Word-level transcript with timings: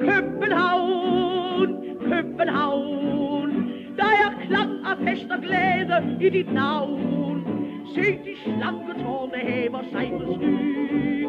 København, 0.00 1.68
København. 2.00 3.50
Der 3.96 4.04
er 4.24 4.46
klang 4.46 4.70
af 4.86 4.96
fest 5.04 5.30
og 5.30 5.42
glæde 5.42 6.16
i 6.20 6.28
dit 6.28 6.52
navn. 6.52 7.44
Se 7.94 8.02
de 8.02 8.34
slanke 8.44 9.02
tårne 9.02 9.38
hæver 9.38 9.82
sig 9.92 10.12
på 10.26 10.34
sky. 10.34 11.26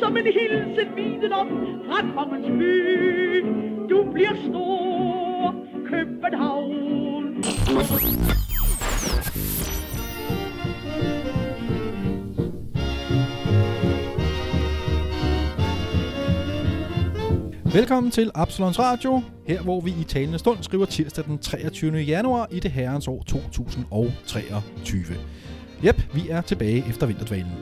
Som 0.00 0.16
en 0.16 0.24
hilsen 0.24 0.96
viden 0.96 1.32
om 1.32 1.48
fra 1.86 2.00
kongens 2.16 2.46
by. 2.58 3.44
Du 3.90 4.10
bliver 4.12 4.34
stor, 4.48 5.54
København. 5.90 7.42
Velkommen 17.76 18.10
til 18.10 18.30
Absalons 18.34 18.78
Radio, 18.78 19.22
her 19.46 19.62
hvor 19.62 19.80
vi 19.80 19.90
i 20.00 20.04
talende 20.04 20.38
stund 20.38 20.58
skriver 20.62 20.84
tirsdag 20.84 21.24
den 21.24 21.38
23. 21.38 21.96
januar 21.98 22.48
i 22.50 22.60
det 22.60 22.70
herrens 22.70 23.08
år 23.08 23.22
2023. 23.26 25.02
Jep, 25.84 26.02
vi 26.14 26.28
er 26.28 26.40
tilbage 26.40 26.84
efter 26.88 27.06
vinterdvalen. 27.06 27.52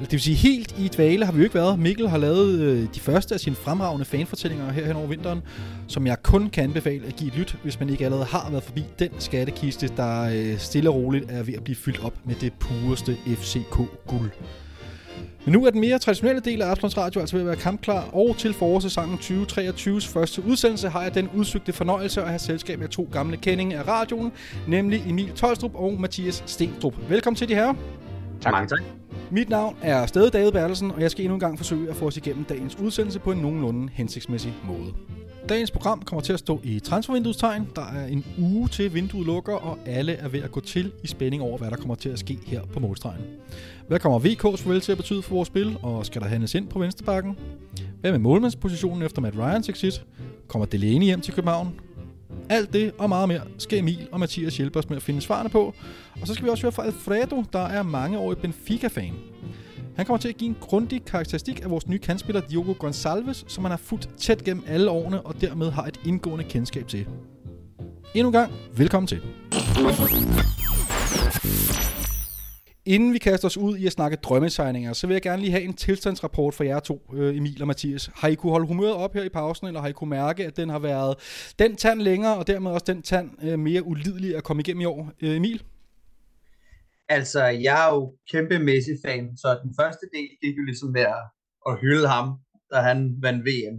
Det 0.00 0.12
vil 0.12 0.20
sige, 0.20 0.36
helt 0.36 0.74
i 0.78 0.88
dvale 0.88 1.24
har 1.24 1.32
vi 1.32 1.38
jo 1.38 1.44
ikke 1.44 1.54
været. 1.54 1.78
Mikkel 1.78 2.08
har 2.08 2.18
lavet 2.18 2.60
øh, 2.60 2.88
de 2.94 3.00
første 3.00 3.34
af 3.34 3.40
sine 3.40 3.56
fremragende 3.56 4.04
fanfortællinger 4.04 4.72
her 4.72 4.86
hen 4.86 4.96
over 4.96 5.06
vinteren, 5.06 5.42
som 5.86 6.06
jeg 6.06 6.22
kun 6.22 6.50
kan 6.50 6.64
anbefale 6.64 7.06
at 7.06 7.16
give 7.16 7.28
et 7.28 7.38
lyt, 7.38 7.56
hvis 7.62 7.80
man 7.80 7.90
ikke 7.90 8.04
allerede 8.04 8.26
har 8.26 8.50
været 8.50 8.64
forbi 8.64 8.84
den 8.98 9.10
skattekiste, 9.18 9.88
der 9.96 10.22
øh, 10.22 10.58
stille 10.58 10.90
og 10.90 10.96
roligt 10.96 11.30
er 11.30 11.42
ved 11.42 11.54
at 11.54 11.64
blive 11.64 11.76
fyldt 11.76 12.04
op 12.04 12.14
med 12.24 12.34
det 12.34 12.52
pureste 12.52 13.16
FCK-guld. 13.26 14.30
Men 15.44 15.52
nu 15.52 15.66
er 15.66 15.70
den 15.70 15.80
mere 15.80 15.98
traditionelle 15.98 16.40
del 16.40 16.62
af 16.62 16.70
Absalons 16.70 16.96
Radio 16.96 17.20
altså 17.20 17.36
ved 17.36 17.42
at 17.42 17.46
være 17.46 17.56
kampklar, 17.56 18.08
og 18.12 18.36
til 18.38 18.54
forårssæsonen 18.54 19.18
2023's 19.18 20.12
første 20.12 20.42
udsendelse 20.44 20.88
har 20.88 21.02
jeg 21.02 21.14
den 21.14 21.28
udsøgte 21.34 21.72
fornøjelse 21.72 22.22
at 22.22 22.28
have 22.28 22.38
selskab 22.38 22.78
med 22.78 22.88
to 22.88 23.08
gamle 23.12 23.36
kendinge 23.36 23.78
af 23.78 23.88
radioen, 23.88 24.32
nemlig 24.68 25.02
Emil 25.08 25.32
Tolstrup 25.32 25.74
og 25.74 26.00
Mathias 26.00 26.42
Stenstrup. 26.46 26.94
Velkommen 27.08 27.36
til 27.36 27.48
de 27.48 27.54
her. 27.54 27.74
Tak. 28.40 28.52
Mange 28.52 28.68
tak. 28.68 28.80
Mit 29.30 29.48
navn 29.48 29.76
er 29.82 30.06
stadig 30.06 30.32
David 30.32 30.52
Bertelsen, 30.52 30.90
og 30.90 31.00
jeg 31.00 31.10
skal 31.10 31.24
endnu 31.24 31.34
en 31.34 31.40
gang 31.40 31.58
forsøge 31.58 31.90
at 31.90 31.96
få 31.96 32.06
os 32.06 32.16
igennem 32.16 32.44
dagens 32.44 32.78
udsendelse 32.78 33.18
på 33.18 33.32
en 33.32 33.38
nogenlunde 33.38 33.88
hensigtsmæssig 33.92 34.54
måde. 34.64 34.92
Dagens 35.48 35.70
program 35.70 36.02
kommer 36.02 36.22
til 36.22 36.32
at 36.32 36.38
stå 36.38 36.60
i 36.64 36.80
transfervinduestegn. 36.80 37.68
Der 37.76 37.86
er 37.86 38.06
en 38.06 38.24
uge 38.38 38.68
til 38.68 38.94
vinduet 38.94 39.26
lukker, 39.26 39.54
og 39.54 39.78
alle 39.86 40.12
er 40.12 40.28
ved 40.28 40.42
at 40.42 40.52
gå 40.52 40.60
til 40.60 40.92
i 41.02 41.06
spænding 41.06 41.42
over, 41.42 41.58
hvad 41.58 41.70
der 41.70 41.76
kommer 41.76 41.94
til 41.94 42.08
at 42.08 42.18
ske 42.18 42.38
her 42.46 42.60
på 42.72 42.80
målstregen. 42.80 43.20
Hvad 43.90 44.00
kommer 44.00 44.18
VK's 44.18 44.62
farvel 44.62 44.80
til 44.80 44.92
at 44.92 44.98
betyde 44.98 45.22
for 45.22 45.34
vores 45.34 45.46
spil, 45.46 45.76
og 45.82 46.06
skal 46.06 46.22
der 46.22 46.28
handles 46.28 46.54
ind 46.54 46.68
på 46.68 46.78
venstrebakken? 46.78 47.38
Hvad 48.00 48.10
med 48.10 48.18
målmandspositionen 48.18 49.02
efter 49.02 49.22
Matt 49.22 49.38
Ryans 49.38 49.68
exit? 49.68 50.04
Kommer 50.48 50.66
Delaney 50.66 51.04
hjem 51.04 51.20
til 51.20 51.34
København? 51.34 51.80
Alt 52.48 52.72
det 52.72 52.92
og 52.98 53.08
meget 53.08 53.28
mere 53.28 53.40
skal 53.58 53.78
Emil 53.78 54.08
og 54.12 54.20
Mathias 54.20 54.56
hjælpe 54.56 54.78
os 54.78 54.88
med 54.88 54.96
at 54.96 55.02
finde 55.02 55.20
svarene 55.20 55.48
på. 55.48 55.74
Og 56.20 56.26
så 56.26 56.34
skal 56.34 56.44
vi 56.44 56.50
også 56.50 56.62
høre 56.62 56.72
fra 56.72 56.84
Alfredo, 56.84 57.44
der 57.52 57.66
er 57.66 57.82
mangeårig 57.82 58.38
Benfica-fan. 58.38 59.12
Han 59.96 60.06
kommer 60.06 60.18
til 60.18 60.28
at 60.28 60.36
give 60.36 60.48
en 60.48 60.56
grundig 60.60 61.04
karakteristik 61.04 61.64
af 61.64 61.70
vores 61.70 61.88
nye 61.88 61.98
kandspiller 61.98 62.40
Diogo 62.40 62.72
Gonçalves, 62.84 63.44
som 63.46 63.64
han 63.64 63.70
har 63.70 63.78
fulgt 63.78 64.08
tæt 64.16 64.44
gennem 64.44 64.64
alle 64.66 64.90
årene 64.90 65.20
og 65.20 65.40
dermed 65.40 65.70
har 65.70 65.84
et 65.84 66.00
indgående 66.06 66.44
kendskab 66.44 66.88
til. 66.88 67.06
Endnu 68.14 68.28
en 68.28 68.32
gang, 68.32 68.52
velkommen 68.76 69.06
til. 69.06 69.20
Inden 72.84 73.12
vi 73.12 73.18
kaster 73.18 73.46
os 73.48 73.56
ud 73.56 73.76
i 73.76 73.86
at 73.86 73.92
snakke 73.92 74.16
drømmesegninger, 74.16 74.92
så 74.92 75.06
vil 75.06 75.14
jeg 75.14 75.22
gerne 75.22 75.42
lige 75.42 75.52
have 75.52 75.62
en 75.62 75.74
tilstandsrapport 75.74 76.54
for 76.54 76.64
jer 76.64 76.80
to, 76.80 77.02
øh, 77.14 77.36
Emil 77.36 77.62
og 77.62 77.66
Mathias. 77.66 78.10
Har 78.14 78.28
I 78.28 78.34
kunne 78.34 78.52
holde 78.52 78.66
humøret 78.66 78.94
op 78.94 79.14
her 79.14 79.22
i 79.22 79.28
pausen, 79.28 79.66
eller 79.66 79.80
har 79.80 79.88
I 79.88 79.92
kunne 79.92 80.10
mærke, 80.10 80.46
at 80.46 80.56
den 80.56 80.68
har 80.68 80.78
været 80.78 81.16
den 81.58 81.76
tand 81.76 82.00
længere, 82.00 82.36
og 82.36 82.46
dermed 82.46 82.70
også 82.70 82.84
den 82.86 83.02
tand 83.02 83.30
øh, 83.42 83.58
mere 83.58 83.82
ulidelig 83.82 84.36
at 84.36 84.44
komme 84.44 84.60
igennem 84.60 84.80
i 84.80 84.84
år? 84.84 85.12
Øh, 85.22 85.36
Emil? 85.36 85.62
Altså, 87.08 87.44
jeg 87.44 87.86
er 87.86 87.94
jo 87.94 88.14
kæmpe 88.32 88.58
Messi-fan, 88.58 89.36
så 89.36 89.58
den 89.62 89.74
første 89.80 90.06
del 90.14 90.28
gik 90.42 90.56
jo 90.58 90.64
ligesom 90.64 90.90
med 90.90 91.00
at, 91.00 91.24
at 91.68 91.78
hylde 91.80 92.08
ham, 92.08 92.26
da 92.72 92.76
han 92.80 93.16
vandt 93.22 93.44
VM. 93.48 93.76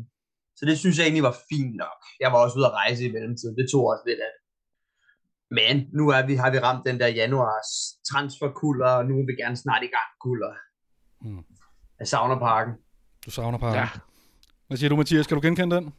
Så 0.56 0.66
det 0.66 0.80
synes 0.80 0.98
jeg 0.98 1.04
egentlig 1.04 1.24
var 1.24 1.38
fint 1.52 1.76
nok. 1.76 2.00
Jeg 2.20 2.32
var 2.32 2.38
også 2.44 2.58
ude 2.58 2.66
at 2.66 2.72
rejse 2.72 3.06
i 3.06 3.12
mellemtiden. 3.12 3.56
Det 3.58 3.68
tog 3.72 3.84
også 3.92 4.04
lidt 4.08 4.20
af 4.20 4.32
det. 4.36 4.42
Men 5.58 5.76
nu 5.98 6.10
er 6.10 6.26
vi, 6.26 6.36
har 6.36 6.52
vi 6.52 6.60
ramt 6.60 6.88
den 6.88 7.00
der 7.00 7.08
januars 7.08 7.70
transferkulder, 8.12 8.90
og 8.90 9.06
nu 9.06 9.20
er 9.20 9.26
vi 9.26 9.44
gerne 9.44 9.58
snart 9.58 9.84
i 9.84 9.86
gang 9.86 10.10
kulder. 10.20 10.54
Hmm. 11.22 11.46
Jeg 12.00 12.08
savner 12.08 12.40
parken. 12.40 12.74
Du 13.26 13.32
savner 13.32 13.58
parken. 13.58 13.80
Ja. 13.80 13.90
Hvad 14.68 14.78
siger 14.78 14.90
du, 14.90 14.96
Mathias? 14.96 15.26
Skal 15.26 15.38
du 15.38 15.42
genkende 15.42 15.76
den? 15.76 15.94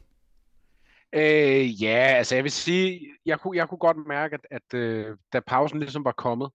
Øh, 1.15 1.83
ja, 1.83 1.97
altså 2.19 2.35
jeg 2.35 2.45
vil 2.45 2.53
sige, 2.53 3.01
jeg 3.27 3.41
kunne, 3.41 3.57
jeg 3.57 3.69
kunne 3.69 3.79
godt 3.79 3.97
mærke, 4.07 4.35
at, 4.35 4.41
at 4.51 4.79
øh, 4.79 5.17
da 5.33 5.41
pausen 5.41 5.79
ligesom 5.79 6.05
var 6.05 6.13
kommet, 6.13 6.51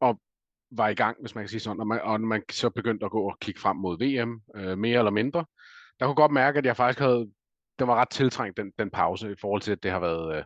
og 0.00 0.20
var 0.70 0.88
i 0.88 0.94
gang, 0.94 1.16
hvis 1.20 1.34
man 1.34 1.44
kan 1.44 1.48
sige 1.48 1.60
sådan, 1.60 1.80
og 1.80 1.86
man, 1.86 2.00
og 2.00 2.20
man 2.20 2.42
så 2.50 2.70
begyndte 2.70 3.04
at 3.04 3.10
gå 3.10 3.30
og 3.30 3.38
kigge 3.40 3.60
frem 3.60 3.76
mod 3.76 3.98
VM, 3.98 4.40
øh, 4.54 4.78
mere 4.78 4.98
eller 4.98 5.10
mindre, 5.10 5.44
der 6.00 6.06
kunne 6.06 6.14
godt 6.14 6.32
mærke, 6.32 6.58
at 6.58 6.66
jeg 6.66 6.76
faktisk 6.76 6.98
havde, 6.98 7.30
den 7.78 7.88
var 7.88 7.94
ret 7.94 8.10
tiltrængt, 8.10 8.56
den, 8.56 8.72
den 8.78 8.90
pause, 8.90 9.32
i 9.32 9.36
forhold 9.40 9.62
til, 9.62 9.72
at 9.72 9.82
det 9.82 9.90
har 9.90 10.00
været... 10.00 10.36
Øh, 10.36 10.44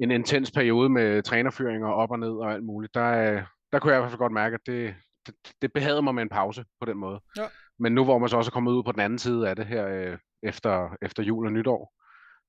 en 0.00 0.10
intens 0.10 0.50
periode 0.50 0.88
med 0.88 1.22
trænerføringer 1.22 1.88
op 1.88 2.10
og 2.10 2.18
ned 2.18 2.30
og 2.30 2.52
alt 2.52 2.64
muligt, 2.64 2.94
der, 2.94 3.32
øh, 3.32 3.42
der 3.72 3.78
kunne 3.78 3.92
jeg 3.92 3.98
i 3.98 4.00
hvert 4.00 4.10
fald 4.10 4.18
godt 4.18 4.32
mærke, 4.32 4.54
at 4.54 4.60
det, 4.66 4.94
det, 5.26 5.34
det 5.62 5.72
behagede 5.72 6.02
mig 6.02 6.14
med 6.14 6.22
en 6.22 6.28
pause 6.28 6.64
på 6.80 6.86
den 6.86 6.98
måde. 6.98 7.20
Ja. 7.36 7.44
Men 7.78 7.92
nu 7.92 8.04
hvor 8.04 8.18
man 8.18 8.28
så 8.28 8.36
også 8.36 8.48
er 8.48 8.52
kommet 8.52 8.72
ud 8.72 8.82
på 8.82 8.92
den 8.92 9.00
anden 9.00 9.18
side 9.18 9.48
af 9.48 9.56
det 9.56 9.66
her 9.66 9.86
øh, 9.88 10.18
efter, 10.42 10.96
efter 11.02 11.22
jul 11.22 11.46
og 11.46 11.52
nytår, 11.52 11.92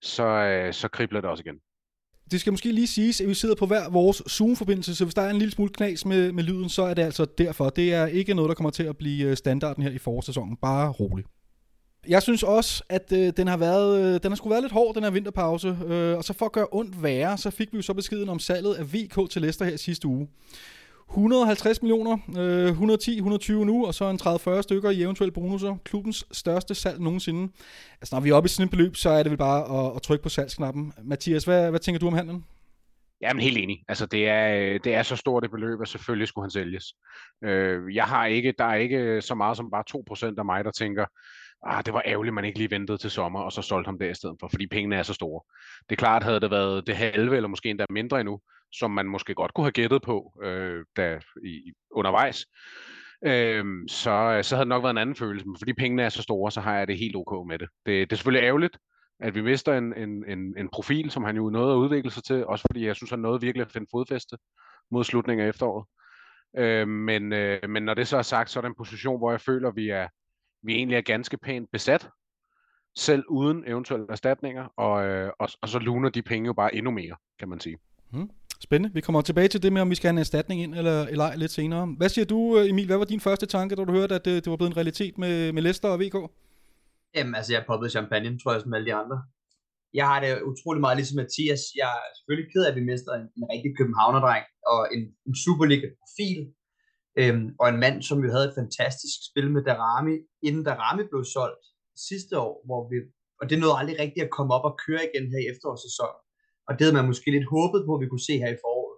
så, 0.02 0.24
øh, 0.24 0.74
så 0.74 0.88
kribler 0.88 1.22
det 1.22 1.30
også 1.30 1.44
igen. 1.46 1.60
Det 2.32 2.42
skal 2.42 2.54
måske 2.54 2.72
lige 2.72 2.88
siges, 2.88 3.22
at 3.22 3.28
vi 3.28 3.34
sidder 3.34 3.56
på 3.56 3.66
hver 3.66 3.90
vores 3.90 4.18
Zoom-forbindelse, 4.18 4.96
så 4.96 5.06
hvis 5.06 5.14
der 5.14 5.22
er 5.22 5.30
en 5.30 5.38
lille 5.38 5.52
smule 5.52 5.74
knas 5.74 6.06
med, 6.06 6.32
med 6.32 6.44
lyden, 6.44 6.70
så 6.70 6.82
er 6.82 6.94
det 6.94 7.02
altså 7.02 7.26
derfor. 7.38 7.70
Det 7.70 7.94
er 7.94 8.06
ikke 8.06 8.34
noget, 8.34 8.50
der 8.50 8.56
kommer 8.56 8.70
til 8.70 8.84
at 8.84 8.98
blive 8.98 9.30
øh, 9.30 9.38
standarden 9.38 9.84
her 9.84 9.92
i 9.92 9.98
forårssæsonen. 9.98 10.58
Bare 10.58 10.92
rolig. 10.92 11.26
Jeg 12.08 12.24
synes 12.24 12.44
også, 12.44 12.84
at 12.90 13.12
øh, 13.12 13.34
den 13.38 13.48
har 13.48 13.58
været, 13.58 14.00
øh, 14.00 14.24
den 14.24 14.32
har 14.32 14.36
sgu 14.36 14.50
været 14.50 14.64
lidt 14.64 14.74
hård, 14.74 14.96
den 14.96 15.04
her 15.04 15.10
vinterpause. 15.10 15.78
Øh, 15.88 16.18
og 16.18 16.24
så 16.24 16.34
for 16.34 16.46
at 16.46 16.52
gøre 16.52 16.68
ondt 16.72 17.04
værre, 17.04 17.38
så 17.38 17.52
fik 17.52 17.74
vi 17.74 17.78
jo 17.78 17.82
så 17.82 17.94
beskeden 17.94 18.30
om 18.30 18.40
salget 18.40 18.76
af 18.76 18.94
VK 18.94 19.32
til 19.32 19.42
Leicester 19.42 19.66
her 19.66 19.78
sidste 19.78 20.08
uge. 20.08 20.28
150 21.10 21.82
millioner, 21.82 22.18
øh, 22.38 22.72
110-120 22.72 23.52
nu, 23.52 23.86
og 23.86 23.94
så 23.94 24.10
en 24.10 24.20
30-40 24.22 24.62
stykker 24.62 24.90
i 24.90 25.02
eventuelle 25.02 25.32
bonusser. 25.32 25.78
Klubbens 25.84 26.28
største 26.32 26.76
salg 26.76 27.00
nogensinde. 27.00 27.54
Altså 28.02 28.16
når 28.16 28.20
vi 28.20 28.30
er 28.30 28.34
oppe 28.36 28.48
i 28.48 28.50
sådan 28.50 28.66
et 28.66 28.72
beløb, 28.72 28.96
så 28.96 29.10
er 29.10 29.24
det 29.24 29.30
vel 29.30 29.38
bare 29.38 29.88
at, 29.88 29.96
at 29.96 30.02
trykke 30.02 30.24
på 30.24 30.30
salgsknappen. 30.30 30.94
Mathias, 31.04 31.44
hvad, 31.44 31.70
hvad 31.70 31.80
tænker 31.80 32.00
du 32.00 32.08
om 32.08 32.14
handlen? 32.14 32.46
Jamen 33.22 33.44
helt 33.44 33.58
enig. 33.58 33.84
Altså 33.88 34.06
det 34.06 34.28
er, 34.28 34.56
øh, 34.56 34.80
det 34.84 34.94
er 34.96 35.04
så 35.04 35.16
stort 35.16 35.46
et 35.46 35.52
beløb, 35.52 35.82
at 35.82 35.88
selvfølgelig 35.88 36.28
skulle 36.28 36.44
han 36.44 36.52
sælges. 36.52 36.94
Øh, 37.44 37.96
jeg 37.96 38.06
har 38.06 38.26
ikke, 38.26 38.54
der 38.58 38.66
er 38.66 38.76
ikke 38.76 39.22
så 39.22 39.36
meget 39.36 39.58
som 39.58 39.72
bare 39.72 39.84
2% 40.32 40.34
af 40.38 40.46
mig, 40.46 40.64
der 40.66 40.72
tænker, 40.72 41.06
ah, 41.64 41.86
det 41.86 41.94
var 41.94 42.02
ærgerligt, 42.06 42.34
man 42.34 42.46
ikke 42.46 42.58
lige 42.58 42.72
ventede 42.72 42.98
til 42.98 43.12
sommer, 43.12 43.40
og 43.40 43.52
så 43.52 43.62
solgte 43.62 43.88
ham 43.88 44.00
der 44.00 44.10
i 44.10 44.14
stedet 44.14 44.38
for, 44.40 44.48
fordi 44.48 44.68
pengene 44.68 44.96
er 44.96 45.04
så 45.04 45.14
store. 45.14 45.42
Det 45.90 45.96
er 45.96 46.00
klart, 46.00 46.24
havde 46.24 46.40
det 46.40 46.52
været 46.52 46.88
det 46.88 46.96
halve, 46.96 47.36
eller 47.36 47.48
måske 47.48 47.70
endda 47.70 47.86
mindre 47.90 48.20
endnu, 48.20 48.40
som 48.72 48.92
man 48.92 49.06
måske 49.06 49.34
godt 49.34 49.54
kunne 49.54 49.66
have 49.66 49.72
gættet 49.72 50.02
på 50.02 50.40
øh, 50.44 50.86
da, 50.98 51.20
i, 51.44 51.74
undervejs, 51.92 52.46
øh, 53.26 53.66
så, 53.88 54.40
så 54.44 54.56
havde 54.56 54.66
det 54.66 54.68
nok 54.68 54.84
været 54.84 54.92
en 54.92 54.98
anden 54.98 55.16
følelse. 55.16 55.46
Men 55.46 55.58
fordi 55.60 55.74
pengene 55.74 56.04
er 56.04 56.10
så 56.10 56.22
store, 56.22 56.52
så 56.52 56.62
har 56.62 56.78
jeg 56.78 56.88
det 56.88 56.98
helt 56.98 57.16
ok 57.16 57.48
med 57.48 57.60
det. 57.60 57.70
Det, 57.86 58.10
det 58.10 58.12
er 58.12 58.18
selvfølgelig 58.18 58.48
ærgerligt, 58.48 58.78
at 59.20 59.36
vi 59.36 59.42
mister 59.42 59.78
en, 59.78 59.94
en, 59.94 60.24
en, 60.28 60.58
en 60.58 60.70
profil, 60.70 61.12
som 61.12 61.24
han 61.24 61.36
jo 61.36 61.50
nåede 61.50 61.74
at 61.74 61.78
udvikle 61.78 62.12
sig 62.12 62.24
til, 62.24 62.46
også 62.46 62.66
fordi 62.72 62.86
jeg 62.86 62.96
synes, 62.96 63.10
han 63.10 63.20
nåede 63.20 63.42
virkelig 63.42 63.66
at 63.66 63.72
finde 63.72 63.88
fodfæste 63.92 64.38
mod 64.92 65.04
slutningen 65.04 65.46
af 65.46 65.50
efteråret. 65.50 65.86
Øh, 66.58 66.88
men, 66.88 67.34
øh, 67.34 67.70
men 67.70 67.84
når 67.84 67.94
det 67.94 68.08
så 68.08 68.18
er 68.18 68.22
sagt, 68.22 68.50
så 68.50 68.60
er 68.60 68.62
det 68.62 68.70
en 68.70 68.76
position, 68.78 69.18
hvor 69.18 69.32
jeg 69.32 69.42
føler, 69.42 69.72
vi 69.72 69.90
er, 69.90 70.08
vi 70.68 70.74
egentlig 70.76 70.98
er 70.98 71.02
ganske 71.02 71.38
pænt 71.38 71.70
besat, 71.72 72.10
selv 72.96 73.24
uden 73.30 73.64
eventuelle 73.68 74.06
erstatninger, 74.10 74.66
og, 74.78 75.06
øh, 75.06 75.32
og, 75.40 75.50
og 75.62 75.70
så 75.70 75.80
luner 75.80 76.10
de 76.10 76.22
penge 76.22 76.48
jo 76.48 76.54
bare 76.54 76.76
endnu 76.76 76.92
mere, 76.92 77.16
kan 77.40 77.50
man 77.50 77.60
sige. 77.60 77.78
Hmm. 78.12 78.30
Spændende. 78.68 78.94
Vi 78.94 79.02
kommer 79.02 79.22
tilbage 79.22 79.48
til 79.48 79.64
det 79.64 79.74
med, 79.74 79.82
om 79.82 79.90
vi 79.90 79.96
skal 79.96 80.08
have 80.08 80.18
en 80.20 80.26
erstatning 80.28 80.62
ind 80.62 80.76
eller, 80.76 80.98
eller 81.14 81.26
ej 81.30 81.36
lidt 81.36 81.52
senere. 81.52 81.86
Hvad 81.98 82.10
siger 82.10 82.26
du, 82.26 82.40
Emil? 82.58 82.86
Hvad 82.86 82.98
var 82.98 83.06
din 83.06 83.20
første 83.20 83.46
tanke, 83.46 83.76
da 83.76 83.84
du 83.86 83.94
hørte, 84.00 84.16
at 84.16 84.26
det, 84.26 84.36
det 84.44 84.50
var 84.52 84.58
blevet 84.58 84.72
en 84.72 84.78
realitet 84.78 85.18
med, 85.18 85.54
med 85.54 85.62
Leicester 85.62 85.90
og 85.90 86.00
VK? 86.00 86.18
Jamen, 87.16 87.36
altså, 87.36 87.52
jeg 87.54 87.64
poppede 87.68 87.92
champagne, 87.96 88.40
tror 88.40 88.52
jeg, 88.54 88.62
som 88.62 88.74
alle 88.74 88.88
de 88.90 88.94
andre. 89.02 89.18
Jeg 89.94 90.06
har 90.12 90.20
det 90.24 90.32
utrolig 90.52 90.82
meget 90.82 90.98
ligesom 90.98 91.18
Mathias. 91.22 91.62
Jeg 91.82 91.92
er 91.98 92.10
selvfølgelig 92.18 92.48
ked 92.54 92.62
af, 92.66 92.70
at 92.72 92.78
vi 92.80 92.84
mister 92.92 93.12
en, 93.20 93.26
en 93.40 93.46
rigtig 93.54 93.72
københavnerdreng 93.80 94.46
og 94.74 94.80
en, 94.96 95.02
en 95.28 95.36
Superliga-profil, 95.44 96.40
Øhm, 97.22 97.46
og 97.62 97.66
en 97.70 97.80
mand, 97.84 97.98
som 98.10 98.18
jo 98.24 98.30
havde 98.34 98.48
et 98.50 98.58
fantastisk 98.62 99.18
spil 99.30 99.48
med 99.56 99.62
Darami, 99.70 100.16
inden 100.48 100.64
Darami 100.70 101.04
blev 101.12 101.24
solgt 101.38 101.64
sidste 102.10 102.34
år, 102.46 102.54
hvor 102.68 102.82
vi, 102.90 102.98
og 103.42 103.46
det 103.50 103.58
nåede 103.60 103.80
aldrig 103.80 103.98
rigtigt 104.04 104.26
at 104.28 104.36
komme 104.38 104.52
op 104.58 104.66
og 104.70 104.78
køre 104.86 105.04
igen 105.08 105.26
her 105.32 105.40
i 105.44 105.50
efterårssæsonen. 105.54 106.22
Og 106.68 106.72
det 106.76 106.82
havde 106.84 106.98
man 107.00 107.10
måske 107.12 107.28
lidt 107.36 107.52
håbet 107.56 107.82
på, 107.88 107.92
at 107.96 108.02
vi 108.04 108.08
kunne 108.10 108.28
se 108.30 108.36
her 108.44 108.52
i 108.56 108.62
foråret. 108.64 108.98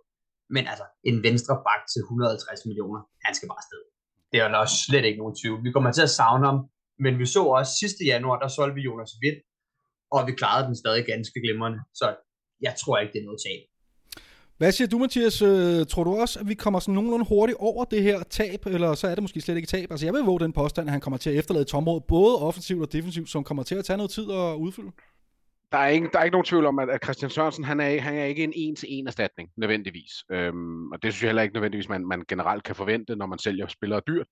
Men 0.55 0.63
altså, 0.71 0.85
en 1.09 1.17
venstre 1.27 1.55
bak 1.67 1.81
til 1.91 2.01
150 2.01 2.65
millioner, 2.69 3.01
han 3.25 3.33
skal 3.37 3.47
bare 3.51 3.61
afsted. 3.63 3.81
Det 4.29 4.37
er 4.39 4.45
jo 4.47 4.55
nok 4.57 4.69
slet 4.85 5.05
ikke 5.05 5.21
nogen 5.23 5.35
tvivl. 5.41 5.59
Vi 5.67 5.71
kommer 5.75 5.91
til 5.93 6.07
at 6.07 6.15
savne 6.19 6.45
ham, 6.49 6.59
men 7.03 7.13
vi 7.21 7.25
så 7.35 7.41
også 7.59 7.71
sidste 7.81 8.03
januar, 8.13 8.37
der 8.43 8.49
solgte 8.57 8.75
vi 8.77 8.83
Jonas 8.89 9.13
Vind, 9.23 9.39
og 10.15 10.19
vi 10.27 10.31
klarede 10.39 10.67
den 10.67 10.75
stadig 10.81 11.03
ganske 11.11 11.37
glimrende. 11.45 11.79
Så 11.99 12.07
jeg 12.65 12.73
tror 12.81 12.95
ikke, 12.97 13.13
det 13.13 13.21
er 13.21 13.29
noget 13.29 13.43
tab. 13.45 13.61
Hvad 14.59 14.71
siger 14.71 14.87
du, 14.87 14.97
Mathias? 14.97 15.41
Øh, 15.41 15.85
tror 15.85 16.03
du 16.03 16.15
også, 16.15 16.39
at 16.39 16.47
vi 16.47 16.53
kommer 16.53 16.79
sådan 16.79 16.93
nogenlunde 16.93 17.25
hurtigt 17.25 17.57
over 17.59 17.85
det 17.85 18.03
her 18.03 18.23
tab, 18.23 18.65
eller 18.65 18.93
så 18.93 19.07
er 19.07 19.15
det 19.15 19.21
måske 19.23 19.41
slet 19.41 19.55
ikke 19.55 19.67
tab? 19.67 19.91
Altså 19.91 20.05
jeg 20.05 20.13
vil 20.13 20.21
våge 20.21 20.39
den 20.39 20.53
påstand, 20.53 20.87
at 20.87 20.91
han 20.91 21.01
kommer 21.01 21.17
til 21.17 21.29
at 21.29 21.35
efterlade 21.35 21.61
et 21.61 22.03
både 22.07 22.35
offensivt 22.41 22.81
og 22.81 22.93
defensivt, 22.93 23.29
som 23.29 23.43
kommer 23.43 23.63
til 23.63 23.75
at 23.75 23.85
tage 23.85 23.97
noget 23.97 24.11
tid 24.11 24.23
at 24.31 24.55
udfylde. 24.55 24.91
Der 25.71 25.77
er, 25.77 25.87
ikke, 25.87 26.09
der 26.13 26.19
er 26.19 26.23
ikke 26.23 26.33
nogen 26.33 26.45
tvivl 26.45 26.65
om, 26.65 26.79
at, 26.79 26.89
at 26.89 27.03
Christian 27.03 27.29
Sørensen, 27.29 27.63
han 27.63 27.79
er, 27.79 28.01
han 28.01 28.15
er 28.17 28.23
ikke 28.23 28.43
en 28.43 28.53
en-til-en 28.55 29.07
erstatning, 29.07 29.49
nødvendigvis. 29.57 30.11
Øhm, 30.31 30.91
og 30.91 31.03
det 31.03 31.13
synes 31.13 31.23
jeg 31.23 31.27
heller 31.27 31.41
ikke 31.41 31.53
nødvendigvis, 31.53 31.89
man, 31.89 32.07
man 32.07 32.23
generelt 32.27 32.63
kan 32.63 32.75
forvente, 32.75 33.15
når 33.15 33.25
man 33.25 33.39
sælger 33.39 33.67
spillere 33.67 34.01
dyrt, 34.07 34.27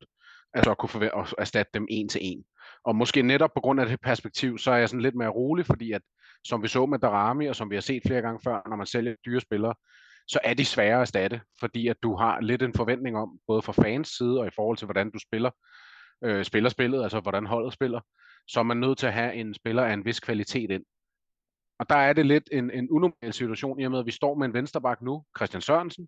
altså 0.54 0.72
at 0.72 0.78
kunne 0.78 0.90
forvente, 0.90 1.16
at 1.18 1.34
erstatte 1.38 1.72
dem 1.74 1.88
en-til-en. 1.90 2.44
Og 2.84 2.96
måske 2.96 3.22
netop 3.22 3.52
på 3.56 3.62
grund 3.62 3.80
af 3.80 3.88
det 3.88 4.02
perspektiv, 4.02 4.58
så 4.58 4.72
er 4.72 4.78
jeg 4.78 4.90
sådan 4.90 5.02
lidt 5.02 5.16
mere 5.16 5.30
rolig, 5.30 5.66
fordi 5.66 5.92
at, 5.92 6.02
som 6.44 6.64
vi 6.64 6.68
så 6.68 6.86
med 6.86 7.00
Darami, 7.00 7.46
og 7.46 7.56
som 7.56 7.70
vi 7.70 7.76
har 7.76 7.82
set 7.82 8.02
flere 8.08 8.22
gange 8.22 8.40
før, 8.44 8.70
når 8.70 8.76
man 8.76 8.86
sælger 8.86 9.16
dyre 9.26 9.42
spillere, 9.42 9.74
så 10.28 10.40
er 10.44 10.54
de 10.54 10.66
svære 10.66 10.96
at 10.96 11.02
erstatte, 11.02 11.42
fordi 11.60 11.88
at 11.88 11.98
du 12.04 12.16
har 12.16 12.42
lidt 12.42 12.62
en 12.62 12.74
forventning 12.74 13.18
om, 13.18 13.40
både 13.48 13.62
fra 13.62 13.74
fans 13.74 14.08
side 14.08 14.40
og 14.40 14.48
i 14.48 14.56
forhold 14.56 14.78
til, 14.78 14.86
hvordan 14.86 15.12
du 15.12 15.20
spiller, 15.20 15.52
øh, 16.24 16.46
spiller 16.46 16.70
spillet, 16.70 17.04
altså 17.04 17.20
hvordan 17.20 17.46
holdet 17.46 17.74
spiller, 17.74 18.02
så 18.48 18.60
er 18.60 18.64
man 18.64 18.78
nødt 18.78 18.98
til 18.98 19.08
at 19.08 19.14
have 19.14 19.34
en 19.34 19.54
spiller 19.54 19.84
af 19.84 19.94
en 19.94 20.06
vis 20.06 20.20
kvalitet 20.20 20.72
ind. 20.72 20.84
Og 21.80 21.90
der 21.90 21.96
er 21.96 22.14
det 22.14 22.26
lidt 22.26 22.50
en, 22.52 22.72
en 22.72 22.90
unormal 22.90 23.34
situation, 23.34 23.80
i 23.80 23.86
og 23.86 23.92
med 23.92 24.00
at 24.00 24.06
vi 24.06 24.12
står 24.12 24.36
med 24.36 24.48
en 24.48 24.54
vensterbak 24.54 25.02
nu, 25.02 25.24
Christian 25.38 25.62
Sørensen, 25.62 26.08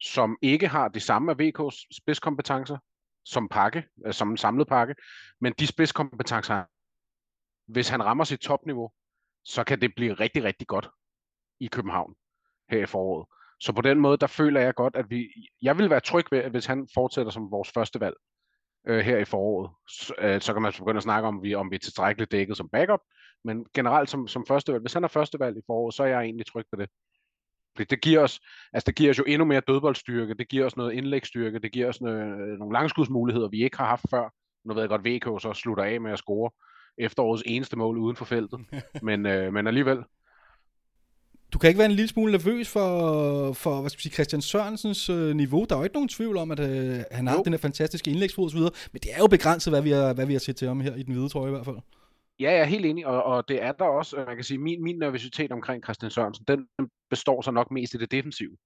som 0.00 0.38
ikke 0.42 0.68
har 0.68 0.88
de 0.88 1.00
samme 1.00 1.30
af 1.30 1.36
VK's 1.40 1.86
spidskompetencer 2.02 2.78
som 3.24 3.48
pakke, 3.48 3.84
øh, 4.06 4.12
som 4.12 4.30
en 4.30 4.36
samlet 4.36 4.68
pakke, 4.68 4.94
men 5.40 5.52
de 5.58 5.66
spidskompetencer, 5.66 6.64
hvis 7.72 7.88
han 7.88 8.04
rammer 8.04 8.24
sit 8.24 8.40
topniveau, 8.40 8.90
så 9.44 9.64
kan 9.64 9.80
det 9.80 9.94
blive 9.96 10.14
rigtig, 10.14 10.44
rigtig 10.44 10.66
godt 10.66 10.88
i 11.60 11.66
København 11.66 12.14
her 12.70 12.82
i 12.82 12.86
foråret. 12.86 13.26
Så 13.60 13.72
på 13.72 13.80
den 13.80 14.00
måde, 14.00 14.16
der 14.16 14.26
føler 14.26 14.60
jeg 14.60 14.74
godt, 14.74 14.96
at 14.96 15.10
vi, 15.10 15.28
jeg 15.62 15.78
vil 15.78 15.90
være 15.90 16.00
tryg 16.00 16.24
ved, 16.30 16.50
hvis 16.50 16.66
han 16.66 16.88
fortsætter 16.94 17.32
som 17.32 17.50
vores 17.50 17.70
første 17.70 18.00
valg 18.00 18.14
øh, 18.88 18.98
her 18.98 19.18
i 19.18 19.24
foråret. 19.24 19.70
Så, 19.88 20.14
øh, 20.18 20.40
så 20.40 20.52
kan 20.52 20.62
man 20.62 20.72
begynde 20.78 20.96
at 20.96 21.02
snakke 21.02 21.28
om, 21.28 21.42
vi, 21.42 21.54
om 21.54 21.70
vi 21.70 21.76
er 21.76 21.80
tilstrækkeligt 21.80 22.32
dækket 22.32 22.56
som 22.56 22.68
backup, 22.68 23.00
men 23.44 23.66
generelt 23.74 24.10
som, 24.10 24.28
som 24.28 24.46
første 24.48 24.72
valg, 24.72 24.82
hvis 24.82 24.92
han 24.92 25.04
er 25.04 25.08
første 25.08 25.40
valg 25.40 25.56
i 25.56 25.62
foråret, 25.66 25.94
så 25.94 26.02
er 26.02 26.06
jeg 26.06 26.22
egentlig 26.22 26.46
tryg 26.46 26.66
ved 26.72 26.78
det. 26.78 26.88
Fordi 27.76 27.84
det 27.84 28.00
giver 28.00 28.20
os, 28.20 28.40
altså 28.72 28.86
det 28.86 28.94
giver 28.94 29.10
os 29.10 29.18
jo 29.18 29.24
endnu 29.26 29.44
mere 29.44 29.62
dødboldstyrke, 29.68 30.34
det 30.34 30.48
giver 30.48 30.66
os 30.66 30.76
noget 30.76 30.92
indlægsstyrke, 30.92 31.58
det 31.58 31.72
giver 31.72 31.88
os 31.88 32.00
noget, 32.00 32.58
nogle 32.58 32.72
langskudsmuligheder, 32.72 33.48
vi 33.48 33.64
ikke 33.64 33.76
har 33.76 33.86
haft 33.86 34.06
før. 34.10 34.34
Nu 34.64 34.74
ved 34.74 34.82
jeg 34.82 34.88
godt, 34.88 35.04
VK 35.04 35.42
så 35.42 35.52
slutter 35.54 35.84
af 35.84 36.00
med 36.00 36.12
at 36.12 36.18
score 36.18 36.50
efterårets 36.98 37.42
eneste 37.46 37.76
mål 37.76 37.98
uden 37.98 38.16
for 38.16 38.24
feltet, 38.24 38.60
men, 39.02 39.26
øh, 39.26 39.52
men 39.52 39.66
alligevel, 39.66 40.04
du 41.52 41.58
kan 41.58 41.68
ikke 41.68 41.78
være 41.78 41.90
en 41.90 41.94
lille 41.94 42.08
smule 42.08 42.32
nervøs 42.32 42.68
for, 42.68 43.52
for 43.52 43.80
hvad 43.80 43.90
skal 43.90 44.02
sige, 44.02 44.12
Christian 44.12 44.42
Sørensens 44.42 45.10
øh, 45.10 45.36
niveau. 45.36 45.66
Der 45.68 45.74
er 45.74 45.78
jo 45.78 45.84
ikke 45.84 45.96
nogen 45.96 46.08
tvivl 46.08 46.36
om, 46.36 46.50
at 46.50 46.60
øh, 46.60 47.00
han 47.10 47.26
har 47.26 47.36
jo. 47.36 47.42
den 47.42 47.52
her 47.52 47.58
fantastiske 47.58 48.10
indlægsfod 48.10 48.52
videre, 48.52 48.70
men 48.92 49.00
det 49.00 49.14
er 49.14 49.18
jo 49.18 49.26
begrænset, 49.26 49.72
hvad 49.72 49.82
vi 49.82 49.90
har, 49.90 50.12
hvad 50.12 50.26
vi 50.26 50.32
har 50.32 50.40
set 50.40 50.56
til 50.56 50.68
ham 50.68 50.80
her 50.80 50.94
i 50.94 51.02
den 51.02 51.14
hvide 51.14 51.28
trøje 51.28 51.48
i 51.48 51.50
hvert 51.50 51.64
fald. 51.64 51.76
Ja, 52.40 52.52
jeg 52.52 52.60
er 52.60 52.64
helt 52.64 52.86
enig, 52.86 53.06
og, 53.06 53.22
og 53.22 53.48
det 53.48 53.62
er 53.62 53.72
der 53.72 53.84
også, 53.84 54.16
man 54.26 54.36
kan 54.36 54.44
sige, 54.44 54.58
min, 54.58 54.82
min 54.82 54.98
nervøsitet 54.98 55.52
omkring 55.52 55.84
Christian 55.84 56.10
Sørensen, 56.10 56.44
den 56.48 56.66
består 57.10 57.42
så 57.42 57.50
nok 57.50 57.70
mest 57.70 57.94
i 57.94 57.96
det 57.96 58.10
defensive. 58.10 58.56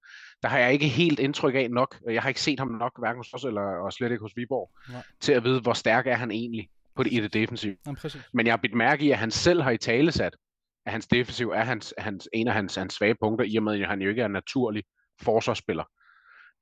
Der 0.41 0.47
har 0.47 0.59
jeg 0.59 0.73
ikke 0.73 0.87
helt 0.87 1.19
indtryk 1.19 1.55
af 1.55 1.71
nok, 1.71 1.95
jeg 2.09 2.21
har 2.21 2.29
ikke 2.29 2.41
set 2.41 2.59
ham 2.59 2.67
nok, 2.67 2.91
hverken 2.99 3.19
hos 3.19 3.33
os 3.33 3.43
eller 3.43 3.61
og 3.61 3.93
slet 3.93 4.11
ikke 4.11 4.21
hos 4.21 4.31
Viborg, 4.35 4.71
Nej. 4.91 5.01
til 5.21 5.33
at 5.33 5.43
vide, 5.43 5.61
hvor 5.61 5.73
stærk 5.73 6.07
er 6.07 6.15
han 6.15 6.31
egentlig 6.31 6.69
på 6.95 7.03
det, 7.03 7.13
i 7.13 7.19
det 7.19 7.33
defensive. 7.33 7.75
Ja, 7.85 7.93
Men 8.33 8.45
jeg 8.45 8.53
har 8.53 8.57
bidt 8.57 8.73
mærke 8.73 9.05
i, 9.05 9.11
at 9.11 9.17
han 9.17 9.31
selv 9.31 9.61
har 9.61 9.71
i 9.71 9.77
tale 9.77 10.11
sat, 10.11 10.35
at 10.85 10.91
hans 10.91 11.07
defensiv 11.07 11.49
er 11.49 11.63
hans, 11.63 11.93
hans, 11.97 12.29
en 12.33 12.47
af 12.47 12.53
hans, 12.53 12.75
hans 12.75 12.93
svage 12.93 13.15
punkter, 13.21 13.45
i 13.45 13.57
og 13.57 13.63
med, 13.63 13.81
at 13.81 13.87
han 13.87 14.01
jo 14.01 14.09
ikke 14.09 14.21
er 14.21 14.25
en 14.25 14.31
naturlig 14.31 14.83
forsvarsspiller. 15.21 15.83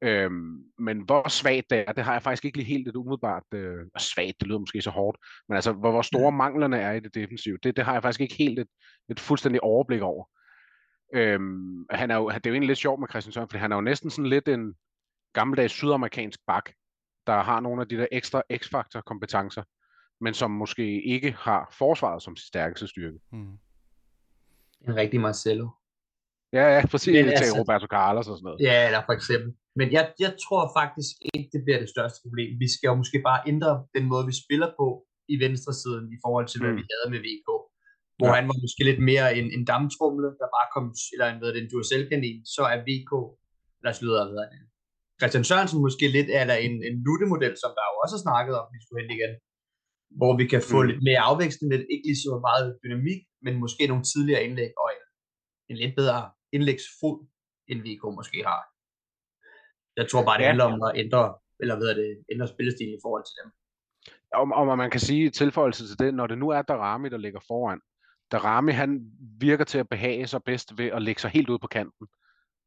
Øhm, 0.01 0.63
men 0.79 1.01
hvor 1.01 1.29
svagt 1.29 1.69
det 1.69 1.83
er, 1.87 1.91
det 1.91 2.03
har 2.03 2.11
jeg 2.11 2.21
faktisk 2.21 2.45
ikke 2.45 2.57
lige 2.57 2.67
helt 2.67 2.87
et 2.87 2.95
umiddelbart, 2.95 3.43
øh, 3.53 3.85
svagt, 3.97 4.39
det 4.39 4.47
lyder 4.47 4.59
måske 4.59 4.81
så 4.81 4.89
hårdt, 4.89 5.17
men 5.49 5.55
altså, 5.55 5.71
hvor, 5.73 5.91
hvor 5.91 6.01
store 6.01 6.31
manglerne 6.31 6.77
er 6.77 6.91
i 6.91 6.99
det 6.99 7.15
defensive, 7.15 7.57
det, 7.63 7.75
det 7.75 7.85
har 7.85 7.93
jeg 7.93 8.01
faktisk 8.01 8.21
ikke 8.21 8.35
helt 8.35 8.59
et, 8.59 8.67
et 9.09 9.19
fuldstændig 9.19 9.63
overblik 9.63 10.01
over. 10.01 10.25
Øhm, 11.13 11.85
han 11.89 12.11
er 12.11 12.15
jo, 12.15 12.29
det 12.29 12.35
er 12.35 12.49
jo 12.49 12.53
egentlig 12.53 12.67
lidt 12.67 12.79
sjovt 12.79 12.99
med 12.99 13.07
Christian 13.09 13.33
Søren, 13.33 13.49
fordi 13.49 13.59
han 13.59 13.71
er 13.71 13.75
jo 13.75 13.81
næsten 13.81 14.09
sådan 14.09 14.29
lidt 14.29 14.47
en 14.47 14.73
gammeldags 15.33 15.73
sydamerikansk 15.73 16.39
bak, 16.47 16.69
der 17.27 17.43
har 17.43 17.59
nogle 17.59 17.81
af 17.81 17.87
de 17.87 17.97
der 17.97 18.07
ekstra 18.11 18.41
x-faktor 18.57 19.01
kompetencer, 19.01 19.63
men 20.21 20.33
som 20.33 20.51
måske 20.51 21.01
ikke 21.01 21.31
har 21.31 21.69
forsvaret 21.71 22.23
som 22.23 22.35
sin 22.35 22.47
stærkeste 22.47 22.87
styrke. 22.87 23.19
Mm 23.31 23.57
en 24.87 24.95
rigtig 25.01 25.19
Marcelo. 25.27 25.67
Ja, 26.57 26.65
ja, 26.75 26.81
præcis. 26.91 27.13
Men, 27.15 27.25
altså, 27.29 27.55
Roberto 27.61 27.87
Carlos 27.95 28.27
og 28.31 28.35
sådan 28.37 28.47
noget. 28.47 28.59
Ja, 28.69 28.77
eller 28.87 29.01
for 29.07 29.15
eksempel. 29.19 29.49
Men 29.79 29.87
jeg, 29.95 30.03
jeg 30.25 30.31
tror 30.45 30.63
faktisk 30.79 31.13
ikke, 31.33 31.47
det 31.53 31.61
bliver 31.65 31.79
det 31.83 31.89
største 31.95 32.19
problem. 32.23 32.49
Vi 32.63 32.67
skal 32.75 32.87
jo 32.91 32.95
måske 33.01 33.19
bare 33.29 33.41
ændre 33.51 33.71
den 33.95 34.05
måde, 34.11 34.25
vi 34.31 34.35
spiller 34.43 34.69
på 34.79 34.87
i 35.33 35.35
venstre 35.45 35.73
siden 35.83 36.03
i 36.15 36.17
forhold 36.25 36.47
til, 36.49 36.59
hvad 36.61 36.73
mm. 36.73 36.79
vi 36.79 36.85
havde 36.91 37.07
med 37.13 37.21
VK. 37.27 37.49
Hvor 38.17 38.31
ja. 38.31 38.37
han 38.37 38.45
var 38.49 38.57
måske 38.65 38.81
lidt 38.89 39.01
mere 39.11 39.27
en, 39.39 39.47
en 39.57 39.63
damtrumle, 39.71 40.29
der 40.41 40.47
bare 40.57 40.67
kom, 40.75 40.85
eller 41.13 41.27
en, 41.29 41.39
hvad 41.39 41.49
det, 41.53 41.61
en 41.61 41.69
Duracell-kanin, 41.71 42.39
så 42.55 42.63
er 42.73 42.77
VK, 42.87 43.11
os 43.91 43.99
lyde 44.03 44.17
af 44.21 44.27
Christian 45.19 45.45
Sørensen 45.49 45.79
måske 45.87 46.05
lidt, 46.17 46.29
eller 46.41 46.57
en, 46.67 46.73
en 46.89 46.95
Lutte-model, 47.05 47.53
som 47.63 47.71
der 47.77 47.83
jo 47.91 47.95
også 48.03 48.15
har 48.17 48.25
snakket 48.27 48.53
om, 48.59 48.65
vi 48.73 48.79
skulle 48.81 49.01
hente 49.01 49.15
igen 49.19 49.33
hvor 50.19 50.31
vi 50.39 50.45
kan 50.53 50.61
få 50.71 50.79
mm. 50.81 50.87
lidt 50.89 51.01
mere 51.07 51.21
afvækstning, 51.29 51.67
lidt, 51.73 51.85
ikke 51.93 52.05
lige 52.09 52.21
så 52.25 52.33
meget 52.49 52.67
dynamik, 52.83 53.21
men 53.43 53.59
måske 53.63 53.87
nogle 53.87 54.03
tidligere 54.03 54.43
indlæg 54.43 54.71
og 54.77 54.89
en, 54.95 55.03
en 55.69 55.77
lidt 55.81 55.95
bedre 55.95 56.31
indlægsfod, 56.51 57.27
end 57.67 57.79
VK 57.81 58.03
måske 58.15 58.43
har. 58.45 58.61
Jeg 59.97 60.09
tror 60.09 60.25
bare, 60.25 60.37
det 60.37 60.45
handler 60.45 60.65
om 60.65 60.81
at 60.83 60.91
ændre, 60.95 61.35
eller 61.59 61.75
hvad 61.75 61.95
det, 61.95 62.23
ændre 62.31 62.47
spillestilen 62.47 62.93
i 62.93 63.03
forhold 63.03 63.23
til 63.25 63.35
dem. 63.43 63.51
Om, 64.33 64.51
om 64.53 64.77
man 64.77 64.91
kan 64.91 64.99
sige 64.99 65.29
tilføjelse 65.29 65.87
til 65.87 65.99
det, 65.99 66.13
når 66.13 66.27
det 66.27 66.37
nu 66.37 66.49
er 66.49 66.61
Darami, 66.61 67.09
der 67.09 67.17
ligger 67.17 67.39
foran. 67.47 67.79
Darami, 68.31 68.71
han 68.71 69.11
virker 69.39 69.65
til 69.65 69.77
at 69.77 69.89
behage 69.89 70.27
sig 70.27 70.43
bedst 70.43 70.77
ved 70.77 70.85
at 70.85 71.01
lægge 71.01 71.21
sig 71.21 71.31
helt 71.31 71.49
ud 71.49 71.59
på 71.59 71.67
kanten, 71.67 72.07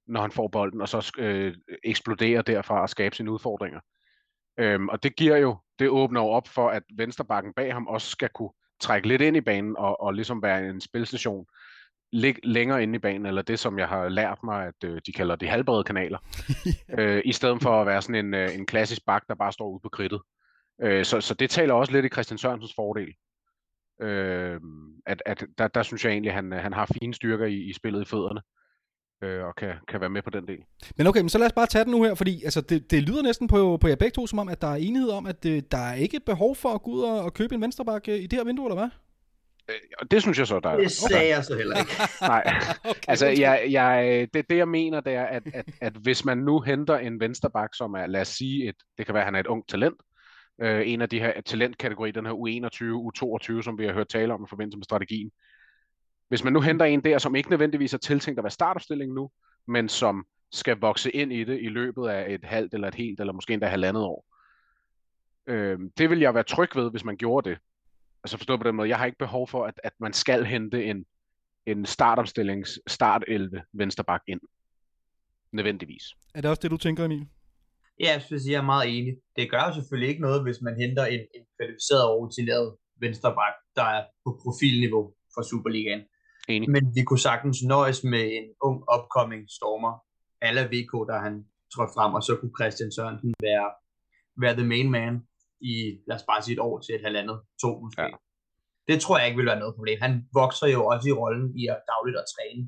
når 0.06 0.20
han 0.20 0.30
får 0.30 0.48
bolden, 0.48 0.80
og 0.80 0.88
så 0.88 1.12
øh, 1.18 1.54
eksplodere 1.84 2.42
derfra 2.42 2.82
og 2.82 2.90
skabe 2.90 3.16
sine 3.16 3.32
udfordringer. 3.32 3.80
Øhm, 4.58 4.88
og 4.88 5.02
det 5.02 5.16
giver 5.16 5.36
jo, 5.36 5.58
det 5.78 5.88
åbner 5.88 6.20
jo 6.20 6.26
op 6.26 6.48
for, 6.48 6.68
at 6.68 6.82
venstrebakken 6.96 7.52
bag 7.52 7.72
ham 7.72 7.86
også 7.86 8.08
skal 8.08 8.28
kunne 8.34 8.50
trække 8.80 9.08
lidt 9.08 9.22
ind 9.22 9.36
i 9.36 9.40
banen 9.40 9.76
og, 9.78 10.00
og 10.00 10.14
ligesom 10.14 10.42
være 10.42 10.68
en 10.68 10.80
spilstation 10.80 11.46
lig, 12.12 12.36
længere 12.42 12.82
inde 12.82 12.96
i 12.96 12.98
banen, 12.98 13.26
eller 13.26 13.42
det, 13.42 13.58
som 13.58 13.78
jeg 13.78 13.88
har 13.88 14.08
lært 14.08 14.38
mig, 14.44 14.66
at 14.66 14.84
øh, 14.84 15.00
de 15.06 15.12
kalder 15.12 15.36
de 15.36 15.48
halvbrede 15.48 15.84
kanaler, 15.84 16.18
øh, 16.98 17.22
i 17.24 17.32
stedet 17.32 17.62
for 17.62 17.80
at 17.80 17.86
være 17.86 18.02
sådan 18.02 18.26
en, 18.26 18.34
øh, 18.34 18.54
en 18.54 18.66
klassisk 18.66 19.02
bak, 19.06 19.22
der 19.28 19.34
bare 19.34 19.52
står 19.52 19.70
ude 19.70 19.80
på 19.82 19.88
kridtet. 19.88 20.20
Øh, 20.82 21.04
så, 21.04 21.20
så 21.20 21.34
det 21.34 21.50
taler 21.50 21.74
også 21.74 21.92
lidt 21.92 22.06
i 22.06 22.08
Christian 22.08 22.38
Sørensens 22.38 22.74
fordel. 22.76 23.14
Øh, 24.02 24.60
at, 25.06 25.22
at 25.26 25.44
der, 25.58 25.68
der 25.68 25.82
synes 25.82 26.04
jeg 26.04 26.12
egentlig, 26.12 26.30
at 26.30 26.34
han, 26.34 26.52
han 26.52 26.72
har 26.72 26.88
fine 27.00 27.14
styrker 27.14 27.46
i, 27.46 27.56
i 27.56 27.72
spillet 27.72 28.02
i 28.02 28.04
fødderne 28.04 28.40
øh, 29.22 29.44
og 29.44 29.56
kan, 29.56 29.74
kan 29.88 30.00
være 30.00 30.10
med 30.10 30.22
på 30.22 30.30
den 30.30 30.48
del. 30.48 30.58
Men 30.96 31.06
okay, 31.06 31.20
men 31.20 31.28
så 31.28 31.38
lad 31.38 31.46
os 31.46 31.52
bare 31.52 31.66
tage 31.66 31.84
den 31.84 31.90
nu 31.90 32.02
her, 32.02 32.14
fordi 32.14 32.44
altså, 32.44 32.60
det, 32.60 32.90
det 32.90 33.02
lyder 33.02 33.22
næsten 33.22 33.48
på, 33.48 33.78
på 33.80 33.88
jer 33.88 33.96
begge 33.96 34.14
to, 34.14 34.26
som 34.26 34.38
om, 34.38 34.48
at 34.48 34.60
der 34.60 34.68
er 34.68 34.76
enighed 34.76 35.10
om, 35.10 35.26
at 35.26 35.46
øh, 35.46 35.62
der 35.70 35.78
er 35.78 35.94
ikke 35.94 36.20
behov 36.20 36.56
for 36.56 36.68
at 36.68 36.82
gå 36.82 36.90
ud 36.90 37.02
og, 37.02 37.20
og 37.22 37.34
købe 37.34 37.54
en 37.54 37.60
venstrebakke 37.60 38.12
øh, 38.12 38.18
i 38.18 38.26
det 38.26 38.38
her 38.38 38.44
vindue, 38.44 38.66
eller 38.66 38.76
hvad? 38.76 38.88
Øh, 39.68 40.06
det 40.10 40.22
synes 40.22 40.38
jeg 40.38 40.46
så, 40.46 40.60
der 40.60 40.70
er. 40.70 40.76
Det 40.76 40.90
sagde 40.90 41.16
okay. 41.16 41.28
jeg 41.28 41.44
så 41.44 41.56
heller 41.56 41.78
ikke. 41.78 41.92
Nej, 42.20 42.44
okay, 42.84 43.00
altså 43.08 43.26
jeg, 43.26 43.66
jeg, 43.70 44.28
det, 44.34 44.50
det 44.50 44.56
jeg 44.56 44.68
mener, 44.68 45.00
det 45.00 45.14
er, 45.14 45.24
at, 45.24 45.42
at, 45.54 45.64
at 45.80 45.92
hvis 45.92 46.24
man 46.24 46.38
nu 46.38 46.60
henter 46.60 46.98
en 46.98 47.20
vensterbak, 47.20 47.74
som 47.74 47.94
er, 47.94 48.06
lad 48.06 48.20
os 48.20 48.28
sige, 48.28 48.68
et, 48.68 48.74
det 48.98 49.06
kan 49.06 49.14
være, 49.14 49.22
at 49.22 49.26
han 49.26 49.34
er 49.34 49.40
et 49.40 49.46
ung 49.46 49.68
talent, 49.68 49.96
øh, 50.62 50.82
en 50.86 51.02
af 51.02 51.08
de 51.08 51.20
her 51.20 51.40
talentkategorier, 51.40 52.12
den 52.12 52.26
her 52.26 52.32
U21, 52.32 52.82
U22, 53.06 53.62
som 53.62 53.78
vi 53.78 53.86
har 53.86 53.92
hørt 53.92 54.08
tale 54.08 54.34
om 54.34 54.42
i 54.42 54.50
forbindelse 54.50 54.78
med 54.78 54.84
strategien, 54.84 55.30
hvis 56.28 56.44
man 56.44 56.52
nu 56.52 56.60
henter 56.60 56.84
en 56.84 57.04
der, 57.04 57.18
som 57.18 57.34
ikke 57.34 57.50
nødvendigvis 57.50 57.94
er 57.94 57.98
tiltænkt 57.98 58.38
at 58.38 58.44
være 58.44 58.50
startopstilling 58.50 59.12
nu, 59.12 59.30
men 59.66 59.88
som 59.88 60.26
skal 60.52 60.76
vokse 60.80 61.10
ind 61.10 61.32
i 61.32 61.44
det 61.44 61.60
i 61.62 61.68
løbet 61.68 62.08
af 62.08 62.34
et 62.34 62.44
halvt 62.44 62.74
eller 62.74 62.88
et 62.88 62.94
helt, 62.94 63.20
eller 63.20 63.32
måske 63.32 63.52
endda 63.52 63.66
halvandet 63.66 64.02
år. 64.02 64.26
Øh, 65.46 65.78
det 65.98 66.10
vil 66.10 66.18
jeg 66.20 66.34
være 66.34 66.42
tryg 66.42 66.76
ved, 66.76 66.90
hvis 66.90 67.04
man 67.04 67.16
gjorde 67.16 67.50
det. 67.50 67.58
Altså 68.24 68.36
forstå 68.36 68.56
på 68.56 68.64
den 68.64 68.74
måde, 68.74 68.88
jeg 68.88 68.98
har 68.98 69.06
ikke 69.06 69.18
behov 69.18 69.48
for, 69.48 69.64
at, 69.64 69.80
at 69.84 69.92
man 70.00 70.12
skal 70.12 70.44
hente 70.44 70.84
en, 70.84 71.04
en 71.66 71.86
startopstillings 71.86 72.80
start 72.86 73.24
11 73.28 73.62
vensterbak 73.72 74.22
ind. 74.28 74.40
Nødvendigvis. 75.52 76.02
Er 76.34 76.40
det 76.40 76.50
også 76.50 76.60
det, 76.62 76.70
du 76.70 76.76
tænker, 76.76 77.04
Emil? 77.04 77.26
Ja, 78.00 78.12
jeg 78.12 78.22
synes, 78.22 78.42
jeg 78.46 78.56
er 78.56 78.62
meget 78.62 78.98
enig. 78.98 79.16
Det 79.36 79.50
gør 79.50 79.62
jo 79.68 79.74
selvfølgelig 79.74 80.08
ikke 80.08 80.22
noget, 80.22 80.42
hvis 80.42 80.60
man 80.62 80.80
henter 80.80 81.04
en, 81.04 81.20
en 81.20 81.44
kvalificeret 81.56 82.04
og 82.04 82.18
rutineret 82.20 82.76
vensterbak, 83.00 83.54
der 83.76 83.82
er 83.82 84.04
på 84.24 84.40
profilniveau 84.42 85.14
for 85.34 85.42
Superligaen. 85.42 86.02
Enig. 86.48 86.70
Men 86.70 86.94
vi 86.94 87.02
kunne 87.02 87.18
sagtens 87.18 87.58
nøjes 87.62 88.04
med 88.04 88.24
en 88.38 88.48
ung 88.62 88.78
upcoming 88.94 89.44
stormer, 89.58 89.92
alle 90.40 90.62
VK, 90.72 90.92
der 91.10 91.18
han 91.26 91.34
trådte 91.74 91.92
frem, 91.96 92.14
og 92.14 92.22
så 92.22 92.36
kunne 92.36 92.54
Christian 92.60 92.92
Sørensen 92.92 93.34
være, 93.48 93.68
være 94.42 94.54
the 94.60 94.66
main 94.66 94.90
man 94.90 95.14
i, 95.60 95.74
lad 96.08 96.16
os 96.16 96.26
bare 96.30 96.42
sige 96.42 96.54
et 96.54 96.64
år 96.68 96.78
til 96.80 96.94
et 96.94 97.04
halvandet, 97.06 97.40
to 97.62 97.80
måske. 97.80 98.02
Ja. 98.02 98.08
Det 98.88 99.00
tror 99.00 99.18
jeg 99.18 99.26
ikke 99.26 99.36
vil 99.36 99.46
være 99.46 99.58
noget 99.58 99.74
problem. 99.74 99.98
Han 100.00 100.28
vokser 100.40 100.66
jo 100.66 100.86
også 100.86 101.08
i 101.08 101.12
rollen 101.12 101.58
i 101.60 101.66
at 101.66 101.80
dagligt 101.92 102.18
at 102.22 102.24
træne 102.34 102.62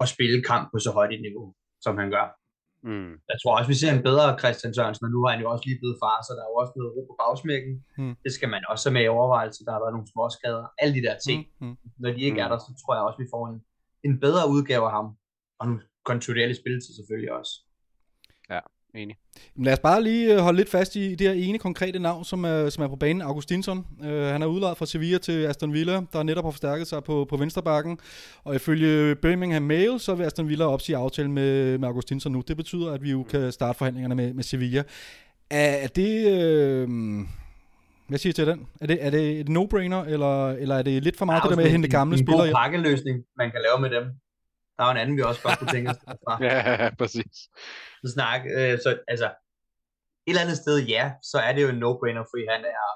og 0.00 0.08
spille 0.08 0.42
kamp 0.42 0.64
på 0.72 0.78
så 0.78 0.90
højt 0.90 1.12
et 1.12 1.20
niveau, 1.20 1.54
som 1.80 1.98
han 1.98 2.10
gør. 2.10 2.37
Mm. 2.82 3.12
Jeg 3.30 3.36
tror 3.42 3.52
også, 3.58 3.68
vi 3.74 3.78
ser 3.82 3.92
en 3.92 4.02
bedre 4.02 4.38
Christian 4.38 4.74
Sørensen, 4.74 5.04
og 5.06 5.10
nu 5.10 5.18
har 5.24 5.30
han 5.34 5.40
jo 5.44 5.50
også 5.50 5.64
lige 5.66 5.78
blevet 5.82 5.96
far, 6.02 6.18
så 6.26 6.32
der 6.36 6.42
er 6.44 6.50
jo 6.52 6.56
også 6.62 6.72
noget 6.76 6.92
ro 6.96 7.02
på 7.10 7.14
bagsmækken. 7.22 7.72
Mm. 7.98 8.14
Det 8.24 8.32
skal 8.36 8.48
man 8.54 8.62
også 8.68 8.88
have 8.88 8.94
med 8.96 9.04
i 9.04 9.14
overvejelse. 9.18 9.64
Der 9.64 9.72
har 9.72 9.82
været 9.84 9.94
nogle 9.96 10.08
småskader. 10.12 10.64
Alle 10.82 10.94
de 10.98 11.02
der 11.06 11.16
ting. 11.26 11.40
Mm, 11.60 11.66
mm. 11.66 11.76
Når 12.02 12.10
de 12.16 12.20
ikke 12.28 12.40
er 12.40 12.46
Mm. 12.46 12.50
der, 12.52 12.58
så 12.58 12.72
tror 12.82 12.94
jeg 12.94 13.04
også, 13.08 13.18
vi 13.24 13.28
får 13.34 13.44
en, 13.52 13.58
en 14.06 14.20
bedre 14.20 14.50
udgave 14.54 14.84
af 14.88 14.92
ham. 14.98 15.06
Og 15.60 15.66
en 15.68 15.80
kontinuerlig 16.04 16.56
spilletid 16.56 16.92
selvfølgelig 16.94 17.32
også. 17.32 17.52
Enig. 19.02 19.16
Men 19.56 19.64
Lad 19.64 19.72
os 19.72 19.78
bare 19.78 20.02
lige 20.02 20.34
øh, 20.34 20.38
holde 20.38 20.56
lidt 20.56 20.70
fast 20.70 20.96
i 20.96 21.14
det 21.14 21.26
her 21.26 21.34
ene 21.34 21.58
konkrete 21.58 21.98
navn, 21.98 22.24
som 22.24 22.44
er, 22.44 22.68
som 22.68 22.84
er 22.84 22.88
på 22.88 22.96
banen, 22.96 23.22
Augustinsson. 23.22 23.86
Uh, 24.00 24.06
han 24.06 24.42
er 24.42 24.46
udlejet 24.46 24.78
fra 24.78 24.86
Sevilla 24.86 25.18
til 25.18 25.46
Aston 25.46 25.72
Villa, 25.72 26.00
der 26.12 26.22
netop 26.22 26.44
har 26.44 26.50
forstærket 26.50 26.86
sig 26.86 27.04
på, 27.04 27.26
på 27.28 27.36
vensterbakken. 27.36 27.98
Og 28.44 28.54
ifølge 28.54 29.14
Birmingham 29.14 29.62
Mail, 29.62 30.00
så 30.00 30.14
vil 30.14 30.24
Aston 30.24 30.48
Villa 30.48 30.64
opsige 30.64 30.96
aftalen 30.96 31.32
med, 31.32 31.78
med 31.78 31.88
Augustinsson 31.88 32.32
nu. 32.32 32.42
Det 32.48 32.56
betyder, 32.56 32.92
at 32.92 33.02
vi 33.02 33.10
jo 33.10 33.22
kan 33.22 33.52
starte 33.52 33.78
forhandlingerne 33.78 34.14
med, 34.14 34.34
med 34.34 34.42
Sevilla. 34.44 34.82
Er, 35.50 35.70
er 35.70 35.86
det... 35.86 36.40
Øh, 36.40 36.88
hvad 38.08 38.18
siger 38.18 38.30
I 38.30 38.32
til 38.32 38.46
den? 38.46 38.66
Er 38.80 38.86
det, 38.86 38.98
er 39.06 39.10
det 39.10 39.40
et 39.40 39.48
no-brainer, 39.48 40.08
eller, 40.12 40.48
eller 40.48 40.74
er 40.74 40.82
det 40.82 41.02
lidt 41.02 41.16
for 41.16 41.24
meget 41.24 41.42
det 41.42 41.50
der 41.50 41.56
med 41.56 41.64
at 41.64 41.70
hente 41.70 41.88
gamle 41.88 42.14
en, 42.14 42.18
spillere 42.18 42.40
En 42.40 42.44
hjem? 42.46 42.54
god 42.54 42.62
pakkeløsning, 42.62 43.16
man 43.38 43.50
kan 43.50 43.60
lave 43.62 43.80
med 43.80 43.90
dem. 43.90 44.04
Der 44.78 44.84
er 44.84 44.90
en 44.90 45.02
anden, 45.02 45.16
vi 45.16 45.22
også 45.22 45.42
godt 45.42 45.58
kunne 45.58 45.74
tænke 45.76 45.90
os 45.90 46.00
fra. 46.24 46.32
Ja, 46.44 46.90
præcis. 47.00 47.34
Så 48.02 48.08
snak, 48.14 48.40
øh, 48.56 48.74
så 48.84 48.90
altså, 49.12 49.28
et 50.26 50.32
eller 50.32 50.44
andet 50.46 50.58
sted, 50.64 50.76
ja, 50.94 51.04
så 51.30 51.38
er 51.46 51.52
det 51.52 51.62
jo 51.64 51.70
en 51.74 51.82
no-brainer, 51.84 52.24
fordi 52.30 52.44
han 52.54 52.62
er, 52.78 52.86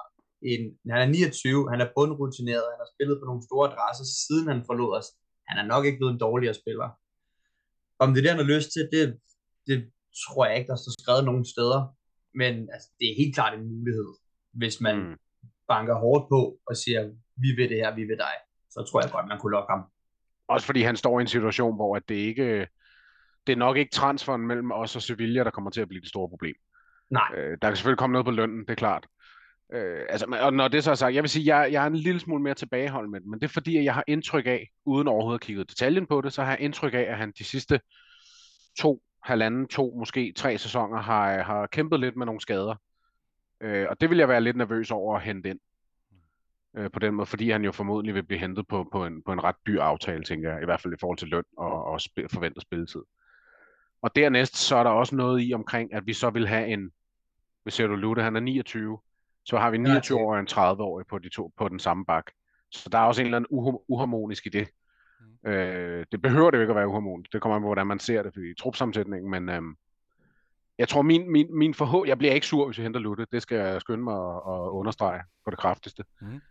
en, 0.51 0.61
han 0.93 1.01
er 1.05 1.09
29, 1.11 1.69
han 1.73 1.81
er 1.81 1.89
bundrutineret, 1.97 2.71
han 2.73 2.81
har 2.83 2.89
spillet 2.95 3.17
på 3.19 3.25
nogle 3.29 3.43
store 3.47 3.65
adresser, 3.69 4.05
siden 4.25 4.47
han 4.53 4.61
forlod 4.69 4.91
os. 4.99 5.07
Han 5.49 5.57
er 5.61 5.65
nok 5.73 5.83
ikke 5.85 5.99
blevet 5.99 6.13
en 6.13 6.25
dårligere 6.27 6.59
spiller. 6.61 6.87
Om 8.03 8.07
det 8.09 8.19
er 8.19 8.23
det, 8.23 8.33
han 8.35 8.43
har 8.43 8.53
lyst 8.55 8.69
til, 8.75 8.83
det, 8.95 9.03
det 9.67 9.77
tror 10.21 10.45
jeg 10.45 10.55
ikke, 10.57 10.71
der 10.71 10.79
står 10.81 10.93
skrevet 11.01 11.25
nogen 11.29 11.45
steder. 11.53 11.81
Men 12.41 12.53
altså, 12.73 12.87
det 12.99 13.05
er 13.07 13.21
helt 13.21 13.35
klart 13.37 13.53
en 13.57 13.65
mulighed, 13.73 14.09
hvis 14.59 14.75
man 14.85 14.95
mm. 15.03 15.15
banker 15.71 15.95
hårdt 16.03 16.25
på 16.33 16.41
og 16.69 16.73
siger, 16.83 17.01
vi 17.43 17.49
vil 17.57 17.69
det 17.71 17.77
her, 17.83 17.95
vi 17.99 18.03
vil 18.09 18.17
dig. 18.25 18.35
Så 18.73 18.79
tror 18.87 19.01
jeg 19.01 19.11
godt, 19.11 19.27
man 19.31 19.39
kunne 19.39 19.55
lokke 19.57 19.71
ham. 19.73 19.83
Også 20.53 20.65
fordi 20.65 20.81
han 20.81 20.97
står 20.97 21.19
i 21.19 21.21
en 21.21 21.27
situation, 21.27 21.75
hvor 21.75 21.95
at 21.95 22.09
det 22.09 22.15
ikke 22.15 22.67
det 23.47 23.53
er 23.53 23.57
nok 23.57 23.77
ikke 23.77 23.91
transferen 23.91 24.47
mellem 24.47 24.71
os 24.71 24.95
og 24.95 25.01
Sevilla, 25.01 25.43
der 25.43 25.51
kommer 25.51 25.71
til 25.71 25.81
at 25.81 25.87
blive 25.87 26.01
det 26.01 26.09
store 26.09 26.29
problem. 26.29 26.55
Nej, 27.09 27.27
Øh, 27.37 27.57
der 27.61 27.67
kan 27.67 27.75
selvfølgelig 27.75 27.97
komme 27.97 28.11
noget 28.11 28.25
på 28.25 28.31
lønnen, 28.31 28.59
det 28.59 28.69
er 28.69 28.75
klart. 28.75 29.07
Øh, 29.73 30.01
altså, 30.09 30.25
og 30.41 30.53
når 30.53 30.67
det 30.67 30.83
så 30.83 30.91
er 30.91 30.95
sagt, 30.95 31.15
jeg 31.15 31.23
vil 31.23 31.29
sige, 31.29 31.55
jeg, 31.55 31.71
jeg 31.71 31.83
er 31.83 31.87
en 31.87 31.95
lille 31.95 32.19
smule 32.19 32.43
mere 32.43 32.53
tilbageholdt 32.53 33.11
med 33.11 33.19
det, 33.19 33.27
men 33.27 33.39
det 33.39 33.45
er 33.45 33.53
fordi, 33.53 33.77
at 33.77 33.83
jeg 33.83 33.93
har 33.93 34.03
indtryk 34.07 34.47
af, 34.47 34.69
uden 34.85 35.07
overhovedet 35.07 35.39
at 35.39 35.45
kigge 35.45 35.63
detaljen 35.63 36.05
på 36.05 36.21
det, 36.21 36.33
så 36.33 36.43
har 36.43 36.49
jeg 36.51 36.61
indtryk 36.61 36.93
af, 36.93 37.05
at 37.09 37.17
han 37.17 37.33
de 37.37 37.43
sidste 37.43 37.79
to, 38.79 39.01
halvanden, 39.23 39.67
to, 39.67 39.95
måske 39.99 40.33
tre 40.35 40.57
sæsoner 40.57 41.01
har, 41.01 41.43
har 41.43 41.67
kæmpet 41.67 41.99
lidt 41.99 42.15
med 42.15 42.25
nogle 42.25 42.41
skader. 42.41 42.75
Øh, 43.61 43.85
og 43.89 44.01
det 44.01 44.09
vil 44.09 44.17
jeg 44.17 44.27
være 44.27 44.41
lidt 44.41 44.57
nervøs 44.57 44.91
over 44.91 45.15
at 45.15 45.21
hente 45.23 45.49
ind. 45.49 45.59
Øh, 46.77 46.91
på 46.91 46.99
den 46.99 47.13
måde, 47.13 47.25
fordi 47.25 47.49
han 47.49 47.63
jo 47.63 47.71
formodentlig 47.71 48.15
vil 48.15 48.23
blive 48.23 48.39
hentet 48.39 48.67
på, 48.67 48.89
på, 48.91 49.05
en, 49.05 49.23
på 49.23 49.31
en 49.31 49.43
ret 49.43 49.55
dyr 49.67 49.81
aftale, 49.81 50.23
tænker 50.23 50.51
jeg, 50.53 50.61
i 50.61 50.65
hvert 50.65 50.81
fald 50.81 50.93
i 50.93 50.97
forhold 50.99 51.17
til 51.17 51.27
løn 51.27 51.43
og, 51.57 51.85
og 51.85 52.01
spil, 52.01 52.29
forventet 52.29 52.61
spilletid. 52.61 53.01
Og 54.01 54.15
dernæst, 54.15 54.57
så 54.57 54.75
er 54.75 54.83
der 54.83 54.91
også 54.91 55.15
noget 55.15 55.47
i 55.47 55.53
omkring, 55.53 55.93
at 55.93 56.05
vi 56.05 56.13
så 56.13 56.29
vil 56.29 56.47
have 56.47 56.67
en, 56.67 56.91
hvis 57.63 57.73
ser 57.73 57.87
du 57.87 57.95
Lute, 57.95 58.23
han 58.23 58.35
er 58.35 58.39
29, 58.39 58.99
så 59.45 59.57
har 59.57 59.71
vi 59.71 59.77
en 59.77 59.87
Ja, 59.87 59.99
29-årig 59.99 60.35
og 60.35 60.39
en 60.39 60.47
30-årig 60.77 61.07
på, 61.07 61.19
de 61.19 61.29
to, 61.29 61.51
på 61.57 61.69
den 61.69 61.79
samme 61.79 62.05
bak. 62.05 62.31
Så 62.71 62.89
der 62.89 62.97
er 62.97 63.03
også 63.03 63.21
en 63.21 63.25
eller 63.25 63.37
anden 63.37 63.59
uha- 63.59 63.85
uharmonisk 63.87 64.45
i 64.45 64.49
det. 64.49 64.67
Øh, 65.45 66.05
det 66.11 66.21
behøver 66.21 66.51
det 66.51 66.57
jo 66.57 66.61
ikke 66.61 66.71
at 66.71 66.75
være 66.75 66.87
uharmonisk. 66.87 67.33
Det 67.33 67.41
kommer 67.41 67.55
an 67.55 67.61
på, 67.61 67.67
hvordan 67.67 67.87
man 67.87 67.99
ser 67.99 68.23
det 68.23 68.37
i 68.37 68.53
trupsammensætningen, 68.59 69.31
men 69.31 69.49
øhm, 69.49 69.75
jeg 70.77 70.89
tror, 70.89 71.01
min, 71.01 71.31
min, 71.31 71.57
min 71.57 71.73
forhåb... 71.73 72.07
Jeg 72.07 72.17
bliver 72.17 72.33
ikke 72.33 72.47
sur, 72.47 72.65
hvis 72.65 72.77
jeg 72.77 72.83
henter 72.83 72.99
Lutte. 72.99 73.25
Det 73.31 73.41
skal 73.41 73.57
jeg 73.57 73.81
skynde 73.81 74.03
mig 74.03 74.15
at, 74.15 74.35
at 74.35 74.69
understrege 74.69 75.21
på 75.45 75.51
det 75.51 75.59
kraftigste. 75.59 76.03
Mhm. 76.21 76.41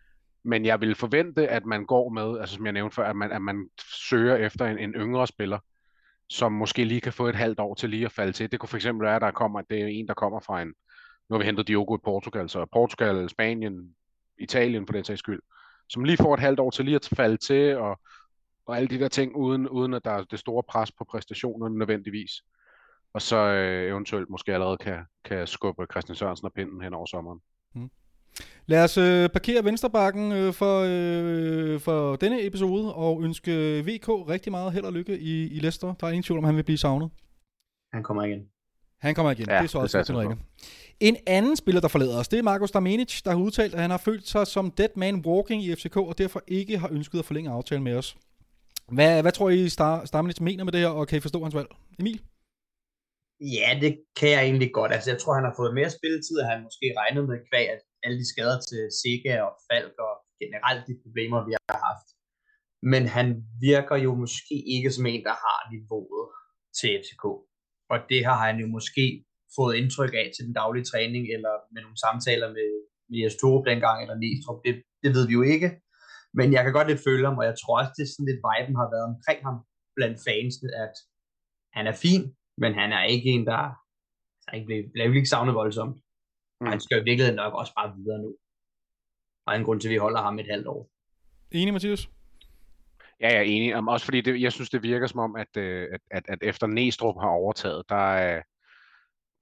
Men 0.44 0.64
jeg 0.64 0.80
vil 0.80 0.94
forvente, 0.94 1.48
at 1.48 1.66
man 1.66 1.86
går 1.86 2.08
med, 2.08 2.38
altså 2.38 2.54
som 2.54 2.64
jeg 2.64 2.72
nævnte 2.72 2.94
før, 2.94 3.04
at 3.04 3.16
man, 3.16 3.32
at 3.32 3.42
man 3.42 3.68
søger 4.08 4.36
efter 4.36 4.66
en, 4.66 4.78
en 4.78 4.92
yngre 4.92 5.26
spiller, 5.26 5.58
som 6.28 6.52
måske 6.52 6.84
lige 6.84 7.00
kan 7.00 7.12
få 7.12 7.26
et 7.26 7.34
halvt 7.34 7.60
år 7.60 7.74
til 7.74 7.90
lige 7.90 8.04
at 8.04 8.12
falde 8.12 8.32
til. 8.32 8.52
Det 8.52 8.60
kunne 8.60 8.68
for 8.68 8.76
eksempel 8.76 9.04
være, 9.04 9.16
at 9.16 9.22
der 9.22 9.30
kommer, 9.30 9.58
at 9.58 9.64
det 9.70 9.82
er 9.82 9.86
en, 9.86 10.08
der 10.08 10.14
kommer 10.14 10.40
fra 10.40 10.62
en... 10.62 10.68
Nu 11.28 11.34
har 11.34 11.38
vi 11.38 11.44
hentet 11.44 11.68
Diogo 11.68 11.96
i 11.96 12.00
Portugal, 12.04 12.48
så 12.48 12.66
Portugal, 12.72 13.28
Spanien, 13.28 13.94
Italien 14.38 14.86
for 14.86 14.92
den 14.92 15.04
sags 15.04 15.18
skyld, 15.18 15.40
som 15.88 16.04
lige 16.04 16.16
får 16.16 16.34
et 16.34 16.40
halvt 16.40 16.60
år 16.60 16.70
til 16.70 16.84
lige 16.84 16.94
at 16.94 17.08
falde 17.16 17.36
til, 17.36 17.76
og, 17.76 18.00
og 18.66 18.76
alle 18.76 18.88
de 18.88 18.98
der 18.98 19.08
ting, 19.08 19.36
uden, 19.36 19.68
uden 19.68 19.94
at 19.94 20.04
der 20.04 20.10
er 20.10 20.24
det 20.24 20.38
store 20.38 20.62
pres 20.62 20.92
på 20.92 21.04
præstationerne 21.04 21.78
nødvendigvis. 21.78 22.30
Og 23.12 23.22
så 23.22 23.36
øh, 23.36 23.88
eventuelt 23.88 24.30
måske 24.30 24.54
allerede 24.54 24.76
kan, 24.76 25.04
kan 25.24 25.46
skubbe 25.46 25.86
Christian 25.90 26.16
Sørensen 26.16 26.46
og 26.46 26.52
pinden 26.52 26.82
hen 26.82 26.94
over 26.94 27.06
sommeren. 27.06 27.40
Mm. 27.74 27.90
Lad 28.66 28.84
os 28.84 28.98
øh, 28.98 29.28
parkere 29.28 29.64
venstrebakken 29.64 30.32
øh, 30.32 30.52
for, 30.52 30.84
øh, 30.88 31.80
for 31.80 32.16
denne 32.16 32.46
episode 32.46 32.94
og 32.94 33.22
ønske 33.22 33.80
VK 33.80 34.08
rigtig 34.08 34.52
meget 34.52 34.72
held 34.72 34.84
og 34.84 34.92
lykke 34.92 35.18
i, 35.18 35.46
i 35.46 35.58
Leicester. 35.58 35.94
Der 35.94 36.06
er 36.06 36.10
ingen 36.10 36.22
tvivl 36.22 36.38
om, 36.38 36.44
han 36.44 36.56
vil 36.56 36.62
blive 36.62 36.78
savnet. 36.78 37.10
han 37.92 38.02
kommer 38.02 38.22
igen. 38.24 38.40
Han 39.00 39.14
kommer 39.14 39.32
igen. 39.32 39.48
Ja, 39.48 39.56
det 39.56 39.62
er 39.62 39.66
så 39.66 39.78
det 39.78 39.94
også 39.94 40.12
jeg 40.12 40.20
rigtigt. 40.20 40.40
En 41.00 41.16
anden 41.26 41.56
spiller, 41.56 41.80
der 41.80 41.88
forlader 41.88 42.18
os, 42.18 42.28
det 42.28 42.38
er 42.38 42.42
Markus 42.42 42.70
Damenic, 42.70 43.22
der 43.24 43.30
har 43.30 43.38
udtalt, 43.38 43.74
at 43.74 43.80
han 43.80 43.90
har 43.90 43.98
følt 43.98 44.28
sig 44.28 44.46
som 44.46 44.70
dead 44.70 44.88
man 44.96 45.22
walking 45.26 45.64
i 45.64 45.74
FCK, 45.74 45.96
og 45.96 46.18
derfor 46.18 46.42
ikke 46.48 46.78
har 46.78 46.88
ønsket 46.92 47.18
at 47.18 47.24
forlænge 47.24 47.50
aftalen 47.50 47.84
med 47.84 47.96
os. 47.96 48.16
Hvad, 48.88 49.22
hvad 49.22 49.32
tror 49.32 49.50
I, 49.50 49.68
Star, 49.68 50.04
Stamenic 50.04 50.40
mener 50.40 50.64
med 50.64 50.72
det 50.72 50.80
her, 50.80 50.88
og 50.88 51.08
kan 51.08 51.18
I 51.18 51.20
forstå 51.20 51.42
hans 51.42 51.54
valg? 51.54 51.68
Emil? 51.98 52.20
Ja, 53.40 53.78
det 53.80 53.92
kan 54.18 54.30
jeg 54.30 54.42
egentlig 54.42 54.70
godt. 54.72 54.92
Altså, 54.92 55.10
jeg 55.10 55.20
tror, 55.20 55.34
han 55.34 55.44
har 55.44 55.54
fået 55.56 55.74
mere 55.74 55.90
spilletid, 55.90 56.36
end 56.40 56.48
han 56.52 56.62
måske 56.62 56.86
regnede 57.00 57.26
med, 57.26 57.38
kvæg 57.50 57.66
at 57.74 57.80
alle 58.04 58.18
de 58.22 58.30
skader 58.32 58.58
til 58.70 58.82
Sega 58.98 59.34
og 59.46 59.52
Falk 59.68 59.96
og 60.08 60.14
generelt 60.42 60.82
de 60.88 60.94
problemer, 61.04 61.40
vi 61.48 61.52
har 61.70 61.78
haft. 61.88 62.08
Men 62.92 63.02
han 63.16 63.28
virker 63.68 63.96
jo 64.06 64.10
måske 64.22 64.56
ikke 64.74 64.90
som 64.96 65.06
en, 65.12 65.22
der 65.28 65.36
har 65.44 65.58
niveauet 65.72 66.26
til 66.78 66.90
FCK. 67.02 67.24
Og 67.92 67.98
det 68.10 68.20
har 68.28 68.38
han 68.46 68.56
jo 68.62 68.66
måske 68.76 69.06
fået 69.56 69.76
indtryk 69.80 70.14
af 70.20 70.26
til 70.32 70.46
den 70.46 70.54
daglige 70.60 70.88
træning, 70.90 71.24
eller 71.34 71.54
med 71.72 71.80
nogle 71.82 71.98
samtaler 72.04 72.48
med, 72.58 72.70
med 73.08 73.18
Jes 73.22 73.36
Torup 73.40 73.64
dengang, 73.70 73.98
eller 74.02 74.16
Næstrup. 74.22 74.58
Det, 74.66 74.74
det 75.02 75.10
ved 75.16 75.24
vi 75.26 75.34
jo 75.38 75.42
ikke. 75.54 75.68
Men 76.38 76.46
jeg 76.54 76.62
kan 76.64 76.72
godt 76.76 76.88
lidt 76.88 77.06
føle 77.08 77.24
ham, 77.28 77.38
og 77.40 77.44
jeg 77.50 77.56
tror 77.60 77.74
også, 77.80 77.92
det 77.96 78.02
er 78.04 78.12
sådan 78.12 78.28
lidt 78.30 78.44
viben 78.48 78.76
har 78.80 78.88
været 78.94 79.06
omkring 79.12 79.40
ham 79.48 79.56
blandt 79.96 80.18
fansene, 80.26 80.70
at 80.84 80.94
han 81.76 81.84
er 81.90 81.96
fin, 82.04 82.22
men 82.62 82.72
han 82.80 82.90
er 82.98 83.04
ikke 83.14 83.28
en, 83.36 83.44
der 83.50 83.62
altså, 84.46 84.54
ikke 84.56 84.66
bliver, 84.68 84.82
bliver 84.92 85.20
ikke 85.20 85.34
savnet 85.34 85.54
voldsomt. 85.62 85.96
Og 86.66 86.70
han 86.70 86.80
skal 86.80 86.94
jo 86.96 87.00
i 87.00 87.04
virkeligheden 87.04 87.36
nok 87.36 87.54
også 87.54 87.74
bare 87.74 87.94
videre 87.96 88.18
nu. 88.18 88.36
Og 89.46 89.56
en 89.56 89.64
grund 89.64 89.80
til, 89.80 89.88
at 89.88 89.92
vi 89.92 89.96
holder 89.96 90.22
ham 90.22 90.38
et 90.38 90.46
halvt 90.50 90.66
år. 90.66 90.90
Enig, 91.50 91.72
Mathias? 91.72 92.08
Ja, 93.20 93.28
jeg 93.28 93.36
er 93.36 93.42
enig. 93.42 93.88
Også 93.88 94.04
fordi 94.04 94.20
det, 94.20 94.42
jeg 94.42 94.52
synes, 94.52 94.70
det 94.70 94.82
virker 94.82 95.06
som 95.06 95.20
om, 95.20 95.36
at, 95.36 95.56
øh, 95.56 95.88
at, 95.92 96.00
at, 96.10 96.24
at 96.28 96.38
efter 96.42 96.66
Næstrup 96.66 97.14
har 97.20 97.28
overtaget, 97.28 97.82
der 97.88 98.14
er 98.14 98.42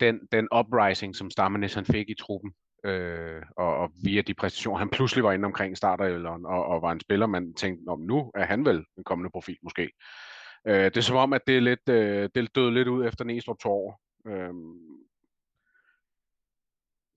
den, 0.00 0.20
den 0.32 0.48
uprising, 0.58 1.16
som 1.16 1.30
Stammenes 1.30 1.74
han 1.74 1.84
fik 1.84 2.10
i 2.10 2.14
truppen, 2.14 2.52
øh, 2.84 3.42
og, 3.56 3.76
og 3.76 3.90
via 4.04 4.22
de 4.22 4.34
præstationer, 4.34 4.78
han 4.78 4.90
pludselig 4.90 5.24
var 5.24 5.32
inde 5.32 5.46
omkring 5.46 5.76
starterøvleren, 5.76 6.46
og, 6.46 6.64
og 6.64 6.82
var 6.82 6.92
en 6.92 7.00
spiller, 7.00 7.26
man 7.26 7.54
tænkte, 7.54 7.88
om 7.90 8.00
nu 8.00 8.30
er 8.34 8.44
han 8.44 8.64
vel 8.64 8.84
en 8.98 9.04
kommende 9.04 9.30
profil 9.30 9.58
måske. 9.62 9.90
Øh, 10.66 10.84
det 10.84 10.96
er 10.96 11.00
som 11.00 11.16
om, 11.16 11.32
at 11.32 11.40
det 11.46 11.56
er 11.56 11.60
lidt, 11.60 11.88
øh, 11.88 12.28
det 12.34 12.54
døde 12.54 12.74
lidt 12.74 12.88
ud 12.88 13.06
efter 13.06 13.24
Næstrup 13.24 13.58
to 13.58 13.70
år. 13.70 14.00
Øh, 14.26 14.54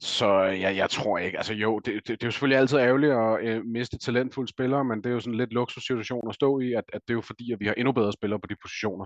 så 0.04 0.42
jeg, 0.42 0.78
jeg 0.78 0.90
tror 0.90 1.18
ikke, 1.18 1.38
altså 1.38 1.54
jo, 1.54 1.80
det, 1.80 1.94
det, 1.94 2.08
det 2.08 2.24
er 2.24 2.28
jo 2.28 2.32
selvfølgelig 2.32 2.60
altid 2.60 2.78
ærgerligt 2.78 3.14
at 3.14 3.46
øh, 3.48 3.66
miste 3.66 3.98
talentfulde 3.98 4.50
spillere, 4.50 4.84
men 4.86 4.98
det 5.04 5.10
er 5.10 5.14
jo 5.14 5.20
sådan 5.20 5.38
lidt 5.38 5.54
luksussituation 5.54 6.30
at 6.30 6.36
stå 6.36 6.60
i, 6.60 6.74
at, 6.74 6.84
at 6.94 7.02
det 7.08 7.14
er 7.14 7.18
jo 7.18 7.22
fordi, 7.22 7.52
at 7.52 7.60
vi 7.60 7.66
har 7.66 7.74
endnu 7.74 7.92
bedre 7.92 8.14
spillere 8.14 8.40
på 8.40 8.48
de 8.48 8.56
positioner, 8.62 9.06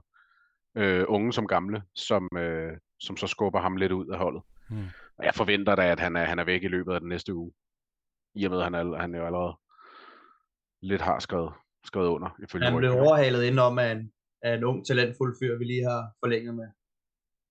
øh, 0.77 1.05
unge 1.07 1.33
som 1.33 1.47
gamle, 1.47 1.83
som, 1.95 2.29
øh, 2.37 2.77
som 2.99 3.17
så 3.17 3.27
skubber 3.27 3.59
ham 3.59 3.77
lidt 3.77 3.91
ud 3.91 4.07
af 4.07 4.17
holdet. 4.17 4.41
Hmm. 4.69 4.85
Og 5.17 5.25
jeg 5.25 5.33
forventer 5.35 5.75
da, 5.75 5.91
at 5.91 5.99
han 5.99 6.15
er, 6.15 6.23
han 6.23 6.39
er 6.39 6.43
væk 6.43 6.63
i 6.63 6.67
løbet 6.67 6.93
af 6.93 6.99
den 6.99 7.09
næste 7.09 7.33
uge, 7.33 7.51
i 8.35 8.45
og 8.45 8.51
med, 8.51 8.57
at 8.59 8.63
han, 8.63 8.73
er, 8.73 8.97
han 8.97 9.15
jo 9.15 9.25
allerede 9.25 9.55
lidt 10.81 11.01
har 11.01 11.19
skrevet, 11.19 11.53
skrevet 11.85 12.07
under. 12.07 12.29
Ifølge 12.43 12.65
Han 12.65 12.77
blev 12.77 12.91
overhalet 12.91 13.43
indenom 13.43 13.79
af 13.79 13.91
en, 13.91 14.11
af 14.43 14.53
en 14.57 14.63
ung, 14.63 14.85
talentfuld 14.87 15.35
fyr, 15.41 15.57
vi 15.57 15.63
lige 15.63 15.83
har 15.83 16.11
forlænget 16.23 16.55
med. 16.55 16.67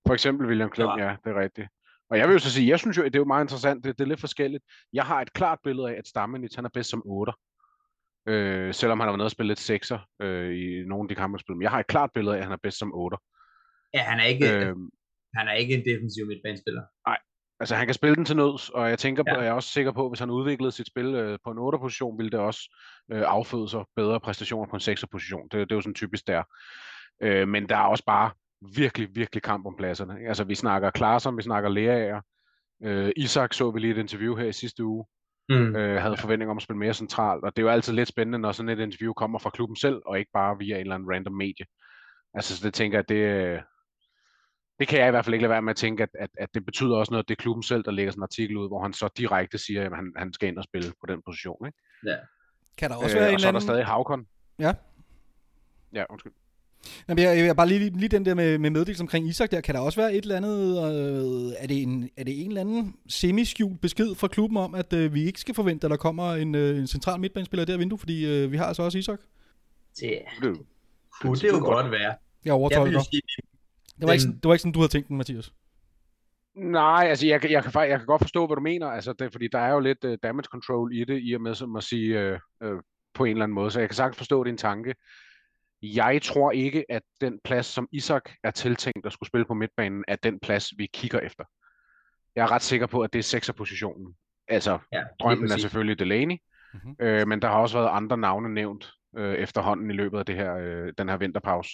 For 0.07 0.15
eksempel 0.15 0.47
William 0.47 0.71
Klum, 0.71 0.99
Ja. 0.99 1.05
ja, 1.05 1.17
det 1.25 1.31
er 1.31 1.41
rigtigt. 1.41 1.69
Og 2.11 2.19
jeg 2.19 2.29
vil 2.29 2.33
jo 2.33 2.39
så 2.39 2.53
sige, 2.53 2.69
jeg 2.69 2.79
synes 2.79 2.97
jo, 2.97 3.03
at 3.03 3.13
det 3.13 3.19
er 3.19 3.21
jo 3.21 3.25
meget 3.25 3.45
interessant, 3.45 3.85
det, 3.85 3.99
det 3.99 4.05
er 4.05 4.09
lidt 4.09 4.21
forskelligt. 4.21 4.65
Jeg 4.93 5.05
har 5.05 5.21
et 5.23 5.33
klart 5.33 5.59
billede 5.65 5.91
af, 5.91 5.95
at 5.99 6.09
Stammenitz, 6.09 6.55
han 6.55 6.65
er 6.65 6.69
bedst 6.75 6.91
som 6.91 7.03
8. 7.05 7.33
Øh, 8.29 8.75
selvom 8.75 9.01
han 9.01 9.07
har 9.07 9.13
været 9.13 9.19
nede 9.19 9.27
og 9.27 9.31
spille 9.31 9.49
lidt 9.55 9.71
6'er 9.71 10.25
øh, 10.25 10.57
i 10.57 10.85
nogle 10.87 11.05
af 11.05 11.09
de 11.09 11.15
kampe, 11.15 11.39
han. 11.39 11.57
Men 11.57 11.63
jeg 11.63 11.71
har 11.71 11.81
et 11.81 11.87
klart 11.87 12.11
billede 12.15 12.35
af, 12.35 12.39
at 12.39 12.45
han 12.45 12.53
er 12.53 12.57
bedst 12.63 12.79
som 12.79 12.95
8. 12.95 13.17
Ja, 13.95 14.03
han 14.03 14.21
er 14.21 14.25
ikke, 14.25 14.53
Øh, 14.57 14.77
han 15.35 15.49
er 15.49 15.53
ikke 15.53 15.75
en 15.75 15.85
defensiv 15.85 16.27
midtbanespiller. 16.27 16.83
Altså 17.61 17.75
han 17.75 17.87
kan 17.87 17.95
spille 17.95 18.17
den 18.17 18.25
til 18.25 18.37
nøds, 18.37 18.71
og 18.71 18.89
jeg 18.91 18.99
tænker 18.99 19.23
på, 19.23 19.35
Ja. 19.35 19.41
jeg 19.41 19.47
er 19.49 19.53
også 19.53 19.69
sikker 19.69 19.93
på, 19.93 20.05
at 20.05 20.11
hvis 20.11 20.21
han 20.21 20.31
udviklede 20.31 20.73
sit 20.73 20.87
spil 20.87 21.15
øh, 21.15 21.39
på 21.45 21.51
en 21.51 21.59
8 21.59 21.79
position, 21.79 22.19
ville 22.19 22.31
det 22.31 22.41
også 22.41 22.77
øh, 23.13 23.23
afføde 23.27 23.69
sig 23.69 23.85
bedre 23.97 24.21
præstationer 24.21 24.71
på 24.71 24.77
en 24.77 24.81
6 24.81 25.05
position. 25.13 25.43
Det, 25.43 25.53
det 25.53 25.73
er 25.73 25.77
jo 25.77 25.81
sådan 25.81 25.95
typisk 25.95 26.27
der. 26.27 26.43
Øh, 27.23 27.49
men 27.49 27.69
der 27.69 27.77
er 27.77 27.83
også 27.83 28.05
bare 28.05 28.31
virkelig, 28.75 29.09
virkelig 29.15 29.43
kamp 29.43 29.67
om 29.67 29.77
pladserne. 29.77 30.19
Altså 30.29 30.45
vi 30.45 30.55
snakker 30.55 30.91
Klaarsson, 30.91 31.37
vi 31.37 31.43
snakker 31.43 31.69
Leaer. 31.71 32.21
Øh, 32.85 33.13
Isak 33.17 33.53
så 33.55 33.71
vi 33.71 33.81
lige 33.81 33.91
et 33.93 33.99
interview 33.99 34.35
her 34.37 34.47
i 34.47 34.53
sidste 34.53 34.85
uge, 34.85 35.07
Mm. 35.49 35.77
øh, 35.77 36.03
havde 36.03 36.17
forventning 36.17 36.51
om 36.51 36.57
at 36.57 36.63
spille 36.63 36.79
mere 36.79 36.95
centralt, 36.95 37.45
og 37.45 37.57
det 37.57 37.63
er 37.63 37.67
jo 37.67 37.73
altid 37.73 37.93
lidt 37.93 38.09
spændende, 38.09 38.39
når 38.39 38.53
sådan 38.53 38.69
et 38.69 38.79
interview 38.79 39.13
kommer 39.13 39.39
fra 39.39 39.51
klubben 39.51 39.77
selv, 39.77 40.03
og 40.07 40.19
ikke 40.19 40.31
bare 40.35 40.59
via 40.59 40.75
en 40.75 40.81
eller 40.81 40.95
anden 40.95 41.11
random 41.11 41.33
medie. 41.35 41.67
Altså, 42.35 42.57
så 42.57 42.67
det 42.67 42.75
tænker 42.75 42.99
jeg, 42.99 43.09
det, 43.09 43.15
øh, 43.15 43.61
det 44.79 44.89
kan 44.89 44.99
jeg 44.99 45.09
i 45.09 45.11
hvert 45.11 45.25
fald 45.25 45.35
ikke 45.35 45.43
lade 45.43 45.51
være 45.51 45.63
med 45.63 45.71
at 45.71 45.77
tænke, 45.77 46.03
at, 46.03 46.09
at, 46.19 46.31
at 46.39 46.49
det 46.55 46.65
betyder 46.65 46.97
også 46.97 47.11
noget, 47.13 47.23
at 47.25 47.29
det 47.29 47.35
er 47.35 47.43
klubben 47.43 47.63
selv, 47.63 47.85
der 47.85 47.91
lægger 47.91 48.13
sådan 48.13 48.21
en 48.21 48.23
artikel 48.23 48.57
ud, 48.57 48.69
hvor 48.69 48.83
han 48.83 48.93
så 48.93 49.09
direkte 49.19 49.59
siger, 49.59 49.87
at 49.91 49.97
han, 49.97 50.13
han 50.17 50.33
skal 50.33 50.49
ind 50.49 50.59
og 50.59 50.65
spille 50.65 50.93
på 51.01 51.07
den 51.09 51.23
position. 51.27 51.67
Ikke? 51.67 51.79
Kan 52.79 52.91
der 52.91 52.97
også 52.97 53.17
være 53.17 53.27
Øh, 53.27 53.31
en 53.31 53.35
og 53.35 53.41
så 53.41 53.47
er 53.49 53.51
der 53.53 53.59
anden... 53.59 53.69
stadig 53.69 53.87
Havkon. 53.87 54.27
Ja. 54.59 54.75
Ja, 55.93 56.05
undskyld. 56.11 56.33
Jamen, 57.09 57.25
jeg, 57.25 57.39
jeg, 57.47 57.57
bare 57.57 57.69
lige, 57.69 57.91
lige 57.99 58.09
den 58.09 58.25
der 58.25 58.35
med, 58.35 58.59
med 58.59 58.71
meddelelse 58.71 59.03
omkring 59.03 59.29
Isak 59.29 59.51
der. 59.51 59.61
Kan 59.61 59.75
der 59.75 59.81
også 59.81 60.01
være 60.01 60.15
et 60.15 60.23
eller 60.23 60.37
andet... 60.37 60.71
Øh, 60.77 61.53
er, 61.59 61.67
det 61.67 61.83
en, 61.83 62.11
er 62.17 62.25
det 62.25 62.41
en 62.43 62.49
eller 62.49 62.61
anden 62.61 62.95
semi-skjult 63.09 63.81
besked 63.81 64.15
fra 64.15 64.29
klubben 64.29 64.57
om, 64.57 64.75
at 64.75 64.93
øh, 64.93 65.15
vi 65.15 65.25
ikke 65.25 65.41
skal 65.41 65.55
forvente, 65.55 65.85
at 65.87 65.91
der 65.91 65.97
kommer 65.97 66.33
en, 66.35 66.55
øh, 66.55 66.79
en 66.79 66.87
central 66.87 67.21
midtbanespiller 67.21 67.63
i 67.63 67.67
det 67.67 67.73
her 67.73 67.79
vindue? 67.79 67.99
Fordi 67.99 68.27
øh, 68.45 68.53
vi 68.53 68.57
har 68.57 68.65
altså 68.65 68.83
også 68.83 68.99
Isak. 68.99 69.21
Det 70.01 70.19
Det, 70.43 70.59
kunne 71.21 71.37
det 71.37 71.49
jo 71.49 71.59
godt 71.65 71.91
være. 71.91 72.01
Jeg 72.01 72.17
Jeg 72.45 72.53
overtolker. 72.53 73.01
sige, 73.01 73.23
Det 74.01 74.07
var, 74.07 74.13
ikke, 74.13 74.25
det 74.27 74.45
var 74.45 74.53
ikke 74.55 74.63
sådan, 74.63 74.73
du 74.73 74.79
havde 74.79 74.93
tænkt 74.93 75.09
den, 75.09 75.17
Mathias. 75.17 75.53
Nej, 76.57 77.07
altså 77.09 77.27
jeg, 77.27 77.41
kan- 77.41 77.51
jeg, 77.51 77.65
kan, 77.65 77.73
jeg 77.91 77.99
kan 77.99 78.07
godt 78.07 78.23
forstå, 78.23 78.47
hvad 78.47 78.57
du 78.57 78.63
mener, 78.63 78.87
altså 78.87 79.13
det, 79.13 79.33
fordi 79.33 79.49
der 79.53 79.59
er 79.59 79.73
jo 79.73 79.81
lidt 79.81 80.05
uh, 80.05 80.15
damage 80.23 80.45
control 80.51 80.95
i 80.97 81.05
det, 81.05 81.21
i 81.23 81.35
og 81.35 81.41
med 81.41 81.55
som 81.55 81.77
at 81.77 81.85
sige 81.85 82.33
uh, 82.63 82.69
uh, 82.69 82.79
på 83.15 83.25
en 83.25 83.31
eller 83.31 83.45
anden 83.45 83.55
måde, 83.55 83.71
så 83.71 83.81
jeg 83.81 83.89
kan 83.89 83.97
sagtens 83.97 84.17
forstå 84.17 84.45
din 84.45 84.57
tanke. 84.57 84.95
Jeg 85.83 86.23
tror 86.23 86.51
ikke, 86.51 86.85
at 86.89 87.03
den 87.21 87.41
plads, 87.45 87.67
som 87.67 87.89
Isak 87.93 88.31
er 88.45 88.51
tiltænkt 88.51 89.07
at 89.07 89.13
skulle 89.13 89.29
spille 89.29 89.45
på 89.45 89.55
midtbanen, 89.55 90.05
er 90.09 90.17
den 90.17 90.41
plads, 90.41 90.73
vi 90.79 90.87
kigger 90.93 91.21
efter. 91.21 91.45
Jeg 92.37 92.43
er 92.43 92.51
ret 92.51 92.63
sikker 92.63 92.87
på, 92.87 93.01
at 93.03 93.13
det 93.13 93.19
er 93.19 93.23
sekserpositionen. 93.23 94.17
Altså, 94.49 94.79
ja, 94.93 95.03
drømmen 95.21 95.53
er 95.53 95.57
selvfølgelig 95.57 95.99
Delaney, 95.99 96.37
Mhm. 96.85 96.97
øh, 97.01 97.29
men 97.29 97.43
der 97.43 97.49
har 97.49 97.59
også 97.59 97.79
været 97.79 97.91
andre 97.93 98.17
navne 98.17 98.55
nævnt 98.55 98.91
øh, 99.17 99.35
efterhånden 99.35 99.91
i 99.91 99.95
løbet 99.95 100.19
af 100.19 100.27
det 100.27 100.37
her, 100.37 100.57
øh, 100.57 100.93
den 100.99 101.09
her 101.09 101.17
vinterpause, 101.17 101.71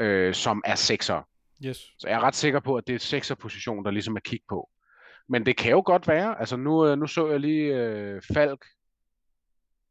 øh, 0.00 0.34
som 0.34 0.62
er 0.64 0.74
sekser. 0.74 1.22
Yes. 1.66 1.76
Så 1.98 2.08
jeg 2.08 2.14
er 2.16 2.20
ret 2.20 2.34
sikker 2.34 2.60
på, 2.60 2.76
at 2.76 2.86
det 2.86 2.94
er 2.94 2.98
sekserposition, 2.98 3.84
der 3.84 3.90
ligesom 3.90 4.16
er 4.16 4.20
kig 4.20 4.40
på. 4.48 4.70
Men 5.28 5.46
det 5.46 5.56
kan 5.56 5.70
jo 5.70 5.82
godt 5.86 6.08
være, 6.08 6.40
altså 6.40 6.56
nu, 6.56 6.86
øh, 6.86 6.98
nu 6.98 7.06
så 7.06 7.30
jeg 7.30 7.40
lige 7.40 7.74
øh, 7.74 8.22
Falk, 8.34 8.64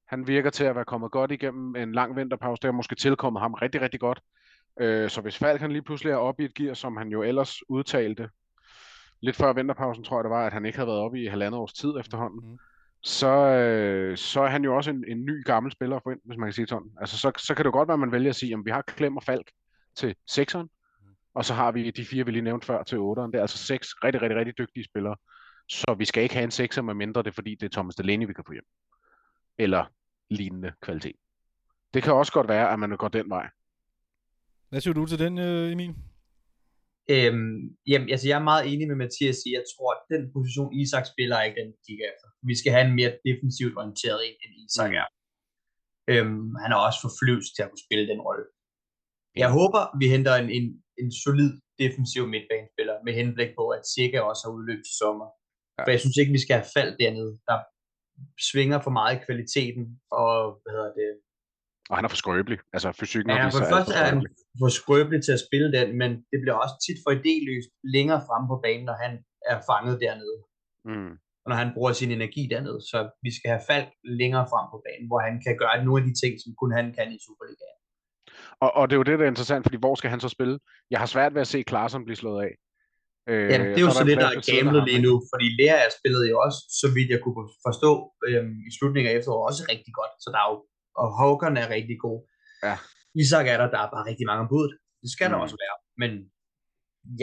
han 0.07 0.27
virker 0.27 0.49
til 0.49 0.63
at 0.63 0.75
være 0.75 0.85
kommet 0.85 1.11
godt 1.11 1.31
igennem 1.31 1.75
en 1.75 1.91
lang 1.91 2.15
vinterpause, 2.15 2.59
det 2.61 2.67
har 2.67 2.71
måske 2.71 2.95
tilkommet 2.95 3.41
ham 3.41 3.53
rigtig, 3.53 3.81
rigtig 3.81 3.99
godt. 3.99 4.21
Øh, 4.79 5.09
så 5.09 5.21
hvis 5.21 5.37
Falk 5.37 5.61
han 5.61 5.71
lige 5.71 5.81
pludselig 5.81 6.11
er 6.11 6.15
oppe 6.15 6.43
i 6.43 6.45
et 6.45 6.53
gear, 6.53 6.73
som 6.73 6.97
han 6.97 7.07
jo 7.07 7.23
ellers 7.23 7.69
udtalte, 7.69 8.29
lidt 9.21 9.35
før 9.35 9.53
vinterpausen 9.53 10.03
tror 10.03 10.17
jeg 10.17 10.23
det 10.23 10.29
var, 10.31 10.45
at 10.45 10.53
han 10.53 10.65
ikke 10.65 10.77
havde 10.77 10.87
været 10.87 10.99
oppe 10.99 11.21
i 11.23 11.27
halvandet 11.27 11.59
års 11.59 11.73
tid 11.73 11.89
efterhånden, 11.99 12.49
Mhm. 12.49 12.57
så, 13.03 13.27
øh, 13.37 14.17
så 14.17 14.41
er 14.41 14.47
han 14.47 14.63
jo 14.63 14.75
også 14.75 14.89
en, 14.91 15.05
en 15.07 15.25
ny 15.25 15.43
gammel 15.45 15.71
spiller 15.71 15.99
for 16.03 16.11
ind, 16.11 16.19
hvis 16.23 16.37
man 16.37 16.47
kan 16.47 16.53
sige 16.53 16.67
sådan. 16.67 16.91
Altså 17.01 17.17
så, 17.17 17.31
så 17.37 17.55
kan 17.55 17.65
det 17.65 17.73
godt 17.73 17.87
være, 17.87 17.93
at 17.93 17.99
man 17.99 18.11
vælger 18.11 18.29
at 18.29 18.35
sige, 18.35 18.53
at 18.53 18.59
vi 18.65 18.71
har 18.71 18.81
Klem 18.81 19.17
og 19.17 19.23
Falk 19.23 19.51
til 19.95 20.15
sekseren, 20.27 20.69
og 21.33 21.45
så 21.45 21.53
har 21.53 21.71
vi 21.71 21.91
de 21.91 22.05
fire, 22.05 22.25
vi 22.25 22.31
lige 22.31 22.41
nævnte 22.41 22.65
før, 22.67 22.83
til 22.83 22.97
otteren. 22.99 23.31
Det 23.31 23.37
er 23.37 23.41
altså 23.41 23.57
seks 23.57 23.87
rigtig, 24.03 24.21
rigtig, 24.21 24.37
rigtig 24.37 24.57
dygtige 24.57 24.83
spillere. 24.83 25.15
Så 25.69 25.95
vi 25.97 26.05
skal 26.05 26.23
ikke 26.23 26.35
have 26.35 26.43
en 26.43 26.51
sekser, 26.51 26.81
med 26.81 26.93
mindre 26.93 27.23
det 27.23 27.27
er 27.27 27.33
fordi, 27.33 27.55
det 27.55 27.63
er 27.65 27.69
Thomas 27.69 27.95
Delaney, 27.95 28.27
vi 28.27 28.33
kan 28.33 28.43
få 28.47 28.53
hjem. 28.53 28.63
Eller 29.57 29.83
lignende 30.29 30.71
kvalitet. 30.81 31.15
Det 31.93 32.03
kan 32.03 32.13
også 32.13 32.31
godt 32.31 32.47
være, 32.47 32.71
at 32.73 32.79
man 32.79 32.97
går 32.97 33.07
den 33.07 33.29
vej. 33.29 33.47
Hvad 34.69 34.81
siger 34.81 34.93
du 34.93 35.05
til 35.05 35.19
den, 35.19 35.37
øh, 35.37 35.71
Emil? 35.71 35.93
Øhm, 37.15 37.57
jamen, 37.91 38.07
altså, 38.13 38.25
jeg 38.29 38.37
er 38.39 38.49
meget 38.51 38.63
enig 38.71 38.85
med 38.87 38.97
Mathias 39.03 39.39
i, 39.47 39.49
jeg 39.57 39.65
tror, 39.71 39.89
at 39.95 40.01
den 40.13 40.23
position, 40.35 40.71
Isak 40.81 41.05
spiller, 41.13 41.35
er 41.37 41.45
ikke 41.47 41.59
den, 41.61 41.69
vi 41.75 41.79
kigger 41.87 42.05
efter. 42.11 42.27
Vi 42.49 42.55
skal 42.59 42.71
have 42.75 42.85
en 42.89 42.95
mere 42.99 43.13
defensivt 43.27 43.75
orienteret 43.79 44.19
en, 44.27 44.37
end 44.43 44.53
Isak 44.65 44.91
er. 45.01 45.07
Øhm, 46.11 46.49
han 46.61 46.69
er 46.75 46.79
også 46.87 46.99
for 47.03 47.11
flyvs 47.19 47.47
til 47.55 47.61
at 47.63 47.69
kunne 47.69 47.85
spille 47.87 48.05
den 48.11 48.21
rolle. 48.27 48.45
Jeg 49.43 49.49
håber, 49.59 49.81
vi 50.01 50.05
henter 50.15 50.33
en, 50.43 50.49
en, 50.57 50.65
en 51.01 51.09
solid 51.23 51.51
defensiv 51.83 52.23
midtbanespiller, 52.33 52.95
med 53.05 53.13
henblik 53.19 53.51
på, 53.59 53.65
at 53.77 53.83
Sikker 53.95 54.21
også 54.29 54.41
har 54.45 54.53
udløb 54.57 54.81
til 54.83 54.95
sommer. 55.03 55.27
Ja. 55.75 55.81
For 55.83 55.91
jeg 55.93 56.01
synes 56.03 56.17
ikke, 56.17 56.35
vi 56.37 56.43
skal 56.45 56.55
have 56.59 56.71
fald 56.77 56.91
dernede. 57.01 57.31
Der 57.49 57.57
svinger 58.51 58.79
for 58.85 58.91
meget 58.99 59.13
i 59.17 59.23
kvaliteten, 59.25 59.83
og 60.21 60.33
hvad 60.63 60.71
hedder 60.77 60.93
det, 61.01 61.09
Og 61.89 61.95
han 61.97 62.05
er 62.05 62.09
for 62.13 62.21
skrøbelig. 62.23 62.59
Altså 62.75 62.89
fysikken 62.99 63.29
Ja, 63.29 63.35
for 63.45 63.49
det 63.49 63.65
alt 63.65 63.73
første 63.75 63.93
er 64.01 64.05
han 64.11 64.19
for 64.61 64.69
skrøbelig 64.79 65.19
til 65.23 65.33
at 65.37 65.41
spille 65.47 65.69
den, 65.77 65.87
men 66.01 66.09
det 66.31 66.37
bliver 66.43 66.57
også 66.63 66.75
tit 66.85 66.99
for 67.03 67.11
idéløst 67.19 67.69
længere 67.95 68.21
frem 68.27 68.43
på 68.51 68.55
banen, 68.65 68.85
når 68.89 68.97
han 69.05 69.13
er 69.51 69.57
fanget 69.69 69.95
dernede, 70.05 70.37
Mm. 70.91 71.11
og 71.43 71.47
når 71.49 71.57
han 71.63 71.71
bruger 71.75 71.91
sin 71.93 72.11
energi 72.11 72.43
dernede. 72.53 72.79
Så 72.91 72.97
vi 73.25 73.31
skal 73.37 73.49
have 73.53 73.63
Falk 73.69 73.89
længere 74.21 74.45
frem 74.51 74.65
på 74.73 74.77
banen, 74.87 75.07
hvor 75.09 75.19
han 75.27 75.35
kan 75.45 75.57
gøre 75.63 75.85
nogle 75.85 75.99
af 76.01 76.05
de 76.09 76.15
ting, 76.21 76.33
som 76.43 76.51
kun 76.61 76.71
han 76.79 76.85
kan 76.97 77.07
i 77.15 77.19
Superligaen. 77.25 77.79
Og, 78.63 78.69
og 78.77 78.83
det 78.89 78.93
er 78.95 78.97
jo 79.01 79.03
det, 79.09 79.19
der 79.19 79.25
er 79.25 79.29
interessant, 79.29 79.65
fordi 79.65 79.77
hvor 79.77 79.95
skal 79.95 80.09
han 80.09 80.19
så 80.19 80.29
spille? 80.29 80.59
Jeg 80.91 80.99
har 80.99 81.05
svært 81.05 81.33
ved 81.33 81.41
at 81.41 81.47
se 81.47 81.63
Klaarsson 81.63 82.05
blive 82.05 82.15
slået 82.15 82.43
af. 82.43 82.53
Øh, 83.29 83.45
Jamen, 83.51 83.67
det 83.73 83.79
er 83.81 83.85
jo 83.89 83.93
så 83.95 83.99
så 84.01 84.07
det, 84.09 84.17
der 84.23 84.29
er 84.35 84.41
gamblet 84.51 84.81
lige 84.89 85.01
nu, 85.07 85.13
fordi 85.31 85.45
Lea 85.59 85.79
spillede 85.97 86.25
jo 86.31 86.35
også, 86.45 86.59
så 86.81 86.87
vidt 86.95 87.09
jeg 87.13 87.21
kunne 87.23 87.37
forstå, 87.67 87.91
øhm, 88.27 88.55
i 88.69 88.71
slutningen 88.77 89.07
af 89.11 89.15
efteråret 89.17 89.45
også 89.49 89.61
rigtig 89.73 89.93
godt. 89.99 90.13
Så 90.23 90.27
der 90.33 90.39
er 90.43 90.47
jo, 90.53 90.57
og 91.01 91.07
Håkon 91.19 91.55
er 91.63 91.67
rigtig 91.77 91.97
god. 92.05 92.19
Ja. 92.67 92.75
Isak 93.21 93.45
er 93.53 93.57
der, 93.61 93.67
der 93.75 93.81
er 93.85 93.89
bare 93.95 94.05
rigtig 94.09 94.25
mange 94.31 94.45
bud. 94.53 94.67
Det 95.03 95.09
skal 95.15 95.27
mm. 95.27 95.31
der 95.33 95.39
også 95.45 95.57
være. 95.63 95.77
Men 96.01 96.11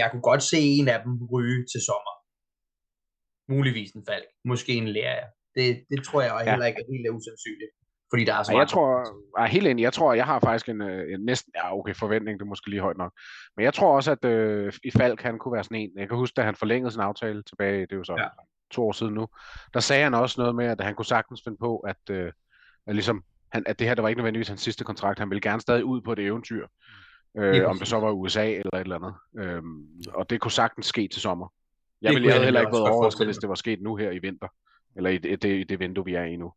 jeg 0.00 0.06
kunne 0.10 0.26
godt 0.30 0.42
se 0.52 0.58
en 0.78 0.88
af 0.94 0.98
dem 1.04 1.12
ryge 1.34 1.60
til 1.72 1.80
sommer. 1.88 2.14
Muligvis 3.54 3.90
en 3.98 4.04
fald. 4.10 4.24
Måske 4.52 4.72
en 4.82 4.88
lærer. 4.96 5.26
Det, 5.56 5.66
det 5.90 5.98
tror 6.06 6.20
jeg 6.26 6.32
Ja. 6.34 6.50
heller 6.50 6.66
ikke 6.70 6.80
er 6.84 6.88
helt 6.94 7.08
usandsynligt. 7.18 7.72
Fordi 8.12 8.24
der 8.24 8.34
er 8.34 8.42
så 8.42 8.52
mange. 8.52 8.60
jeg 8.60 8.68
tror, 8.68 8.98
jeg 9.38 9.44
er 9.44 9.48
helt 9.48 9.66
enig. 9.66 9.82
Jeg 9.82 9.92
tror, 9.92 10.14
jeg 10.14 10.24
har 10.26 10.40
faktisk 10.40 10.68
en, 10.68 10.82
øh, 10.82 11.14
en 11.14 11.20
næsten, 11.24 11.52
ja 11.56 11.78
okay, 11.78 11.94
forventning, 11.94 12.38
det 12.38 12.44
er 12.44 12.48
måske 12.48 12.70
lige 12.70 12.80
højt 12.80 12.96
nok. 12.98 13.12
Men 13.56 13.64
jeg 13.64 13.74
tror 13.74 13.96
også, 13.96 14.12
at 14.12 14.24
øh, 14.24 14.72
i 14.84 14.90
Falk, 14.90 15.22
han 15.22 15.38
kunne 15.38 15.52
være 15.52 15.64
sådan 15.64 15.76
en. 15.76 15.90
Jeg 15.96 16.08
kan 16.08 16.16
huske, 16.18 16.34
da 16.36 16.42
han 16.42 16.54
forlængede 16.54 16.90
sin 16.90 17.00
aftale 17.00 17.42
tilbage, 17.42 17.80
det 17.80 17.92
er 17.92 17.96
jo 17.96 18.04
så 18.04 18.14
Ja. 18.18 18.22
ja. 18.22 18.28
to 18.70 18.86
år 18.86 18.92
siden 18.92 19.14
nu, 19.14 19.28
der 19.74 19.80
sagde 19.80 20.02
han 20.02 20.14
også 20.14 20.40
noget 20.40 20.54
med, 20.54 20.66
at 20.66 20.80
han 20.80 20.94
kunne 20.94 21.06
sagtens 21.06 21.40
finde 21.44 21.58
på, 21.60 21.78
at, 21.78 22.10
øh, 22.10 22.32
at, 22.86 22.94
ligesom, 22.94 23.22
han, 23.52 23.62
at 23.66 23.78
det 23.78 23.86
her, 23.86 23.94
der 23.94 24.02
var 24.02 24.08
ikke 24.08 24.18
nødvendigvis 24.18 24.48
hans 24.48 24.60
sidste 24.60 24.84
kontrakt. 24.84 25.18
Han 25.18 25.30
ville 25.30 25.40
gerne 25.40 25.60
stadig 25.60 25.84
ud 25.84 26.00
på 26.00 26.12
et 26.12 26.18
eventyr. 26.18 26.66
Øh, 27.38 27.68
om 27.68 27.78
det 27.78 27.88
så 27.88 28.00
var 28.00 28.10
USA 28.10 28.50
eller 28.50 28.74
et 28.74 28.80
eller 28.80 28.96
andet. 28.96 29.14
Øhm, 29.38 29.86
og 30.14 30.30
det 30.30 30.40
kunne 30.40 30.50
sagtens 30.50 30.86
ske 30.86 31.08
til 31.08 31.20
sommer. 31.22 31.52
Jeg 32.02 32.14
ville 32.14 32.28
jeg 32.28 32.44
heller 32.44 32.60
ikke 32.60 32.72
været 32.72 32.88
overrasket, 32.88 33.26
hvis 33.26 33.36
det 33.36 33.48
var 33.48 33.54
sket 33.54 33.82
nu 33.82 33.96
her 33.96 34.10
i 34.10 34.18
vinter. 34.18 34.48
Eller 34.96 35.10
i 35.10 35.18
det, 35.18 35.42
det, 35.42 35.68
det 35.68 35.80
vindue, 35.80 36.04
vi 36.04 36.14
er 36.14 36.24
i 36.24 36.36
nu. 36.36 36.52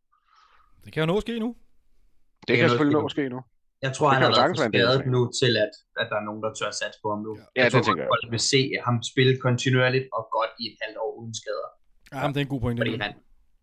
Det 0.86 0.92
kan 0.92 1.00
jo 1.04 1.06
nå 1.12 1.16
at 1.20 1.24
ske 1.26 1.34
nu. 1.44 1.48
Det, 1.48 2.48
det 2.48 2.52
kan 2.56 2.62
noget 2.62 2.70
selvfølgelig 2.72 2.96
ske 2.96 3.02
nå 3.02 3.10
at 3.10 3.16
ske 3.16 3.24
nu. 3.34 3.40
Jeg 3.86 3.92
tror, 3.96 4.06
Det 4.08 4.14
han 4.16 4.22
har 4.26 4.30
været 4.40 4.56
for 4.56 4.68
skadet 4.70 5.02
nu 5.14 5.20
til, 5.40 5.52
at, 5.64 5.72
at 6.00 6.06
der 6.10 6.16
er 6.20 6.24
nogen, 6.28 6.40
der 6.44 6.50
tør 6.58 6.70
satse 6.80 6.98
på 7.02 7.08
ham 7.14 7.20
nu. 7.26 7.32
Ja, 7.56 7.64
det 7.64 7.72
tror, 7.72 7.82
tænker 7.86 8.02
jeg 8.04 8.10
folk 8.14 8.26
vil 8.34 8.42
se 8.54 8.60
ham 8.86 8.96
spille 9.12 9.34
kontinuerligt 9.46 10.06
og 10.16 10.22
godt 10.36 10.52
i 10.62 10.64
et 10.70 10.76
halvt 10.82 10.98
år 11.04 11.10
uden 11.20 11.34
skader. 11.40 11.68
Ja, 12.14 12.20
men 12.22 12.30
det 12.34 12.38
er 12.40 12.44
en 12.48 12.52
god 12.54 12.60
pointe. 12.64 12.80
Fordi 12.80 12.92
han, 13.04 13.12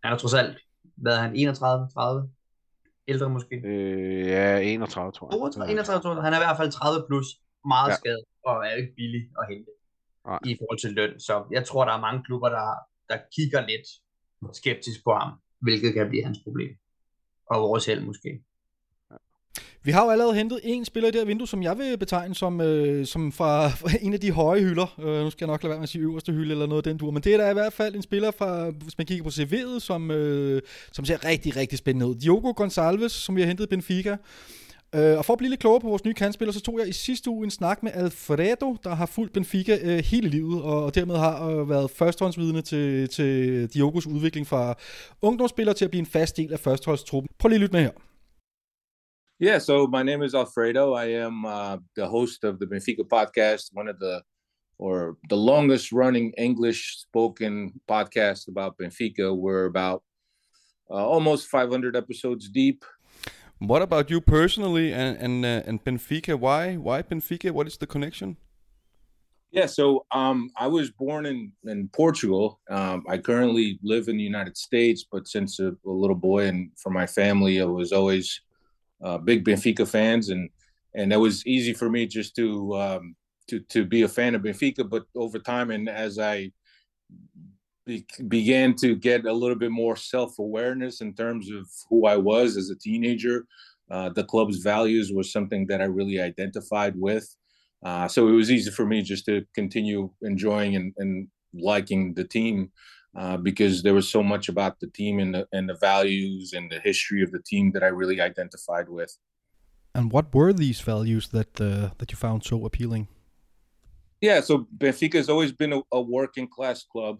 han 0.04 0.10
er 0.14 0.18
trods 0.24 0.36
alt, 0.42 0.56
hvad 1.04 1.14
er 1.18 1.22
han, 1.26 1.32
31, 1.36 1.90
30? 1.94 2.30
Ældre 3.12 3.30
måske? 3.38 3.56
Øh, 3.66 4.28
ja, 4.36 4.60
31, 4.60 5.12
tror 5.18 5.26
jeg. 5.28 5.32
32, 5.40 5.72
31, 5.72 6.02
32. 6.02 6.24
Han 6.26 6.34
er 6.34 6.40
i 6.40 6.44
hvert 6.46 6.58
fald 6.62 6.72
30 6.72 7.06
plus, 7.10 7.28
meget 7.74 7.90
Ja. 7.92 7.96
skadet, 8.02 8.24
og 8.50 8.56
er 8.68 8.74
ikke 8.82 8.94
billig 9.00 9.24
at 9.40 9.44
hente 9.52 9.72
Nej. 10.30 10.40
i 10.50 10.52
forhold 10.60 10.80
til 10.84 10.92
løn. 11.00 11.14
Så 11.28 11.34
jeg 11.58 11.64
tror, 11.70 11.82
der 11.90 11.94
er 11.98 12.02
mange 12.08 12.20
klubber, 12.28 12.50
der, 12.58 12.66
der 13.10 13.18
kigger 13.36 13.62
lidt 13.72 13.88
skeptisk 14.62 15.00
på 15.08 15.12
ham, 15.20 15.30
hvilket 15.66 15.90
kan 15.98 16.06
blive 16.12 16.24
hans 16.30 16.40
problem. 16.46 16.72
Og 17.50 17.62
vores 17.62 17.86
held 17.86 18.02
måske. 18.02 18.40
Vi 19.86 19.92
har 19.92 20.04
jo 20.06 20.12
allerede 20.12 20.36
hentet 20.36 20.60
en 20.64 20.86
spiller 20.86 21.10
i 21.10 21.12
det 21.12 21.20
her 21.22 21.26
vindue, 21.26 21.48
som 21.48 21.64
jeg 21.64 21.78
vil 21.78 21.98
betegne 21.98 22.36
som, 22.36 22.62
øh, 22.62 23.06
som 23.06 23.32
fra, 23.32 23.68
fra 23.68 23.90
en 24.02 24.14
af 24.14 24.20
de 24.20 24.32
høje 24.32 24.62
hylder. 24.62 25.00
Øh, 25.00 25.24
nu 25.24 25.30
skal 25.30 25.46
jeg 25.46 25.52
nok 25.52 25.64
lade 25.64 25.70
være 25.70 25.80
med 25.80 25.84
at 25.84 25.90
sige 25.90 26.02
øverste 26.02 26.32
hylde 26.32 26.52
eller 26.52 26.66
noget 26.66 26.88
af 26.88 26.92
den 26.92 26.98
dur. 26.98 27.12
Men 27.12 27.24
det 27.24 27.34
er 27.34 27.38
da 27.38 27.50
i 27.50 27.54
hvert 27.54 27.74
fald 27.74 27.96
en 27.96 28.02
spiller, 28.02 28.32
fra, 28.32 28.70
hvis 28.70 28.98
man 28.98 29.08
kigger 29.08 29.24
på 29.24 29.30
CV'et, 29.30 29.80
som, 29.80 30.12
øh, 30.12 30.62
som 30.92 31.06
ser 31.06 31.26
rigtig, 31.26 31.56
rigtig 31.56 31.78
spændende 31.78 32.08
ud. 32.08 32.16
Diogo 32.16 32.54
Gonçalves, 32.62 33.08
som 33.08 33.36
vi 33.36 33.42
har 33.42 33.48
hentet 33.48 33.66
i 33.66 33.68
Benfica. 33.68 34.18
Øh, 34.96 35.18
og 35.18 35.26
for 35.26 35.34
at 35.34 35.38
blive 35.38 35.50
lidt 35.50 35.60
klogere 35.60 35.82
på 35.82 35.88
vores 35.88 36.06
nye 36.06 36.14
kandspiller, 36.14 36.54
så 36.54 36.62
tog 36.62 36.80
jeg 36.80 36.88
i 36.88 36.92
sidste 36.92 37.30
uge 37.30 37.44
en 37.44 37.52
snak 37.52 37.84
med 37.84 37.92
Alfredo, 37.94 38.78
der 38.84 38.90
har 38.90 39.06
fulgt 39.06 39.34
Benfica 39.34 39.78
øh, 39.84 40.00
hele 40.00 40.30
livet, 40.30 40.64
og, 40.64 40.86
og 40.86 40.96
dermed 40.96 41.16
har 41.16 41.50
øh, 41.50 41.70
været 41.70 41.92
førstehåndsvidne 41.92 42.62
til, 42.62 43.10
til 43.10 43.68
Diogos 43.74 44.08
udvikling 44.08 44.48
fra 44.48 44.76
ungdomsspiller 45.22 45.74
til 45.74 45.86
at 45.86 45.92
blive 45.92 46.00
en 46.00 46.06
fast 46.06 46.38
del 46.38 46.54
af 46.54 46.60
førsteholdstruppen. 46.60 47.30
Prøv 47.40 47.48
lige 47.50 47.56
at 47.56 47.62
lytte 47.62 47.74
med 47.74 47.82
her. 47.82 47.92
Yeah, 49.42 49.62
so 49.62 49.88
my 49.88 50.04
name 50.04 50.26
is 50.26 50.34
Alfredo. 50.34 50.84
I 51.06 51.08
am 51.28 51.46
uh, 51.46 51.78
the 51.98 52.06
host 52.06 52.44
of 52.44 52.54
the 52.60 52.68
Benfica 52.68 53.04
podcast, 53.16 53.64
one 53.76 53.90
of 53.90 53.96
the 54.02 54.22
or 54.80 55.18
the 55.30 55.36
longest 55.36 55.92
running 55.92 56.34
English 56.38 56.82
spoken 57.08 57.74
podcast 57.88 58.48
about 58.48 58.78
Benfica. 58.78 59.26
We're 59.44 59.66
about 59.66 60.02
uh, 60.90 61.06
almost 61.16 61.50
500 61.50 61.96
episodes 61.96 62.50
deep. 62.50 62.86
What 63.66 63.82
about 63.82 64.10
you 64.10 64.20
personally 64.20 64.94
and 64.94 65.18
and, 65.18 65.46
uh, 65.46 65.62
and 65.66 65.84
Benfica? 65.84 66.38
Why 66.38 66.76
why 66.76 67.02
Benfica? 67.02 67.52
What 67.52 67.66
is 67.66 67.78
the 67.78 67.88
connection? 67.88 68.36
Yeah, 69.52 69.68
so 69.68 70.06
um, 70.12 70.50
I 70.58 70.68
was 70.68 70.92
born 70.92 71.26
in 71.26 71.54
in 71.66 71.88
Portugal. 71.94 72.60
Um, 72.70 73.06
I 73.08 73.20
currently 73.20 73.80
live 73.82 74.10
in 74.10 74.18
the 74.18 74.24
United 74.24 74.58
States, 74.58 75.06
but 75.10 75.28
since 75.30 75.60
a, 75.60 75.70
a 75.86 75.90
little 75.90 76.16
boy 76.16 76.48
and 76.48 76.72
for 76.76 76.90
my 76.90 77.08
family, 77.08 77.62
I 77.62 77.66
was 77.66 77.94
always 77.94 78.42
uh, 79.02 79.18
big 79.18 79.46
Benfica 79.46 79.88
fans, 79.88 80.30
and 80.30 80.50
and 80.94 81.12
that 81.14 81.20
was 81.22 81.46
easy 81.48 81.74
for 81.74 81.90
me 81.90 82.06
just 82.06 82.36
to 82.36 82.76
um, 82.76 83.16
to 83.48 83.62
to 83.70 83.86
be 83.86 84.02
a 84.02 84.10
fan 84.10 84.36
of 84.36 84.42
Benfica. 84.42 84.90
But 84.90 85.06
over 85.16 85.40
time, 85.40 85.72
and 85.72 85.88
as 85.88 86.20
I 86.20 86.52
be, 87.86 88.06
began 88.28 88.76
to 88.76 88.96
get 88.96 89.26
a 89.26 89.34
little 89.34 89.58
bit 89.58 89.72
more 89.72 89.96
self 89.96 90.40
awareness 90.40 91.02
in 91.02 91.14
terms 91.14 91.52
of 91.52 91.68
who 91.90 92.06
I 92.06 92.18
was 92.18 92.58
as 92.58 92.70
a 92.70 92.76
teenager, 92.76 93.46
uh, 93.92 94.10
the 94.10 94.24
club's 94.24 94.58
values 94.58 95.12
was 95.14 95.32
something 95.32 95.68
that 95.68 95.82
I 95.82 95.86
really 95.86 96.20
identified 96.20 96.96
with. 96.98 97.28
Uh, 97.84 98.08
so 98.08 98.28
it 98.28 98.32
was 98.32 98.50
easy 98.50 98.72
for 98.72 98.86
me 98.86 99.02
just 99.02 99.26
to 99.26 99.46
continue 99.54 100.10
enjoying 100.22 100.76
and, 100.76 100.94
and 100.98 101.28
liking 101.54 102.14
the 102.14 102.24
team 102.24 102.72
uh, 103.16 103.38
because 103.38 103.84
there 103.84 103.94
was 103.94 104.10
so 104.10 104.24
much 104.24 104.50
about 104.50 104.80
the 104.80 104.88
team 104.88 105.20
and 105.20 105.36
the, 105.36 105.48
and 105.52 105.70
the 105.70 105.76
values 105.76 106.54
and 106.54 106.72
the 106.72 106.80
history 106.80 107.22
of 107.22 107.32
the 107.32 107.42
team 107.46 107.72
that 107.74 107.84
I 107.84 107.88
really 107.88 108.20
identified 108.22 108.90
with. 108.90 109.16
And 109.94 110.12
what 110.12 110.34
were 110.34 110.54
these 110.54 110.80
values 110.82 111.28
that 111.30 111.62
uh, 111.62 111.92
that 112.00 112.12
you 112.12 112.18
found 112.18 112.44
so 112.44 112.66
appealing? 112.66 113.08
Yeah, 114.22 114.42
so 114.42 114.68
Benfica 114.76 115.16
has 115.16 115.30
always 115.30 115.52
been 115.52 115.74
a, 115.74 115.82
a 115.92 116.02
working 116.02 116.48
class 116.48 116.84
club, 116.84 117.20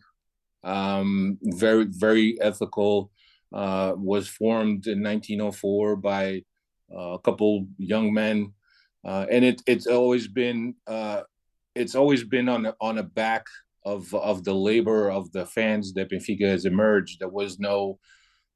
um, 0.64 1.38
very 1.42 1.86
very 1.90 2.40
ethical. 2.42 3.12
Uh, 3.54 3.94
was 3.98 4.28
formed 4.28 4.88
in 4.88 5.04
1904 5.04 5.96
by 5.98 6.42
uh, 6.92 7.12
a 7.12 7.20
couple 7.20 7.68
young 7.78 8.12
men, 8.12 8.52
uh, 9.06 9.28
and 9.30 9.46
it, 9.46 9.62
it's 9.68 9.86
always 9.86 10.28
been 10.28 10.74
uh, 10.88 11.22
it's 11.76 11.94
always 11.94 12.24
been 12.24 12.50
on 12.50 12.74
on 12.82 12.98
a 12.98 13.04
back 13.04 13.46
of 13.86 14.12
of 14.16 14.44
the 14.44 14.54
labor 14.54 15.12
of 15.12 15.32
the 15.34 15.46
fans 15.46 15.94
that 15.94 16.10
Benfica 16.10 16.48
has 16.48 16.66
emerged. 16.66 17.20
There 17.20 17.30
was 17.30 17.60
no 17.60 18.00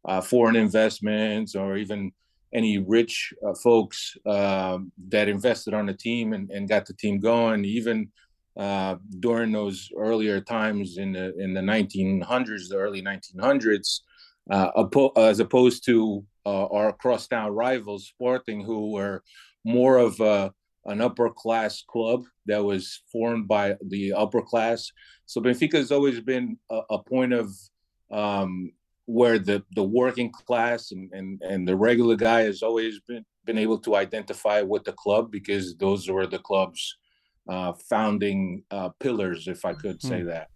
uh, 0.03 0.19
foreign 0.19 0.55
investments 0.55 1.55
or 1.55 1.77
even 1.77 2.11
any 2.51 2.79
rich 2.79 3.31
uh, 3.45 3.53
folks 3.53 4.17
that 4.25 5.27
invested 5.27 5.75
on 5.75 5.85
the 5.85 5.93
team 5.93 6.33
and, 6.33 6.49
and 6.49 6.67
got 6.67 6.87
the 6.87 6.93
team 6.93 7.19
going. 7.19 7.65
Even 7.65 8.11
uh, 8.57 8.95
during 9.19 9.51
those 9.51 9.89
earlier 9.95 10.41
times 10.41 10.97
in 10.97 11.11
the 11.11 11.37
in 11.37 11.53
the 11.53 11.61
1900s, 11.61 12.69
the 12.69 12.77
early 12.77 13.01
1900s, 13.01 13.99
uh, 14.49 15.11
as 15.15 15.39
opposed 15.39 15.85
to 15.85 16.25
uh, 16.45 16.65
our 16.67 16.91
crosstown 16.93 17.51
rivals, 17.51 18.07
Sporting, 18.07 18.63
who 18.63 18.91
were 18.91 19.21
more 19.63 19.97
of 19.97 20.19
a, 20.21 20.51
an 20.85 21.01
upper 21.01 21.29
class 21.29 21.83
club 21.87 22.23
that 22.45 22.63
was 22.63 23.03
formed 23.11 23.47
by 23.47 23.75
the 23.85 24.13
upper 24.13 24.41
class. 24.41 24.91
So 25.25 25.41
Benfica 25.41 25.73
has 25.73 25.91
always 25.91 26.21
been 26.21 26.57
a, 26.71 26.81
a 26.91 27.03
point 27.03 27.33
of 27.33 27.51
um, 28.09 28.71
where 29.05 29.37
the 29.37 29.63
the 29.75 29.83
working 29.83 30.31
class 30.31 30.91
and, 30.91 31.11
and 31.13 31.41
and 31.43 31.67
the 31.67 31.75
regular 31.75 32.15
guy 32.15 32.41
has 32.41 32.63
always 32.63 32.99
been 33.07 33.25
been 33.45 33.57
able 33.57 33.79
to 33.79 33.95
identify 33.95 34.61
with 34.61 34.83
the 34.83 34.93
club 34.93 35.31
because 35.31 35.75
those 35.77 36.09
were 36.09 36.25
the 36.27 36.39
club's 36.39 36.97
uh, 37.47 37.73
founding 37.73 38.63
uh, 38.71 38.89
pillars, 38.99 39.47
if 39.47 39.65
I 39.65 39.73
could 39.73 40.01
say 40.01 40.21
hmm. 40.21 40.27
that. 40.27 40.49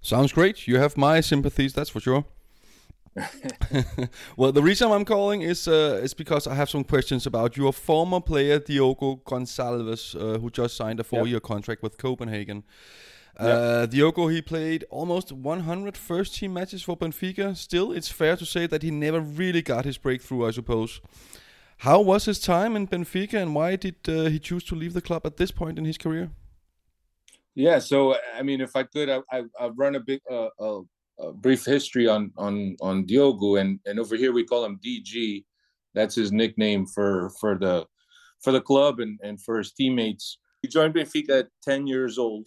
Sounds 0.00 0.32
great. 0.32 0.66
You 0.66 0.78
have 0.78 0.96
my 0.96 1.20
sympathies, 1.20 1.74
that's 1.74 1.90
for 1.90 2.00
sure. 2.00 2.24
well, 4.36 4.52
the 4.52 4.62
reason 4.62 4.90
I'm 4.90 5.04
calling 5.04 5.42
is 5.42 5.66
uh, 5.66 6.00
is 6.02 6.14
because 6.14 6.46
I 6.46 6.54
have 6.54 6.70
some 6.70 6.84
questions 6.84 7.26
about 7.26 7.56
your 7.56 7.72
former 7.72 8.20
player 8.20 8.60
Diogo 8.60 9.16
Gonçalves, 9.26 10.14
uh, 10.14 10.38
who 10.38 10.48
just 10.48 10.76
signed 10.76 11.00
a 11.00 11.04
four-year 11.04 11.36
yep. 11.36 11.42
contract 11.42 11.82
with 11.82 11.98
Copenhagen. 11.98 12.62
Uh, 13.36 13.86
Diogo, 13.86 14.28
he 14.28 14.42
played 14.42 14.84
almost 14.90 15.32
100 15.32 15.96
first 15.96 16.34
team 16.34 16.52
matches 16.52 16.82
for 16.82 16.96
Benfica. 16.96 17.56
Still, 17.56 17.90
it's 17.90 18.08
fair 18.08 18.36
to 18.36 18.44
say 18.44 18.66
that 18.66 18.82
he 18.82 18.90
never 18.90 19.20
really 19.20 19.62
got 19.62 19.84
his 19.84 19.98
breakthrough, 19.98 20.46
I 20.46 20.50
suppose. 20.50 21.00
How 21.80 22.00
was 22.00 22.26
his 22.26 22.38
time 22.38 22.76
in 22.76 22.86
Benfica 22.86 23.34
and 23.34 23.54
why 23.54 23.76
did 23.76 23.96
uh, 24.06 24.24
he 24.24 24.38
choose 24.38 24.64
to 24.64 24.74
leave 24.74 24.92
the 24.92 25.00
club 25.00 25.22
at 25.24 25.38
this 25.38 25.50
point 25.50 25.78
in 25.78 25.86
his 25.86 25.96
career? 25.96 26.30
Yeah, 27.54 27.78
so 27.78 28.16
I 28.36 28.42
mean, 28.42 28.60
if 28.60 28.76
I 28.76 28.82
could, 28.82 29.08
I, 29.08 29.20
I, 29.32 29.42
I 29.58 29.68
run 29.68 29.94
a 29.94 30.00
big, 30.00 30.20
uh, 30.30 30.48
a, 30.58 30.82
a, 31.18 31.32
brief 31.32 31.64
history 31.64 32.06
on 32.06 32.32
on 32.36 32.76
on 32.80 33.06
Diogo, 33.06 33.56
and 33.56 33.80
and 33.86 33.98
over 33.98 34.14
here 34.14 34.32
we 34.32 34.44
call 34.44 34.64
him 34.64 34.78
DG. 34.84 35.44
That's 35.94 36.14
his 36.14 36.32
nickname 36.32 36.86
for 36.86 37.30
for 37.40 37.58
the 37.58 37.86
for 38.42 38.52
the 38.52 38.60
club 38.60 39.00
and 39.00 39.18
and 39.22 39.40
for 39.42 39.58
his 39.58 39.72
teammates. 39.72 40.38
He 40.62 40.68
joined 40.68 40.94
Benfica 40.94 41.40
at 41.40 41.48
ten 41.62 41.86
years 41.86 42.18
old, 42.18 42.46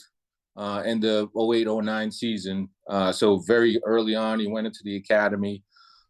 uh, 0.56 0.84
in 0.86 1.00
the 1.00 1.28
0809 1.36 2.12
season. 2.12 2.70
Uh, 2.88 3.12
so 3.12 3.40
very 3.48 3.80
early 3.86 4.16
on, 4.16 4.40
he 4.40 4.48
went 4.48 4.68
into 4.68 4.82
the 4.84 4.98
academy. 4.98 5.64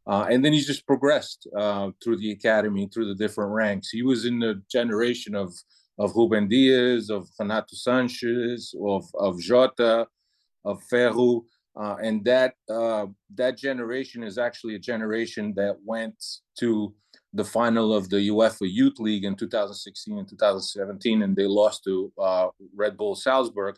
Uh, 0.05 0.27
and 0.29 0.43
then 0.43 0.51
he's 0.51 0.67
just 0.67 0.85
progressed 0.85 1.47
uh, 1.57 1.89
through 2.03 2.17
the 2.17 2.31
academy, 2.31 2.89
through 2.93 3.07
the 3.07 3.15
different 3.15 3.51
ranks. 3.51 3.89
He 3.89 4.03
was 4.03 4.25
in 4.25 4.39
the 4.39 4.61
generation 4.69 5.35
of 5.35 5.53
of 5.99 6.15
Ruben 6.15 6.47
Diaz, 6.47 7.11
of 7.11 7.29
Renato 7.39 7.75
Sanchez, 7.75 8.73
of 8.83 9.05
of 9.15 9.39
Jota, 9.39 10.07
of 10.65 10.81
Ferro, 10.89 11.45
uh, 11.79 11.95
and 12.01 12.25
that 12.25 12.55
uh, 12.69 13.05
that 13.35 13.57
generation 13.57 14.23
is 14.23 14.37
actually 14.37 14.75
a 14.75 14.79
generation 14.79 15.53
that 15.55 15.77
went 15.85 16.15
to 16.59 16.93
the 17.33 17.45
final 17.45 17.93
of 17.93 18.09
the 18.09 18.29
UEFA 18.29 18.71
Youth 18.71 18.99
League 18.99 19.23
in 19.23 19.35
2016 19.35 20.17
and 20.19 20.27
2017, 20.27 21.23
and 21.23 21.35
they 21.35 21.47
lost 21.47 21.83
to 21.83 22.11
Red 22.75 22.97
Bull 22.97 23.15
Salzburg. 23.15 23.77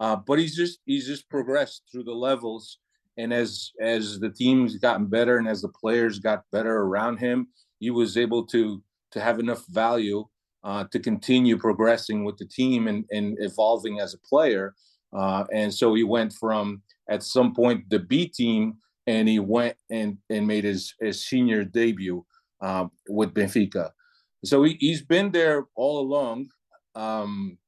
Uh, 0.00 0.16
but 0.16 0.38
he's 0.38 0.56
just 0.56 0.80
he's 0.86 1.06
just 1.06 1.28
progressed 1.28 1.82
through 1.92 2.04
the 2.04 2.12
levels, 2.12 2.78
and 3.16 3.32
as 3.32 3.72
as 3.80 4.18
the 4.18 4.30
team's 4.30 4.76
gotten 4.76 5.06
better 5.06 5.38
and 5.38 5.48
as 5.48 5.62
the 5.62 5.68
players 5.68 6.18
got 6.18 6.44
better 6.52 6.78
around 6.78 7.18
him, 7.18 7.48
he 7.78 7.90
was 7.90 8.16
able 8.16 8.46
to 8.46 8.82
to 9.12 9.20
have 9.20 9.40
enough 9.40 9.64
value 9.68 10.24
uh, 10.62 10.84
to 10.92 10.98
continue 10.98 11.56
progressing 11.56 12.24
with 12.24 12.36
the 12.36 12.46
team 12.46 12.86
and, 12.88 13.04
and 13.10 13.36
evolving 13.40 13.98
as 13.98 14.14
a 14.14 14.18
player. 14.18 14.74
Uh, 15.12 15.44
and 15.52 15.72
so 15.72 15.94
he 15.94 16.04
went 16.04 16.32
from 16.32 16.82
at 17.08 17.22
some 17.22 17.54
point 17.54 17.88
the 17.90 17.98
B 17.98 18.28
team, 18.28 18.74
and 19.06 19.28
he 19.28 19.38
went 19.38 19.76
and 19.90 20.18
and 20.28 20.46
made 20.46 20.64
his 20.64 20.94
his 21.00 21.26
senior 21.26 21.64
debut 21.64 22.24
uh, 22.60 22.86
with 23.08 23.34
Benfica. 23.34 23.90
So 24.44 24.62
he, 24.62 24.76
he's 24.80 25.02
been 25.02 25.32
there 25.32 25.66
all 25.74 26.00
along. 26.00 26.48
Um, 26.94 27.58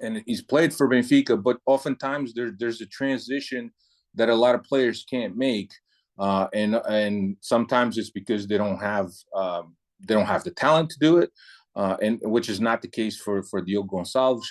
and 0.00 0.22
he's 0.26 0.42
played 0.42 0.72
for 0.72 0.88
Benfica, 0.88 1.42
but 1.42 1.58
oftentimes 1.66 2.34
there, 2.34 2.52
there's 2.56 2.80
a 2.80 2.86
transition 2.86 3.72
that 4.18 4.28
a 4.28 4.34
lot 4.34 4.54
of 4.54 4.64
players 4.64 5.04
can't 5.08 5.36
make, 5.36 5.72
uh, 6.18 6.48
and 6.52 6.74
and 6.88 7.36
sometimes 7.40 7.98
it's 7.98 8.10
because 8.10 8.46
they 8.46 8.58
don't 8.58 8.78
have 8.78 9.10
um, 9.34 9.76
they 10.06 10.14
don't 10.14 10.26
have 10.26 10.44
the 10.44 10.50
talent 10.50 10.90
to 10.90 10.98
do 10.98 11.18
it, 11.18 11.30
uh, 11.76 11.96
and 12.02 12.20
which 12.22 12.48
is 12.48 12.60
not 12.60 12.82
the 12.82 12.88
case 12.88 13.16
for 13.16 13.42
for 13.42 13.60
Diogo 13.62 13.98
Gonçalves. 13.98 14.46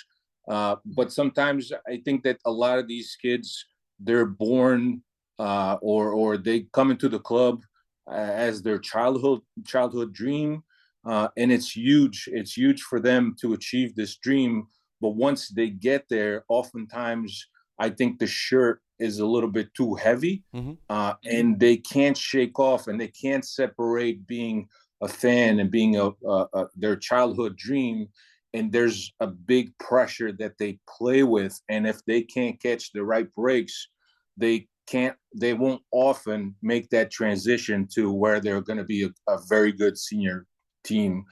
Uh, 0.48 0.76
but 0.84 1.12
sometimes 1.12 1.72
I 1.86 2.00
think 2.04 2.22
that 2.24 2.38
a 2.46 2.50
lot 2.50 2.78
of 2.78 2.88
these 2.88 3.16
kids 3.20 3.66
they're 4.00 4.26
born 4.26 5.02
uh, 5.38 5.76
or 5.80 6.12
or 6.12 6.36
they 6.36 6.66
come 6.72 6.90
into 6.90 7.08
the 7.08 7.20
club 7.20 7.62
as 8.10 8.62
their 8.62 8.78
childhood 8.78 9.40
childhood 9.66 10.12
dream, 10.12 10.62
uh, 11.06 11.28
and 11.36 11.52
it's 11.52 11.76
huge. 11.76 12.28
It's 12.32 12.56
huge 12.56 12.82
for 12.82 12.98
them 13.00 13.36
to 13.40 13.52
achieve 13.52 13.94
this 13.94 14.16
dream 14.16 14.66
but 15.00 15.10
once 15.10 15.48
they 15.48 15.70
get 15.70 16.08
there, 16.08 16.44
oftentimes 16.48 17.46
I 17.78 17.90
think 17.90 18.18
the 18.18 18.26
shirt 18.26 18.80
is 18.98 19.18
a 19.18 19.26
little 19.26 19.50
bit 19.50 19.72
too 19.74 19.94
heavy, 19.94 20.42
mm-hmm. 20.54 20.72
uh, 20.90 21.14
and 21.24 21.58
they 21.58 21.76
can't 21.76 22.16
shake 22.16 22.58
off 22.58 22.88
and 22.88 23.00
they 23.00 23.08
can't 23.08 23.44
separate 23.44 24.26
being 24.26 24.68
a 25.02 25.08
fan 25.08 25.60
and 25.60 25.70
being 25.70 25.96
a, 25.96 26.10
a, 26.26 26.46
a, 26.54 26.66
their 26.76 26.96
childhood 26.96 27.56
dream. 27.56 28.08
And 28.54 28.72
there's 28.72 29.12
a 29.20 29.26
big 29.26 29.76
pressure 29.78 30.32
that 30.32 30.56
they 30.58 30.78
play 30.88 31.22
with, 31.22 31.58
and 31.68 31.86
if 31.86 32.04
they 32.06 32.22
can't 32.22 32.60
catch 32.60 32.92
the 32.92 33.04
right 33.04 33.32
breaks, 33.34 33.88
they 34.36 34.68
can't. 34.86 35.16
They 35.34 35.52
won't 35.52 35.82
often 35.92 36.56
make 36.62 36.88
that 36.90 37.10
transition 37.10 37.86
to 37.94 38.10
where 38.10 38.40
they're 38.40 38.62
going 38.62 38.78
to 38.78 38.84
be 38.84 39.04
a, 39.04 39.10
a, 39.32 39.38
very 39.48 39.70
good 39.70 39.98
senior 39.98 40.46
team 40.82 41.24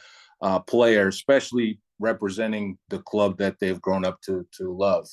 uh, 0.43 0.61
player, 0.61 1.09
especially 1.09 1.81
representing 1.99 2.77
the 2.91 2.99
club 2.99 3.39
that 3.39 3.57
they've 3.59 3.81
grown 3.81 4.05
up 4.05 4.21
to 4.27 4.47
to 4.59 4.77
love. 4.77 5.09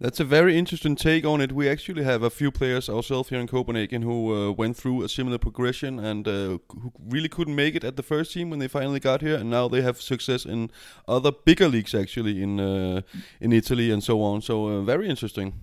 That's 0.00 0.20
a 0.20 0.24
very 0.24 0.56
interesting 0.56 0.94
take 0.96 1.24
on 1.24 1.40
it. 1.40 1.52
We 1.52 1.68
actually 1.68 2.04
have 2.04 2.22
a 2.22 2.30
few 2.30 2.50
players 2.50 2.88
ourselves 2.88 3.28
here 3.28 3.40
in 3.40 3.46
Copenhagen 3.46 4.02
who 4.02 4.32
uh, 4.32 4.52
went 4.52 4.76
through 4.76 5.02
a 5.02 5.08
similar 5.08 5.38
progression 5.38 5.98
and 5.98 6.28
uh, 6.28 6.58
who 6.68 6.92
really 7.08 7.28
couldn't 7.28 7.56
make 7.56 7.74
it 7.74 7.84
at 7.84 7.96
the 7.96 8.02
first 8.02 8.32
team 8.32 8.50
when 8.50 8.60
they 8.60 8.68
finally 8.68 9.00
got 9.00 9.20
here, 9.20 9.36
and 9.36 9.50
now 9.50 9.68
they 9.68 9.82
have 9.82 10.00
success 10.00 10.44
in 10.44 10.70
other 11.08 11.32
bigger 11.32 11.68
leagues 11.68 11.94
actually 11.94 12.42
in 12.42 12.60
uh, 12.60 13.00
in 13.40 13.52
Italy 13.52 13.90
and 13.90 14.02
so 14.02 14.22
on. 14.22 14.42
So 14.42 14.68
uh, 14.68 14.82
very 14.82 15.08
interesting. 15.08 15.54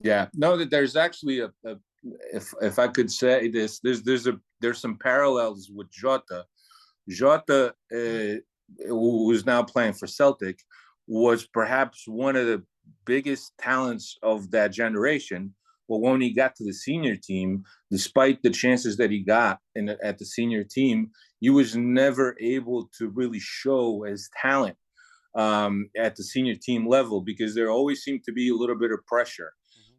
Yeah, 0.00 0.28
no, 0.34 0.56
that 0.56 0.70
there's 0.70 0.96
actually 0.96 1.40
a, 1.40 1.52
a, 1.64 1.76
if 2.32 2.52
if 2.62 2.78
I 2.78 2.88
could 2.88 3.10
say 3.10 3.48
this, 3.48 3.80
there's 3.80 4.02
there's 4.02 4.26
a 4.26 4.40
there's 4.60 4.80
some 4.80 4.96
parallels 4.98 5.70
with 5.74 5.90
Jota. 5.90 6.46
Jota, 7.08 7.74
uh, 7.92 8.40
who 8.88 9.30
is 9.32 9.46
now 9.46 9.62
playing 9.62 9.92
for 9.92 10.06
Celtic, 10.06 10.60
was 11.06 11.46
perhaps 11.46 12.08
one 12.08 12.36
of 12.36 12.46
the 12.46 12.62
biggest 13.04 13.52
talents 13.58 14.16
of 14.22 14.50
that 14.50 14.72
generation. 14.72 15.54
But 15.88 16.00
when 16.00 16.20
he 16.20 16.34
got 16.34 16.56
to 16.56 16.64
the 16.64 16.72
senior 16.72 17.16
team, 17.16 17.62
despite 17.90 18.42
the 18.42 18.50
chances 18.50 18.96
that 18.96 19.10
he 19.10 19.20
got 19.22 19.60
in, 19.74 19.90
at 20.02 20.18
the 20.18 20.24
senior 20.24 20.64
team, 20.64 21.10
he 21.40 21.50
was 21.50 21.76
never 21.76 22.36
able 22.40 22.90
to 22.98 23.08
really 23.08 23.38
show 23.40 24.02
his 24.02 24.28
talent 24.40 24.76
um, 25.36 25.88
at 25.96 26.16
the 26.16 26.24
senior 26.24 26.56
team 26.56 26.88
level 26.88 27.20
because 27.20 27.54
there 27.54 27.70
always 27.70 28.02
seemed 28.02 28.24
to 28.24 28.32
be 28.32 28.48
a 28.48 28.54
little 28.54 28.76
bit 28.76 28.90
of 28.90 29.04
pressure. 29.06 29.52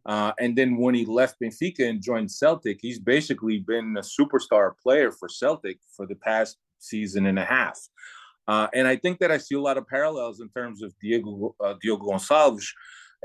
Mm-hmm. 0.07 0.11
Uh, 0.11 0.31
and 0.39 0.57
then 0.57 0.77
when 0.77 0.95
he 0.95 1.05
left 1.05 1.37
Benfica 1.41 1.87
and 1.87 2.01
joined 2.01 2.31
Celtic, 2.31 2.79
he's 2.81 2.99
basically 2.99 3.59
been 3.59 3.95
a 3.97 4.01
superstar 4.01 4.71
player 4.81 5.11
for 5.11 5.29
Celtic 5.29 5.79
for 5.95 6.05
the 6.05 6.15
past 6.15 6.57
season 6.79 7.25
and 7.25 7.39
a 7.39 7.45
half. 7.45 7.79
Uh, 8.47 8.67
and 8.73 8.87
I 8.87 8.95
think 8.95 9.19
that 9.19 9.31
I 9.31 9.37
see 9.37 9.55
a 9.55 9.61
lot 9.61 9.77
of 9.77 9.87
parallels 9.87 10.39
in 10.39 10.49
terms 10.49 10.81
of 10.81 10.93
Diego 11.01 11.55
uh, 11.63 11.75
Gonçalves. 11.83 12.65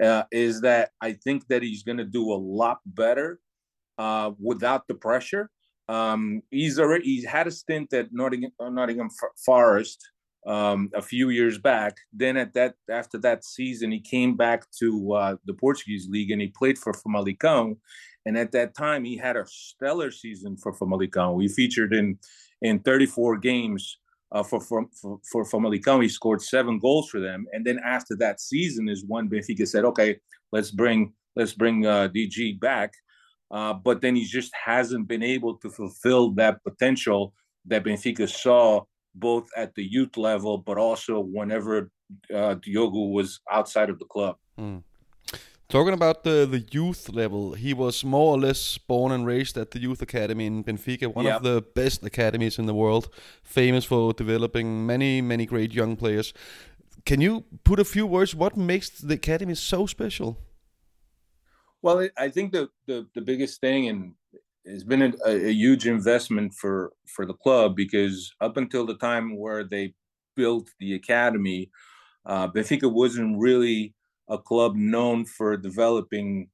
Uh, 0.03 0.23
is 0.33 0.63
that 0.63 0.91
I 1.03 1.13
think 1.13 1.47
that 1.49 1.63
he's 1.63 1.83
going 1.83 1.99
to 1.99 2.05
do 2.05 2.33
a 2.33 2.35
lot 2.35 2.79
better 2.87 3.39
uh, 3.99 4.31
without 4.41 4.89
the 4.89 4.95
pressure. 4.95 5.51
Um, 5.89 6.41
he's 6.51 6.79
already 6.79 7.05
he's 7.05 7.27
had 7.27 7.47
a 7.47 7.51
stint 7.51 7.93
at 7.93 8.09
Nottingham, 8.11 8.53
uh, 8.59 8.71
Nottingham 8.71 9.11
Forest 9.45 10.03
um, 10.47 10.91
a 10.95 11.03
few 11.03 11.29
years 11.29 11.59
back. 11.59 11.97
Then 12.13 12.37
at 12.37 12.55
that 12.55 12.75
after 12.91 13.19
that 13.19 13.45
season, 13.45 13.93
he 13.93 14.01
came 14.01 14.37
back 14.37 14.65
to 14.79 15.13
uh, 15.13 15.37
the 15.45 15.55
Portuguese 15.55 16.09
league 16.09 16.31
and 16.31 16.41
he 16.41 16.49
played 16.49 16.79
for 16.79 16.93
Famalicão. 16.93 17.77
And 18.25 18.39
at 18.39 18.53
that 18.53 18.75
time, 18.75 19.05
he 19.05 19.17
had 19.17 19.37
a 19.37 19.45
stellar 19.47 20.11
season 20.11 20.57
for 20.57 20.73
Famalicão. 20.73 21.43
He 21.43 21.49
featured 21.49 21.93
in 21.93 22.19
in 22.63 22.79
34 22.79 23.39
games 23.39 23.99
uh, 24.33 24.43
for, 24.43 24.61
for, 24.61 24.87
for, 25.31 25.45
Famalicão. 25.45 26.03
He 26.03 26.09
scored 26.09 26.43
seven 26.43 26.79
goals 26.79 27.09
for 27.11 27.21
them. 27.21 27.47
And 27.53 27.65
then 27.65 27.79
after 27.85 28.17
that 28.17 28.41
season 28.41 28.89
is 28.89 29.05
when 29.07 29.29
Benfica 29.29 29.67
said, 29.69 29.85
okay, 29.85 30.19
let's 30.53 30.71
bring, 30.71 31.13
let's 31.37 31.53
bring 31.53 31.87
uh, 31.87 32.09
DG 32.09 32.59
back. 32.61 32.93
Uh, 33.51 33.75
but 33.75 34.01
then 34.01 34.17
he 34.17 34.25
just 34.25 34.51
hasn't 34.55 35.07
been 35.07 35.23
able 35.23 35.59
to 35.59 35.69
fulfill 35.69 36.31
that 36.33 36.65
potential 36.65 37.35
that 37.67 37.85
Benfica 37.85 38.29
saw 38.29 38.83
both 39.15 39.47
at 39.57 39.75
the 39.75 39.85
youth 39.85 40.17
level, 40.17 40.57
but 40.57 40.79
also 40.79 41.21
whenever 41.21 41.91
uh, 42.35 42.55
Diogo 42.55 43.09
was 43.09 43.41
outside 43.51 43.91
of 43.91 43.99
the 43.99 44.07
club. 44.07 44.37
Mm. 44.59 44.83
Talking 45.73 45.95
about 45.95 46.23
the, 46.23 46.45
the 46.45 46.67
youth 46.71 47.09
level, 47.09 47.55
he 47.55 47.73
was 47.73 48.05
more 48.05 48.35
or 48.35 48.39
less 48.39 48.77
born 48.77 49.11
and 49.11 49.25
raised 49.25 49.57
at 49.57 49.71
the 49.71 49.79
Youth 49.79 50.03
Academy 50.03 50.45
in 50.45 50.63
Benfica, 50.63 51.07
one 51.07 51.25
yep. 51.25 51.37
of 51.37 51.45
the 51.45 51.63
best 51.63 52.05
academies 52.05 52.59
in 52.59 52.67
the 52.67 52.75
world, 52.75 53.09
famous 53.43 53.87
for 53.87 54.13
developing 54.13 54.85
many, 54.85 55.23
many 55.23 55.47
great 55.47 55.73
young 55.73 55.97
players. 55.97 56.35
Can 57.07 57.23
you 57.23 57.45
put 57.65 57.81
a 57.81 57.87
few 57.87 58.07
words? 58.07 58.35
What 58.35 58.55
makes 58.55 58.91
the 58.91 59.15
academy 59.15 59.55
so 59.55 59.87
special? 59.87 60.37
Well, 61.81 62.07
I 62.19 62.29
think 62.29 62.53
the, 62.53 62.69
the, 62.87 63.07
the 63.15 63.23
biggest 63.23 63.63
thing, 63.63 63.89
and 63.89 64.13
it's 64.67 64.85
been 64.85 65.01
a, 65.01 65.13
a, 65.25 65.53
huge 65.53 65.87
investment 65.87 66.53
for, 66.53 66.93
for 67.07 67.25
the 67.25 67.33
club 67.33 67.77
because 67.77 68.31
up 68.43 68.59
until 68.59 68.85
the 68.85 68.99
time 68.99 69.39
where 69.39 69.65
they 69.65 69.95
built 70.37 70.69
the 70.79 70.93
academy, 70.93 71.71
uh, 72.27 72.49
Benfica 72.49 72.93
wasn't 72.93 73.39
really 73.39 73.95
a 74.29 74.39
club 74.39 74.75
known 74.77 75.25
for 75.25 75.57
developing 75.57 76.49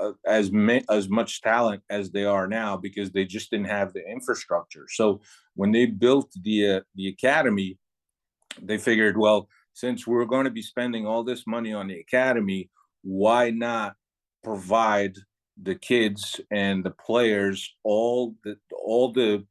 uh, 0.00 0.12
as 0.26 0.52
ma- 0.52 0.80
as 0.90 1.08
much 1.08 1.40
talent 1.40 1.82
as 1.90 2.10
they 2.10 2.24
are 2.24 2.46
now 2.46 2.76
because 2.76 3.10
they 3.10 3.24
just 3.24 3.50
didn't 3.50 3.66
have 3.66 3.92
the 3.92 4.04
infrastructure. 4.08 4.86
So 4.88 5.20
when 5.54 5.72
they 5.72 5.86
built 5.86 6.30
the 6.42 6.76
uh, 6.76 6.80
the 6.94 7.08
academy, 7.08 7.78
they 8.60 8.78
figured, 8.78 9.16
well, 9.16 9.48
since 9.72 10.06
we're 10.06 10.24
going 10.24 10.44
to 10.44 10.50
be 10.50 10.62
spending 10.62 11.06
all 11.06 11.24
this 11.24 11.46
money 11.46 11.72
on 11.72 11.88
the 11.88 11.98
academy, 11.98 12.70
why 13.02 13.50
not 13.50 13.94
provide 14.44 15.16
the 15.62 15.74
kids 15.74 16.40
and 16.50 16.84
the 16.84 16.90
players 16.90 17.74
all 17.84 18.34
the 18.44 18.56
all 18.72 19.12
the 19.12 19.44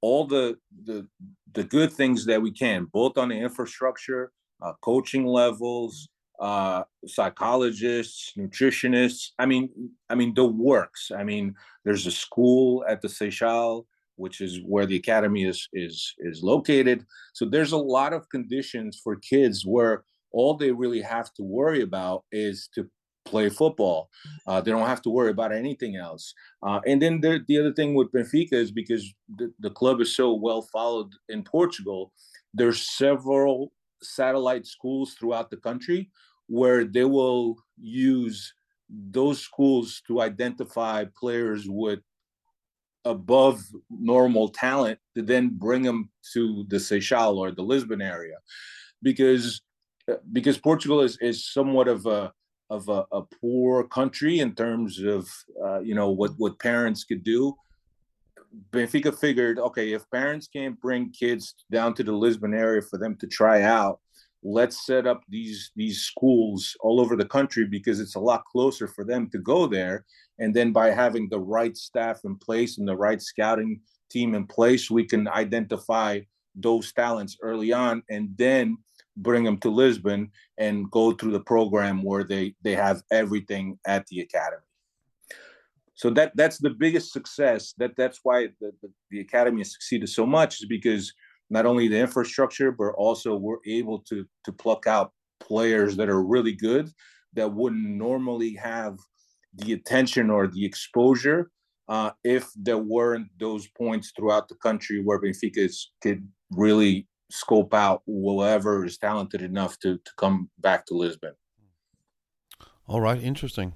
all 0.00 0.26
the 0.26 0.56
the 0.84 1.06
the 1.54 1.64
good 1.64 1.92
things 1.92 2.24
that 2.26 2.40
we 2.40 2.50
can, 2.50 2.86
both 2.92 3.18
on 3.18 3.28
the 3.28 3.36
infrastructure, 3.36 4.32
uh, 4.62 4.72
coaching 4.80 5.26
levels, 5.26 6.08
uh, 6.42 6.82
psychologists, 7.06 8.32
nutritionists. 8.36 9.28
I 9.38 9.46
mean, 9.46 9.70
I 10.10 10.16
mean 10.16 10.34
the 10.34 10.44
works. 10.44 11.12
I 11.16 11.22
mean, 11.22 11.54
there's 11.84 12.06
a 12.06 12.10
school 12.10 12.84
at 12.88 13.00
the 13.00 13.08
Seychelles, 13.08 13.86
which 14.16 14.40
is 14.40 14.60
where 14.66 14.84
the 14.84 14.96
academy 14.96 15.44
is 15.44 15.68
is 15.72 16.14
is 16.18 16.42
located. 16.42 17.06
So 17.32 17.44
there's 17.44 17.72
a 17.72 17.86
lot 17.98 18.12
of 18.12 18.28
conditions 18.28 19.00
for 19.02 19.16
kids 19.16 19.64
where 19.64 20.02
all 20.32 20.54
they 20.54 20.72
really 20.72 21.00
have 21.00 21.32
to 21.34 21.44
worry 21.44 21.82
about 21.82 22.24
is 22.32 22.68
to 22.74 22.90
play 23.24 23.48
football. 23.48 24.08
Uh, 24.48 24.60
they 24.60 24.72
don't 24.72 24.88
have 24.88 25.02
to 25.02 25.10
worry 25.10 25.30
about 25.30 25.52
anything 25.52 25.94
else. 25.94 26.34
Uh, 26.66 26.80
and 26.88 27.00
then 27.00 27.20
the, 27.20 27.44
the 27.46 27.56
other 27.56 27.72
thing 27.72 27.94
with 27.94 28.10
Benfica 28.10 28.54
is 28.54 28.72
because 28.72 29.14
the, 29.36 29.52
the 29.60 29.70
club 29.70 30.00
is 30.00 30.16
so 30.16 30.34
well 30.34 30.62
followed 30.72 31.12
in 31.28 31.44
Portugal, 31.44 32.12
there's 32.52 32.80
several 32.80 33.72
satellite 34.02 34.66
schools 34.66 35.14
throughout 35.14 35.50
the 35.50 35.56
country 35.56 36.10
where 36.52 36.84
they 36.84 37.06
will 37.06 37.56
use 37.80 38.52
those 38.90 39.40
schools 39.40 40.02
to 40.06 40.20
identify 40.20 41.02
players 41.18 41.66
with 41.66 42.00
above 43.06 43.64
normal 43.88 44.50
talent 44.50 44.98
to 45.14 45.22
then 45.22 45.48
bring 45.48 45.82
them 45.82 46.10
to 46.34 46.66
the 46.68 46.78
Seychelles 46.78 47.38
or 47.38 47.52
the 47.52 47.62
Lisbon 47.62 48.02
area. 48.02 48.36
Because 49.02 49.62
because 50.32 50.58
Portugal 50.58 51.00
is, 51.00 51.16
is 51.22 51.50
somewhat 51.50 51.88
of 51.88 52.04
a 52.04 52.30
of 52.68 52.86
a, 52.90 53.06
a 53.12 53.22
poor 53.40 53.84
country 53.84 54.40
in 54.40 54.54
terms 54.54 55.00
of 55.00 55.26
uh, 55.64 55.80
you 55.80 55.94
know 55.94 56.10
what 56.10 56.32
what 56.36 56.58
parents 56.58 57.02
could 57.04 57.24
do. 57.24 57.54
Benfica 58.70 59.18
figured 59.18 59.58
okay 59.58 59.94
if 59.94 60.02
parents 60.10 60.48
can't 60.48 60.78
bring 60.82 61.10
kids 61.12 61.54
down 61.70 61.94
to 61.94 62.02
the 62.04 62.12
Lisbon 62.12 62.52
area 62.52 62.82
for 62.82 62.98
them 62.98 63.16
to 63.16 63.26
try 63.26 63.62
out 63.62 64.01
let's 64.42 64.86
set 64.86 65.06
up 65.06 65.22
these 65.28 65.70
these 65.76 66.00
schools 66.00 66.76
all 66.80 67.00
over 67.00 67.16
the 67.16 67.24
country 67.24 67.64
because 67.64 68.00
it's 68.00 68.16
a 68.16 68.20
lot 68.20 68.44
closer 68.44 68.86
for 68.86 69.04
them 69.04 69.30
to 69.30 69.38
go 69.38 69.66
there. 69.66 70.04
And 70.38 70.54
then 70.54 70.72
by 70.72 70.90
having 70.90 71.28
the 71.28 71.40
right 71.40 71.76
staff 71.76 72.20
in 72.24 72.36
place 72.36 72.78
and 72.78 72.88
the 72.88 72.96
right 72.96 73.22
scouting 73.22 73.80
team 74.10 74.34
in 74.34 74.46
place 74.46 74.90
we 74.90 75.06
can 75.06 75.26
identify 75.28 76.20
those 76.54 76.92
talents 76.92 77.38
early 77.42 77.72
on 77.72 78.02
and 78.10 78.28
then 78.36 78.76
bring 79.16 79.44
them 79.44 79.58
to 79.58 79.70
Lisbon 79.70 80.30
and 80.58 80.90
go 80.90 81.12
through 81.12 81.32
the 81.32 81.40
program 81.40 82.02
where 82.02 82.24
they 82.24 82.54
they 82.62 82.74
have 82.74 83.02
everything 83.10 83.78
at 83.86 84.06
the 84.06 84.20
academy. 84.20 84.62
So 85.94 86.10
that 86.10 86.32
that's 86.34 86.58
the 86.58 86.70
biggest 86.70 87.12
success. 87.12 87.74
That 87.78 87.92
that's 87.96 88.20
why 88.22 88.48
the, 88.60 88.72
the, 88.82 88.90
the 89.10 89.20
academy 89.20 89.60
has 89.60 89.72
succeeded 89.72 90.08
so 90.08 90.26
much 90.26 90.60
is 90.60 90.66
because 90.66 91.12
not 91.52 91.66
only 91.66 91.86
the 91.86 92.00
infrastructure, 92.00 92.72
but 92.72 92.92
also 92.96 93.36
we're 93.36 93.64
able 93.66 93.98
to 94.08 94.26
to 94.44 94.52
pluck 94.52 94.86
out 94.86 95.12
players 95.38 95.96
that 95.96 96.08
are 96.08 96.22
really 96.22 96.52
good 96.52 96.90
that 97.34 97.52
wouldn't 97.52 97.88
normally 97.88 98.54
have 98.54 98.96
the 99.54 99.72
attention 99.72 100.30
or 100.30 100.46
the 100.46 100.64
exposure 100.64 101.50
uh, 101.88 102.10
if 102.24 102.48
there 102.56 102.78
weren't 102.78 103.28
those 103.38 103.68
points 103.68 104.12
throughout 104.16 104.48
the 104.48 104.54
country 104.56 105.02
where 105.02 105.20
Benfica 105.20 105.70
could 106.02 106.26
really 106.50 107.06
scope 107.30 107.74
out 107.74 108.02
whoever 108.06 108.84
is 108.84 108.98
talented 108.98 109.42
enough 109.42 109.78
to, 109.80 109.96
to 109.96 110.10
come 110.16 110.48
back 110.58 110.86
to 110.86 110.94
Lisbon. 110.94 111.34
All 112.86 113.00
right, 113.00 113.22
interesting. 113.22 113.74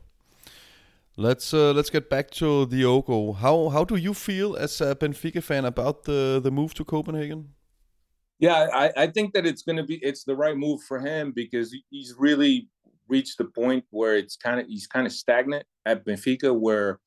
Let's 1.19 1.55
uh, 1.55 1.73
let's 1.73 1.89
get 1.89 2.11
back 2.11 2.31
to 2.33 2.67
Diogo. 2.67 3.33
How 3.33 3.71
how 3.71 3.85
do 3.85 3.97
you 3.97 4.13
feel 4.13 4.55
as 4.55 4.81
a 4.83 4.95
Benfica 4.95 5.43
fan 5.43 5.65
about 5.65 6.05
the 6.05 6.41
the 6.43 6.51
move 6.51 6.75
to 6.75 6.85
Copenhagen? 6.85 7.56
Yeah, 8.39 8.69
I, 8.73 8.93
I 8.97 9.07
think 9.07 9.33
that 9.33 9.47
it's 9.47 9.63
going 9.63 9.77
to 9.77 9.83
be 9.83 9.97
it's 10.03 10.25
the 10.25 10.37
right 10.37 10.57
move 10.57 10.83
for 10.83 11.01
him 11.01 11.33
because 11.35 11.75
he's 11.91 12.15
really 12.19 12.69
reached 13.09 13.39
the 13.39 13.45
point 13.45 13.85
where 13.91 14.17
it's 14.17 14.37
kind 14.37 14.61
of 14.61 14.67
he's 14.67 14.87
kind 14.87 15.07
of 15.07 15.13
stagnant 15.13 15.65
at 15.87 16.05
Benfica. 16.05 16.55
Where 16.59 17.01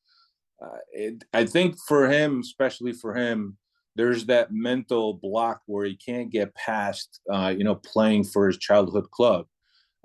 uh, 0.62 0.78
it, 0.92 1.24
I 1.34 1.46
think 1.46 1.76
for 1.88 2.10
him, 2.10 2.40
especially 2.40 2.94
for 2.94 3.14
him, 3.14 3.58
there's 3.96 4.26
that 4.26 4.52
mental 4.52 5.14
block 5.14 5.62
where 5.68 5.86
he 5.86 5.96
can't 5.96 6.32
get 6.32 6.56
past, 6.56 7.20
uh, 7.32 7.54
you 7.56 7.64
know, 7.64 7.76
playing 7.76 8.24
for 8.24 8.48
his 8.48 8.58
childhood 8.58 9.12
club. 9.12 9.46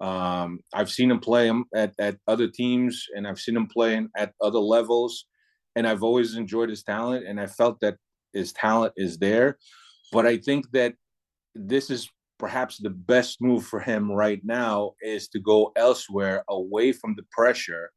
Um, 0.00 0.60
I've 0.74 0.90
seen 0.90 1.10
him 1.10 1.20
play 1.20 1.50
at, 1.74 1.94
at 1.98 2.16
other 2.26 2.48
teams, 2.48 3.06
and 3.14 3.26
I've 3.26 3.38
seen 3.38 3.56
him 3.56 3.66
playing 3.66 4.08
at 4.16 4.32
other 4.42 4.58
levels, 4.58 5.26
and 5.76 5.86
I've 5.86 6.02
always 6.02 6.34
enjoyed 6.34 6.68
his 6.68 6.82
talent, 6.82 7.26
and 7.26 7.40
I 7.40 7.46
felt 7.46 7.80
that 7.80 7.96
his 8.32 8.52
talent 8.52 8.92
is 8.96 9.18
there. 9.18 9.58
But 10.12 10.26
I 10.26 10.36
think 10.36 10.70
that 10.72 10.94
this 11.54 11.90
is 11.90 12.10
perhaps 12.38 12.78
the 12.78 12.90
best 12.90 13.40
move 13.40 13.64
for 13.64 13.80
him 13.80 14.10
right 14.10 14.40
now 14.44 14.92
is 15.00 15.28
to 15.28 15.38
go 15.38 15.72
elsewhere, 15.76 16.44
away 16.48 16.92
from 16.92 17.14
the 17.16 17.24
pressure, 17.30 17.90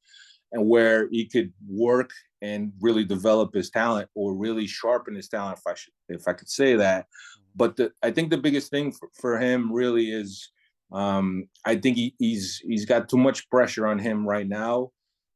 and 0.52 0.68
where 0.68 1.10
he 1.10 1.26
could 1.26 1.52
work 1.68 2.12
and 2.42 2.72
really 2.80 3.04
develop 3.04 3.54
his 3.54 3.70
talent 3.70 4.10
or 4.16 4.36
really 4.36 4.68
sharpen 4.68 5.16
his 5.16 5.28
talent, 5.28 5.58
if 5.58 5.68
I 5.68 5.74
should, 5.76 5.94
if 6.10 6.28
I 6.28 6.34
could 6.34 6.50
say 6.50 6.76
that. 6.76 7.08
But 7.56 7.76
the, 7.76 7.92
I 8.04 8.12
think 8.12 8.30
the 8.30 8.38
biggest 8.38 8.70
thing 8.70 8.92
for, 8.92 9.10
for 9.20 9.40
him 9.40 9.72
really 9.74 10.12
is 10.12 10.52
um, 10.92 11.50
I 11.66 11.76
think 11.76 11.98
he, 11.98 12.16
he's 12.20 12.62
he's 12.66 12.86
got 12.86 13.10
too 13.10 13.18
much 13.18 13.50
pressure 13.50 13.88
on 13.88 14.00
him 14.00 14.26
right 14.26 14.48
now, 14.48 14.92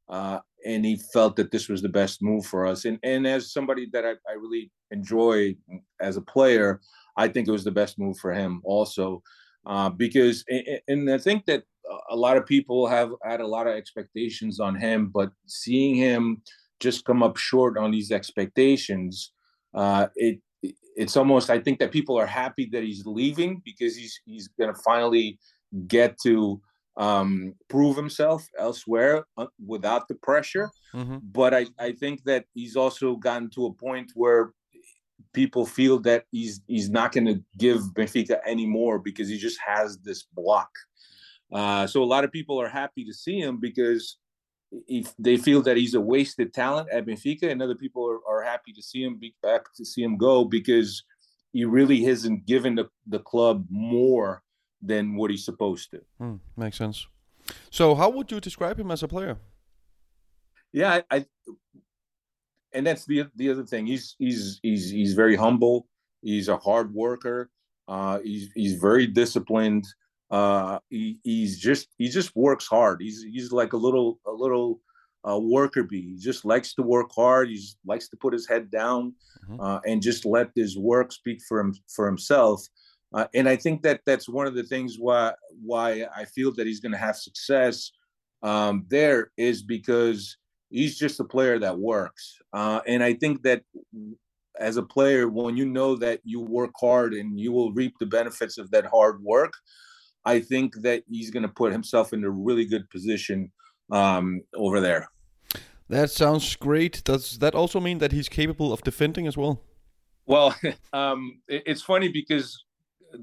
uh, 0.08 0.38
and 0.64 0.84
he 0.84 0.98
felt 1.12 1.36
that 1.36 1.50
this 1.50 1.68
was 1.68 1.82
the 1.82 1.88
best 1.88 2.22
move 2.22 2.46
for 2.46 2.66
us. 2.66 2.84
And 2.84 2.98
and 3.02 3.26
as 3.26 3.52
somebody 3.52 3.88
that 3.92 4.06
I, 4.06 4.12
I 4.30 4.34
really 4.34 4.70
enjoy 4.90 5.56
as 6.00 6.16
a 6.16 6.22
player, 6.22 6.80
I 7.16 7.28
think 7.28 7.48
it 7.48 7.52
was 7.52 7.64
the 7.64 7.70
best 7.70 7.98
move 7.98 8.18
for 8.18 8.32
him 8.32 8.60
also, 8.64 9.22
uh, 9.66 9.90
because 9.90 10.44
and 10.88 11.10
I 11.10 11.18
think 11.18 11.46
that 11.46 11.64
a 12.10 12.16
lot 12.16 12.36
of 12.36 12.46
people 12.46 12.86
have 12.86 13.10
had 13.22 13.40
a 13.40 13.46
lot 13.46 13.66
of 13.66 13.74
expectations 13.74 14.60
on 14.60 14.74
him, 14.74 15.10
but 15.12 15.30
seeing 15.46 15.94
him 15.94 16.42
just 16.80 17.04
come 17.04 17.22
up 17.22 17.36
short 17.36 17.76
on 17.76 17.90
these 17.90 18.10
expectations, 18.10 19.32
uh, 19.74 20.06
it 20.16 20.40
it's 20.96 21.16
almost 21.16 21.50
I 21.50 21.58
think 21.58 21.78
that 21.78 21.92
people 21.92 22.18
are 22.18 22.26
happy 22.26 22.68
that 22.72 22.82
he's 22.82 23.06
leaving 23.06 23.62
because 23.64 23.96
he's 23.96 24.20
he's 24.24 24.48
going 24.48 24.72
to 24.72 24.80
finally 24.82 25.38
get 25.86 26.18
to 26.22 26.60
um, 26.96 27.54
prove 27.68 27.96
himself 27.96 28.46
elsewhere 28.58 29.24
uh, 29.38 29.46
without 29.64 30.08
the 30.08 30.14
pressure. 30.16 30.70
Mm-hmm. 30.94 31.18
But 31.22 31.54
I, 31.54 31.66
I 31.78 31.92
think 31.92 32.24
that 32.24 32.44
he's 32.54 32.76
also 32.76 33.16
gotten 33.16 33.48
to 33.50 33.66
a 33.66 33.72
point 33.72 34.12
where 34.14 34.52
people 35.32 35.66
feel 35.66 35.98
that 36.00 36.24
he's 36.30 36.60
he's 36.66 36.90
not 36.90 37.12
going 37.12 37.26
to 37.26 37.42
give 37.58 37.80
Benfica 37.94 38.40
anymore 38.46 38.98
because 38.98 39.28
he 39.28 39.38
just 39.38 39.58
has 39.64 39.98
this 39.98 40.22
block. 40.22 40.70
Uh, 41.52 41.86
so 41.86 42.02
a 42.02 42.04
lot 42.04 42.24
of 42.24 42.32
people 42.32 42.60
are 42.60 42.68
happy 42.68 43.04
to 43.04 43.12
see 43.12 43.38
him 43.38 43.58
because 43.60 44.18
if 44.88 45.14
they 45.18 45.36
feel 45.36 45.60
that 45.62 45.76
he's 45.76 45.94
a 45.94 46.00
wasted 46.00 46.54
talent 46.54 46.88
at 46.90 47.04
Benfica, 47.06 47.50
and 47.50 47.62
other 47.62 47.74
people 47.74 48.08
are, 48.08 48.20
are 48.26 48.42
happy 48.42 48.72
to 48.72 48.82
see 48.82 49.02
him 49.04 49.18
be 49.18 49.34
back 49.42 49.72
to 49.74 49.84
see 49.84 50.02
him 50.02 50.16
go 50.16 50.44
because 50.44 51.02
he 51.52 51.64
really 51.64 52.02
hasn't 52.02 52.46
given 52.46 52.74
the, 52.74 52.88
the 53.06 53.18
club 53.18 53.66
more 53.68 54.42
than 54.80 55.14
what 55.16 55.30
he's 55.30 55.44
supposed 55.44 55.90
to. 55.90 56.00
Hmm, 56.18 56.36
makes 56.56 56.78
sense. 56.78 57.06
So, 57.70 57.94
how 57.94 58.08
would 58.10 58.30
you 58.30 58.40
describe 58.40 58.80
him 58.80 58.90
as 58.90 59.02
a 59.02 59.08
player? 59.08 59.38
Yeah, 60.72 61.02
I, 61.10 61.26
and 62.74 62.86
that's 62.86 63.04
the 63.04 63.24
the 63.36 63.50
other 63.50 63.64
thing. 63.64 63.86
He's 63.86 64.14
he's 64.18 64.60
he's 64.62 64.90
he's 64.90 65.14
very 65.14 65.36
humble. 65.36 65.86
He's 66.22 66.48
a 66.48 66.56
hard 66.56 66.92
worker. 66.94 67.50
Uh, 67.88 68.20
he's 68.20 68.50
he's 68.54 68.74
very 68.74 69.06
disciplined. 69.06 69.86
Uh, 70.30 70.78
he, 70.88 71.18
he's 71.22 71.58
just 71.58 71.88
he 71.98 72.08
just 72.08 72.34
works 72.34 72.66
hard. 72.66 73.00
He's 73.00 73.22
he's 73.22 73.52
like 73.52 73.72
a 73.72 73.76
little 73.76 74.18
a 74.26 74.32
little 74.32 74.80
uh, 75.28 75.38
worker 75.38 75.82
bee. 75.82 76.14
He 76.14 76.16
just 76.16 76.44
likes 76.44 76.74
to 76.74 76.82
work 76.82 77.10
hard. 77.14 77.48
He 77.48 77.62
likes 77.84 78.08
to 78.08 78.16
put 78.16 78.32
his 78.32 78.48
head 78.48 78.70
down 78.70 79.14
mm-hmm. 79.44 79.60
uh, 79.60 79.80
and 79.86 80.02
just 80.02 80.24
let 80.24 80.50
his 80.54 80.78
work 80.78 81.12
speak 81.12 81.40
for 81.46 81.60
him 81.60 81.74
for 81.94 82.06
himself. 82.06 82.66
Uh, 83.12 83.26
and 83.34 83.46
I 83.46 83.56
think 83.56 83.82
that 83.82 84.00
that's 84.06 84.28
one 84.28 84.46
of 84.46 84.54
the 84.54 84.62
things 84.62 84.96
why 84.98 85.34
why 85.62 86.06
I 86.16 86.24
feel 86.24 86.52
that 86.54 86.66
he's 86.66 86.80
going 86.80 86.92
to 86.92 86.98
have 86.98 87.16
success 87.16 87.92
um, 88.42 88.86
there 88.88 89.30
is 89.36 89.62
because 89.62 90.36
he's 90.72 90.98
just 90.98 91.20
a 91.20 91.24
player 91.24 91.58
that 91.58 91.78
works. 91.78 92.38
Uh, 92.52 92.80
and 92.86 93.02
I 93.02 93.14
think 93.14 93.42
that 93.42 93.62
as 94.58 94.76
a 94.76 94.82
player, 94.82 95.28
when 95.28 95.56
you 95.56 95.66
know 95.66 95.96
that 95.96 96.20
you 96.24 96.40
work 96.40 96.72
hard 96.80 97.14
and 97.14 97.38
you 97.38 97.52
will 97.52 97.72
reap 97.72 97.94
the 97.98 98.06
benefits 98.06 98.58
of 98.58 98.70
that 98.70 98.86
hard 98.86 99.22
work, 99.22 99.52
I 100.24 100.40
think 100.40 100.74
that 100.82 101.02
he's 101.08 101.30
going 101.30 101.42
to 101.42 101.48
put 101.48 101.72
himself 101.72 102.12
in 102.12 102.24
a 102.24 102.30
really 102.30 102.64
good 102.64 102.88
position 102.90 103.50
um, 103.90 104.40
over 104.54 104.80
there. 104.80 105.08
That 105.88 106.10
sounds 106.10 106.56
great. 106.56 107.02
Does 107.04 107.38
that 107.38 107.54
also 107.54 107.80
mean 107.80 107.98
that 107.98 108.12
he's 108.12 108.28
capable 108.28 108.72
of 108.72 108.82
defending 108.82 109.26
as 109.26 109.36
well? 109.36 109.62
Well, 110.26 110.54
um, 110.92 111.40
it's 111.48 111.82
funny 111.82 112.08
because 112.08 112.64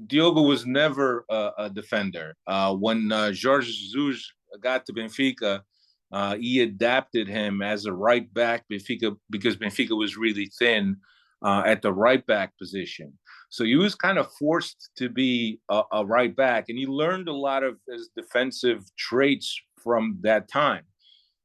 Diogo 0.06 0.42
was 0.42 0.66
never 0.66 1.24
a, 1.28 1.50
a 1.58 1.70
defender. 1.70 2.36
Uh, 2.46 2.74
when 2.74 3.10
uh, 3.10 3.32
Jorge 3.42 3.66
Jesus 3.66 4.32
got 4.60 4.86
to 4.86 4.92
Benfica, 4.92 5.62
uh, 6.12 6.36
he 6.36 6.60
adapted 6.60 7.28
him 7.28 7.62
as 7.62 7.86
a 7.86 7.92
right 7.92 8.32
back 8.34 8.64
Benfica 8.70 9.16
because 9.30 9.56
Benfica 9.56 9.96
was 9.96 10.16
really 10.16 10.50
thin 10.58 10.96
uh, 11.42 11.62
at 11.64 11.82
the 11.82 11.92
right 11.92 12.26
back 12.26 12.56
position. 12.58 13.12
So 13.48 13.64
he 13.64 13.76
was 13.76 13.94
kind 13.94 14.18
of 14.18 14.30
forced 14.38 14.90
to 14.96 15.08
be 15.08 15.60
a, 15.68 15.82
a, 15.92 16.06
right 16.06 16.34
back, 16.34 16.66
and 16.68 16.78
he 16.78 16.86
learned 16.86 17.28
a 17.28 17.32
lot 17.32 17.64
of 17.64 17.76
his 17.88 18.10
defensive 18.16 18.84
traits 18.96 19.58
from 19.82 20.18
that 20.22 20.48
time. 20.48 20.84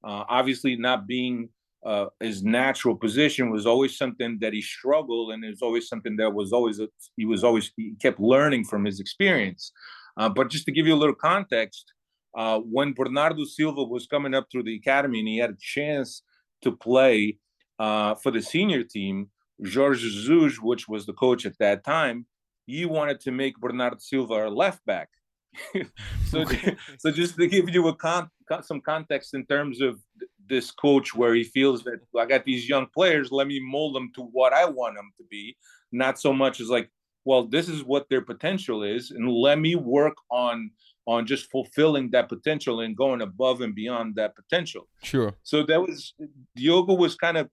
Uh, 0.04 0.24
obviously, 0.30 0.76
not 0.76 1.08
being 1.08 1.50
uh, 1.86 2.08
his 2.20 2.44
natural 2.44 2.96
position 2.96 3.52
was 3.52 3.66
always 3.66 3.98
something 3.98 4.38
that 4.42 4.54
he 4.54 4.62
struggled, 4.62 5.32
and 5.32 5.44
it 5.44 5.50
was 5.50 5.62
always 5.62 5.88
something 5.88 6.16
that 6.18 6.34
was 6.34 6.52
always 6.52 6.80
a, 6.80 6.88
he 7.16 7.26
was 7.26 7.44
always 7.44 7.72
he 7.76 7.94
kept 8.02 8.20
learning 8.20 8.66
from 8.66 8.86
his 8.86 9.00
experience. 9.00 9.72
Uh, 10.18 10.30
but 10.30 10.50
just 10.50 10.66
to 10.66 10.72
give 10.72 10.88
you 10.88 10.94
a 10.94 10.98
little 10.98 11.16
context, 11.16 11.92
uh, 12.36 12.60
when 12.60 12.94
Bernardo 12.94 13.46
Silva 13.46 13.84
was 13.84 14.08
coming 14.08 14.34
up 14.34 14.48
through 14.52 14.64
the 14.64 14.76
academy 14.76 15.20
and 15.20 15.28
he 15.28 15.38
had 15.38 15.52
a 15.52 15.58
chance 15.60 16.22
to 16.62 16.72
play 16.72 17.38
uh, 17.80 18.16
for 18.16 18.32
the 18.32 18.42
senior 18.42 18.84
team, 18.84 19.30
Jorge 19.74 20.02
Jesus, 20.02 20.60
which 20.62 20.88
was 20.88 21.06
the 21.06 21.14
coach 21.14 21.46
at 21.46 21.58
that 21.60 21.84
time, 21.84 22.26
he 22.66 22.86
wanted 22.86 23.20
to 23.22 23.32
make 23.32 23.58
Bernardo 23.58 23.98
Silva 24.00 24.48
a 24.48 24.50
left 24.50 24.86
back. 24.86 25.10
so, 26.28 26.44
so 26.98 27.12
just 27.12 27.38
to 27.38 27.48
give 27.48 27.70
you 27.70 27.88
a 27.88 27.96
con, 27.96 28.30
some 28.62 28.82
context 28.82 29.34
in 29.34 29.46
terms 29.46 29.82
of 29.82 30.00
this 30.48 30.72
coach, 30.72 31.16
where 31.16 31.34
he 31.34 31.44
feels 31.44 31.84
that 31.84 32.00
I 32.18 32.26
got 32.26 32.46
these 32.46 32.68
young 32.68 32.88
players, 32.94 33.32
let 33.32 33.48
me 33.48 33.60
mold 33.64 33.96
them 33.96 34.12
to 34.16 34.22
what 34.22 34.54
I 34.54 34.66
want 34.66 34.96
them 34.96 35.12
to 35.18 35.24
be, 35.30 35.56
not 35.92 36.20
so 36.20 36.34
much 36.34 36.60
as 36.60 36.70
like, 36.70 36.90
well, 37.24 37.48
this 37.48 37.70
is 37.70 37.84
what 37.84 38.08
their 38.10 38.22
potential 38.22 38.84
is, 38.84 39.12
and 39.12 39.32
let 39.32 39.60
me 39.60 39.76
work 39.76 40.16
on 40.30 40.70
on 41.08 41.26
just 41.26 41.50
fulfilling 41.52 42.10
that 42.12 42.30
potential 42.30 42.80
and 42.80 42.98
going 42.98 43.22
above 43.22 43.62
and 43.62 43.76
beyond 43.76 44.16
that 44.16 44.36
potential. 44.36 44.88
Sure. 45.04 45.34
So 45.44 45.64
that 45.64 45.82
was 45.82 46.14
Diogo 46.56 46.94
was 46.94 47.16
kind 47.16 47.38
of 47.38 47.50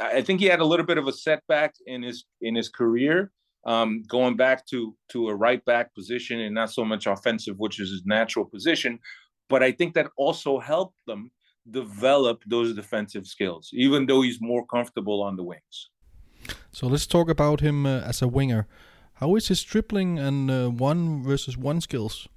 I 0.00 0.22
think 0.22 0.40
he 0.40 0.46
had 0.46 0.60
a 0.60 0.64
little 0.64 0.86
bit 0.86 0.98
of 0.98 1.08
a 1.08 1.12
setback 1.12 1.74
in 1.86 2.02
his 2.02 2.24
in 2.40 2.54
his 2.54 2.68
career, 2.68 3.32
um, 3.66 4.04
going 4.06 4.36
back 4.36 4.66
to 4.66 4.96
to 5.10 5.28
a 5.28 5.34
right 5.34 5.64
back 5.64 5.94
position 5.94 6.40
and 6.40 6.54
not 6.54 6.70
so 6.70 6.84
much 6.84 7.06
offensive, 7.06 7.58
which 7.58 7.80
is 7.80 7.90
his 7.90 8.02
natural 8.04 8.44
position. 8.44 8.98
But 9.48 9.62
I 9.62 9.72
think 9.72 9.94
that 9.94 10.10
also 10.16 10.58
helped 10.58 10.98
them 11.06 11.30
develop 11.70 12.42
those 12.46 12.74
defensive 12.74 13.26
skills, 13.26 13.70
even 13.72 14.06
though 14.06 14.22
he's 14.22 14.40
more 14.40 14.64
comfortable 14.66 15.22
on 15.22 15.36
the 15.36 15.42
wings. 15.42 15.90
So 16.70 16.86
let's 16.86 17.06
talk 17.06 17.28
about 17.28 17.60
him 17.60 17.86
uh, 17.86 18.00
as 18.00 18.22
a 18.22 18.28
winger. 18.28 18.66
How 19.14 19.34
is 19.36 19.48
his 19.48 19.62
dribbling 19.62 20.18
and 20.18 20.50
uh, 20.50 20.68
one 20.68 21.22
versus 21.22 21.56
one 21.56 21.80
skills? 21.80 22.28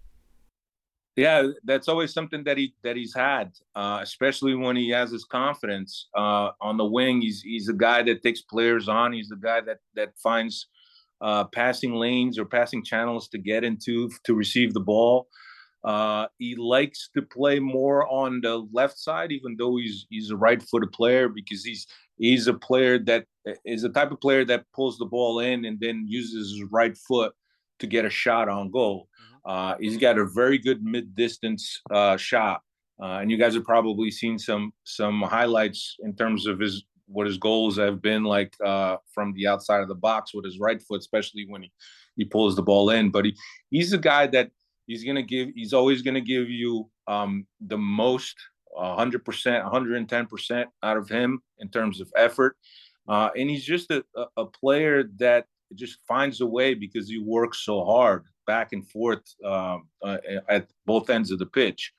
Yeah, 1.18 1.48
that's 1.64 1.88
always 1.88 2.14
something 2.14 2.44
that 2.44 2.58
he 2.58 2.76
that 2.84 2.96
he's 2.96 3.14
had, 3.14 3.52
uh, 3.76 4.00
especially 4.04 4.54
when 4.54 4.76
he 4.76 4.90
has 4.92 5.10
his 5.10 5.26
confidence 5.26 6.10
uh, 6.16 6.52
on 6.62 6.78
the 6.78 6.86
wing. 6.86 7.22
He's 7.22 7.42
he's 7.42 7.68
a 7.70 7.74
guy 7.74 8.04
that 8.04 8.22
takes 8.22 8.42
players 8.44 8.88
on. 8.88 9.14
He's 9.14 9.28
the 9.28 9.36
guy 9.36 9.62
that 9.62 9.80
that 9.96 10.14
finds 10.22 10.68
uh, 11.20 11.46
passing 11.46 11.96
lanes 11.96 12.38
or 12.38 12.46
passing 12.46 12.84
channels 12.84 13.28
to 13.30 13.40
get 13.40 13.64
into 13.64 14.12
to 14.26 14.36
receive 14.36 14.76
the 14.76 14.80
ball. 14.80 15.28
Uh, 15.84 16.28
he 16.38 16.56
likes 16.56 17.10
to 17.16 17.24
play 17.24 17.60
more 17.60 18.08
on 18.12 18.40
the 18.42 18.68
left 18.72 19.00
side, 19.00 19.32
even 19.32 19.56
though 19.58 19.78
he's 19.78 20.06
he's 20.12 20.30
a 20.30 20.38
right-footed 20.38 20.92
player 20.92 21.30
because 21.30 21.66
he's 21.66 21.88
he's 22.18 22.46
a 22.46 22.54
player 22.54 23.00
that 23.00 23.26
is 23.66 23.84
a 23.84 23.90
type 23.90 24.12
of 24.12 24.22
player 24.22 24.46
that 24.46 24.66
pulls 24.72 25.00
the 25.00 25.06
ball 25.06 25.40
in 25.40 25.66
and 25.66 25.80
then 25.80 26.06
uses 26.08 26.52
his 26.52 26.64
right 26.72 26.96
foot 26.96 27.34
to 27.80 27.88
get 27.88 28.06
a 28.06 28.10
shot 28.10 28.50
on 28.50 28.70
goal. 28.70 29.08
Uh, 29.48 29.76
he's 29.80 29.98
got 29.98 30.18
a 30.18 30.26
very 30.26 30.58
good 30.58 30.84
mid-distance 30.84 31.82
uh, 31.90 32.18
shot, 32.18 32.62
uh, 33.02 33.20
and 33.22 33.32
you 33.32 33.38
guys 33.38 33.54
have 33.54 33.64
probably 33.64 34.12
seen 34.12 34.38
some 34.38 34.74
some 34.84 35.22
highlights 35.22 35.96
in 36.02 36.14
terms 36.14 36.46
of 36.46 36.60
his 36.60 36.84
what 37.08 37.26
his 37.26 37.38
goals 37.38 37.78
have 37.78 38.02
been 38.02 38.26
like 38.26 38.54
uh, 38.64 38.98
from 39.14 39.32
the 39.34 39.48
outside 39.48 39.82
of 39.82 39.88
the 39.88 39.96
box 39.96 40.34
with 40.34 40.44
his 40.44 40.60
right 40.60 40.82
foot, 40.82 41.00
especially 41.00 41.46
when 41.48 41.64
he, 41.64 41.72
he 42.18 42.26
pulls 42.26 42.58
the 42.58 42.62
ball 42.62 42.90
in. 42.90 43.10
But 43.10 43.24
he 43.24 43.38
he's 43.70 43.94
a 43.94 43.98
guy 43.98 44.28
that 44.28 44.52
he's 44.86 45.06
gonna 45.06 45.24
give. 45.24 45.50
He's 45.56 45.74
always 45.74 46.02
gonna 46.02 46.20
give 46.20 46.50
you 46.50 46.90
um, 47.08 47.48
the 47.62 47.78
most, 47.78 48.36
100 48.72 49.24
percent, 49.24 49.64
110 49.64 50.26
percent 50.26 50.70
out 50.84 50.98
of 50.98 51.08
him 51.08 51.42
in 51.60 51.70
terms 51.70 52.02
of 52.02 52.12
effort, 52.18 52.58
uh, 53.08 53.30
and 53.38 53.50
he's 53.50 53.64
just 53.64 53.92
a, 53.92 54.04
a 54.36 54.46
player 54.46 55.06
that 55.20 55.46
just 55.76 56.00
finds 56.06 56.42
a 56.42 56.46
way 56.46 56.74
because 56.74 57.08
he 57.08 57.18
works 57.18 57.60
so 57.60 57.86
hard. 57.86 58.26
Back 58.48 58.74
and 58.74 58.90
forth 58.90 59.24
uh, 59.46 59.78
uh, 60.04 60.18
at 60.50 60.68
both 60.86 61.10
ends 61.10 61.32
of 61.32 61.40
the 61.40 61.46
pitch. 61.46 61.94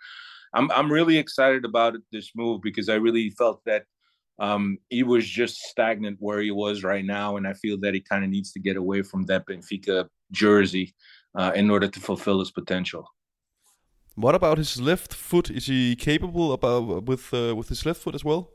I'm 0.55 0.70
I'm 0.72 0.90
really 0.90 1.18
excited 1.18 1.64
about 1.64 1.94
this 2.11 2.32
move 2.34 2.62
because 2.62 2.88
I 2.88 2.94
really 2.94 3.30
felt 3.30 3.62
that 3.66 3.84
um, 4.38 4.78
he 4.88 5.03
was 5.03 5.28
just 5.28 5.57
stagnant 5.62 6.16
where 6.20 6.40
he 6.40 6.51
was 6.51 6.82
right 6.82 7.05
now, 7.05 7.36
and 7.36 7.46
I 7.46 7.53
feel 7.53 7.78
that 7.80 7.94
he 7.94 8.01
kind 8.01 8.24
of 8.24 8.30
needs 8.30 8.53
to 8.53 8.61
get 8.61 8.76
away 8.76 9.03
from 9.03 9.26
that 9.26 9.46
Benfica 9.46 10.09
jersey 10.32 10.94
uh, 11.34 11.53
in 11.55 11.70
order 11.70 11.88
to 11.88 12.01
fulfill 12.01 12.38
his 12.40 12.51
potential. 12.51 13.05
What 14.14 14.34
about 14.34 14.59
his 14.59 14.80
left 14.80 15.14
foot? 15.14 15.51
Is 15.51 15.66
he 15.66 15.94
capable 15.94 16.53
about 16.53 17.05
with 17.05 17.32
uh, 17.32 17.55
with 17.55 17.68
his 17.68 17.84
left 17.84 18.01
foot 18.01 18.14
as 18.14 18.24
well? 18.24 18.51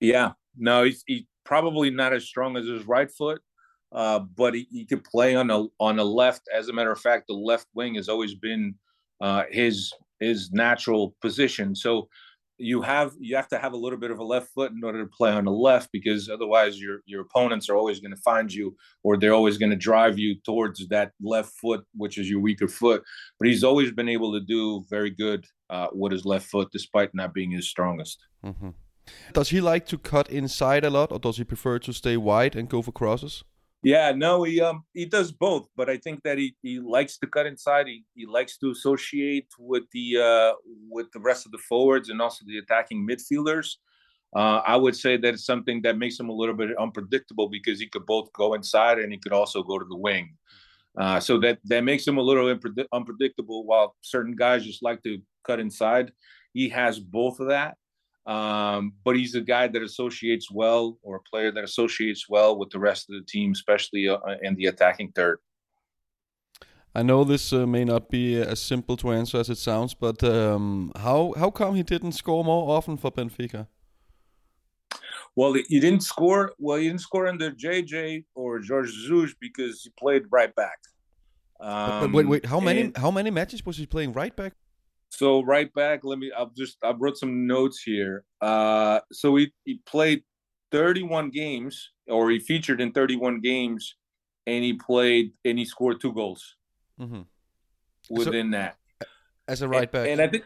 Yeah, 0.00 0.32
no, 0.56 0.84
he's, 0.84 1.02
he's 1.06 1.24
probably 1.44 1.90
not 1.90 2.12
as 2.12 2.24
strong 2.24 2.56
as 2.56 2.66
his 2.66 2.86
right 2.86 3.10
foot, 3.10 3.40
uh, 3.94 4.18
but 4.18 4.54
he, 4.54 4.66
he 4.70 4.84
could 4.84 5.04
play 5.04 5.34
on 5.34 5.46
the 5.46 5.68
on 5.80 5.96
the 5.96 6.04
left. 6.04 6.42
As 6.54 6.68
a 6.68 6.72
matter 6.72 6.92
of 6.92 7.00
fact, 7.00 7.26
the 7.28 7.34
left 7.34 7.66
wing 7.74 7.94
has 7.94 8.08
always 8.08 8.34
been 8.34 8.74
uh, 9.20 9.44
his 9.50 9.92
his 10.20 10.50
natural 10.52 11.14
position. 11.20 11.74
So 11.74 12.08
you 12.58 12.82
have 12.82 13.12
you 13.18 13.34
have 13.34 13.48
to 13.48 13.58
have 13.58 13.72
a 13.72 13.76
little 13.76 13.98
bit 13.98 14.10
of 14.10 14.18
a 14.18 14.24
left 14.24 14.48
foot 14.54 14.70
in 14.70 14.84
order 14.84 15.02
to 15.02 15.10
play 15.10 15.30
on 15.30 15.44
the 15.44 15.50
left 15.50 15.90
because 15.92 16.28
otherwise 16.28 16.80
your 16.80 17.00
your 17.04 17.22
opponents 17.22 17.68
are 17.68 17.76
always 17.76 18.00
going 18.00 18.14
to 18.14 18.20
find 18.22 18.52
you 18.52 18.76
or 19.02 19.16
they're 19.16 19.34
always 19.34 19.58
going 19.58 19.70
to 19.70 19.76
drive 19.76 20.18
you 20.18 20.36
towards 20.44 20.86
that 20.88 21.12
left 21.20 21.52
foot 21.60 21.84
which 21.96 22.16
is 22.16 22.30
your 22.30 22.40
weaker 22.40 22.68
foot 22.68 23.02
but 23.38 23.48
he's 23.48 23.64
always 23.64 23.90
been 23.90 24.08
able 24.08 24.32
to 24.32 24.40
do 24.40 24.84
very 24.88 25.10
good 25.10 25.44
uh, 25.70 25.88
with 25.92 26.12
his 26.12 26.24
left 26.24 26.46
foot 26.46 26.68
despite 26.70 27.12
not 27.12 27.34
being 27.34 27.50
his 27.50 27.68
strongest 27.68 28.24
mm-hmm. 28.44 28.70
does 29.32 29.48
he 29.48 29.60
like 29.60 29.84
to 29.86 29.98
cut 29.98 30.30
inside 30.30 30.84
a 30.84 30.90
lot 30.90 31.10
or 31.10 31.18
does 31.18 31.38
he 31.38 31.44
prefer 31.44 31.80
to 31.80 31.92
stay 31.92 32.16
wide 32.16 32.54
and 32.54 32.68
go 32.68 32.80
for 32.82 32.92
crosses 32.92 33.42
yeah, 33.84 34.12
no, 34.12 34.42
he 34.44 34.60
um 34.60 34.84
he 34.94 35.04
does 35.04 35.30
both, 35.30 35.68
but 35.76 35.90
I 35.90 35.98
think 35.98 36.22
that 36.24 36.38
he, 36.38 36.56
he 36.62 36.80
likes 36.80 37.18
to 37.18 37.26
cut 37.26 37.46
inside. 37.46 37.86
He, 37.86 38.04
he 38.14 38.24
likes 38.24 38.56
to 38.58 38.70
associate 38.70 39.48
with 39.58 39.84
the 39.92 40.18
uh 40.18 40.52
with 40.90 41.12
the 41.12 41.20
rest 41.20 41.44
of 41.46 41.52
the 41.52 41.58
forwards 41.58 42.08
and 42.08 42.20
also 42.20 42.44
the 42.46 42.58
attacking 42.58 43.06
midfielders. 43.06 43.76
Uh, 44.34 44.62
I 44.66 44.74
would 44.76 44.96
say 44.96 45.16
that 45.18 45.34
it's 45.34 45.46
something 45.46 45.82
that 45.82 45.98
makes 45.98 46.18
him 46.18 46.28
a 46.28 46.32
little 46.32 46.56
bit 46.56 46.70
unpredictable 46.78 47.48
because 47.48 47.78
he 47.78 47.86
could 47.86 48.06
both 48.06 48.32
go 48.32 48.54
inside 48.54 48.98
and 48.98 49.12
he 49.12 49.18
could 49.18 49.32
also 49.32 49.62
go 49.62 49.78
to 49.78 49.84
the 49.84 49.96
wing. 49.96 50.34
Uh, 50.98 51.20
so 51.20 51.38
that 51.40 51.58
that 51.64 51.84
makes 51.84 52.06
him 52.06 52.18
a 52.18 52.22
little 52.22 52.48
unpredictable. 52.92 53.66
While 53.66 53.96
certain 54.00 54.34
guys 54.34 54.64
just 54.64 54.82
like 54.82 55.02
to 55.02 55.18
cut 55.46 55.60
inside, 55.60 56.10
he 56.54 56.70
has 56.70 56.98
both 56.98 57.38
of 57.38 57.48
that. 57.48 57.76
Um, 58.26 58.94
but 59.04 59.16
he's 59.16 59.34
a 59.34 59.40
guy 59.40 59.68
that 59.68 59.82
associates 59.82 60.50
well, 60.50 60.98
or 61.02 61.16
a 61.16 61.20
player 61.20 61.52
that 61.52 61.64
associates 61.64 62.26
well 62.28 62.56
with 62.58 62.70
the 62.70 62.78
rest 62.78 63.10
of 63.10 63.16
the 63.16 63.24
team, 63.26 63.52
especially 63.52 64.08
uh, 64.08 64.18
in 64.42 64.54
the 64.54 64.66
attacking 64.66 65.12
third. 65.12 65.38
I 66.94 67.02
know 67.02 67.24
this 67.24 67.52
uh, 67.52 67.66
may 67.66 67.84
not 67.84 68.08
be 68.08 68.36
as 68.40 68.60
simple 68.60 68.96
to 68.98 69.10
answer 69.10 69.38
as 69.38 69.50
it 69.50 69.58
sounds, 69.58 69.94
but 69.94 70.22
um, 70.22 70.92
how 70.96 71.34
how 71.36 71.50
come 71.50 71.74
he 71.74 71.82
didn't 71.82 72.12
score 72.12 72.44
more 72.44 72.76
often 72.76 72.96
for 72.96 73.10
Benfica? 73.10 73.66
Well, 75.36 75.54
he 75.54 75.80
didn't 75.80 76.02
score. 76.02 76.52
Well, 76.58 76.78
he 76.78 76.86
didn't 76.86 77.00
score 77.00 77.26
under 77.26 77.50
JJ 77.50 78.24
or 78.36 78.60
George 78.60 78.92
Jesus 78.92 79.34
because 79.40 79.82
he 79.82 79.90
played 79.98 80.22
right 80.30 80.54
back. 80.54 80.78
Um, 81.58 82.00
but, 82.00 82.00
but 82.00 82.12
wait, 82.12 82.28
wait. 82.28 82.46
How 82.46 82.60
many 82.60 82.92
how 82.96 83.10
many 83.10 83.30
matches 83.30 83.66
was 83.66 83.76
he 83.76 83.86
playing 83.86 84.12
right 84.12 84.34
back? 84.34 84.54
So 85.16 85.42
right 85.42 85.72
back, 85.74 86.00
let 86.02 86.18
me. 86.18 86.32
I've 86.36 86.54
just. 86.54 86.78
I 86.82 86.92
wrote 86.92 87.16
some 87.16 87.46
notes 87.46 87.82
here. 87.82 88.24
Uh, 88.40 89.00
so 89.12 89.36
he 89.36 89.52
he 89.64 89.80
played 89.86 90.22
31 90.72 91.30
games, 91.30 91.90
or 92.08 92.30
he 92.30 92.38
featured 92.38 92.80
in 92.80 92.92
31 92.92 93.40
games, 93.40 93.96
and 94.46 94.64
he 94.64 94.72
played 94.72 95.32
and 95.44 95.58
he 95.58 95.64
scored 95.64 96.00
two 96.00 96.12
goals 96.12 96.56
mm-hmm. 97.00 97.22
within 98.10 98.52
so, 98.52 98.58
that. 98.58 98.76
As 99.46 99.62
a 99.62 99.68
right 99.68 99.90
back, 99.90 100.08
and, 100.08 100.20
and 100.20 100.22
I 100.22 100.28
think, 100.28 100.44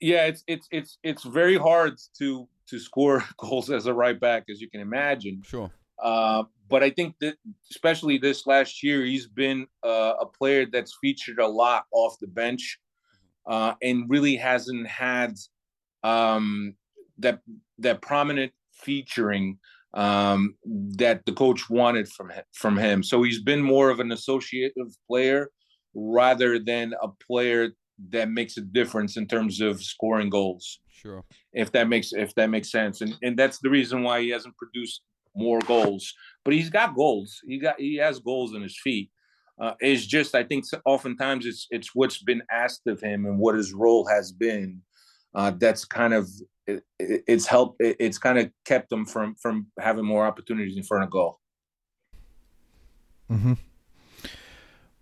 yeah, 0.00 0.26
it's 0.26 0.44
it's 0.46 0.68
it's 0.70 0.98
it's 1.02 1.22
very 1.24 1.56
hard 1.56 1.94
to 2.18 2.48
to 2.68 2.78
score 2.78 3.24
goals 3.38 3.70
as 3.70 3.86
a 3.86 3.94
right 3.94 4.18
back, 4.18 4.44
as 4.50 4.60
you 4.60 4.68
can 4.68 4.80
imagine. 4.80 5.42
Sure. 5.44 5.70
Uh, 6.02 6.44
but 6.68 6.82
I 6.82 6.90
think 6.90 7.14
that 7.20 7.36
especially 7.70 8.18
this 8.18 8.46
last 8.46 8.82
year, 8.82 9.04
he's 9.04 9.26
been 9.26 9.66
uh, 9.82 10.14
a 10.20 10.26
player 10.26 10.66
that's 10.70 10.96
featured 11.00 11.38
a 11.38 11.46
lot 11.46 11.84
off 11.92 12.18
the 12.20 12.26
bench 12.26 12.78
uh, 13.46 13.74
and 13.82 14.08
really 14.08 14.36
hasn't 14.36 14.86
had 14.86 15.34
um, 16.02 16.74
that 17.18 17.40
that 17.78 18.02
prominent 18.02 18.52
featuring 18.72 19.58
um, 19.94 20.54
that 20.64 21.24
the 21.26 21.32
coach 21.32 21.68
wanted 21.68 22.08
from 22.08 22.32
from 22.52 22.76
him. 22.76 23.02
So 23.02 23.22
he's 23.22 23.42
been 23.42 23.62
more 23.62 23.90
of 23.90 24.00
an 24.00 24.12
associative 24.12 24.88
player 25.08 25.50
rather 25.94 26.58
than 26.58 26.94
a 27.02 27.08
player 27.26 27.70
that 28.10 28.30
makes 28.30 28.56
a 28.56 28.62
difference 28.62 29.16
in 29.16 29.26
terms 29.26 29.60
of 29.60 29.82
scoring 29.82 30.30
goals. 30.30 30.80
Sure. 30.90 31.24
If 31.52 31.72
that 31.72 31.88
makes 31.88 32.12
if 32.12 32.34
that 32.34 32.50
makes 32.50 32.70
sense, 32.70 33.00
and 33.00 33.16
and 33.22 33.36
that's 33.36 33.58
the 33.58 33.70
reason 33.70 34.02
why 34.02 34.20
he 34.20 34.30
hasn't 34.30 34.56
produced 34.56 35.02
more 35.34 35.60
goals. 35.60 36.12
But 36.44 36.54
he's 36.54 36.70
got 36.70 36.94
goals. 36.94 37.40
He 37.46 37.58
got 37.58 37.78
he 37.78 37.96
has 37.96 38.18
goals 38.20 38.54
in 38.54 38.62
his 38.62 38.78
feet 38.82 39.10
uh, 39.60 39.74
is 39.80 40.06
just 40.06 40.34
I 40.34 40.42
think 40.42 40.64
oftentimes 40.84 41.46
it's 41.46 41.66
it's 41.70 41.94
what's 41.94 42.22
been 42.22 42.42
asked 42.50 42.86
of 42.86 43.00
him 43.00 43.26
and 43.26 43.38
what 43.38 43.54
his 43.54 43.72
role 43.72 44.06
has 44.06 44.32
been 44.32 44.82
uh, 45.34 45.52
that's 45.58 45.84
kind 45.84 46.14
of 46.14 46.28
it, 46.66 46.82
it's 46.98 47.46
helped 47.46 47.76
it's 47.80 48.18
kind 48.18 48.38
of 48.38 48.50
kept 48.64 48.90
him 48.92 49.04
from 49.04 49.34
from 49.36 49.66
having 49.78 50.04
more 50.04 50.26
opportunities 50.26 50.76
in 50.76 50.82
front 50.82 51.04
of 51.04 51.10
goal. 51.10 51.38
Mm-hmm. 53.30 53.54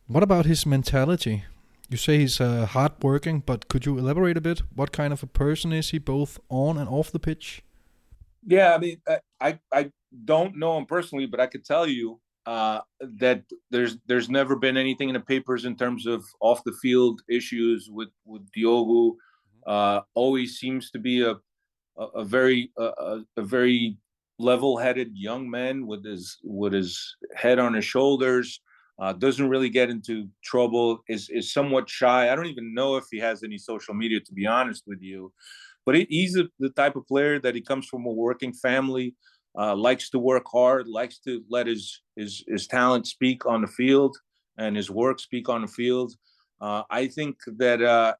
What 0.06 0.22
about 0.22 0.46
his 0.46 0.66
mentality? 0.66 1.44
You 1.90 1.96
say 1.96 2.18
he's 2.18 2.40
uh, 2.40 2.66
hardworking, 2.66 3.40
but 3.40 3.68
could 3.68 3.86
you 3.86 3.96
elaborate 3.96 4.36
a 4.36 4.42
bit? 4.42 4.60
What 4.74 4.92
kind 4.92 5.12
of 5.12 5.22
a 5.22 5.26
person 5.26 5.72
is 5.72 5.90
he, 5.90 5.98
both 5.98 6.38
on 6.50 6.76
and 6.76 6.88
off 6.88 7.10
the 7.10 7.18
pitch? 7.18 7.62
Yeah, 8.46 8.74
I 8.74 8.78
mean, 8.78 9.00
I 9.40 9.58
I 9.72 9.92
don't 10.24 10.56
know 10.56 10.76
him 10.76 10.86
personally, 10.86 11.26
but 11.26 11.40
I 11.40 11.46
could 11.46 11.64
tell 11.64 11.86
you 11.86 12.20
uh, 12.48 12.80
that 13.20 13.42
there's 13.70 13.98
there's 14.06 14.30
never 14.30 14.56
been 14.56 14.78
anything 14.78 15.10
in 15.10 15.18
the 15.18 15.20
papers 15.34 15.66
in 15.66 15.76
terms 15.76 16.06
of 16.06 16.24
off 16.40 16.64
the 16.64 16.76
field 16.80 17.20
issues 17.28 17.90
with 17.92 18.08
with 18.24 18.50
Diogo. 18.52 19.02
Mm-hmm. 19.10 19.70
Uh, 19.74 20.00
always 20.14 20.58
seems 20.58 20.90
to 20.92 20.98
be 20.98 21.20
a 21.30 21.34
a, 22.02 22.04
a 22.22 22.24
very 22.24 22.72
a, 22.78 23.20
a 23.36 23.42
very 23.42 23.98
level-headed 24.38 25.10
young 25.14 25.50
man 25.50 25.86
with 25.86 26.02
his 26.04 26.38
with 26.42 26.72
his 26.72 27.16
head 27.34 27.58
on 27.58 27.74
his 27.74 27.84
shoulders. 27.84 28.62
Uh, 28.98 29.12
doesn't 29.12 29.50
really 29.50 29.68
get 29.68 29.90
into 29.90 30.26
trouble. 30.42 31.04
Is 31.06 31.28
is 31.28 31.52
somewhat 31.52 31.86
shy. 32.00 32.32
I 32.32 32.34
don't 32.34 32.46
even 32.54 32.72
know 32.72 32.96
if 32.96 33.04
he 33.10 33.18
has 33.18 33.42
any 33.42 33.58
social 33.58 33.94
media, 33.94 34.20
to 34.20 34.32
be 34.32 34.46
honest 34.46 34.84
with 34.86 35.02
you. 35.02 35.32
But 35.84 35.96
he, 35.96 36.06
he's 36.08 36.32
the 36.58 36.70
type 36.70 36.96
of 36.96 37.06
player 37.06 37.38
that 37.40 37.54
he 37.54 37.60
comes 37.60 37.86
from 37.86 38.06
a 38.06 38.10
working 38.26 38.54
family 38.54 39.14
uh, 39.56 39.74
likes 39.74 40.10
to 40.10 40.18
work 40.18 40.44
hard, 40.50 40.88
likes 40.88 41.18
to 41.20 41.42
let 41.48 41.66
his, 41.66 42.02
his 42.16 42.44
his 42.48 42.66
talent 42.66 43.06
speak 43.06 43.46
on 43.46 43.62
the 43.62 43.68
field 43.68 44.16
and 44.58 44.76
his 44.76 44.90
work 44.90 45.20
speak 45.20 45.48
on 45.48 45.62
the 45.62 45.68
field. 45.68 46.12
Uh, 46.60 46.82
I 46.90 47.06
think 47.06 47.36
that 47.58 47.80
uh, 47.80 48.14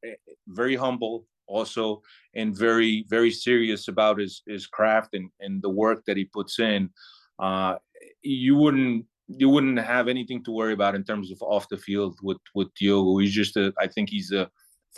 very 0.47 0.77
humble 0.77 1.27
also 1.49 2.03
and 2.35 2.57
very 2.57 3.05
very 3.09 3.31
serious 3.31 3.89
about 3.89 4.19
his 4.19 4.43
his 4.47 4.67
craft 4.67 5.15
and, 5.15 5.31
and 5.41 5.63
the 5.63 5.71
work 5.71 6.05
that 6.07 6.17
he 6.17 6.25
puts 6.25 6.59
in. 6.59 6.91
Uh, 7.39 7.77
you 8.23 8.57
wouldn't 8.57 9.07
you 9.29 9.49
wouldn't 9.49 9.79
have 9.79 10.09
anything 10.09 10.43
to 10.45 10.53
worry 10.53 10.73
about 10.73 10.95
in 10.95 11.05
terms 11.05 11.31
of 11.31 11.43
off 11.43 11.69
the 11.69 11.77
field 11.77 12.19
with 12.23 12.39
with 12.55 12.73
Diogo. 12.75 13.19
He's 13.19 13.35
just 13.35 13.57
a 13.57 13.73
I 13.79 13.87
think 13.87 14.11
he's 14.11 14.33
a 14.33 14.51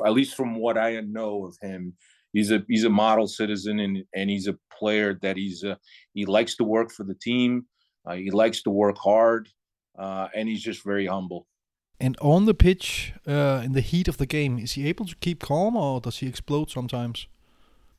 at 0.05 0.13
least 0.13 0.35
from 0.35 0.55
what 0.57 0.79
I 0.79 1.01
know 1.01 1.47
of 1.47 1.57
him, 1.61 1.95
he's 2.33 2.51
a 2.51 2.63
he's 2.69 2.85
a 2.85 2.91
model 2.91 3.27
citizen 3.27 3.81
and 3.81 4.05
and 4.15 4.31
he's 4.31 4.49
a 4.49 4.57
player 4.79 5.19
that 5.23 5.37
he's 5.37 5.63
a, 5.63 5.79
he 6.15 6.27
likes 6.27 6.57
to 6.57 6.65
work 6.65 6.91
for 6.91 7.05
the 7.05 7.15
team. 7.15 7.67
Uh, 8.07 8.15
he 8.15 8.31
likes 8.31 8.63
to 8.63 8.71
work 8.71 8.97
hard, 8.97 9.49
uh, 9.99 10.29
and 10.35 10.49
he's 10.49 10.63
just 10.63 10.83
very 10.85 11.07
humble. 11.07 11.47
And 12.01 12.17
on 12.23 12.47
the 12.47 12.55
pitch, 12.55 13.13
uh, 13.29 13.61
in 13.63 13.73
the 13.73 13.83
heat 13.83 14.09
of 14.09 14.17
the 14.17 14.25
game, 14.25 14.59
is 14.59 14.73
he 14.73 14.89
able 14.89 15.05
to 15.05 15.15
keep 15.17 15.43
calm, 15.43 15.77
or 15.77 16.01
does 16.01 16.19
he 16.19 16.27
explode 16.27 16.71
sometimes? 16.71 17.29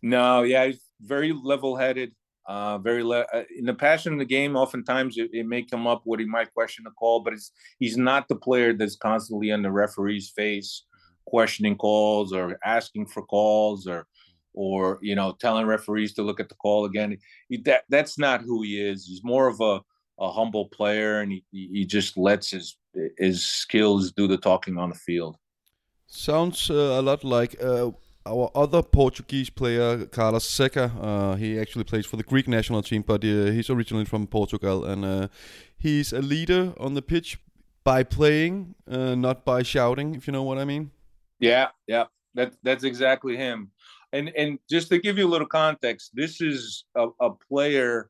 No, 0.02 0.42
yeah, 0.42 0.66
he's 0.66 0.82
very 1.02 1.32
level-headed. 1.32 2.14
Uh, 2.48 2.80
very 2.80 3.04
le- 3.04 3.28
uh, 3.32 3.44
in 3.56 3.66
the 3.66 3.74
passion 3.74 4.14
of 4.14 4.20
the 4.20 4.26
game. 4.26 4.56
Oftentimes, 4.56 5.16
it, 5.18 5.30
it, 5.32 5.46
may 5.46 5.62
come 5.62 5.86
up 5.86 6.02
what 6.06 6.20
he 6.20 6.26
might 6.26 6.52
question 6.56 6.84
the 6.84 6.90
call, 6.92 7.20
but 7.20 7.34
it's 7.34 7.52
he's 7.78 7.98
not 7.98 8.28
the 8.28 8.36
player 8.36 8.74
that's 8.74 8.96
constantly 8.96 9.52
on 9.52 9.62
the 9.62 9.72
referee's 9.72 10.32
face, 10.32 10.84
questioning 11.28 11.76
calls 11.78 12.34
or 12.34 12.58
asking 12.66 13.06
for 13.06 13.22
calls 13.28 13.86
or 13.86 14.08
or 14.54 15.00
you 15.02 15.16
know 15.16 15.36
telling 15.40 15.66
referees 15.66 16.14
to 16.14 16.24
look 16.24 16.40
at 16.40 16.50
the 16.50 16.56
call 16.56 16.86
again. 16.86 17.18
He, 17.50 17.58
that 17.58 17.84
that's 17.90 18.18
not 18.18 18.42
who 18.42 18.64
he 18.64 18.82
is. 18.82 19.06
He's 19.06 19.24
more 19.24 19.48
of 19.48 19.60
a, 19.62 19.82
a 20.20 20.32
humble 20.32 20.68
player, 20.68 21.22
and 21.22 21.32
he, 21.32 21.44
he 21.52 21.86
just 21.86 22.18
lets 22.18 22.52
his 22.52 22.78
his 23.18 23.46
skills 23.46 24.12
do 24.12 24.28
the 24.28 24.38
talking 24.38 24.78
on 24.78 24.90
the 24.90 24.96
field. 24.96 25.38
Sounds 26.08 26.70
uh, 26.70 26.74
a 26.74 27.02
lot 27.02 27.24
like 27.24 27.56
uh, 27.64 27.92
our 28.26 28.52
other 28.54 28.82
Portuguese 28.82 29.50
player, 29.50 30.06
Carlos 30.06 30.46
Seca. 30.46 30.92
Uh, 31.02 31.36
he 31.36 31.60
actually 31.60 31.86
plays 31.86 32.06
for 32.06 32.18
the 32.18 32.24
Greek 32.24 32.48
national 32.48 32.82
team, 32.82 33.02
but 33.02 33.24
uh, 33.24 33.52
he's 33.52 33.70
originally 33.70 34.06
from 34.06 34.28
Portugal, 34.28 34.86
and 34.86 35.06
uh, 35.06 35.28
he's 35.78 36.12
a 36.14 36.22
leader 36.22 36.74
on 36.78 36.94
the 36.94 37.02
pitch. 37.02 37.40
by 37.84 38.04
playing, 38.04 38.76
uh, 38.88 39.16
not 39.16 39.44
by 39.44 39.64
shouting, 39.64 40.16
if 40.16 40.28
you 40.28 40.34
know 40.34 40.44
what 40.44 40.58
I 40.58 40.66
mean. 40.66 40.92
Yeah, 41.40 41.70
yeah, 41.88 42.06
that 42.36 42.54
that's 42.64 42.84
exactly 42.84 43.36
him. 43.36 43.72
And 44.14 44.30
and 44.36 44.60
just 44.70 44.90
to 44.90 45.00
give 45.00 45.18
you 45.18 45.28
a 45.28 45.30
little 45.30 45.48
context, 45.48 46.12
this 46.14 46.42
is 46.42 46.86
a, 46.96 47.08
a 47.20 47.32
player 47.32 48.10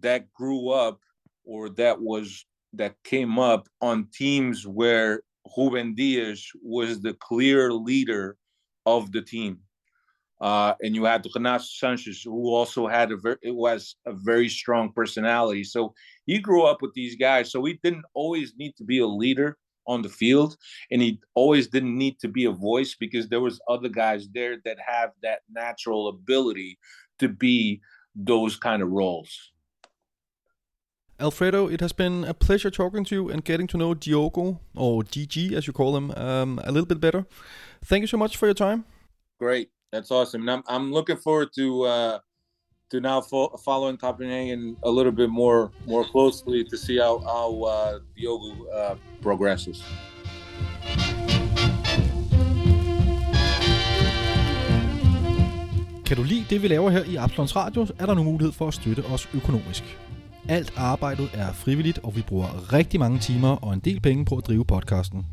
that 0.00 0.32
grew 0.32 0.70
up 0.70 1.00
or 1.44 1.68
that 1.70 2.00
was 2.00 2.44
that 2.74 2.94
came 3.02 3.38
up 3.38 3.68
on 3.80 4.08
teams 4.12 4.66
where 4.66 5.22
Ruben 5.56 5.94
Diaz 5.94 6.46
was 6.62 7.00
the 7.00 7.14
clear 7.14 7.72
leader 7.72 8.36
of 8.86 9.10
the 9.12 9.22
team. 9.22 9.58
Uh, 10.40 10.74
and 10.80 10.94
you 10.94 11.04
had 11.04 11.26
Renato 11.34 11.64
Sanchez, 11.64 12.22
who 12.22 12.48
also 12.48 12.86
had 12.86 13.12
a 13.12 13.16
very 13.16 13.36
it 13.42 13.54
was 13.54 13.96
a 14.06 14.12
very 14.12 14.48
strong 14.48 14.92
personality. 14.92 15.64
So 15.64 15.92
he 16.26 16.38
grew 16.38 16.62
up 16.62 16.80
with 16.80 16.94
these 16.94 17.16
guys. 17.16 17.50
So 17.50 17.64
he 17.64 17.78
didn't 17.82 18.04
always 18.14 18.54
need 18.56 18.74
to 18.76 18.84
be 18.84 19.00
a 19.00 19.06
leader 19.06 19.58
on 19.90 20.02
the 20.02 20.08
field, 20.08 20.56
and 20.90 21.02
he 21.02 21.20
always 21.34 21.66
didn't 21.68 21.96
need 21.96 22.18
to 22.20 22.28
be 22.28 22.44
a 22.44 22.52
voice 22.52 22.94
because 22.94 23.28
there 23.28 23.40
was 23.40 23.60
other 23.68 23.88
guys 23.88 24.28
there 24.32 24.56
that 24.64 24.78
have 24.86 25.10
that 25.22 25.40
natural 25.52 26.08
ability 26.08 26.78
to 27.18 27.28
be 27.28 27.80
those 28.14 28.56
kind 28.56 28.82
of 28.82 28.88
roles. 28.90 29.52
Alfredo, 31.18 31.68
it 31.68 31.80
has 31.80 31.92
been 31.92 32.24
a 32.24 32.32
pleasure 32.32 32.70
talking 32.70 33.04
to 33.04 33.14
you 33.14 33.28
and 33.28 33.44
getting 33.44 33.66
to 33.66 33.76
know 33.76 33.92
Diogo, 33.94 34.60
or 34.74 35.02
DG 35.02 35.52
as 35.52 35.66
you 35.66 35.72
call 35.72 35.96
him, 35.96 36.10
um, 36.12 36.60
a 36.64 36.72
little 36.72 36.86
bit 36.86 37.00
better. 37.00 37.26
Thank 37.84 38.02
you 38.02 38.06
so 38.06 38.16
much 38.16 38.38
for 38.38 38.46
your 38.46 38.54
time. 38.54 38.84
Great. 39.38 39.70
That's 39.92 40.10
awesome. 40.10 40.42
And 40.42 40.50
I'm 40.50 40.62
I'm 40.66 40.92
looking 40.92 41.16
forward 41.16 41.48
to 41.56 41.82
uh, 41.82 42.18
to 42.90 43.00
now 43.00 43.20
fo- 43.30 43.60
following 43.64 43.96
Copenhagen 43.98 44.76
a 44.82 44.90
little 44.90 45.12
bit 45.12 45.30
more 45.30 45.70
more 45.86 46.04
closely 46.12 46.64
to 46.70 46.76
see 46.76 46.96
how 47.04 47.14
how 47.32 47.48
uh, 47.74 47.92
Diogo 48.16 48.50
uh, 48.78 48.96
progresses. 49.22 49.84
Kan 56.06 56.16
du 56.16 56.22
lide 56.22 56.44
det, 56.50 56.62
vi 56.62 56.68
laver 56.68 56.90
her 56.90 57.04
i 57.04 57.16
Absalons 57.16 57.56
Radio, 57.56 57.86
er 57.98 58.06
der 58.06 58.14
nu 58.14 58.22
mulighed 58.22 58.52
for 58.52 58.68
at 58.68 58.74
støtte 58.74 59.04
os 59.12 59.28
økonomisk. 59.34 59.98
Alt 60.48 60.72
arbejdet 60.76 61.30
er 61.34 61.52
frivilligt, 61.52 61.98
og 62.02 62.16
vi 62.16 62.22
bruger 62.22 62.72
rigtig 62.72 63.00
mange 63.00 63.18
timer 63.18 63.64
og 63.64 63.74
en 63.74 63.80
del 63.80 64.00
penge 64.00 64.24
på 64.24 64.36
at 64.36 64.46
drive 64.46 64.64
podcasten. 64.64 65.26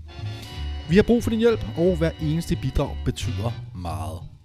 Vi 0.89 0.95
har 0.95 1.03
brug 1.03 1.23
for 1.23 1.29
din 1.29 1.39
hjælp, 1.39 1.65
og 1.77 1.97
hver 1.97 2.11
eneste 2.21 2.55
bidrag 2.61 2.97
betyder 3.05 3.51
meget. 3.75 4.36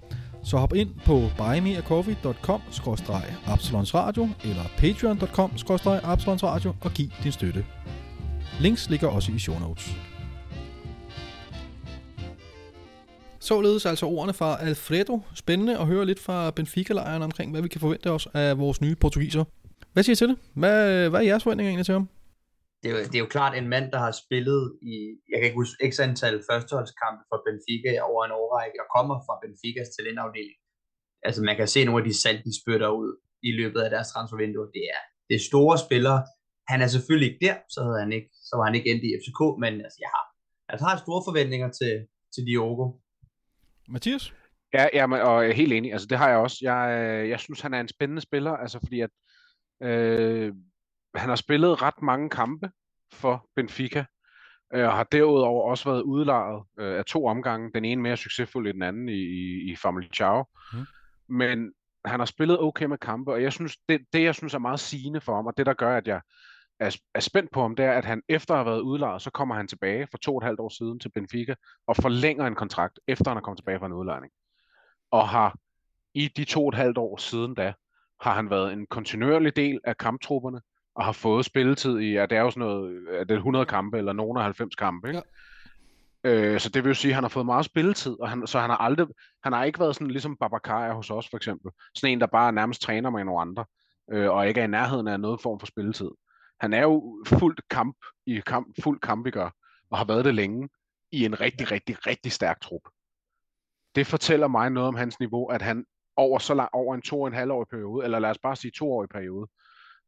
Så 0.45 0.57
hop 0.57 0.75
ind 0.75 0.91
på 1.07 1.23
buymeacoffee.com 1.39 2.61
absalonsradio 3.47 4.29
eller 4.45 4.63
patreon.com 4.79 5.51
absalonsradio 6.03 6.75
og 6.81 6.91
giv 6.91 7.09
din 7.23 7.33
støtte. 7.33 7.65
Links 8.61 8.91
ligger 8.91 9.09
også 9.09 9.33
i 9.33 9.39
show 9.39 9.59
notes. 9.59 9.97
Således 13.41 13.87
altså 13.87 14.07
ordene 14.07 14.33
fra 14.33 14.61
Alfredo. 14.61 15.21
Spændende 15.35 15.79
at 15.79 15.87
høre 15.87 16.07
lidt 16.07 16.21
fra 16.21 16.51
Benfica-lejren 16.51 17.23
omkring, 17.23 17.51
hvad 17.51 17.63
vi 17.63 17.69
kan 17.69 17.81
forvente 17.81 18.11
os 18.11 18.29
af 18.35 18.59
vores 18.59 18.81
nye 18.81 18.95
portugiser. 18.95 19.45
Hvad 19.93 20.03
siger 20.03 20.15
I 20.15 20.17
til 20.17 20.29
det? 20.29 20.37
Hvad, 20.55 21.09
hvad 21.09 21.21
er 21.21 21.25
jeres 21.25 21.43
forventninger 21.43 21.71
egentlig 21.71 21.87
til 21.87 21.93
ham? 21.93 22.09
Det 22.83 22.91
er, 22.91 22.95
jo, 22.97 23.01
det 23.11 23.15
er 23.15 23.25
jo 23.27 23.35
klart 23.37 23.55
en 23.57 23.69
mand, 23.75 23.87
der 23.93 24.01
har 24.07 24.13
spillet 24.25 24.63
i, 24.93 24.95
jeg 25.31 25.37
kan 25.39 25.47
ikke 25.49 25.63
huske, 25.63 25.91
x 25.91 25.95
antal 26.07 26.37
førsteholdskampe 26.51 27.23
for 27.31 27.39
Benfica 27.47 27.93
over 28.09 28.21
en 28.25 28.37
årrække, 28.41 28.77
og 28.83 28.89
kommer 28.97 29.17
fra 29.27 29.35
Benficas 29.43 29.89
talentafdeling. 29.97 30.59
Altså 31.27 31.41
man 31.49 31.57
kan 31.57 31.69
se 31.69 31.85
nogle 31.85 32.01
af 32.03 32.07
de 32.09 32.15
salg, 32.23 32.39
de 32.49 32.61
spytter 32.61 32.89
ud 33.03 33.11
i 33.49 33.51
løbet 33.61 33.81
af 33.81 33.91
deres 33.95 34.09
transfervindue. 34.13 34.67
Det 34.77 34.85
er, 34.97 35.03
det 35.29 35.35
er 35.37 35.49
store 35.51 35.77
spillere. 35.87 36.21
Han 36.73 36.79
er 36.85 36.89
selvfølgelig 36.95 37.29
ikke 37.31 37.47
der, 37.47 37.57
så, 37.75 37.79
havde 37.87 38.01
han 38.05 38.13
ikke, 38.13 38.29
så 38.49 38.53
var 38.57 38.65
han 38.69 38.75
ikke 38.75 38.91
endt 38.91 39.05
i 39.09 39.17
FCK, 39.21 39.41
men 39.63 39.73
altså, 39.87 39.99
jeg 40.05 40.11
har, 40.17 40.25
altså, 40.71 40.85
har 40.87 40.97
store 41.05 41.23
forventninger 41.29 41.69
til, 41.79 41.93
til 42.35 42.43
Diogo. 42.47 42.85
Mathias? 43.89 44.25
Ja, 44.77 44.85
ja 44.99 45.07
men, 45.07 45.21
og 45.21 45.43
jeg 45.43 45.51
er 45.51 45.61
helt 45.63 45.73
enig. 45.73 45.93
Altså, 45.93 46.07
det 46.11 46.19
har 46.19 46.29
jeg 46.29 46.39
også. 46.39 46.59
Jeg, 46.63 46.81
jeg 47.29 47.41
synes, 47.41 47.61
han 47.61 47.75
er 47.75 47.81
en 47.81 47.95
spændende 47.97 48.23
spiller, 48.23 48.53
altså 48.65 48.79
fordi 48.79 49.01
at 49.01 49.11
øh, 49.83 50.53
han 51.15 51.29
har 51.29 51.37
spillet 51.37 51.83
ret 51.83 52.03
mange 52.03 52.31
kampe 52.31 52.71
for 53.13 53.49
Benfica, 53.57 54.05
øh, 54.75 54.87
og 54.87 54.93
har 54.93 55.05
derudover 55.05 55.71
også 55.71 55.91
været 55.91 56.03
udlejet 56.03 56.63
øh, 56.79 56.99
af 56.99 57.05
to 57.05 57.27
omgange. 57.27 57.71
Den 57.75 57.85
ene 57.85 58.03
mere 58.03 58.17
succesfuld 58.17 58.67
end 58.67 58.75
den 58.75 58.83
anden 58.83 59.09
i, 59.09 59.23
i, 59.23 59.73
i 59.73 59.75
Famalicão. 59.75 60.45
Mm. 60.73 60.87
Men 61.29 61.73
han 62.05 62.21
har 62.21 62.27
spillet 62.27 62.61
okay 62.61 62.85
med 62.85 62.99
kampe, 62.99 63.33
og 63.33 63.43
jeg 63.43 63.53
synes, 63.53 63.77
det, 63.89 64.01
det 64.13 64.23
jeg 64.23 64.35
synes 64.35 64.55
er 64.55 64.59
meget 64.59 64.81
sigende 64.81 65.21
for 65.21 65.35
ham, 65.35 65.47
og 65.47 65.55
det 65.57 65.67
der 65.67 65.75
gør, 65.75 65.97
at 65.97 66.07
jeg 66.07 66.21
er, 66.81 66.97
er 67.15 67.21
spændt 67.21 67.51
på 67.53 67.63
ham, 67.63 67.77
det 67.77 67.85
er, 67.85 67.93
at 67.93 68.05
han 68.05 68.23
efter 68.29 68.55
at 68.55 68.59
have 68.59 68.67
været 68.67 68.81
udlejet, 68.81 69.23
så 69.23 69.31
kommer 69.31 69.55
han 69.55 69.69
tilbage 69.69 70.07
for 70.11 70.19
to 70.19 70.35
og 70.35 70.39
et 70.39 70.45
halvt 70.45 70.61
år 70.61 70.69
siden 70.69 71.01
til 71.01 71.09
Benfica, 71.09 71.55
og 71.87 71.97
forlænger 71.97 72.47
en 72.47 72.55
kontrakt, 72.55 73.01
efter 73.09 73.31
han 73.31 73.37
er 73.37 73.41
kommet 73.41 73.59
tilbage 73.59 73.79
fra 73.79 73.87
en 73.87 73.93
udlejning. 73.93 74.33
Og 75.11 75.29
har 75.29 75.57
i 76.15 76.29
de 76.29 76.45
to 76.45 76.63
og 76.63 76.69
et 76.69 76.75
halvt 76.75 76.99
år 76.99 77.17
siden 77.17 77.55
da, 77.55 77.73
har 78.21 78.35
han 78.35 78.51
været 78.51 78.73
en 78.73 78.87
kontinuerlig 78.87 79.57
del 79.57 79.81
af 79.85 79.97
kamptrupperne, 79.97 80.61
og 80.95 81.05
har 81.05 81.13
fået 81.13 81.45
spilletid 81.45 81.99
i, 81.99 82.13
ja, 82.13 82.27
det 82.27 82.39
er 82.39 82.43
jo 82.43 82.51
sådan 82.51 82.61
noget, 82.61 83.07
er 83.11 83.25
det 83.25 83.37
100 83.37 83.67
kampe, 83.67 83.99
eller 83.99 84.13
nogen 84.13 84.37
af 84.37 84.43
90 84.43 84.75
kampe, 84.75 85.09
ikke? 85.09 85.23
Ja. 86.25 86.31
Øh, 86.31 86.61
så 86.61 86.69
det 86.69 86.85
vil 86.85 86.91
jo 86.91 86.95
sige, 86.95 87.11
at 87.11 87.15
han 87.15 87.25
har 87.25 87.29
fået 87.29 87.47
meget 87.47 87.65
spilletid, 87.65 88.21
og 88.21 88.29
han, 88.29 88.47
så 88.47 88.61
han 88.61 88.71
har 88.71 88.77
aldrig, 88.77 89.07
han 89.43 89.53
har 89.53 89.65
ikke 89.65 89.81
været 89.81 89.95
sådan 89.95 90.11
ligesom 90.11 90.37
Babacar 90.37 90.95
hos 90.95 91.11
os 91.11 91.29
for 91.31 91.37
eksempel. 91.37 91.71
Sådan 91.95 92.13
en, 92.13 92.21
der 92.21 92.27
bare 92.27 92.53
nærmest 92.53 92.83
træner 92.83 93.11
med 93.11 93.25
nogle 93.25 93.41
andre, 93.41 93.65
øh, 94.13 94.31
og 94.31 94.49
ikke 94.49 94.61
er 94.61 94.65
i 94.65 94.69
nærheden 94.69 95.09
af 95.09 95.21
noget 95.21 95.41
form 95.41 95.61
for 95.61 95.67
spilletid. 95.67 96.11
Han 96.61 96.73
er 96.73 96.83
jo 96.83 97.25
fuldt 97.27 97.61
kamp 97.71 97.97
i 98.27 98.41
kamp, 98.47 98.83
fuld 98.83 99.01
kamp, 99.01 99.33
gør, 99.33 99.51
og 99.91 99.99
har 99.99 100.05
været 100.05 100.25
det 100.25 100.35
længe 100.35 100.69
i 101.13 101.25
en 101.25 101.41
rigtig, 101.41 101.71
rigtig, 101.71 102.07
rigtig 102.07 102.33
stærk 102.33 102.61
trup. 102.61 102.83
Det 103.95 104.07
fortæller 104.07 104.49
mig 104.49 104.71
noget 104.71 104.89
om 104.89 104.95
hans 104.95 105.21
niveau, 105.21 105.47
at 105.47 105.63
han 105.63 105.85
over 106.17 106.39
så 106.39 106.55
lang, 106.55 106.71
over 106.73 106.95
en 106.95 107.03
to 107.03 107.21
og 107.21 107.27
en 107.27 107.35
halv 107.35 107.51
år 107.51 107.67
periode, 107.71 108.05
eller 108.05 108.19
lad 108.19 108.31
os 108.31 108.39
bare 108.39 108.57
sige 108.57 108.73
to 108.77 108.93
år 108.93 109.05
i 109.05 109.07
periode, 109.07 109.49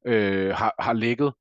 øh, 0.04 0.54
har, 0.54 0.74
har 0.78 0.92
ligget 0.92 1.34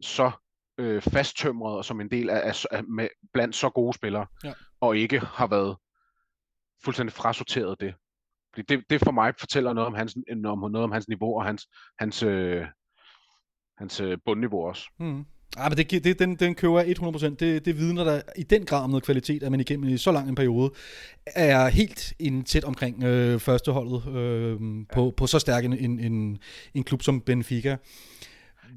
så 0.00 0.30
øh, 0.78 1.02
fasttømret 1.02 1.84
som 1.84 2.00
en 2.00 2.10
del 2.10 2.30
af, 2.30 2.66
af 2.70 2.84
med, 2.84 3.08
blandt 3.32 3.56
så 3.56 3.70
gode 3.70 3.94
spillere, 3.94 4.26
ja. 4.44 4.52
og 4.80 4.96
ikke 4.96 5.18
har 5.20 5.46
været 5.46 5.76
fuldstændig 6.84 7.12
frasorteret 7.12 7.80
det. 7.80 7.94
Det, 8.56 8.84
det 8.90 9.00
for 9.04 9.10
mig 9.10 9.34
fortæller 9.38 9.72
noget 9.72 9.86
om 9.86 9.94
hans, 9.94 10.16
om, 10.44 10.58
noget 10.58 10.84
om 10.84 10.92
hans 10.92 11.08
niveau 11.08 11.38
og 11.38 11.44
hans, 11.44 11.68
hans, 11.98 12.22
øh, 12.22 12.66
hans 13.78 14.00
øh, 14.00 14.18
bundniveau 14.24 14.68
også. 14.68 14.90
Mm. 14.98 15.26
Ja, 15.58 15.68
men 15.68 15.78
det, 15.78 16.04
det, 16.04 16.18
den, 16.18 16.36
den 16.36 16.54
køber 16.54 16.80
jeg 16.80 16.98
100%. 16.98 17.28
Det, 17.28 17.64
det 17.64 17.78
vidner 17.78 18.04
der 18.04 18.20
i 18.36 18.42
den 18.42 18.64
grad 18.64 18.84
om 18.84 18.90
noget 18.90 19.04
kvalitet, 19.04 19.42
at 19.42 19.50
man 19.50 19.60
igennem 19.60 19.88
i 19.88 19.96
så 19.96 20.12
lang 20.12 20.28
en 20.28 20.34
periode 20.34 20.70
er 21.26 21.68
helt 21.68 22.14
in 22.18 22.44
tæt 22.44 22.64
omkring 22.64 23.04
øh, 23.04 23.40
førsteholdet 23.40 24.16
øh, 24.16 24.60
på, 24.92 25.04
ja. 25.04 25.10
på 25.10 25.26
så 25.26 25.38
stærk 25.38 25.64
en, 25.64 25.72
en, 25.72 26.00
en, 26.00 26.38
en 26.74 26.84
klub 26.84 27.02
som 27.02 27.20
Benfica. 27.20 27.76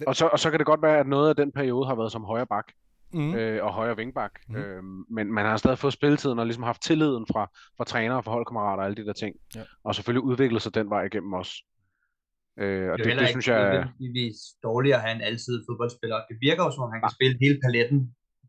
Og 0.07 0.15
så, 0.15 0.27
og 0.27 0.39
så 0.39 0.49
kan 0.49 0.59
det 0.59 0.65
godt 0.65 0.82
være, 0.82 0.99
at 0.99 1.07
noget 1.07 1.30
af 1.30 1.36
den 1.36 1.51
periode 1.51 1.88
har 1.88 1.95
været 1.95 2.11
som 2.11 2.23
højre 2.23 2.47
bak. 2.47 2.65
Mm. 3.13 3.36
Øh, 3.36 3.65
og 3.65 3.73
højre 3.73 3.97
vingbak. 3.97 4.32
Mm. 4.47 4.55
Øh, 4.55 4.84
men 5.09 5.34
man 5.34 5.45
har 5.45 5.57
stadig 5.57 5.77
fået 5.77 5.93
spilletiden 5.93 6.39
og 6.39 6.45
ligesom 6.45 6.63
haft 6.63 6.82
tilliden 6.82 7.25
fra, 7.32 7.49
fra 7.77 7.84
trænere 7.84 8.17
og 8.17 8.23
fra 8.23 8.32
holdkammerater 8.32 8.84
og 8.84 8.86
alle 8.86 8.95
de 8.95 9.05
der 9.05 9.13
ting. 9.13 9.36
Ja. 9.55 9.61
Og 9.84 9.95
selvfølgelig 9.95 10.23
udviklet 10.23 10.61
sig 10.61 10.75
den 10.75 10.89
vej 10.89 11.03
igennem 11.03 11.34
os. 11.34 11.63
Øh, 12.62 12.91
og 12.91 12.97
det, 12.97 13.05
det, 13.05 13.18
det 13.20 13.30
synes 13.30 13.47
jeg... 13.47 13.60
Det 14.16 14.28
er 14.28 14.32
dårligt 14.68 14.95
at 14.95 15.01
have 15.01 15.16
en 15.16 15.22
altid 15.30 15.55
fodboldspiller. 15.68 16.18
Det 16.30 16.38
virker 16.47 16.64
jo 16.66 16.72
som 16.72 16.84
om, 16.86 16.91
han 16.95 17.01
kan 17.01 17.18
spille 17.18 17.36
hele 17.43 17.57
paletten, 17.66 17.99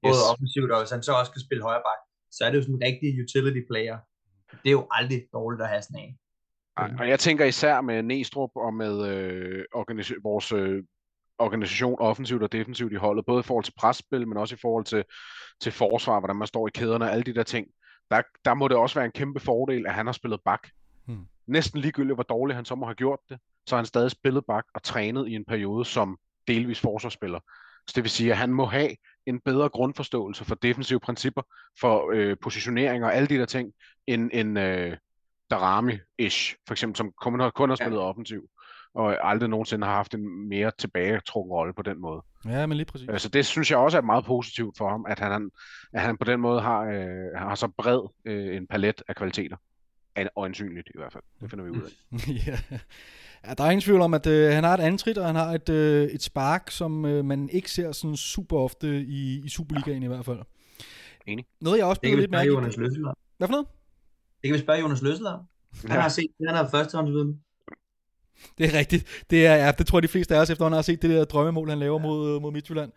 både 0.03 0.21
yes. 0.21 0.31
offensivt, 0.33 0.71
og 0.73 0.79
hvis 0.81 0.93
han 0.97 1.03
så 1.09 1.13
også 1.21 1.33
kan 1.33 1.43
spille 1.47 1.63
højre 1.69 1.85
bak, 1.89 2.01
så 2.37 2.41
er 2.45 2.49
det 2.51 2.57
jo 2.59 2.63
sådan 2.63 2.79
en 2.79 2.87
rigtig 2.89 3.09
utility 3.23 3.63
player. 3.71 3.97
Det 4.63 4.69
er 4.73 4.77
jo 4.81 4.87
aldrig 4.99 5.21
dårligt 5.33 5.63
at 5.63 5.69
have 5.69 5.83
sådan 5.83 6.03
en. 6.05 6.13
Og 7.01 7.09
jeg 7.09 7.19
tænker 7.19 7.45
især 7.45 7.81
med 7.81 8.03
Næstrup 8.03 8.51
og 8.57 8.75
med 8.75 8.95
øh, 9.13 9.65
organis- 9.81 10.21
vores 10.23 10.53
øh, 10.53 10.83
organisation 11.39 12.01
offensivt 12.01 12.43
og 12.43 12.53
defensivt 12.53 12.93
i 12.93 12.97
holdet, 12.97 13.27
både 13.27 13.41
i 13.41 13.43
forhold 13.43 13.65
til 13.65 13.75
presspil, 13.79 14.29
men 14.29 14.37
også 14.37 14.55
i 14.55 14.59
forhold 14.63 14.85
til, 14.85 15.05
til 15.63 15.73
forsvar, 15.73 16.21
hvordan 16.21 16.37
man 16.37 16.47
står 16.47 16.69
i 16.69 16.71
kæderne 16.75 17.05
og 17.05 17.13
alle 17.13 17.23
de 17.23 17.35
der 17.35 17.43
ting. 17.43 17.67
Der, 18.11 18.23
der 18.45 18.55
må 18.55 18.69
det 18.69 18.77
også 18.77 18.95
være 18.95 19.05
en 19.05 19.13
kæmpe 19.21 19.41
fordel, 19.41 19.87
at 19.87 19.95
han 19.95 20.07
har 20.07 20.13
spillet 20.13 20.41
bak. 20.45 20.69
Hmm. 21.11 21.27
Næsten 21.47 21.81
ligegyldigt, 21.81 22.17
hvor 22.17 22.23
dårligt 22.23 22.57
han 22.57 22.65
så 22.65 22.75
må 22.75 22.87
have 22.87 22.95
gjort 22.95 23.19
det, 23.29 23.39
så 23.67 23.75
har 23.75 23.81
han 23.81 23.87
stadig 23.87 24.11
spillet 24.11 24.45
bak 24.47 24.65
og 24.75 24.83
trænet 24.83 25.29
i 25.29 25.35
en 25.35 25.45
periode 25.45 25.85
som 25.85 26.19
delvis 26.49 26.81
forsvarsspiller. 26.81 27.41
Så 27.87 27.93
det 27.95 28.03
vil 28.03 28.11
sige, 28.11 28.31
at 28.31 28.37
han 28.37 28.51
må 28.51 28.67
have 28.67 28.91
en 29.27 29.41
bedre 29.41 29.69
grundforståelse 29.69 30.45
for 30.45 30.55
defensive 30.55 31.01
principper, 31.01 31.43
for 31.81 32.11
øh, 32.15 32.37
positionering 32.43 33.05
og 33.05 33.15
alle 33.15 33.29
de 33.29 33.35
der 33.35 33.47
ting, 33.47 33.73
end, 34.07 34.31
end 34.33 34.59
øh, 34.59 34.97
Darami-ish, 35.55 36.57
for 36.67 36.73
eksempel, 36.73 36.97
som 36.97 37.13
kun 37.13 37.41
har, 37.41 37.51
kun 37.51 37.69
har 37.69 37.77
spillet 37.77 37.99
ja. 37.99 38.03
offensiv, 38.03 38.43
og 38.95 39.31
aldrig 39.31 39.49
nogensinde 39.49 39.87
har 39.87 39.95
haft 39.95 40.15
en 40.15 40.49
mere 40.49 40.73
tilbagetrukket 40.79 41.53
rolle 41.53 41.75
på 41.75 41.83
den 41.83 42.01
måde. 42.01 42.23
Ja, 42.45 42.67
men 42.67 42.77
lige 42.77 42.87
præcis. 42.87 43.23
Så 43.23 43.29
det 43.29 43.47
synes 43.47 43.71
jeg 43.71 43.79
også 43.79 43.99
er 43.99 44.03
meget 44.03 44.25
positivt 44.25 44.79
for 44.79 44.91
ham, 44.91 45.07
at 45.09 45.19
han, 45.19 45.51
at 45.93 46.01
han 46.01 46.17
på 46.17 46.25
den 46.25 46.41
måde 46.41 46.61
har, 46.61 46.81
øh, 46.81 47.37
har 47.37 47.55
så 47.55 47.69
bred 47.79 48.01
øh, 48.25 48.57
en 48.57 48.67
palet 48.67 49.03
af 49.09 49.17
kvaliteter. 49.17 49.57
Øjensynligt 50.37 50.89
i 50.95 50.99
hvert 50.99 51.13
fald. 51.13 51.23
Det 51.41 51.51
finder 51.51 51.65
vi 51.65 51.71
ud 51.71 51.83
af. 51.83 52.19
ja. 52.47 52.59
Ja, 53.47 53.55
der 53.55 53.65
er 53.65 53.71
ingen 53.71 53.81
tvivl 53.81 54.01
om, 54.01 54.15
at 54.15 54.27
øh, 54.27 54.53
han 54.53 54.65
har 54.65 54.75
et 54.75 54.81
antrit, 54.81 55.19
og 55.19 55.27
han 55.27 55.37
har 55.37 55.53
et, 55.53 55.69
øh, 55.69 56.09
et 56.09 56.23
spark, 56.23 56.71
som 56.71 57.05
øh, 57.05 57.25
man 57.25 57.49
ikke 57.49 57.71
ser 57.71 57.93
sådan 57.93 58.17
super 58.17 58.57
ofte 58.57 59.01
i, 59.03 59.43
i 59.45 59.49
Superligaen 59.49 60.03
i 60.03 60.07
hvert 60.07 60.25
fald. 60.25 60.39
Enig. 61.27 61.45
Noget, 61.61 61.79
jeg 61.79 61.87
også 61.87 62.01
vi 62.03 62.15
lidt 62.15 62.31
mærke 62.31 62.49
Jonas 62.49 62.77
om. 62.77 62.83
Hvad 63.39 63.49
for 63.49 63.53
noget? 63.53 63.67
Det 64.43 64.49
kan 64.49 64.55
vi 64.55 64.59
spørge 64.59 64.81
Jonas 64.81 65.03
Løssel 65.03 65.27
om. 65.27 65.41
Han 65.81 65.91
Ja. 65.91 66.01
har 66.01 66.09
set, 66.09 66.27
han 66.47 66.57
har 66.57 66.69
førstehåndsviden. 66.69 67.41
Det 68.59 68.67
er 68.75 68.79
rigtigt. 68.79 69.25
Det, 69.31 69.47
er, 69.47 69.55
ja, 69.55 69.73
det 69.79 69.87
tror 69.87 69.99
jeg, 69.99 70.03
de 70.03 70.09
fleste 70.09 70.37
af 70.37 70.41
os 70.41 70.51
efterhånden 70.51 70.77
har 70.77 70.83
set 70.83 71.03
det 71.03 71.11
der 71.11 71.25
drømmemål, 71.25 71.69
han 71.69 71.79
laver 71.79 71.99
mod, 71.99 72.41
mod 72.41 72.53
Midtjylland. 72.53 72.93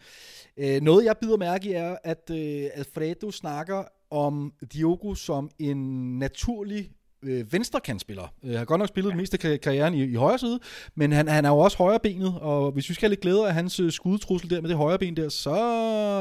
Øh, 0.57 0.81
noget, 0.81 1.05
jeg 1.05 1.15
bider 1.21 1.37
mærke 1.37 1.69
i, 1.69 1.73
er, 1.73 1.97
at 2.03 2.29
øh, 2.31 2.69
Alfredo 2.73 3.31
snakker 3.31 3.83
om 4.11 4.53
Diogo 4.73 5.15
som 5.15 5.49
en 5.59 6.19
naturlig 6.19 6.91
øh, 7.23 7.53
venstrekantspiller. 7.53 8.23
Øh, 8.43 8.49
han 8.49 8.57
har 8.57 8.65
godt 8.65 8.79
nok 8.79 8.87
spillet 8.87 9.11
det 9.11 9.17
meste 9.17 9.47
af 9.47 9.61
karrieren 9.61 9.93
i, 9.93 10.03
i 10.03 10.13
højre 10.15 10.39
side, 10.39 10.59
men 10.95 11.11
han, 11.11 11.27
han 11.27 11.45
er 11.45 11.49
jo 11.49 11.57
også 11.57 11.77
højrebenet, 11.77 12.39
og 12.41 12.71
hvis 12.71 12.89
vi 12.89 12.93
skal 12.93 13.05
have 13.05 13.11
lidt 13.11 13.21
glæde 13.21 13.47
af 13.47 13.53
hans 13.53 13.79
øh, 13.79 13.91
skudtrussel 13.91 14.49
der 14.49 14.61
med 14.61 14.69
det 14.69 14.77
højre 14.77 14.99
ben 14.99 15.17
der, 15.17 15.29
så 15.29 15.55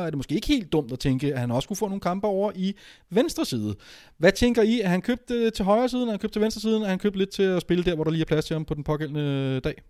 er 0.05 0.11
det 0.11 0.17
måske 0.17 0.35
ikke 0.35 0.47
helt 0.47 0.73
dumt 0.73 0.93
at 0.93 0.99
tænke, 0.99 1.35
at 1.35 1.41
han 1.41 1.51
også 1.51 1.69
kunne 1.69 1.77
få 1.77 1.89
nogle 1.89 2.01
kampe 2.01 2.27
over 2.27 2.53
i 2.55 2.75
venstre 3.11 3.45
side. 3.45 3.75
Hvad 4.19 4.33
tænker 4.33 4.63
I? 4.63 4.81
Er 4.81 4.89
han 4.89 5.03
købt 5.03 5.31
øh, 5.31 5.53
til 5.53 5.65
højre 5.65 5.89
siden, 5.89 6.09
er 6.09 6.13
han 6.13 6.21
købt 6.21 6.33
til 6.33 6.43
venstre 6.43 6.61
siden, 6.61 6.83
er 6.83 6.89
han 6.89 6.99
købt 6.99 7.17
lidt 7.17 7.31
til 7.31 7.43
at 7.43 7.63
spille 7.63 7.85
der, 7.85 7.95
hvor 7.95 8.05
der 8.05 8.11
lige 8.11 8.23
er 8.23 8.27
plads 8.27 8.45
til 8.45 8.55
ham 8.55 8.65
på 8.65 8.75
den 8.75 8.85
pågældende 8.85 9.21
øh, 9.57 9.65
dag? 9.65 9.83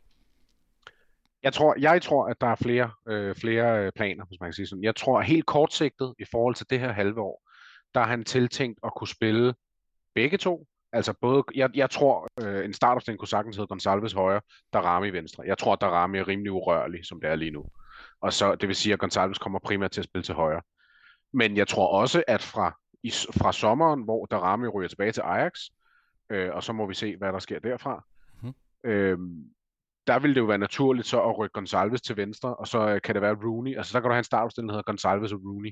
Jeg 1.42 1.52
tror, 1.52 1.74
jeg 1.78 2.02
tror, 2.02 2.26
at 2.26 2.40
der 2.40 2.46
er 2.46 2.56
flere, 2.56 2.90
øh, 3.08 3.34
flere 3.34 3.84
øh, 3.84 3.92
planer, 3.92 4.24
hvis 4.24 4.40
man 4.40 4.48
kan 4.48 4.54
sige 4.54 4.66
sådan. 4.66 4.84
Jeg 4.84 4.96
tror 4.96 5.20
helt 5.20 5.46
kortsigtet 5.46 6.14
i 6.18 6.24
forhold 6.30 6.54
til 6.54 6.66
det 6.70 6.80
her 6.80 6.92
halve 6.92 7.20
år, 7.20 7.48
der 7.94 8.00
er 8.00 8.06
han 8.06 8.24
tiltænkt 8.24 8.78
at 8.84 8.94
kunne 8.96 9.08
spille 9.08 9.54
begge 10.14 10.38
to. 10.38 10.66
Altså 10.93 11.14
både, 11.20 11.45
jeg, 11.55 11.70
jeg 11.74 11.90
tror, 11.90 12.28
øh, 12.40 12.64
en 12.64 12.72
startopstilling 12.72 13.18
kunne 13.18 13.28
sagtens 13.28 13.57
hedde 13.57 13.66
Gonsalves 13.68 14.12
højre, 14.12 14.40
Darami 14.72 15.11
venstre. 15.11 15.43
Jeg 15.47 15.59
tror, 15.59 15.72
at 15.72 15.80
Darami 15.80 16.18
er 16.18 16.28
rimelig 16.28 16.53
urørlig, 16.53 17.07
som 17.07 17.20
det 17.20 17.30
er 17.30 17.34
lige 17.36 17.51
nu. 17.51 17.64
Og 18.20 18.32
så, 18.32 18.55
det 18.55 18.68
vil 18.68 18.76
sige, 18.76 18.93
at 18.93 18.99
Gonsalves 18.99 19.38
kommer 19.38 19.59
primært 19.59 19.90
til 19.90 20.01
at 20.01 20.05
spille 20.05 20.22
til 20.22 20.34
højre. 20.34 20.62
Men 21.32 21.57
jeg 21.57 21.68
tror 21.68 21.88
også, 22.01 22.22
at 22.28 22.43
fra, 22.43 22.78
i, 23.03 23.11
fra 23.11 23.53
sommeren, 23.53 24.03
hvor 24.03 24.26
Darami 24.26 24.68
ryger 24.68 24.88
tilbage 24.88 25.12
til 25.12 25.20
Ajax, 25.20 25.53
øh, 26.30 26.51
og 26.55 26.62
så 26.62 26.72
må 26.72 26.86
vi 26.86 26.95
se, 26.95 27.16
hvad 27.16 27.32
der 27.32 27.38
sker 27.38 27.59
derfra, 27.59 28.05
Mhm. 28.43 28.55
øh, 28.84 29.18
der 30.07 30.18
vil 30.18 30.34
det 30.34 30.40
jo 30.40 30.45
være 30.45 30.59
naturligt 30.59 31.07
så 31.07 31.22
at 31.22 31.38
rykke 31.38 31.53
Gonsalves 31.53 32.03
til 32.03 32.16
venstre, 32.16 32.57
og 32.57 32.66
så 32.68 32.88
øh, 32.88 33.01
kan 33.05 33.14
det 33.14 33.22
være 33.22 33.36
Rooney. 33.45 33.76
Altså, 33.76 33.93
der 33.93 34.01
kan 34.01 34.09
du 34.09 34.12
have 34.12 34.18
en 34.18 34.24
startopstilling, 34.24 34.68
der 34.68 34.74
hedder 34.74 34.90
Gonsalves 34.93 35.32
og 35.32 35.40
Rooney. 35.45 35.70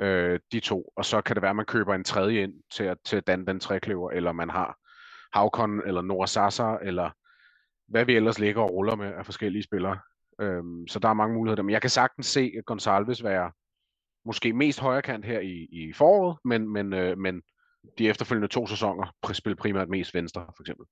Øh, 0.00 0.40
de 0.52 0.60
to. 0.60 0.92
Og 0.96 1.04
så 1.04 1.20
kan 1.20 1.36
det 1.36 1.42
være, 1.42 1.50
at 1.50 1.56
man 1.56 1.66
køber 1.66 1.94
en 1.94 2.04
tredje 2.04 2.42
ind 2.42 2.52
til 2.72 2.84
at, 2.84 2.98
til 3.04 3.16
at 3.16 3.26
danne 3.26 3.46
den 3.46 3.60
trekløver, 3.60 4.10
eller 4.10 4.32
man 4.32 4.50
har 4.50 4.78
Havkon, 5.32 5.82
eller 5.86 6.02
Nora 6.02 6.26
Sasa, 6.26 6.76
eller 6.82 7.10
hvad 7.88 8.04
vi 8.04 8.16
ellers 8.16 8.38
ligger 8.38 8.62
og 8.62 8.70
ruller 8.70 8.96
med 8.96 9.12
af 9.12 9.24
forskellige 9.24 9.62
spillere. 9.62 9.98
Øhm, 10.40 10.88
så 10.88 10.98
der 10.98 11.08
er 11.08 11.14
mange 11.14 11.34
muligheder. 11.34 11.62
Men 11.62 11.72
jeg 11.72 11.80
kan 11.80 11.90
sagtens 11.90 12.26
se 12.26 12.52
at 12.58 12.64
Gonsalves 12.64 13.24
være 13.24 13.52
måske 14.24 14.52
mest 14.52 14.80
højrekant 14.80 15.24
her 15.24 15.40
i, 15.40 15.68
i 15.72 15.92
foråret, 15.92 16.38
men, 16.44 16.68
men, 16.68 16.92
øh, 16.92 17.18
men 17.18 17.42
de 17.98 18.08
efterfølgende 18.08 18.48
to 18.48 18.66
sæsoner 18.66 19.14
spiller 19.32 19.56
primært 19.56 19.88
mest 19.88 20.14
venstre, 20.14 20.46
for 20.56 20.62
eksempel. 20.62 20.86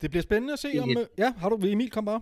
Det 0.00 0.10
bliver 0.10 0.22
spændende 0.22 0.52
at 0.52 0.58
se, 0.58 0.68
om... 0.82 0.90
Øh, 0.90 1.06
Ja, 1.18 1.32
har 1.38 1.48
du... 1.48 1.58
Emil, 1.62 1.90
kom 1.90 2.04
bare. 2.04 2.20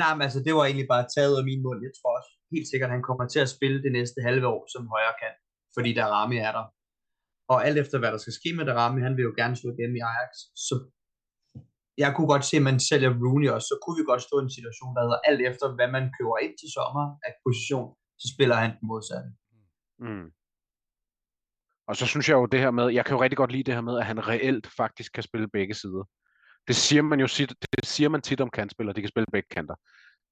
Nej, 0.00 0.12
men 0.14 0.22
altså, 0.26 0.40
det 0.46 0.52
var 0.54 0.64
egentlig 0.64 0.88
bare 0.94 1.06
taget 1.16 1.38
af 1.40 1.44
min 1.50 1.62
mund. 1.66 1.78
Jeg 1.86 1.94
tror 1.98 2.12
også 2.18 2.32
helt 2.54 2.68
sikkert, 2.70 2.90
at 2.90 2.96
han 2.96 3.06
kommer 3.08 3.26
til 3.28 3.40
at 3.44 3.52
spille 3.56 3.78
det 3.86 3.92
næste 3.98 4.18
halve 4.28 4.46
år 4.54 4.62
som 4.74 4.82
højre 4.94 5.14
kan, 5.22 5.34
fordi 5.76 5.90
der 5.98 6.12
ramme 6.16 6.36
er 6.48 6.52
der. 6.58 6.66
Og 7.52 7.58
alt 7.66 7.78
efter, 7.82 7.96
hvad 7.98 8.12
der 8.12 8.20
skal 8.24 8.38
ske 8.40 8.50
med 8.56 8.64
Darami, 8.68 9.00
han 9.06 9.16
vil 9.16 9.28
jo 9.28 9.34
gerne 9.40 9.56
slå 9.56 9.68
igennem 9.72 9.96
i 9.96 10.06
Ajax. 10.10 10.32
Så 10.66 10.74
jeg 12.02 12.10
kunne 12.12 12.30
godt 12.34 12.44
se, 12.44 12.56
at 12.60 12.68
man 12.70 12.80
sælger 12.88 13.12
Rooney 13.22 13.48
også, 13.54 13.68
så 13.72 13.76
kunne 13.82 13.98
vi 14.00 14.04
godt 14.10 14.22
stå 14.26 14.34
i 14.38 14.44
en 14.46 14.56
situation, 14.58 14.94
der 14.96 15.02
hedder 15.06 15.20
alt 15.28 15.42
efter, 15.50 15.66
hvad 15.76 15.88
man 15.96 16.04
køber 16.16 16.36
ind 16.44 16.54
til 16.58 16.68
sommer 16.76 17.04
af 17.26 17.32
position, 17.44 17.88
så 18.22 18.26
spiller 18.34 18.56
han 18.62 18.70
den 18.78 18.86
modsatte. 18.92 19.28
Mm. 20.04 20.26
Og 21.88 21.94
så 21.98 22.04
synes 22.10 22.26
jeg 22.28 22.36
jo 22.40 22.46
det 22.46 22.60
her 22.64 22.70
med, 22.78 22.86
jeg 22.98 23.04
kan 23.04 23.14
jo 23.16 23.22
rigtig 23.22 23.40
godt 23.42 23.52
lide 23.52 23.66
det 23.68 23.74
her 23.74 23.86
med, 23.88 23.96
at 24.00 24.06
han 24.10 24.28
reelt 24.32 24.66
faktisk 24.80 25.10
kan 25.12 25.22
spille 25.28 25.48
begge 25.56 25.74
sider. 25.74 26.04
Det 26.68 26.76
siger 26.76 27.02
man 27.02 27.20
jo 27.20 27.26
det 27.26 27.84
siger 27.84 28.08
man 28.08 28.22
tit 28.22 28.40
om 28.40 28.50
kantspillere, 28.50 28.96
de 28.96 29.00
kan 29.00 29.10
spille 29.10 29.26
begge 29.32 29.48
kanter. 29.50 29.74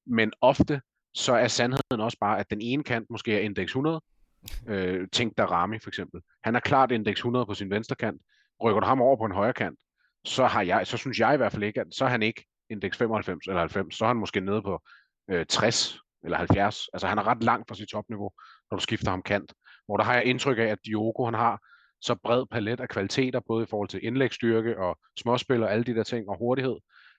Men 0.07 0.33
ofte 0.41 0.81
så 1.15 1.33
er 1.33 1.49
sandheden 1.49 2.01
også 2.01 2.19
bare, 2.21 2.39
at 2.39 2.51
den 2.51 2.61
ene 2.61 2.83
kant 2.83 3.11
måske 3.11 3.37
er 3.37 3.41
indeks 3.41 3.71
100. 3.71 4.01
Øh, 4.69 5.09
tænk 5.13 5.39
der 5.39 5.47
Rami 5.47 5.79
for 5.79 5.91
eksempel. 5.91 6.21
Han 6.45 6.57
er 6.57 6.61
klart 6.61 6.93
indeks 6.93 7.19
100 7.19 7.47
på 7.47 7.55
sin 7.55 7.71
venstre 7.71 7.97
kant. 7.97 8.23
Rykker 8.63 8.81
du 8.81 8.87
ham 8.87 9.01
over 9.01 9.17
på 9.17 9.25
en 9.25 9.33
højre 9.33 9.53
kant, 9.53 9.79
så, 10.25 10.47
har 10.47 10.63
jeg, 10.63 10.87
så 10.87 10.97
synes 10.97 11.21
jeg 11.21 11.35
i 11.35 11.37
hvert 11.37 11.53
fald 11.53 11.63
ikke, 11.63 11.81
at 11.81 11.87
så 11.91 12.05
er 12.05 12.09
han 12.09 12.23
ikke 12.23 12.47
indeks 12.71 12.99
95 12.99 13.47
eller 13.47 13.61
90, 13.61 13.97
så 13.97 14.05
er 14.05 14.09
han 14.09 14.17
måske 14.17 14.41
nede 14.41 14.63
på 14.63 14.83
øh, 15.31 15.47
60 15.47 15.99
eller 16.25 16.39
70. 16.39 16.89
Altså 16.93 17.07
han 17.07 17.19
er 17.19 17.27
ret 17.27 17.43
langt 17.43 17.69
fra 17.69 17.75
sit 17.75 17.89
topniveau, 17.89 18.31
når 18.71 18.77
du 18.77 18.83
skifter 18.83 19.11
ham 19.11 19.23
kant. 19.23 19.53
Hvor 19.87 19.97
der 19.97 20.05
har 20.05 20.15
jeg 20.15 20.25
indtryk 20.25 20.59
af, 20.59 20.63
at 20.63 20.79
Diogo 20.85 21.25
han 21.25 21.35
har 21.35 21.61
så 22.03 22.15
bred 22.15 22.47
palet 22.47 22.81
af 22.81 22.89
kvaliteter, 22.89 23.41
både 23.41 23.63
i 23.63 23.67
forhold 23.67 23.89
til 23.89 24.05
indlægsstyrke 24.05 24.79
og 24.79 24.99
småspil 25.17 25.63
og 25.63 25.73
alle 25.73 25.85
de 25.85 25.95
der 25.95 26.03
ting 26.03 26.29
og 26.29 26.39
hurtighed, 26.39 26.77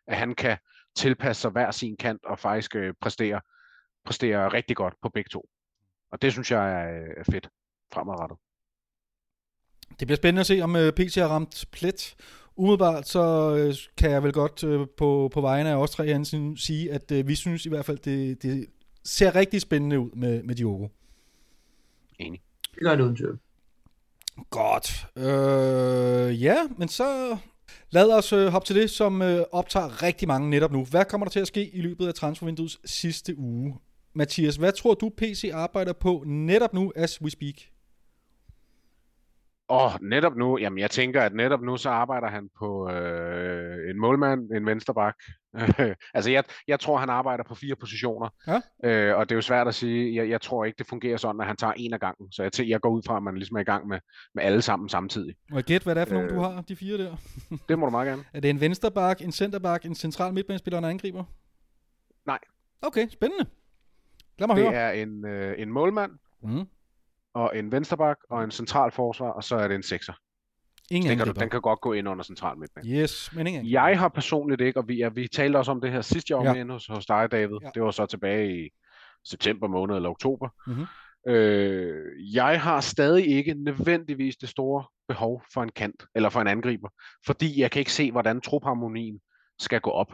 at 0.08 0.18
han 0.18 0.36
kan 0.36 0.58
tilpasse 0.96 1.42
sig 1.42 1.52
hver 1.52 1.72
sin 1.72 1.98
kant 1.98 2.26
og 2.26 2.40
faktisk 2.40 2.76
øh, 2.76 2.94
præstere, 3.02 3.42
præstere 4.06 4.48
rigtig 4.48 4.76
godt 4.76 4.94
på 5.02 5.10
begge 5.10 5.30
to. 5.30 5.50
Og 6.12 6.22
det 6.22 6.32
synes 6.32 6.52
jeg 6.52 6.86
er, 6.86 7.04
øh, 7.18 7.26
fedt 7.32 7.50
fremadrettet. 7.94 8.38
Det 10.00 10.08
bliver 10.08 10.16
spændende 10.16 10.40
at 10.40 10.46
se, 10.46 10.62
om 10.62 10.76
øh, 10.76 10.94
PC 10.94 11.16
har 11.16 11.28
ramt 11.28 11.66
plet. 11.72 12.16
Umiddelbart 12.56 13.08
så 13.08 13.56
øh, 13.58 13.74
kan 13.98 14.12
jeg 14.12 14.24
vel 14.24 14.34
godt 14.34 14.88
på, 14.98 15.30
på 15.34 15.42
vegne 15.42 15.70
af 15.70 15.76
os 15.76 15.92
tre 15.92 16.06
herinde 16.06 16.58
sige, 16.62 16.92
at 16.92 17.28
vi 17.28 17.36
synes 17.36 17.66
i 17.66 17.70
hvert 17.70 17.86
fald, 17.86 17.98
det, 17.98 18.44
det 18.44 18.68
ser 19.04 19.36
rigtig 19.36 19.62
spændende 19.62 20.00
ud 20.00 20.12
med, 20.12 20.44
med 20.44 20.56
Diogo. 20.56 20.88
Enig. 22.20 22.42
Det 22.76 22.84
gør 22.84 22.96
det 22.96 23.04
uden 23.04 23.16
tvivl. 23.16 23.40
Godt. 24.50 25.06
Øh, 25.18 26.44
ja, 26.44 26.58
men 26.78 26.88
så 26.88 27.38
lad 27.92 28.12
os 28.12 28.34
øh, 28.34 28.48
hoppe 28.48 28.66
til 28.66 28.76
det, 28.76 28.90
som 28.90 29.22
øh, 29.22 29.46
optager 29.52 30.04
rigtig 30.04 30.28
mange 30.28 30.50
netop 30.50 30.72
nu. 30.72 30.86
Hvad 30.86 31.06
kommer 31.06 31.26
der 31.26 31.32
til 31.32 31.40
at 31.40 31.48
ske 31.48 31.70
i 31.76 31.82
løbet 31.82 32.08
af 32.08 32.14
transfervinduets 32.14 32.80
sidste 32.86 33.38
uge? 33.38 33.76
Mathias, 34.16 34.56
hvad 34.56 34.72
tror 34.72 34.94
du, 34.94 35.10
PC 35.18 35.52
arbejder 35.54 35.94
på 35.94 36.24
netop 36.28 36.74
nu, 36.74 36.92
as 36.96 37.22
we 37.22 37.30
speak? 37.30 37.73
Og 39.74 39.92
netop 40.02 40.36
nu, 40.36 40.58
jamen 40.58 40.80
jeg 40.80 40.92
tænker, 40.92 41.22
at 41.22 41.34
netop 41.36 41.62
nu 41.62 41.78
så 41.78 41.90
arbejder 41.90 42.28
han 42.28 42.50
på 42.60 42.90
øh, 42.92 43.90
en 43.90 44.00
målmand, 44.00 44.52
en 44.52 44.66
vensterbak. 44.66 45.16
altså 46.14 46.32
jeg, 46.32 46.44
jeg 46.68 46.80
tror, 46.80 46.98
han 46.98 47.10
arbejder 47.10 47.44
på 47.44 47.56
fire 47.56 47.76
positioner. 47.76 48.30
Ja. 48.48 48.62
Øh, 48.90 49.18
og 49.18 49.30
det 49.30 49.36
er 49.36 49.38
jo 49.38 49.42
svært 49.42 49.68
at 49.68 49.76
sige, 49.76 50.16
jeg, 50.16 50.30
jeg 50.30 50.42
tror 50.42 50.66
ikke, 50.66 50.78
det 50.78 50.88
fungerer 50.88 51.18
sådan, 51.18 51.42
at 51.42 51.48
han 51.48 51.56
tager 51.58 51.74
en 51.78 51.94
af 51.94 52.00
gangen. 52.00 52.32
Så 52.32 52.44
jeg, 52.44 52.52
tæ- 52.56 52.68
jeg 52.70 52.82
går 52.82 52.90
ud 52.90 53.02
fra, 53.08 53.18
at 53.18 53.24
man 53.24 53.36
ligesom 53.36 53.58
er 53.58 53.62
i 53.62 53.64
gang 53.64 53.88
med, 53.88 54.00
med 54.36 54.44
alle 54.44 54.62
sammen 54.62 54.90
samtidig. 54.90 55.36
Jeg 55.54 55.64
gætte, 55.64 55.84
hvad 55.84 55.96
det 55.96 56.02
er 56.02 56.06
for 56.06 56.16
øh... 56.16 56.24
Øh. 56.24 56.30
nogle, 56.32 56.48
du 56.50 56.54
har, 56.56 56.62
de 56.62 56.76
fire 56.76 56.98
der? 56.98 57.16
Det 57.70 57.80
må 57.80 57.86
du 57.86 57.92
meget 57.92 58.08
gerne. 58.08 58.24
Er 58.34 58.40
det 58.40 58.50
en 58.50 58.60
vensterbak, 58.62 59.22
en 59.22 59.32
centerback, 59.32 59.86
en 59.86 59.96
central 59.96 60.34
midtbanespiller 60.34 60.78
og 60.78 60.84
en 60.84 60.90
angriber? 60.90 61.24
Nej. 62.26 62.40
Okay, 62.82 63.08
spændende. 63.10 63.46
Lad 64.40 64.48
mig 64.48 64.58
Det 64.58 64.66
høre. 64.66 64.74
er 64.76 64.92
en, 64.92 65.26
øh, 65.26 65.56
en 65.58 65.72
målmand, 65.72 66.12
Mm. 66.46 66.66
Og 67.34 67.58
en 67.58 67.72
vensterbak, 67.72 68.18
og 68.30 68.44
en 68.44 68.52
central 68.52 68.92
forsvar, 68.92 69.30
og 69.30 69.44
så 69.44 69.56
er 69.56 69.68
det 69.68 69.76
en 69.76 69.84
sekser. 69.84 70.14
Ingen 70.92 71.10
Den 71.10 71.18
kan, 71.18 71.28
du, 71.28 71.34
den 71.40 71.50
kan 71.50 71.62
godt 71.62 71.82
gå 71.82 71.94
ind 71.94 72.10
under 72.10 72.24
central 72.24 72.58
midtbane. 72.58 72.90
Yes, 72.90 73.32
men 73.36 73.48
ingen. 73.48 73.66
Jeg 73.70 74.00
har 74.00 74.08
personligt 74.10 74.62
ikke, 74.62 74.80
og 74.80 74.88
vi, 74.88 74.98
ja, 74.98 75.10
vi 75.10 75.28
talte 75.28 75.58
også 75.58 75.72
om 75.72 75.82
det 75.82 75.92
her 75.92 76.02
sidste, 76.02 76.36
var 76.36 76.44
Ja. 76.44 76.54
med 76.66 76.74
hos, 76.74 76.88
hos 76.88 77.06
dig, 77.06 77.32
David. 77.32 77.58
Ja. 77.62 77.70
Det 77.76 77.84
var 77.84 77.92
så 77.92 78.06
tilbage 78.06 78.66
i 78.66 78.70
september 79.26 79.68
måned 79.68 79.96
eller 79.96 80.10
oktober. 80.10 80.50
Mhm. 80.68 80.86
Øh, 81.28 82.34
jeg 82.36 82.62
har 82.62 82.82
stadig 82.82 83.28
ikke 83.28 83.54
nødvendigvis 83.54 84.36
det 84.38 84.50
store 84.50 84.84
behov 85.08 85.44
for 85.54 85.64
en 85.64 85.72
kant, 85.72 86.06
eller 86.16 86.30
for 86.30 86.42
en 86.42 86.48
angriber, 86.48 86.90
fordi 87.26 87.62
jeg 87.62 87.72
kan 87.72 87.80
ikke 87.80 87.94
se, 87.94 88.12
hvordan 88.12 88.42
trupharmonien 88.42 89.20
skal 89.60 89.82
gå 89.82 89.90
op. 89.90 90.14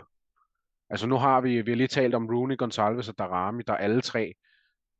Altså 0.89 1.07
nu 1.07 1.15
har 1.15 1.41
vi, 1.41 1.61
vi 1.61 1.71
har 1.71 1.75
lige 1.75 1.87
talt 1.87 2.15
om 2.15 2.27
Rooney, 2.27 2.57
Gonsalves 2.57 3.09
og 3.09 3.15
Darami, 3.17 3.63
der 3.67 3.73
alle 3.73 4.01
tre 4.01 4.33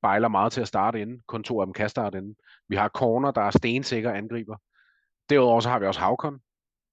bejler 0.02 0.28
meget 0.28 0.52
til 0.52 0.62
at 0.62 0.68
starte 0.68 1.02
inden. 1.02 1.22
Kun 1.28 1.44
to 1.44 1.62
af 1.62 1.68
dem 1.68 1.74
kan 1.74 1.90
starte 1.90 2.18
inden. 2.18 2.36
Vi 2.68 2.76
har 2.76 2.90
Corner, 2.90 3.32
der 3.32 3.42
er 3.42 3.52
stensikker 3.52 4.12
angriber. 4.12 4.58
Derudover 5.30 5.60
så 5.60 5.70
har 5.70 5.80
vi 5.80 5.86
også 5.86 6.00
Havkon, 6.00 6.40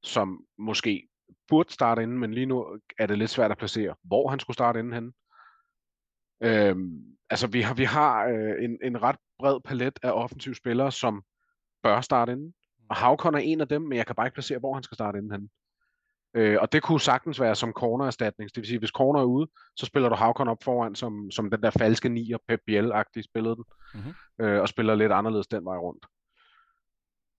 som 0.03 0.45
måske 0.59 1.09
burde 1.49 1.73
starte 1.73 2.03
inden, 2.03 2.19
men 2.19 2.35
lige 2.35 2.47
nu 2.47 2.79
er 2.99 3.07
det 3.07 3.19
lidt 3.19 3.31
svært 3.31 3.51
at 3.51 3.59
placere, 3.59 3.95
hvor 4.03 4.29
han 4.29 4.39
skulle 4.39 4.55
starte 4.55 4.79
inden 4.79 4.93
henne. 4.93 5.13
Øhm, 6.43 7.17
altså 7.31 7.47
vi 7.47 7.61
har, 7.61 7.75
vi 7.75 7.85
har 7.85 8.27
øh, 8.27 8.65
en, 8.65 8.79
en 8.83 9.03
ret 9.03 9.17
bred 9.39 9.61
palet 9.61 9.99
af 10.03 10.11
offensive 10.11 10.55
spillere, 10.55 10.93
som 10.93 11.23
bør 11.83 12.01
starte 12.01 12.33
inden. 12.33 12.55
Og 12.89 12.97
Havkon 12.97 13.35
er 13.35 13.39
en 13.39 13.61
af 13.61 13.69
dem, 13.69 13.83
men 13.83 13.99
jeg 13.99 14.07
kan 14.07 14.15
bare 14.15 14.27
ikke 14.27 14.35
placere, 14.35 14.59
hvor 14.59 14.75
han 14.75 14.83
skal 14.83 14.95
starte 14.95 15.19
inden 15.19 15.33
henne. 15.33 15.49
Øh, 16.35 16.59
og 16.61 16.73
det 16.73 16.83
kunne 16.83 17.01
sagtens 17.01 17.41
være 17.41 17.55
som 17.55 17.73
cornererstatning. 17.73 18.51
Det 18.51 18.57
vil 18.57 18.67
sige, 18.67 18.79
hvis 18.79 18.91
corner 18.91 19.21
er 19.21 19.25
ude, 19.25 19.49
så 19.77 19.87
spiller 19.87 20.09
du 20.09 20.15
Havkon 20.15 20.49
op 20.49 20.63
foran, 20.63 20.95
som, 20.95 21.31
som 21.31 21.51
den 21.51 21.63
der 21.63 21.71
falske 21.71 22.09
nier, 22.09 22.39
Pep 22.49 22.61
Biel-agtig 22.71 23.23
spillede 23.23 23.57
den, 23.57 23.65
Mhm. 23.95 24.15
øh, 24.41 24.61
og 24.61 24.69
spiller 24.69 24.95
lidt 24.95 25.13
anderledes 25.13 25.47
den 25.47 25.65
vej 25.65 25.77
rundt. 25.77 26.07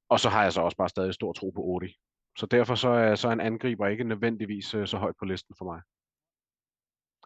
Og 0.10 0.20
så 0.20 0.30
har 0.30 0.44
jeg 0.44 0.54
så 0.54 0.62
også 0.62 0.78
bare 0.78 0.90
stadig 0.90 1.14
stor 1.14 1.34
tro 1.34 1.50
på 1.50 1.62
Odi, 1.64 1.96
Så 2.38 2.46
derfor 2.46 2.76
så 2.76 2.90
er, 2.90 3.16
så 3.16 3.28
er 3.28 3.32
en 3.32 3.42
angriber 3.42 3.88
ikke 3.88 4.04
nødvendigvis 4.04 4.74
øh, 4.74 4.88
så 4.88 4.98
højt 4.98 5.16
på 5.20 5.26
listen 5.26 5.56
for 5.58 5.66
mig. 5.66 5.82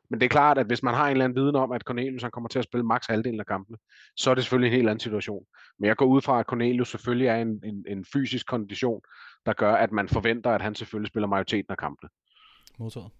Men 0.10 0.20
det 0.20 0.26
er 0.26 0.30
klart, 0.30 0.58
at 0.58 0.66
hvis 0.66 0.84
man 0.84 0.94
har 0.94 1.06
en 1.06 1.12
eller 1.12 1.26
anden 1.26 1.44
viden 1.44 1.56
om, 1.56 1.72
at 1.72 1.82
Cornelius 1.82 2.22
han 2.22 2.32
kommer 2.32 2.48
til 2.50 2.60
at 2.60 2.66
spille 2.66 2.84
maks 2.86 3.08
halvdelen 3.08 3.40
af 3.40 3.46
kampene, 3.46 3.78
så 4.18 4.32
er 4.32 4.36
det 4.36 4.44
selvfølgelig 4.44 4.68
en 4.68 4.76
helt 4.76 4.90
anden 4.90 5.00
situation. 5.00 5.46
Men 5.80 5.88
jeg 5.88 5.98
går 5.98 6.06
ud 6.06 6.22
fra, 6.22 6.40
at 6.40 6.46
Cornelius 6.46 6.90
selvfølgelig 6.90 7.28
er 7.28 7.36
en, 7.36 7.62
en, 7.64 7.86
en 7.88 8.06
fysisk 8.14 8.48
kondition, 8.48 9.02
der 9.46 9.54
gør, 9.54 9.74
at 9.74 9.92
man 9.92 10.10
forventer, 10.10 10.50
at 10.52 10.62
han 10.62 10.76
selvfølgelig 10.76 11.08
spiller 11.08 11.28
majoriteten 11.28 11.72
af 11.72 11.78
kampene. 11.78 12.10
Modtaget. 12.80 13.12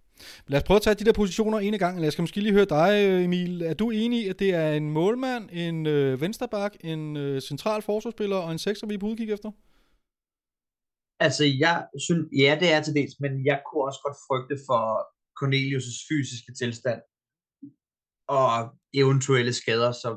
Lad 0.48 0.60
os 0.60 0.64
prøve 0.64 0.76
at 0.76 0.82
tage 0.82 0.96
de 0.96 1.06
der 1.06 1.14
positioner 1.14 1.60
en 1.60 1.80
gang. 1.80 2.00
Lad 2.00 2.08
os 2.08 2.20
måske 2.20 2.42
lige 2.42 2.54
høre 2.54 2.66
dig, 2.66 3.24
Emil. 3.26 3.62
Er 3.62 3.74
du 3.74 3.90
enig 3.90 4.26
i, 4.26 4.28
at 4.28 4.40
det 4.40 4.54
er 4.56 4.72
en 4.72 4.90
målmand, 4.90 5.50
en 5.52 5.86
øh, 5.86 6.22
vensterbak, 6.22 6.74
en 6.82 7.18
øh, 7.18 7.42
central 7.42 7.82
forsvarsspiller 7.82 8.38
og 8.38 8.52
en 8.52 8.60
sekser, 8.60 8.88
vi 8.88 8.94
er 8.94 9.00
på 9.00 9.06
udkig 9.06 9.32
efter? 9.32 9.52
Altså, 11.20 11.44
jeg 11.60 11.88
synes, 12.06 12.26
ja, 12.44 12.58
det 12.62 12.74
er 12.74 12.82
til 12.82 12.94
dels, 12.94 13.16
men 13.20 13.46
jeg 13.46 13.62
kunne 13.66 13.84
også 13.84 14.00
godt 14.06 14.18
frygte 14.28 14.56
for 14.68 14.84
Cornelius' 15.40 16.00
fysiske 16.10 16.52
tilstand 16.62 17.02
og 18.28 18.52
eventuelle 18.94 19.54
skader, 19.54 19.92
så 19.92 20.10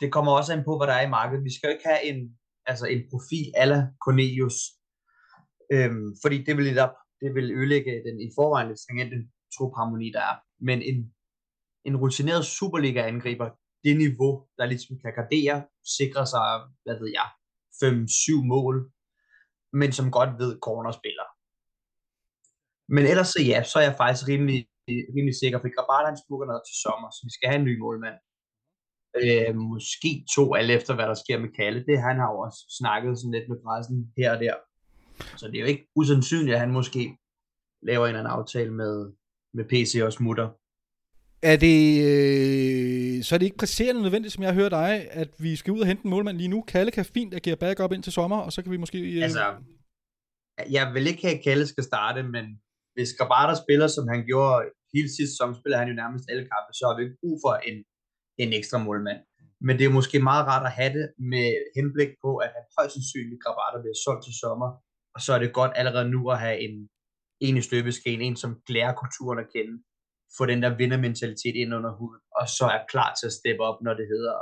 det 0.00 0.12
kommer 0.12 0.32
også 0.32 0.52
an 0.52 0.64
på, 0.64 0.76
hvad 0.76 0.86
der 0.86 0.92
er 0.92 1.06
i 1.06 1.14
markedet. 1.18 1.44
Vi 1.44 1.54
skal 1.54 1.66
jo 1.66 1.72
ikke 1.76 1.88
have 1.92 2.04
en, 2.10 2.18
altså 2.66 2.86
en 2.86 3.02
profil 3.12 3.46
ala 3.62 3.78
Cornelius, 4.04 4.58
øhm, 5.74 6.08
fordi 6.22 6.36
det 6.46 6.56
vil, 6.56 6.64
lidt 6.64 6.78
op, 6.86 6.94
det 7.22 7.30
vil 7.36 7.46
ødelægge 7.58 7.92
den 8.06 8.16
i 8.26 8.28
forvejen 8.36 8.68
lidt 8.68 8.80
stringente 8.80 9.16
trupharmoni, 9.54 10.08
der 10.16 10.22
er. 10.30 10.36
Men 10.68 10.78
en, 10.90 10.98
en 11.88 11.96
rutineret 12.02 12.44
Superliga-angriber, 12.56 13.48
det 13.84 13.96
niveau, 14.04 14.32
der 14.58 14.66
ligesom 14.72 14.94
kan 15.02 15.12
gardere, 15.18 15.56
sikre 15.98 16.24
sig, 16.32 16.46
hvad 16.84 16.96
ved 17.00 17.10
jeg, 17.18 17.28
5-7 17.82 18.46
mål, 18.54 18.74
men 19.80 19.90
som 19.98 20.10
godt 20.18 20.32
ved 20.42 20.50
cornerspiller. 20.66 21.26
Men 22.94 23.04
ellers 23.10 23.30
så 23.34 23.40
ja, 23.50 23.58
så 23.70 23.74
er 23.80 23.86
jeg 23.88 24.00
faktisk 24.02 24.24
rimelig, 24.32 24.58
rimelig 25.14 25.36
sikker, 25.42 25.58
for 25.58 25.70
Grabata 25.74 26.08
han 26.10 26.22
smukker 26.24 26.46
noget 26.50 26.64
til 26.68 26.76
sommer, 26.84 27.08
så 27.10 27.20
vi 27.26 27.32
skal 27.36 27.48
have 27.50 27.60
en 27.62 27.68
ny 27.70 27.74
målmand. 27.84 28.18
Øh, 29.22 29.52
måske 29.72 30.10
to, 30.36 30.44
alt 30.58 30.70
efter 30.78 30.92
hvad 30.94 31.06
der 31.10 31.18
sker 31.22 31.38
med 31.44 31.50
Kalle. 31.58 31.80
Det 31.88 31.96
han 32.06 32.16
har 32.22 32.28
jo 32.32 32.38
også 32.46 32.60
snakket 32.80 33.12
sådan 33.18 33.36
lidt 33.36 33.48
med 33.50 33.58
pressen 33.64 33.96
her 34.18 34.28
og 34.34 34.40
der. 34.44 34.56
Så 35.36 35.46
det 35.46 35.56
er 35.56 35.60
jo 35.60 35.66
ikke 35.66 35.86
usandsynligt, 35.96 36.54
at 36.54 36.60
han 36.60 36.70
måske 36.70 37.16
laver 37.82 38.04
en 38.06 38.08
eller 38.08 38.20
anden 38.20 38.38
aftale 38.38 38.72
med, 38.72 39.12
med 39.54 39.64
PC 39.64 40.00
og 40.04 40.12
smutter. 40.12 40.48
Er 41.42 41.56
det, 41.66 41.78
øh, 42.08 43.22
så 43.24 43.34
er 43.34 43.38
det 43.38 43.46
ikke 43.46 43.62
presserende 43.64 44.02
nødvendigt, 44.02 44.34
som 44.34 44.42
jeg 44.42 44.54
hører 44.54 44.68
dig, 44.68 44.92
at 45.10 45.30
vi 45.38 45.56
skal 45.56 45.72
ud 45.72 45.80
og 45.80 45.86
hente 45.86 46.04
en 46.04 46.10
målmand 46.10 46.36
lige 46.36 46.54
nu. 46.54 46.62
Kalle 46.62 46.90
kan 46.90 47.04
fint 47.04 47.34
agere 47.34 47.56
backup 47.56 47.92
ind 47.92 48.02
til 48.02 48.12
sommer, 48.12 48.38
og 48.46 48.52
så 48.52 48.62
kan 48.62 48.72
vi 48.72 48.76
måske... 48.76 48.98
Øh... 49.16 49.22
Altså, 49.22 49.44
jeg 50.76 50.84
vil 50.94 51.06
ikke 51.06 51.22
have, 51.22 51.36
at 51.38 51.44
Kalle 51.44 51.66
skal 51.66 51.84
starte, 51.84 52.22
men 52.22 52.44
hvis 52.94 53.10
Grabata 53.18 53.54
spiller, 53.64 53.88
som 53.96 54.04
han 54.12 54.20
gjorde 54.30 54.56
hele 54.94 55.08
sidste 55.16 55.32
sæson, 55.34 55.54
spiller 55.60 55.78
han 55.78 55.88
jo 55.88 55.94
nærmest 56.02 56.24
alle 56.30 56.44
kampe, 56.52 56.70
så 56.78 56.82
har 56.86 56.94
vi 56.96 57.02
ikke 57.04 57.20
brug 57.22 57.36
for 57.44 57.54
en, 57.68 57.76
en 58.42 58.50
ekstra 58.58 58.78
målmand. 58.86 59.20
Men 59.66 59.74
det 59.78 59.84
er 59.86 59.98
måske 59.98 60.18
meget 60.30 60.44
rart 60.50 60.66
at 60.70 60.76
have 60.80 60.92
det 60.98 61.06
med 61.32 61.48
henblik 61.76 62.12
på, 62.24 62.30
at 62.44 62.50
han 62.56 62.64
højst 62.76 62.94
sandsynligt 62.94 63.42
Grabata 63.42 63.76
bliver 63.82 63.98
solgt 64.04 64.22
til 64.24 64.34
sommer, 64.42 64.68
og 65.14 65.20
så 65.20 65.30
er 65.34 65.38
det 65.38 65.52
godt 65.52 65.72
allerede 65.80 66.10
nu 66.10 66.30
at 66.30 66.38
have 66.38 66.58
en, 66.66 66.88
en 67.40 67.56
i 67.56 67.62
støbeskeen, 67.68 68.20
en 68.20 68.36
som 68.36 68.60
lærer 68.68 68.94
kulturen 69.02 69.38
at 69.38 69.50
kende, 69.54 69.74
få 70.38 70.46
den 70.46 70.62
der 70.62 70.76
vindermentalitet 70.76 71.56
ind 71.62 71.74
under 71.74 71.92
huden, 71.98 72.20
og 72.38 72.44
så 72.58 72.64
er 72.76 72.80
klar 72.92 73.10
til 73.14 73.26
at 73.26 73.36
steppe 73.40 73.62
op, 73.68 73.78
når 73.86 73.94
det 73.94 74.06
hedder 74.14 74.36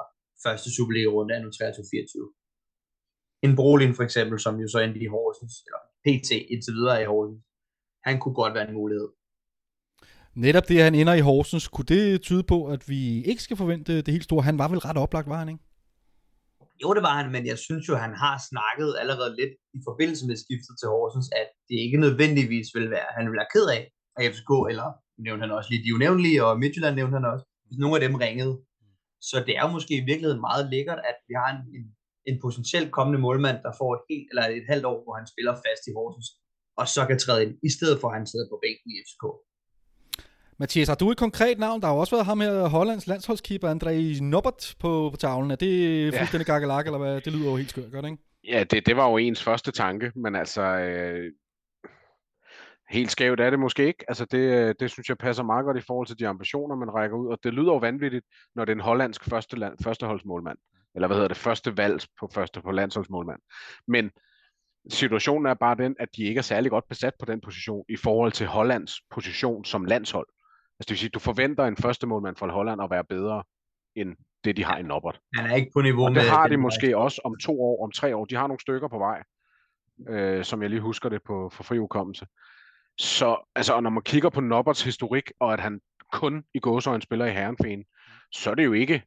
første 0.45 0.69
Superliga-runde 0.77 1.35
af 1.35 1.41
23-24. 1.41 3.45
En 3.47 3.57
Brolin 3.57 3.95
for 3.95 4.03
eksempel, 4.03 4.41
som 4.41 4.61
jo 4.61 4.69
så 4.69 4.79
endte 4.79 5.01
i 5.01 5.07
Horsens, 5.07 5.55
eller 5.67 5.81
PT 6.05 6.31
indtil 6.53 6.75
videre 6.75 7.03
i 7.03 7.11
Horsens, 7.13 7.45
han 8.05 8.21
kunne 8.21 8.35
godt 8.35 8.55
være 8.55 8.69
en 8.69 8.75
mulighed. 8.75 9.09
Netop 10.35 10.69
det, 10.69 10.79
at 10.79 10.85
han 10.85 10.95
ender 10.95 11.15
i 11.15 11.21
Horsens, 11.21 11.69
kunne 11.69 11.85
det 11.85 12.23
tyde 12.23 12.43
på, 12.43 12.67
at 12.67 12.89
vi 12.89 13.25
ikke 13.25 13.43
skal 13.43 13.57
forvente 13.57 13.97
det 13.97 14.09
helt 14.09 14.25
store? 14.25 14.43
Han 14.43 14.59
var 14.59 14.69
vel 14.69 14.79
ret 14.79 14.97
oplagt, 14.97 15.29
var 15.29 15.39
han 15.39 15.49
ikke? 15.49 15.65
Jo, 16.83 16.89
det 16.97 17.03
var 17.09 17.15
han, 17.21 17.33
men 17.35 17.43
jeg 17.51 17.59
synes 17.67 17.85
jo, 17.89 17.95
han 18.05 18.15
har 18.25 18.37
snakket 18.51 18.91
allerede 19.01 19.33
lidt 19.41 19.55
i 19.77 19.81
forbindelse 19.89 20.25
med 20.29 20.37
skiftet 20.45 20.75
til 20.79 20.89
Horsens, 20.95 21.29
at 21.41 21.49
det 21.69 21.77
ikke 21.87 21.99
nødvendigvis 22.07 22.69
vil 22.77 22.89
være, 22.95 23.09
han 23.17 23.25
vil 23.29 23.39
være 23.41 23.53
ked 23.55 23.67
af, 23.77 23.83
at 24.17 24.23
FCK, 24.33 24.53
eller 24.71 24.89
nævnte 25.25 25.43
han 25.45 25.57
også 25.57 25.71
lige 25.71 25.85
de 25.87 25.95
unævnlige, 25.97 26.45
og 26.47 26.59
Midtjylland 26.63 26.95
nævnte 26.97 27.17
han 27.19 27.31
også, 27.33 27.45
hvis 27.67 27.79
nogle 27.83 27.97
af 27.97 28.03
dem 28.07 28.15
ringede. 28.25 28.55
Så 29.29 29.37
det 29.47 29.53
er 29.57 29.63
jo 29.67 29.71
måske 29.77 29.95
i 29.97 30.07
virkeligheden 30.11 30.47
meget 30.49 30.65
lækkert, 30.73 31.01
at 31.11 31.19
vi 31.29 31.35
har 31.41 31.49
en, 31.55 31.63
en, 31.77 31.85
en 32.31 32.37
potentielt 32.45 32.91
kommende 32.97 33.21
målmand, 33.27 33.59
der 33.67 33.73
får 33.81 33.91
et 33.97 34.05
helt 34.11 34.29
eller 34.31 34.45
et 34.59 34.67
halvt 34.73 34.87
år, 34.93 34.99
hvor 35.05 35.15
han 35.19 35.27
spiller 35.33 35.55
fast 35.65 35.83
i 35.91 35.93
Horsens, 35.99 36.29
og 36.81 36.87
så 36.95 37.01
kan 37.09 37.19
træde 37.19 37.43
ind, 37.45 37.53
i 37.69 37.71
stedet 37.77 37.97
for 38.01 38.09
at 38.09 38.17
han 38.19 38.27
sidder 38.31 38.47
på 38.53 38.59
bænken 38.65 38.89
i 38.93 38.97
FCK. 39.05 39.25
Mathias, 40.61 40.89
har 40.89 40.95
du 40.95 41.11
et 41.11 41.19
konkret 41.19 41.59
navn? 41.59 41.81
Der 41.81 41.87
har 41.87 41.95
jo 41.95 42.01
også 42.01 42.17
været 42.17 42.27
ham 42.27 42.41
her, 42.41 42.69
Hollands 42.69 43.07
landsholdskeeper, 43.07 43.75
André 43.75 44.23
Nobbert 44.25 44.75
på, 44.79 45.09
på 45.11 45.17
tavlen. 45.17 45.51
Er 45.51 45.57
det 45.57 46.15
fuldstændig 46.15 46.49
ja. 46.49 46.53
gakkelak, 46.53 46.87
eller 46.87 46.99
hvad? 46.99 47.21
Det 47.21 47.33
lyder 47.33 47.51
jo 47.51 47.57
helt 47.57 47.71
skørt, 47.71 47.93
gør 47.93 48.01
det 48.01 48.11
ikke? 48.11 48.23
Ja, 48.45 48.65
det, 48.65 48.87
det 48.87 48.97
var 48.97 49.11
jo 49.11 49.17
ens 49.17 49.43
første 49.43 49.71
tanke, 49.71 50.13
men 50.17 50.37
altså... 50.37 50.63
Øh, 50.63 51.33
helt 52.91 53.11
skævt 53.11 53.41
er 53.41 53.51
det 53.51 53.59
måske 53.59 53.87
ikke. 53.87 54.05
Altså 54.09 54.25
det, 54.25 54.81
det 54.81 54.91
synes 54.91 55.09
jeg 55.09 55.19
passer 55.19 55.43
meget 55.43 55.65
godt 55.65 55.77
i 55.77 55.87
forhold 55.87 56.07
til 56.07 56.19
de 56.19 56.29
ambitioner, 56.29 56.77
man 56.77 56.95
rækker 56.95 57.17
ud, 57.17 57.29
og 57.29 57.39
det 57.45 57.55
lyder 57.55 57.73
jo 57.73 57.79
vanvittigt, 57.79 58.25
når 58.55 58.65
det 58.65 58.73
er 58.73 58.77
en 58.77 58.81
hollandsk 58.81 59.25
første 59.25 59.57
land, 59.57 59.75
førsteholdsmålmand, 59.85 60.59
eller 60.95 61.07
hvad 61.07 61.17
hedder 61.17 61.29
det, 61.29 61.37
første 61.37 61.77
valg 61.77 62.03
på 62.21 62.31
første 62.35 62.61
på 62.63 62.71
landsholdsmålmand. 62.71 63.41
Men 63.89 64.11
situationen 64.91 65.47
er 65.47 65.55
bare 65.55 65.77
den, 65.77 65.97
at 66.01 66.09
de 66.17 66.25
ikke 66.25 66.39
er 66.39 66.43
særlig 66.43 66.71
godt 66.71 66.89
besat 66.89 67.13
på 67.19 67.27
den 67.27 67.41
position 67.41 67.85
i 67.89 67.97
forhold 67.97 68.33
til 68.33 68.47
Hollands 68.47 68.93
position 69.11 69.65
som 69.65 69.85
landshold. 69.85 70.27
Altså 70.79 70.89
det 70.89 70.91
vil 70.91 70.99
sige, 70.99 71.11
du 71.11 71.19
forventer 71.19 71.65
en 71.65 71.77
første 71.77 72.07
målmand 72.07 72.37
fra 72.37 72.53
Holland 72.53 72.83
at 72.83 72.91
være 72.91 73.05
bedre 73.05 73.43
end 73.95 74.17
det, 74.45 74.57
de 74.57 74.65
har 74.65 74.79
i 74.79 74.83
Nobbert. 74.83 75.21
Han 75.35 75.51
er 75.51 75.55
ikke 75.55 75.71
på 75.75 75.81
niveau 75.81 76.05
og 76.05 76.13
med... 76.13 76.21
det 76.21 76.31
har 76.31 76.49
de 76.49 76.57
måske 76.57 76.97
også 76.97 77.21
om 77.25 77.37
to 77.39 77.63
år, 77.63 77.85
om 77.85 77.93
tre 77.93 78.17
år. 78.17 78.25
De 78.25 78.35
har 78.35 78.47
nogle 78.47 78.61
stykker 78.61 78.89
på 78.89 78.99
vej, 78.99 79.23
øh, 80.09 80.45
som 80.45 80.63
jeg 80.63 80.71
lige 80.71 80.81
husker 80.81 81.09
det 81.09 81.23
på 81.23 81.51
for 81.53 81.63
fri 81.63 81.79
udkommelse. 81.79 82.27
Så 82.99 83.51
altså, 83.55 83.75
og 83.75 83.83
når 83.83 83.91
man 83.91 84.03
kigger 84.03 84.31
på 84.31 84.41
Nobberts 84.41 84.83
historik, 84.83 85.33
og 85.41 85.53
at 85.53 85.61
han 85.61 85.81
kun 86.13 86.45
i 86.55 86.59
gåsøjne 86.59 87.03
spiller 87.03 87.27
i 87.27 87.33
herrenfæn, 87.33 87.85
så 88.33 88.51
er 88.51 88.55
det 88.55 88.65
jo 88.65 88.73
ikke 88.73 89.03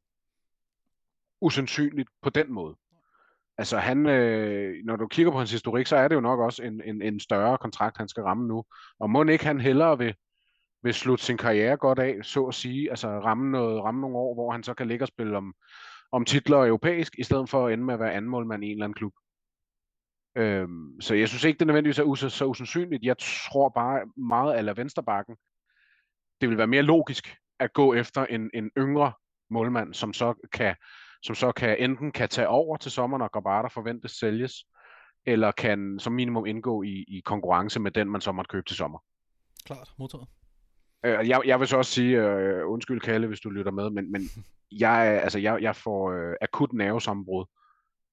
usandsynligt 1.42 2.10
på 2.22 2.30
den 2.30 2.54
måde. 2.54 2.76
Altså 3.58 3.78
han, 3.78 4.06
øh, 4.06 4.86
når 4.86 4.96
du 4.96 5.08
kigger 5.08 5.32
på 5.32 5.38
hans 5.38 5.52
historik, 5.52 5.88
så 5.88 5.96
er 5.96 6.08
det 6.08 6.16
jo 6.16 6.22
nok 6.22 6.40
også 6.40 6.64
en, 6.64 6.82
en, 6.86 7.02
en 7.02 7.20
større 7.20 7.58
kontrakt, 7.58 7.98
han 7.98 8.08
skal 8.08 8.24
ramme 8.24 8.48
nu. 8.48 8.64
Og 9.00 9.10
må 9.10 9.24
ikke 9.24 9.46
han 9.46 9.62
hellere 9.62 9.98
vil, 9.98 10.16
vil 10.84 10.94
slutte 10.94 11.26
sin 11.26 11.38
karriere 11.38 11.78
godt 11.78 12.00
af, 12.00 12.18
så 12.24 12.46
at 12.46 12.54
sige, 12.54 12.90
altså 12.90 13.08
ramme, 13.08 13.52
noget, 13.52 13.84
ramme 13.84 14.02
nogle 14.02 14.18
år, 14.18 14.34
hvor 14.34 14.52
han 14.52 14.64
så 14.64 14.74
kan 14.74 14.88
ligge 14.88 15.04
og 15.04 15.08
spille 15.08 15.38
om, 15.38 15.54
om 16.12 16.26
titler 16.26 16.58
europæisk, 16.58 17.20
i 17.20 17.24
stedet 17.24 17.50
for 17.50 17.68
at 17.68 17.74
ende 17.74 17.84
med 17.84 17.94
at 17.94 18.00
være 18.00 18.14
andenmålmand 18.14 18.64
i 18.64 18.68
en 18.68 18.72
eller 18.72 18.86
anden 18.86 18.96
klub. 18.96 19.14
Øhm, 20.36 21.02
så 21.02 21.16
jeg 21.16 21.30
synes 21.30 21.44
ikke, 21.44 21.60
det 21.60 21.68
nødvendigvis 21.68 22.00
er 22.00 22.04
us- 22.04 22.30
så 22.30 22.46
usandsynligt. 22.46 23.04
Jeg 23.04 23.16
tror 23.18 23.70
bare 23.70 24.02
meget 24.18 24.68
af 24.68 24.78
vensterbakken. 24.78 25.36
Det 26.42 26.50
vil 26.50 26.58
være 26.58 26.68
mere 26.68 26.82
logisk 26.82 27.36
at 27.60 27.74
gå 27.74 27.94
efter 27.94 28.26
en, 28.26 28.50
en 28.54 28.72
yngre 28.78 29.14
målmand, 29.50 29.94
som 29.94 30.14
så 30.14 30.34
kan 30.54 30.76
som 31.24 31.36
så 31.36 31.52
kan 31.52 31.78
enten 31.80 32.12
kan 32.12 32.30
tage 32.30 32.48
over 32.48 32.78
til 32.78 32.92
sommer, 32.92 33.18
når 33.18 33.28
Gabata 33.28 33.68
forventes 33.68 34.12
sælges, 34.12 34.54
eller 35.26 35.52
kan 35.52 36.00
som 36.00 36.14
minimum 36.14 36.46
indgå 36.46 36.84
i, 36.84 37.06
i 37.08 37.22
konkurrence 37.26 37.80
med 37.80 37.92
den, 37.92 38.10
man 38.10 38.22
så 38.22 38.32
måtte 38.32 38.50
købe 38.50 38.66
til 38.68 38.78
sommer. 38.78 39.00
Klart, 39.66 39.94
modtaget. 40.00 40.28
Øh, 41.06 41.30
jeg, 41.30 41.42
jeg 41.46 41.60
vil 41.60 41.68
så 41.68 41.78
også 41.78 41.92
sige, 41.92 42.18
øh, 42.22 42.70
undskyld 42.70 43.00
Kalle, 43.00 43.28
hvis 43.28 43.40
du 43.40 43.50
lytter 43.50 43.72
med, 43.72 43.90
men, 43.90 44.12
men 44.12 44.22
jeg, 44.72 45.22
altså, 45.24 45.40
jeg, 45.40 45.62
jeg 45.62 45.76
får 45.76 46.12
øh, 46.12 46.36
akut 46.42 46.74
nervesambrud, 46.74 47.46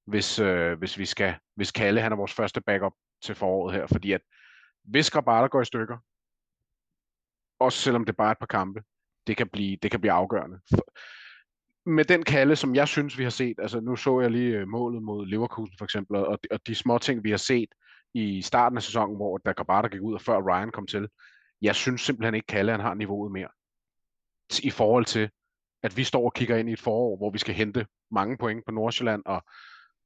hvis, 0.07 0.39
øh, 0.39 0.79
hvis, 0.79 0.99
vi 0.99 1.05
skal, 1.05 1.35
hvis 1.57 1.73
Kalle 1.73 2.01
han 2.01 2.13
er 2.13 2.17
vores 2.17 2.33
første 2.33 2.61
backup 2.61 2.93
til 3.23 3.35
foråret 3.35 3.75
her, 3.75 3.87
fordi 3.87 4.13
at 4.13 4.21
hvis 4.85 5.11
Grabater 5.11 5.49
går 5.49 5.61
i 5.61 5.65
stykker, 5.65 5.99
også 7.61 7.79
selvom 7.79 8.05
det 8.05 8.17
bare 8.17 8.29
er 8.29 8.33
et 8.33 8.39
par 8.39 8.47
kampe, 8.47 8.83
det 9.27 9.37
kan 9.37 9.49
blive, 9.49 9.79
det 9.83 9.91
kan 9.91 10.01
blive 10.01 10.13
afgørende. 10.13 10.59
For, 10.71 10.85
med 11.87 12.05
den 12.05 12.23
kalde, 12.23 12.57
som 12.57 12.75
jeg 12.75 12.89
synes, 12.89 13.19
vi 13.19 13.23
har 13.23 13.31
set, 13.31 13.57
altså 13.59 13.81
nu 13.81 13.97
så 13.97 14.21
jeg 14.21 14.31
lige 14.31 14.57
øh, 14.57 14.69
målet 14.69 15.03
mod 15.03 15.27
Leverkusen 15.27 15.75
for 15.79 15.85
eksempel, 15.85 16.17
og 16.17 16.39
de, 16.43 16.49
og 16.51 16.61
de 16.67 16.75
små 16.75 16.99
ting, 16.99 17.25
vi 17.25 17.31
har 17.31 17.37
set 17.37 17.69
i 18.15 18.43
starten 18.43 18.79
af 18.79 18.83
sæsonen, 18.83 19.17
hvor 19.17 19.39
der 19.39 19.53
Grabater 19.53 19.89
gik 19.89 20.01
ud, 20.01 20.15
og 20.15 20.21
før 20.21 20.43
Ryan 20.43 20.71
kom 20.71 20.87
til, 20.87 21.09
jeg 21.63 21.75
synes 21.75 22.01
simpelthen 22.01 22.35
ikke, 22.35 22.47
Kalle 22.47 22.73
han 22.73 22.81
har 22.81 22.95
niveauet 22.95 23.33
mere. 23.33 23.49
I 24.63 24.71
forhold 24.71 25.05
til, 25.05 25.31
at 25.83 25.97
vi 25.97 26.05
står 26.05 26.25
og 26.25 26.35
kigger 26.35 26.57
ind 26.57 26.69
i 26.69 26.73
et 26.73 26.81
forår, 26.81 27.17
hvor 27.17 27.31
vi 27.31 27.39
skal 27.39 27.55
hente 27.55 27.87
mange 28.11 28.37
point 28.37 28.65
på 28.67 28.73
Nordsjælland, 28.73 29.23
og, 29.27 29.43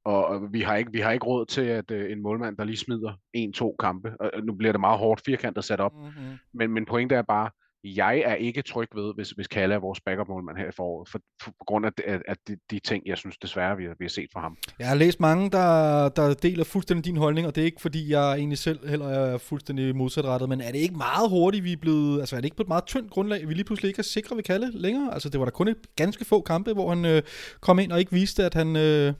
og, 0.05 0.53
vi, 0.53 0.61
har 0.61 0.75
ikke, 0.75 0.91
vi 0.91 0.99
har 0.99 1.11
ikke 1.11 1.25
råd 1.25 1.45
til, 1.45 1.61
at 1.61 1.91
uh, 1.91 2.11
en 2.11 2.21
målmand, 2.21 2.57
der 2.57 2.63
lige 2.63 2.77
smider 2.77 3.13
en-to 3.33 3.75
kampe, 3.79 4.15
og 4.19 4.43
nu 4.43 4.53
bliver 4.55 4.71
det 4.71 4.79
meget 4.79 4.99
hårdt 4.99 5.21
firkantet 5.25 5.63
sat 5.63 5.79
op, 5.79 5.93
mm-hmm. 5.93 6.37
men 6.53 6.71
min 6.71 6.85
pointe 6.85 7.15
er 7.15 7.21
bare, 7.21 7.49
jeg 7.83 8.17
er 8.25 8.35
ikke 8.35 8.61
tryg 8.61 8.87
ved, 8.95 9.13
hvis, 9.15 9.29
hvis 9.29 9.47
Kalle 9.47 9.75
er 9.75 9.79
vores 9.79 10.01
backup 10.01 10.27
målmand 10.27 10.57
her 10.57 10.67
i 10.67 10.71
foråret, 10.71 11.09
for, 11.09 11.19
for, 11.41 11.51
på 11.51 11.63
grund 11.67 11.85
af, 11.85 11.91
at, 12.07 12.21
at 12.27 12.37
de, 12.47 12.57
de 12.71 12.79
ting, 12.79 13.03
jeg 13.05 13.17
synes 13.17 13.37
desværre, 13.37 13.77
vi 13.77 13.83
har, 13.85 13.95
vi 13.99 14.05
har 14.05 14.09
set 14.09 14.29
fra 14.33 14.41
ham. 14.41 14.57
Jeg 14.79 14.87
har 14.87 14.95
læst 14.95 15.19
mange, 15.19 15.49
der, 15.51 16.09
der 16.09 16.33
deler 16.33 16.63
fuldstændig 16.63 17.05
din 17.05 17.17
holdning, 17.17 17.47
og 17.47 17.55
det 17.55 17.61
er 17.61 17.65
ikke 17.65 17.81
fordi, 17.81 18.11
jeg 18.11 18.33
egentlig 18.33 18.57
selv 18.57 18.89
heller 18.89 19.07
er 19.07 19.37
fuldstændig 19.37 19.95
modsatrettet, 19.95 20.49
men 20.49 20.61
er 20.61 20.71
det 20.71 20.79
ikke 20.79 20.97
meget 20.97 21.29
hurtigt, 21.29 21.63
vi 21.63 21.73
er 21.73 21.77
blevet, 21.77 22.19
altså 22.19 22.35
er 22.35 22.39
det 22.39 22.45
ikke 22.45 22.57
på 22.57 22.63
et 22.63 22.67
meget 22.67 22.85
tyndt 22.85 23.11
grundlag, 23.11 23.47
vi 23.47 23.53
lige 23.53 23.63
pludselig 23.63 23.89
ikke 23.89 23.99
er 23.99 24.03
sikre 24.03 24.35
ved 24.35 24.43
Kalle 24.43 24.71
længere? 24.71 25.13
Altså 25.13 25.29
det 25.29 25.39
var 25.39 25.45
der 25.45 25.51
kun 25.51 25.67
et 25.67 25.95
ganske 25.95 26.25
få 26.25 26.41
kampe, 26.41 26.73
hvor 26.73 26.89
han 26.89 27.05
øh, 27.05 27.21
kom 27.61 27.79
ind 27.79 27.91
og 27.91 27.99
ikke 27.99 28.11
viste, 28.11 28.43
at 28.43 28.53
han, 28.53 28.75
øh, 28.75 29.13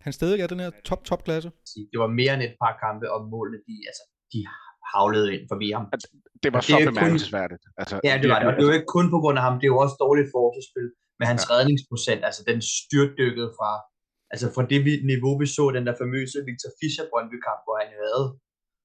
han 0.00 0.12
stadig 0.12 0.40
er 0.40 0.46
den 0.46 0.60
her 0.60 0.70
top, 0.84 1.04
top 1.04 1.24
klasse. 1.24 1.50
Det 1.92 1.98
var 2.00 2.06
mere 2.06 2.34
end 2.34 2.42
et 2.42 2.54
par 2.62 2.74
kampe, 2.84 3.12
og 3.12 3.28
målene, 3.28 3.58
de, 3.68 3.74
altså, 3.90 4.02
de 4.32 4.38
havlede 4.94 5.28
ind 5.34 5.44
forbi 5.52 5.68
ham. 5.76 5.84
Det 6.44 6.50
var 6.54 6.60
så 6.60 6.76
det 6.80 6.86
bemærkelsesværdigt. 6.92 7.62
Altså, 7.80 7.94
Ja, 8.08 8.14
det 8.22 8.28
var 8.32 8.38
det. 8.40 8.46
Og 8.50 8.54
det 8.58 8.64
var 8.68 8.74
ikke 8.78 8.92
kun 8.98 9.06
på 9.14 9.18
grund 9.22 9.36
af 9.40 9.44
ham, 9.48 9.54
det 9.60 9.66
er 9.68 9.72
jo 9.74 9.80
også 9.84 9.96
dårligt 10.04 10.28
forsvarsspil. 10.36 10.88
Men 11.18 11.24
hans 11.32 11.42
ja. 11.44 11.48
redningsprocent, 11.52 12.22
altså 12.28 12.42
den 12.50 12.58
styrtdykkede 12.78 13.50
fra, 13.58 13.70
altså 14.32 14.46
fra 14.54 14.62
det 14.72 14.80
niveau, 15.12 15.32
vi 15.42 15.46
så 15.56 15.64
den 15.76 15.84
der 15.88 15.94
famøse 16.02 16.36
Victor 16.48 16.70
Fischer 16.80 17.06
Brøndby-kamp, 17.10 17.60
hvor 17.66 17.76
han 17.82 17.90
havde, 18.02 18.24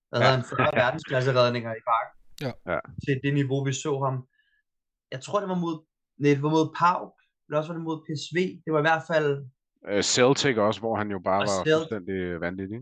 der 0.09 0.15
havde 0.17 0.33
Ja. 0.33 0.35
han 0.37 0.43
40 0.51 0.71
verdensklasse 0.83 1.29
redninger 1.39 1.71
i 1.79 1.81
parken. 1.91 2.13
Ja. 2.45 2.51
Ja. 2.71 2.79
Til 3.05 3.15
det 3.25 3.33
niveau, 3.39 3.57
vi 3.67 3.73
så 3.85 3.91
ham. 4.05 4.15
Jeg 5.13 5.19
tror, 5.25 5.37
det 5.43 5.49
var 5.53 5.59
mod, 5.65 5.75
nej, 6.21 6.31
det 6.37 6.43
var 6.47 6.53
mod 6.57 6.67
Pauk, 6.81 7.13
eller 7.45 7.57
også 7.59 7.69
var 7.71 7.77
det 7.79 7.85
mod 7.89 7.97
PSV. 8.05 8.37
Det 8.63 8.69
var 8.73 8.79
i 8.83 8.87
hvert 8.89 9.05
fald, 9.11 9.29
Øh, 9.89 10.03
Celtic 10.15 10.55
også, 10.67 10.79
hvor 10.83 10.95
han 11.01 11.07
jo 11.15 11.19
bare 11.29 11.41
Og 11.43 11.47
var 11.51 11.57
Cel- 11.63 11.73
fuldstændig 11.77 12.19
vanvittig. 12.45 12.79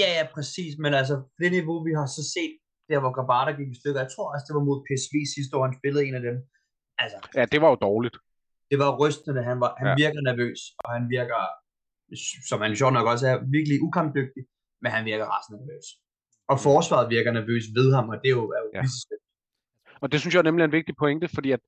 Ja, 0.00 0.08
ja, 0.18 0.24
præcis. 0.36 0.72
Men 0.84 0.92
altså, 1.00 1.14
det 1.40 1.48
niveau, 1.58 1.76
vi 1.88 1.92
har 1.98 2.06
så 2.18 2.22
set, 2.34 2.52
der 2.88 2.98
hvor 3.02 3.12
Grabata 3.16 3.50
gik 3.60 3.70
i 3.74 3.78
stykker, 3.80 4.00
jeg 4.04 4.10
tror 4.14 4.26
også, 4.32 4.44
det 4.48 4.54
var 4.58 4.64
mod 4.70 4.78
PSV 4.86 5.14
sidste 5.36 5.52
år, 5.56 5.62
han 5.68 5.76
spillede 5.80 6.02
en 6.08 6.14
af 6.18 6.22
dem. 6.28 6.36
Altså, 7.02 7.18
Ja, 7.38 7.44
det 7.52 7.58
var 7.62 7.68
jo 7.72 7.78
dårligt. 7.88 8.16
det 8.70 8.78
var 8.82 8.90
rystende. 9.02 9.40
Han, 9.50 9.58
var, 9.62 9.70
han 9.80 9.86
Ja. 9.88 9.94
virker 10.04 10.20
nervøs, 10.30 10.60
og 10.84 10.88
han 10.96 11.04
virker, 11.16 11.40
som 12.48 12.58
han 12.64 12.76
sjovt 12.80 12.94
nok 12.98 13.06
også 13.12 13.24
er, 13.32 13.36
virkelig 13.56 13.76
ukampdygtig, 13.88 14.42
men 14.82 14.88
han 14.96 15.02
virker 15.10 15.26
resten 15.34 15.54
nervøs. 15.60 15.86
Og 16.52 16.56
forsvaret 16.68 17.06
virker 17.14 17.32
nervøs 17.38 17.64
ved 17.78 17.88
ham, 17.96 18.06
og 18.12 18.16
det 18.22 18.28
er 18.32 18.36
jo, 18.40 18.44
er 18.56 18.60
jo 18.64 18.70
Ja. 18.78 18.82
Og 20.02 20.06
det 20.12 20.20
synes 20.20 20.34
jeg 20.34 20.42
nemlig 20.42 20.62
er 20.62 20.68
en 20.72 20.78
vigtig 20.80 20.94
pointe, 21.02 21.26
fordi 21.36 21.50
at 21.56 21.60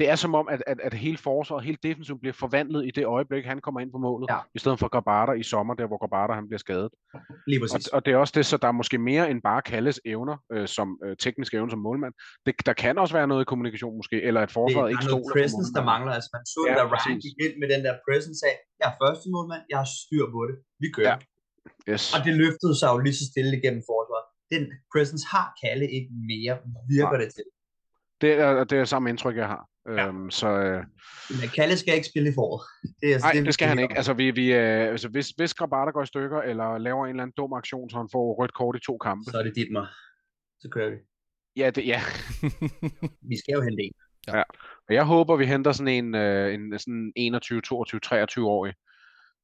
det 0.00 0.08
er 0.12 0.16
som 0.24 0.32
om, 0.40 0.46
at, 0.54 0.60
at, 0.72 0.78
at 0.88 0.94
hele 0.94 1.18
forsvaret, 1.28 1.64
hele 1.64 1.78
defensiven 1.88 2.20
bliver 2.22 2.32
forvandlet 2.44 2.82
i 2.88 2.90
det 2.98 3.04
øjeblik, 3.16 3.44
han 3.52 3.58
kommer 3.64 3.80
ind 3.82 3.90
på 3.96 3.98
målet, 4.06 4.26
Ja. 4.34 4.38
i 4.54 4.58
stedet 4.62 4.78
for 4.80 4.88
Grabata 4.94 5.32
i 5.42 5.44
sommer, 5.52 5.74
der 5.80 5.86
hvor 5.90 5.98
Grabata 6.02 6.32
han 6.40 6.46
bliver 6.48 6.62
skadet. 6.66 6.88
Lige 7.50 7.58
Og, 7.58 7.62
præcis. 7.62 7.86
og 7.96 8.00
det 8.04 8.10
er 8.14 8.16
også 8.24 8.34
det, 8.38 8.44
så 8.50 8.56
der 8.62 8.68
er 8.72 8.76
måske 8.80 8.98
mere 9.10 9.24
end 9.30 9.38
bare 9.50 9.62
Kalles 9.70 9.98
evner, 10.12 10.36
øh, 10.54 10.66
som 10.76 10.86
øh, 11.04 11.12
tekniske 11.24 11.54
evner 11.56 11.70
som 11.76 11.82
målmand. 11.88 12.14
Det, 12.46 12.54
der 12.68 12.74
kan 12.82 12.94
også 13.02 13.14
være 13.18 13.26
noget 13.32 13.42
i 13.44 13.48
kommunikation 13.52 13.92
måske, 14.00 14.16
eller 14.28 14.40
at 14.44 14.48
det, 14.48 14.54
forsvaret 14.58 14.84
der 14.86 14.92
ikke 14.94 15.04
er 15.06 15.10
noget 15.10 15.24
stoler 15.24 15.34
på 15.34 15.38
presence, 15.38 15.70
der 15.76 15.84
mangler. 15.92 16.12
Altså, 16.18 16.30
man 16.36 16.42
så, 16.54 16.60
Ja, 16.68 16.74
der 16.80 16.84
Ryan 16.94 17.18
gik 17.26 17.36
ind 17.44 17.54
med 17.60 17.68
den 17.74 17.80
der 17.86 17.94
presence 18.06 18.40
af, 18.50 18.54
jeg 18.80 18.86
er 18.92 18.96
første 19.02 19.26
målmand, 19.34 19.62
jeg 19.72 19.78
har 19.82 19.88
styr 20.02 20.24
på 20.36 20.40
det, 20.48 20.56
vi 20.82 20.88
kører. 20.96 21.16
Ja. 21.88 21.92
Yes. 21.92 22.04
Og 22.14 22.18
det 22.26 22.32
løftede 22.42 22.74
sig 22.80 22.88
jo 22.92 22.98
lige 23.06 23.16
så 23.20 23.24
stille 23.32 23.52
igennem 23.60 23.82
forsvaret. 23.90 24.26
Den 24.54 24.62
presence 24.92 25.24
har 25.34 25.46
Kalle 25.62 25.86
ikke 25.96 26.10
mere, 26.30 26.54
virker 26.94 27.16
Nej. 27.18 27.22
det 27.24 27.28
til. 27.36 27.44
Det 28.22 28.30
er 28.44 28.64
det 28.70 28.76
er 28.78 28.84
samme 28.94 29.06
indtryk, 29.12 29.36
jeg 29.36 29.48
har. 29.54 29.62
Ja. 29.86 30.06
Øhm, 30.06 30.30
så 30.30 30.48
øh, 30.48 30.84
Men 31.30 31.48
Kalle 31.56 31.76
skal 31.76 31.94
ikke 31.94 32.08
spille 32.08 32.30
i 32.30 32.34
foråret. 32.34 32.66
Det 33.00 33.08
er, 33.08 33.14
altså 33.14 33.26
nej, 33.26 33.40
vi 33.40 33.46
det 33.46 33.54
skal 33.54 33.68
han 33.68 33.78
ikke. 33.78 33.96
Altså, 33.96 34.12
vi, 34.12 34.30
vi, 34.30 34.52
øh, 34.52 34.88
altså 34.88 35.08
hvis, 35.08 35.28
hvis 35.28 35.54
Grabata 35.54 35.90
går 35.90 36.02
i 36.02 36.06
stykker, 36.06 36.40
eller 36.40 36.78
laver 36.78 37.04
en 37.04 37.10
eller 37.10 37.22
anden 37.22 37.34
dum 37.36 37.52
aktion, 37.52 37.90
så 37.90 37.96
han 37.96 38.08
får 38.12 38.34
rødt 38.42 38.54
kort 38.54 38.76
i 38.76 38.80
to 38.86 38.98
kampe. 38.98 39.30
Så 39.30 39.38
er 39.38 39.42
det 39.42 39.54
dit 39.56 39.72
mig. 39.72 39.86
Så 40.60 40.68
kører 40.68 40.90
vi. 40.90 40.96
Ja, 41.56 41.70
det, 41.70 41.86
ja. 41.86 42.00
Vi 43.30 43.38
skal 43.38 43.52
jo 43.52 43.60
hente 43.62 43.82
en. 43.82 43.92
Og 44.88 44.94
jeg 44.94 45.04
håber, 45.04 45.36
vi 45.36 45.46
henter 45.46 45.72
sådan 45.72 46.04
en, 46.04 46.14
øh, 46.14 46.54
en 46.54 46.78
sådan 46.78 47.12
21, 47.16 47.60
22, 47.60 48.00
23-årig, 48.06 48.74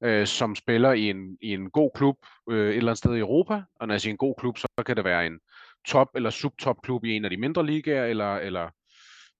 øh, 0.04 0.26
som 0.26 0.54
spiller 0.54 0.92
i 0.92 1.10
en, 1.10 1.38
i 1.42 1.52
en 1.52 1.70
god 1.70 1.90
klub 1.94 2.16
øh, 2.50 2.68
et 2.68 2.76
eller 2.76 2.90
andet 2.90 2.98
sted 2.98 3.14
i 3.14 3.18
Europa. 3.18 3.62
Og 3.80 3.86
når 3.86 3.94
jeg 3.94 4.00
siger 4.00 4.12
en 4.12 4.18
god 4.18 4.34
klub, 4.38 4.58
så 4.58 4.66
kan 4.86 4.96
det 4.96 5.04
være 5.04 5.26
en 5.26 5.40
top- 5.88 6.14
eller 6.14 6.30
subtop 6.30 6.76
klub 6.82 7.04
i 7.04 7.10
en 7.10 7.24
af 7.24 7.30
de 7.30 7.36
mindre 7.36 7.66
ligaer, 7.66 8.04
eller, 8.04 8.36
eller 8.36 8.70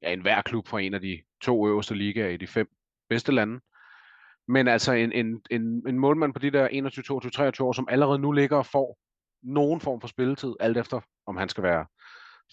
ja, 0.02 0.12
en 0.12 0.20
hver 0.20 0.42
klub 0.42 0.68
fra 0.68 0.80
en 0.80 0.94
af 0.94 1.00
de 1.00 1.22
to 1.42 1.68
øverste 1.68 1.94
ligaer 1.94 2.28
i 2.28 2.36
de 2.36 2.46
fem 2.46 2.68
bedste 3.08 3.32
lande. 3.32 3.60
Men 4.48 4.68
altså 4.68 4.92
en, 4.92 5.12
en, 5.12 5.42
en, 5.50 5.88
en 5.88 5.98
målmand 5.98 6.32
på 6.32 6.38
de 6.38 6.50
der 6.50 6.68
21, 6.68 7.02
22, 7.02 7.30
23 7.30 7.66
år, 7.66 7.72
som 7.72 7.88
allerede 7.90 8.18
nu 8.18 8.32
ligger 8.32 8.56
og 8.56 8.66
får 8.66 8.98
nogen 9.42 9.80
form 9.80 10.00
for 10.00 10.08
spilletid, 10.08 10.54
alt 10.60 10.76
efter 10.76 11.00
om 11.26 11.36
han 11.36 11.48
skal 11.48 11.62
være 11.62 11.86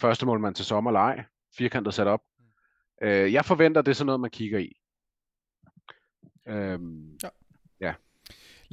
første 0.01 0.25
målmand 0.25 0.55
til 0.55 0.65
sommer 0.65 0.91
eller 0.91 0.99
ej, 0.99 1.23
firkantet 1.57 1.93
sat 1.93 2.07
op. 2.07 2.21
Øh, 3.01 3.33
jeg 3.33 3.45
forventer, 3.45 3.81
det 3.81 3.91
er 3.91 3.95
sådan 3.95 4.05
noget, 4.05 4.21
man 4.21 4.31
kigger 4.31 4.59
i. 4.59 4.77
Øhm, 6.47 7.17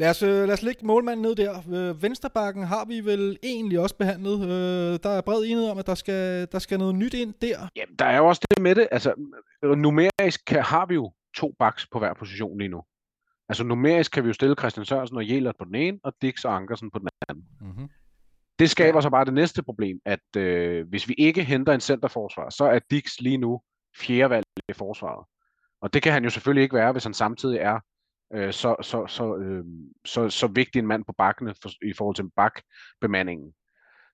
Lad 0.01 0.11
os, 0.11 0.23
øh, 0.23 0.29
lad 0.29 0.53
os 0.53 0.63
lægge 0.63 0.87
målmanden 0.87 1.23
ned 1.23 1.35
der. 1.35 1.53
Øh, 1.75 2.03
vensterbakken 2.03 2.65
har 2.65 2.85
vi 2.85 3.01
vel 3.01 3.39
egentlig 3.43 3.81
også 3.81 3.97
behandlet. 3.97 4.43
Øh, 4.43 4.99
der 5.03 5.11
er 5.11 5.21
bred 5.21 5.45
enighed 5.45 5.71
om, 5.71 5.79
at 5.79 5.87
der 5.87 5.95
skal, 5.95 6.49
der 6.53 6.59
skal 6.59 6.79
noget 6.79 6.95
nyt 6.95 7.15
ind 7.15 7.35
der. 7.43 7.69
Jamen, 7.77 7.95
der 7.99 8.05
er 8.05 8.17
jo 8.17 8.27
også 8.27 8.43
det 8.51 8.63
med 8.63 8.75
det. 8.75 8.89
Altså, 8.91 9.15
numerisk 9.63 10.41
kan, 10.47 10.63
har 10.63 10.87
vi 10.87 10.95
jo 10.95 11.13
to 11.37 11.55
backs 11.59 11.87
på 11.93 11.99
hver 11.99 12.15
position 12.15 12.59
lige 12.59 12.69
nu. 12.69 12.83
Altså, 13.49 13.65
numerisk 13.65 14.13
kan 14.13 14.23
vi 14.25 14.29
jo 14.29 14.33
stille 14.33 14.55
Christian 14.59 14.85
Sørensen 14.85 15.17
og 15.17 15.29
Jelert 15.29 15.57
på 15.59 15.65
den 15.65 15.75
ene, 15.75 15.99
og 16.05 16.13
Dix 16.23 16.45
og 16.45 16.57
Ankersen 16.57 16.91
på 16.91 16.99
den 16.99 17.09
anden. 17.29 17.45
Mm-hmm. 17.61 17.89
Det 18.59 18.71
skaber 18.71 19.01
så 19.01 19.11
bare 19.11 19.25
det 19.25 19.35
næste 19.35 19.63
problem, 19.63 20.01
at 20.05 20.37
øh, 20.37 20.89
hvis 20.89 21.09
vi 21.09 21.15
ikke 21.19 21.45
henter 21.45 21.73
en 21.73 21.81
centerforsvar, 21.81 22.51
så 22.51 22.65
er 22.65 22.79
Dix 22.91 23.21
lige 23.21 23.39
nu 23.39 23.61
fjerde 23.97 24.31
valg 24.31 24.45
i 24.69 24.73
forsvaret. 24.73 25.27
Og 25.83 25.95
det 25.95 26.03
kan 26.03 26.13
han 26.13 26.25
jo 26.25 26.31
selvfølgelig 26.31 26.63
ikke 26.63 26.77
være, 26.77 26.93
hvis 26.93 27.05
han 27.05 27.15
samtidig 27.15 27.59
er 27.59 27.81
øh, 28.35 28.53
så, 28.53 28.77
så, 28.83 29.07
så, 29.07 29.37
øh, 29.37 29.65
så, 30.05 30.31
så 30.31 30.47
vigtig 30.47 30.79
en 30.79 30.87
mand 30.87 31.05
på 31.05 31.15
bakkene 31.19 31.55
for, 31.63 31.69
i 31.91 31.93
forhold 31.99 32.17
til 32.17 32.25
bakbemandingen. 32.37 33.53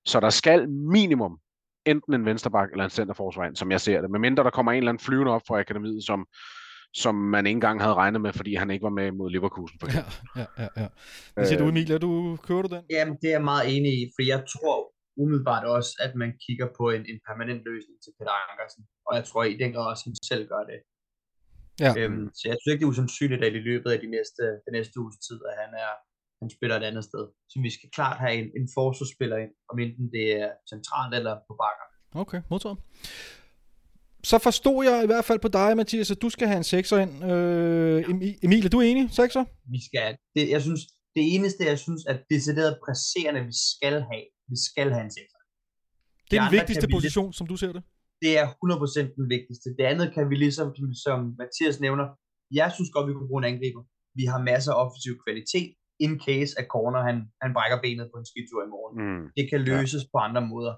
Så 0.05 0.21
der 0.21 0.31
skal 0.31 0.69
minimum 0.69 1.39
enten 1.87 2.15
en 2.15 2.25
vensterbak 2.25 2.71
eller 2.71 2.85
en 2.85 2.91
centerforsvar 2.91 3.45
ind, 3.47 3.57
som 3.57 3.71
jeg 3.71 3.81
ser 3.81 4.01
det. 4.01 4.11
Medmindre 4.11 4.45
der 4.45 4.51
kommer 4.51 4.73
en 4.73 4.79
eller 4.79 4.89
anden 4.93 5.05
flyvende 5.05 5.33
op 5.33 5.43
fra 5.49 5.59
akademiet, 5.61 6.05
som, 6.05 6.27
som 6.95 7.15
man 7.15 7.47
ikke 7.47 7.57
engang 7.57 7.81
havde 7.81 7.95
regnet 7.95 8.21
med, 8.21 8.33
fordi 8.33 8.55
han 8.55 8.71
ikke 8.71 8.83
var 8.83 8.91
med 9.01 9.13
mod 9.13 9.31
Leverkusen. 9.31 9.81
For 9.81 9.87
Ja, 9.87 9.99
eksempel. 9.99 10.41
ja, 10.41 10.47
ja, 10.63 10.69
ja. 10.83 10.89
Hvad 11.35 11.47
siger 11.47 11.59
du, 11.59 11.65
Øh, 11.65 11.71
Emilia? 11.71 11.99
Du, 11.99 12.37
kører 12.47 12.63
du 12.63 12.69
den? 12.77 12.85
Jamen, 12.91 13.15
det 13.23 13.29
er 13.29 13.37
jeg 13.39 13.45
meget 13.45 13.77
enig 13.77 13.93
i, 14.03 14.03
for 14.15 14.23
jeg 14.33 14.41
tror 14.55 14.77
umiddelbart 15.23 15.65
også, 15.77 15.93
at 16.05 16.13
man 16.23 16.31
kigger 16.47 16.69
på 16.79 16.85
en, 16.97 17.03
en 17.13 17.21
permanent 17.29 17.63
løsning 17.71 17.97
til 18.05 18.13
Peter 18.19 18.35
Ankersen. 18.51 18.83
Og 19.07 19.13
jeg 19.19 19.25
tror 19.25 19.43
i 19.45 19.57
den 19.63 19.73
grad 19.75 19.87
også, 19.93 20.03
at 20.07 20.09
han 20.11 20.17
selv 20.31 20.45
gør 20.53 20.63
det. 20.73 20.79
Ja. 21.85 21.91
Øhm, 21.99 22.25
så 22.39 22.43
jeg 22.51 22.57
synes 22.59 22.73
ikke, 22.73 22.81
det 22.83 22.87
er 22.89 22.95
usandsynligt, 22.95 23.45
at 23.45 23.53
i 23.61 23.63
løbet 23.71 23.91
af 23.95 23.99
de 24.05 24.09
næste, 24.17 24.43
den 24.67 24.73
næste 24.79 24.95
uges 25.03 25.17
tid, 25.27 25.39
at 25.51 25.55
han, 25.63 25.71
er, 25.85 25.93
han 26.43 26.49
spiller 26.57 26.77
et 26.77 26.85
andet 26.91 27.05
sted. 27.11 27.25
Så 27.51 27.57
vi 27.67 27.71
skal 27.77 27.89
klart 27.99 28.17
have 28.25 28.35
en, 28.43 28.49
en 28.61 28.67
forsvarsspiller 28.79 29.37
ind, 29.45 29.53
om 29.71 29.77
enten 29.85 30.07
det 30.17 30.25
er 30.43 30.51
centralt 30.73 31.13
eller 31.19 31.35
på 31.49 31.53
bakker. 31.63 31.87
Okay, 32.23 32.41
modtaget. 32.51 32.79
Så 34.31 34.39
forstod 34.39 34.85
jeg 34.91 34.99
i 35.05 35.07
hvert 35.07 35.25
fald 35.25 35.39
på 35.39 35.49
dig, 35.49 35.77
Mathias, 35.77 36.11
at 36.11 36.23
du 36.23 36.29
skal 36.31 36.47
have 36.49 36.57
en 36.57 36.65
sekser 36.75 36.99
ind. 37.05 37.13
Øh, 37.31 37.99
Emi- 38.11 38.39
Emil, 38.47 38.65
er 38.67 38.69
du 38.77 38.81
enig? 38.81 39.05
Sekser? 39.21 39.45
Vi 39.75 39.79
skal, 39.89 40.17
det, 40.37 40.51
jeg 40.51 40.63
synes, 40.63 40.81
det 41.17 41.35
eneste, 41.35 41.65
jeg 41.73 41.79
synes, 41.79 42.03
at 42.07 42.19
decideret 42.31 42.79
presserende, 42.87 43.41
vi 43.51 43.55
skal 43.77 43.93
have, 44.11 44.25
vi 44.53 44.57
skal 44.71 44.89
have 44.93 45.05
en 45.05 45.11
sekser. 45.11 45.39
Det 46.31 46.37
er 46.37 46.41
De 46.41 46.47
den 46.47 46.53
vigtigste 46.59 46.87
vi 46.87 46.87
lidt- 46.93 46.97
position, 46.97 47.33
som 47.33 47.47
du 47.47 47.57
ser 47.57 47.73
det. 47.73 47.83
Det 48.23 48.33
er 48.41 48.47
100% 48.47 49.19
den 49.19 49.27
vigtigste. 49.35 49.69
Det 49.79 49.85
andet 49.93 50.09
kan 50.17 50.25
vi 50.31 50.37
ligesom, 50.45 50.67
som, 51.05 51.19
Mathias 51.41 51.79
nævner, 51.87 52.07
jeg 52.61 52.69
synes 52.77 52.91
godt, 52.95 53.09
vi 53.09 53.15
kunne 53.15 53.31
bruge 53.31 53.43
en 53.43 53.51
angriber. 53.53 53.83
Vi 54.19 54.25
har 54.33 54.41
masser 54.51 54.71
af 54.73 54.79
offensiv 54.85 55.15
kvalitet, 55.25 55.71
in 56.05 56.13
case 56.27 56.53
at 56.61 56.67
corner, 56.75 57.01
han, 57.09 57.17
han 57.43 57.51
brækker 57.57 57.79
benet 57.85 58.07
på 58.13 58.17
en 58.21 58.27
skitur 58.31 58.61
i 58.67 58.71
morgen. 58.75 58.95
Mm. 59.03 59.25
Det 59.39 59.45
kan 59.51 59.61
løses 59.73 60.03
ja. 60.05 60.09
på 60.13 60.19
andre 60.27 60.43
måder. 60.53 60.75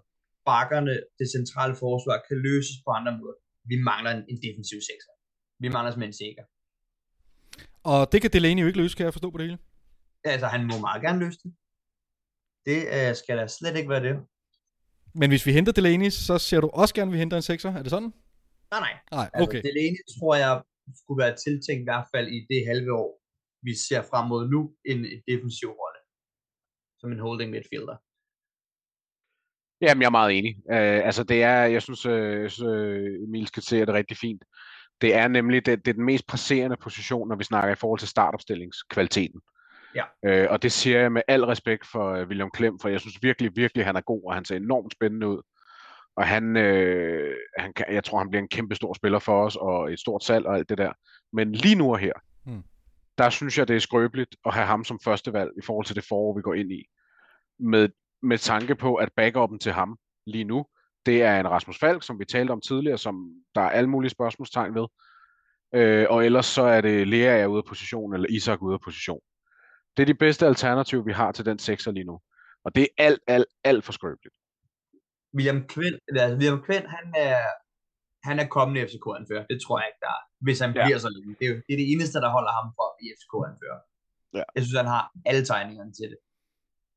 Bakkerne, 0.51 0.95
det 1.19 1.27
centrale 1.37 1.75
forsvar, 1.85 2.17
kan 2.29 2.39
løses 2.49 2.77
på 2.85 2.91
andre 2.99 3.13
måder. 3.21 3.37
Vi 3.71 3.77
mangler 3.91 4.11
en, 4.17 4.23
en 4.33 4.39
defensiv 4.47 4.81
sekser. 4.91 5.13
Vi 5.63 5.69
mangler 5.75 5.91
simpelthen 5.91 6.15
en 6.17 6.23
sikker. 6.25 6.45
Og 7.93 8.01
det 8.13 8.19
kan 8.23 8.31
Delaney 8.35 8.63
jo 8.63 8.69
ikke 8.71 8.83
løse, 8.83 8.97
kan 8.97 9.05
jeg 9.05 9.17
forstå 9.17 9.29
på 9.31 9.39
det 9.39 9.47
hele. 9.49 9.59
Altså, 10.33 10.47
han 10.55 10.63
må 10.71 10.75
meget 10.87 11.01
gerne 11.07 11.19
løse 11.25 11.39
det. 11.45 11.51
Det 12.69 12.81
øh, 12.97 13.11
skal 13.21 13.35
da 13.41 13.45
slet 13.59 13.77
ikke 13.77 13.91
være 13.95 14.05
det. 14.09 14.15
Men 15.21 15.31
hvis 15.31 15.47
vi 15.47 15.53
henter 15.53 15.73
Delaney, 15.73 16.11
så 16.11 16.39
ser 16.39 16.61
du 16.61 16.69
også 16.73 16.95
gerne, 16.95 17.09
at 17.09 17.13
vi 17.13 17.19
henter 17.19 17.37
en 17.37 17.43
sekser. 17.43 17.71
Er 17.75 17.83
det 17.83 17.91
sådan? 17.91 18.13
Nej, 18.73 18.81
nej. 18.87 18.95
Nej, 19.13 19.31
Altså, 19.35 19.49
okay. 19.49 19.63
Delaney 19.63 20.03
tror 20.15 20.35
jeg 20.45 20.63
skulle 21.03 21.23
være 21.25 21.37
tiltænkt 21.45 21.81
i 21.81 21.89
hvert 21.91 22.09
fald 22.15 22.29
i 22.29 22.47
det 22.51 22.67
halve 22.71 22.93
år, 22.93 23.11
vi 23.63 23.73
ser 23.89 24.03
frem 24.11 24.29
mod 24.29 24.43
nu, 24.55 24.61
en 24.85 24.99
en 24.99 25.23
defensiv 25.31 25.69
rolle. 25.81 26.01
Som 27.01 27.13
en 27.13 27.19
holding 27.19 27.51
midfielder. 27.51 27.97
Jamen, 29.81 30.03
jeg 30.03 30.07
er 30.07 30.19
meget 30.21 30.39
enig. 30.39 30.53
Uh, 30.57 31.07
altså, 31.09 31.23
det 31.25 31.43
er, 31.43 31.59
jeg 31.75 31.83
synes, 31.83 32.07
uh, 32.07 32.13
jeg 32.43 32.51
synes 32.51 32.61
uh, 32.61 33.25
Emil 33.25 33.47
skitserer 33.47 33.85
det 33.85 33.95
rigtig 33.95 34.17
fint. 34.17 34.45
Det 35.01 35.15
er 35.15 35.29
nemlig 35.29 35.67
det, 35.67 35.85
det 35.85 35.91
er 35.91 35.95
den 35.95 36.05
mest 36.05 36.27
presserende 36.27 36.77
position, 36.83 37.29
når 37.29 37.37
vi 37.37 37.45
snakker 37.45 37.73
i 37.73 37.81
forhold 37.83 37.99
til 37.99 38.09
startopstillingskvaliteten. 38.09 39.41
Ja. 39.95 40.05
Uh, 40.45 40.53
og 40.53 40.63
det 40.63 40.73
siger 40.73 41.01
jeg 41.01 41.13
med 41.13 41.23
al 41.29 41.45
respekt 41.45 41.87
for 41.87 42.21
uh, 42.21 42.29
William 42.29 42.51
Klem, 42.51 42.79
for 42.79 42.89
jeg 42.89 43.01
synes 43.01 43.23
virkelig, 43.23 43.57
virkelig, 43.57 43.85
han 43.87 43.97
er 43.97 44.01
god, 44.01 44.23
og 44.27 44.35
han 44.35 44.45
ser 44.45 44.57
enormt 44.57 44.93
spændende 44.93 45.29
ud. 45.29 45.43
Og 46.17 46.27
han, 46.27 46.57
øh, 46.57 47.37
han 47.59 47.73
kan, 47.73 47.87
jeg 47.91 48.05
tror, 48.05 48.19
han 48.19 48.31
bliver 48.31 48.43
en 48.43 48.49
kæmpe 48.49 48.75
stor 48.75 48.95
spiller 48.95 49.19
for 49.19 49.45
os, 49.45 49.57
og 49.57 49.93
et 49.93 50.01
stort 50.01 50.25
salg 50.25 50.47
og 50.47 50.57
alt 50.57 50.69
det 50.69 50.79
der. 50.79 50.93
Men 51.33 51.53
lige 51.53 51.75
nu 51.75 51.93
og 51.93 51.99
her, 51.99 52.13
Hmm. 52.45 52.63
der 53.19 53.31
synes 53.31 53.59
jeg, 53.59 53.69
det 53.69 53.77
er 53.77 53.81
skrøbeligt 53.81 54.37
at 54.47 54.55
have 54.55 54.67
ham 54.67 54.85
som 54.85 55.01
første 55.05 55.33
valg 55.33 55.51
i 55.59 55.63
forhold 55.63 55.87
til 55.87 55.97
det 55.97 56.05
forår, 56.09 56.37
vi 56.37 56.43
går 56.43 56.55
ind 56.55 56.73
i. 56.73 56.87
Med, 57.59 57.89
med 58.23 58.39
tanke 58.39 58.75
på, 58.75 58.95
at 58.95 59.09
backupen 59.17 59.59
til 59.59 59.73
ham 59.73 59.99
lige 60.27 60.45
nu, 60.45 60.67
det 61.07 61.23
er 61.23 61.41
en 61.41 61.51
Rasmus 61.51 61.79
Falk, 61.79 62.03
som 62.03 62.19
vi 62.19 62.25
talte 62.25 62.51
om 62.51 62.61
tidligere, 62.61 62.99
som 62.99 63.31
der 63.55 63.61
er 63.61 63.71
alle 63.71 63.91
mulige 63.91 64.11
spørgsmålstegn 64.11 64.75
ved. 64.75 64.87
Øh, 65.75 66.07
og 66.11 66.25
ellers 66.27 66.47
så 66.47 66.63
er 66.63 66.81
det 66.81 67.09
Lea 67.09 67.41
er 67.41 67.47
ude 67.47 67.59
af 67.59 67.65
position, 67.65 68.15
eller 68.15 68.27
Isak 68.31 68.63
ude 68.63 68.75
af 68.75 68.81
position. 68.81 69.21
Det 69.99 70.03
er 70.03 70.07
de 70.07 70.15
bedste 70.15 70.47
alternativer, 70.47 71.03
vi 71.03 71.13
har 71.13 71.33
til 71.33 71.45
den 71.45 71.59
sekser 71.59 71.91
lige 71.93 72.05
nu. 72.05 72.21
Og 72.65 72.75
det 72.75 72.83
er 72.83 72.89
alt, 73.07 73.21
alt, 73.27 73.47
alt 73.65 73.85
for 73.85 73.93
skrøbeligt. 73.93 74.35
William 75.37 75.67
Kvind, 75.67 75.97
altså 76.09 76.37
William 76.37 76.63
Kvind, 76.67 76.85
han 76.97 77.07
er, 77.17 77.41
han 78.29 78.37
er 78.43 78.47
kommende 78.57 78.81
FCK-anfører. 78.89 79.45
Det 79.53 79.59
tror 79.65 79.79
jeg 79.81 79.87
ikke, 79.91 80.03
der 80.07 80.13
er, 80.19 80.23
hvis 80.47 80.59
han 80.61 80.71
Ja. 80.77 80.85
bliver 80.87 80.99
så 80.99 81.11
længe. 81.17 81.37
Det 81.41 81.47
er, 81.49 81.55
det 81.67 81.73
er 81.75 81.81
det 81.83 81.89
eneste, 81.93 82.19
der 82.25 82.31
holder 82.37 82.53
ham 82.59 82.67
for 82.77 82.85
at 82.91 82.95
blive 82.99 83.13
FCK-anfører. 83.19 83.81
Ja. 84.39 84.45
Jeg 84.55 84.63
synes, 84.63 84.77
han 84.83 84.91
har 84.97 85.05
alle 85.31 85.45
tegningerne 85.51 85.93
til 85.99 86.07
det. 86.13 86.19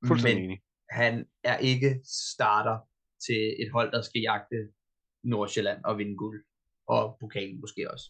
Fuldstændig 0.07 0.41
Men 0.43 0.49
enig. 0.51 0.59
han 0.89 1.13
er 1.43 1.57
ikke 1.57 1.89
starter 2.29 2.77
til 3.25 3.41
et 3.63 3.69
hold, 3.75 3.91
der 3.91 4.01
skal 4.01 4.21
jagte 4.21 4.57
Nordsjælland 5.23 5.79
og 5.83 5.97
vinde 5.97 6.15
guld. 6.17 6.39
Og 6.97 7.17
pokalen 7.21 7.57
måske 7.63 7.91
også. 7.93 8.05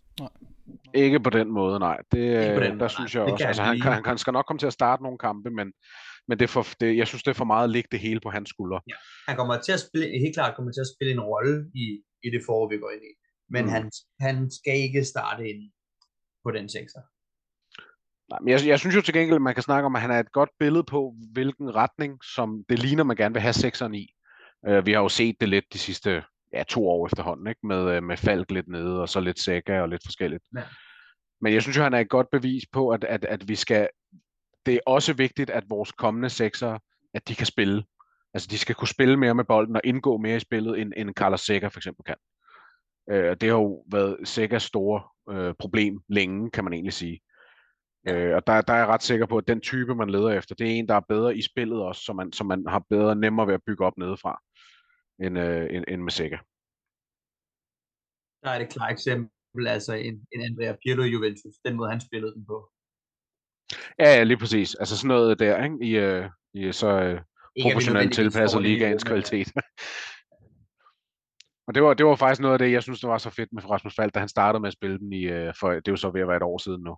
Ikke 0.93 1.19
på 1.19 1.29
den 1.29 1.51
måde, 1.51 1.79
nej. 1.79 1.97
Det, 2.11 2.17
Ikke 2.17 2.55
på 2.59 2.63
den 2.65 2.71
øh, 2.71 2.77
måde, 2.77 2.79
der 2.79 2.93
nej. 2.93 2.97
synes 2.97 3.15
jeg 3.15 3.23
Det 3.25 3.32
også. 3.34 3.41
kan 3.43 3.47
Altså, 3.47 3.63
han 3.63 3.79
kan, 3.79 3.91
han, 3.93 4.05
han 4.05 4.17
skal 4.17 4.34
nok 4.34 4.45
komme 4.45 4.59
til 4.59 4.67
at 4.67 4.73
starte 4.73 5.03
nogle 5.03 5.17
kampe, 5.17 5.49
men, 5.49 5.67
men 6.27 6.39
det 6.39 6.45
er 6.45 6.53
for, 6.57 6.65
det, 6.79 6.97
jeg 6.97 7.07
synes, 7.07 7.23
det 7.23 7.32
er 7.32 7.39
for 7.43 7.45
meget 7.53 7.63
at 7.63 7.69
lægge 7.69 7.89
det 7.91 7.99
hele 7.99 8.19
på 8.19 8.29
hans 8.29 8.49
skuldre. 8.49 8.79
Han 9.27 9.36
kommer 9.38 9.57
til 9.65 9.71
at 9.71 9.79
spille, 9.79 10.07
helt 10.23 10.36
klart 10.36 10.55
kommer 10.55 10.71
til 10.71 10.82
at 10.82 10.91
spille 10.95 11.13
en 11.13 11.19
rolle 11.32 11.71
i, 11.75 11.86
i 12.23 12.29
det 12.29 12.41
forår, 12.45 12.69
vi 12.69 12.77
går 12.77 12.91
ind 12.95 13.03
i. 13.11 13.13
Men 13.49 13.63
mm. 13.65 13.71
han, 13.71 13.91
han 14.19 14.51
skal 14.51 14.75
ikke 14.86 15.03
starte 15.03 15.49
ind 15.49 15.71
på 16.43 16.51
den 16.51 16.69
sekser. 16.69 17.01
Nej, 18.32 18.39
men 18.41 18.49
jeg, 18.53 18.67
jeg 18.67 18.79
synes 18.79 18.95
jo 18.95 19.01
til 19.01 19.13
gengæld, 19.13 19.36
at 19.36 19.41
man 19.41 19.53
kan 19.53 19.63
snakke 19.63 19.86
om, 19.86 19.95
at 19.95 20.01
han 20.01 20.11
er 20.11 20.19
et 20.19 20.32
godt 20.32 20.49
billede 20.59 20.84
på, 20.84 21.15
hvilken 21.34 21.75
retning, 21.75 22.23
som 22.36 22.63
det 22.69 22.79
ligner, 22.79 23.03
man 23.03 23.17
gerne 23.17 23.34
vil 23.34 23.41
have 23.41 23.53
sekseren 23.53 23.95
i. 23.95 24.05
Uh, 24.69 24.86
vi 24.86 24.91
har 24.91 25.01
jo 25.01 25.09
set 25.09 25.36
det 25.41 25.49
lidt 25.49 25.65
de 25.73 25.79
sidste 25.79 26.23
ja, 26.54 26.64
to 26.64 26.89
år 26.89 27.06
efterhånden, 27.06 27.47
ikke? 27.47 27.68
Med, 27.68 27.97
uh, 27.97 28.04
med 28.04 28.18
Falk 28.18 28.52
lidt 28.52 28.68
nede, 28.68 29.02
og 29.02 29.10
så 29.10 29.20
lidt 29.20 29.39
Sækker 29.39 29.82
og 29.82 29.89
lidt 29.89 30.02
forskelligt. 30.06 30.43
Ja. 30.56 30.64
Men 31.41 31.54
jeg 31.54 31.62
synes 31.62 31.78
jo, 31.78 31.84
han 31.84 31.93
er 31.93 31.99
et 31.99 32.10
godt 32.10 32.28
bevis 32.32 32.64
på, 32.74 32.89
at, 32.89 33.04
at, 33.04 33.26
at 33.26 33.47
vi 33.47 33.56
skal... 33.56 33.88
Det 34.66 34.74
er 34.74 34.80
også 34.86 35.14
vigtigt, 35.14 35.49
at 35.49 35.64
vores 35.70 35.91
kommende 35.91 36.30
sekser, 36.30 36.78
at 37.14 37.28
de 37.28 37.36
kan 37.36 37.45
spille. 37.45 37.84
Altså, 38.34 38.47
de 38.52 38.58
skal 38.58 38.76
kunne 38.76 38.88
spille 38.88 39.18
mere 39.18 39.36
med 39.36 39.43
bolden 39.43 39.76
og 39.76 39.82
indgå 39.84 40.18
mere 40.18 40.36
i 40.36 40.39
spillet, 40.39 40.82
end, 40.82 40.93
end 40.97 41.14
Carlos 41.14 41.41
Sækker 41.41 41.70
for 41.70 41.80
eksempel 41.80 42.04
kan. 42.04 42.16
Uh, 43.12 43.36
det 43.41 43.43
har 43.43 43.58
jo 43.58 43.84
været 43.91 44.18
Sækkers 44.24 44.64
store 44.64 45.02
uh, 45.32 45.54
problem 45.60 45.99
længe, 46.10 46.52
kan 46.52 46.64
man 46.64 46.74
egentlig 46.74 46.93
sige. 46.93 47.22
Øh, 48.08 48.36
og 48.36 48.47
der, 48.47 48.62
der 48.62 48.74
er 48.74 48.78
jeg 48.78 48.88
ret 48.88 49.04
sikker 49.04 49.26
på, 49.26 49.38
at 49.38 49.47
den 49.47 49.62
type, 49.62 49.95
man 49.95 50.10
leder 50.10 50.30
efter, 50.30 50.56
det 50.56 50.68
er 50.68 50.72
en, 50.72 50.88
der 50.88 50.95
er 50.95 51.02
bedre 51.10 51.38
i 51.38 51.41
spillet 51.41 51.82
også, 51.82 52.02
så 52.02 52.14
man, 52.14 52.34
så 52.34 52.43
man 52.43 52.66
har 52.68 52.84
bedre 52.89 53.16
nemmere 53.16 53.47
ved 53.47 53.54
at 53.54 53.64
bygge 53.68 53.86
op 53.86 53.97
nedefra, 53.97 54.41
end, 55.26 55.39
øh, 55.39 55.76
end, 55.76 55.86
end 55.88 56.01
med 56.01 56.11
Sækker. 56.11 56.38
Der 58.43 58.49
er 58.49 58.59
det 58.59 58.69
klart 58.69 58.91
eksempel, 58.91 59.67
altså 59.67 59.93
en, 59.93 60.26
en 60.34 60.41
Andrea 60.41 60.76
Pirlo 60.84 61.03
Juventus, 61.03 61.55
den 61.65 61.76
måde 61.76 61.89
han 61.89 62.01
spillede 62.01 62.34
den 62.34 62.45
på. 62.45 62.72
Ja, 63.99 64.17
ja, 64.17 64.24
lige 64.24 64.38
præcis. 64.38 64.76
Altså 64.76 64.97
sådan 64.97 65.07
noget 65.07 65.39
der, 65.39 65.63
ikke? 65.63 65.78
I, 65.82 65.97
øh, 65.97 66.30
i 66.53 66.72
så 66.72 66.88
øh, 66.88 67.22
proportionelt 67.61 68.13
tilpasset 68.13 68.61
det 68.61 68.69
ligaens 68.69 69.03
kvalitet. 69.03 69.47
og 71.67 71.76
det 71.76 71.84
var, 71.84 71.93
det 71.93 72.05
var 72.05 72.15
faktisk 72.15 72.41
noget 72.41 72.53
af 72.53 72.59
det, 72.59 72.72
jeg 72.72 72.84
synes, 72.84 72.99
der 72.99 73.07
var 73.07 73.17
så 73.17 73.30
fedt 73.30 73.53
med 73.53 73.69
Rasmus 73.69 73.95
Falk, 73.95 74.13
da 74.13 74.19
han 74.19 74.30
startede 74.30 74.61
med 74.61 74.67
at 74.67 74.74
spille 74.74 74.97
den 74.97 75.13
i, 75.13 75.24
øh, 75.24 75.53
for 75.59 75.72
det 75.72 75.88
er 75.88 75.91
jo 75.91 75.95
så 75.95 76.11
ved 76.11 76.22
at 76.22 76.28
være 76.28 76.38
et 76.38 76.43
år 76.43 76.57
siden 76.57 76.82
nu. 76.82 76.97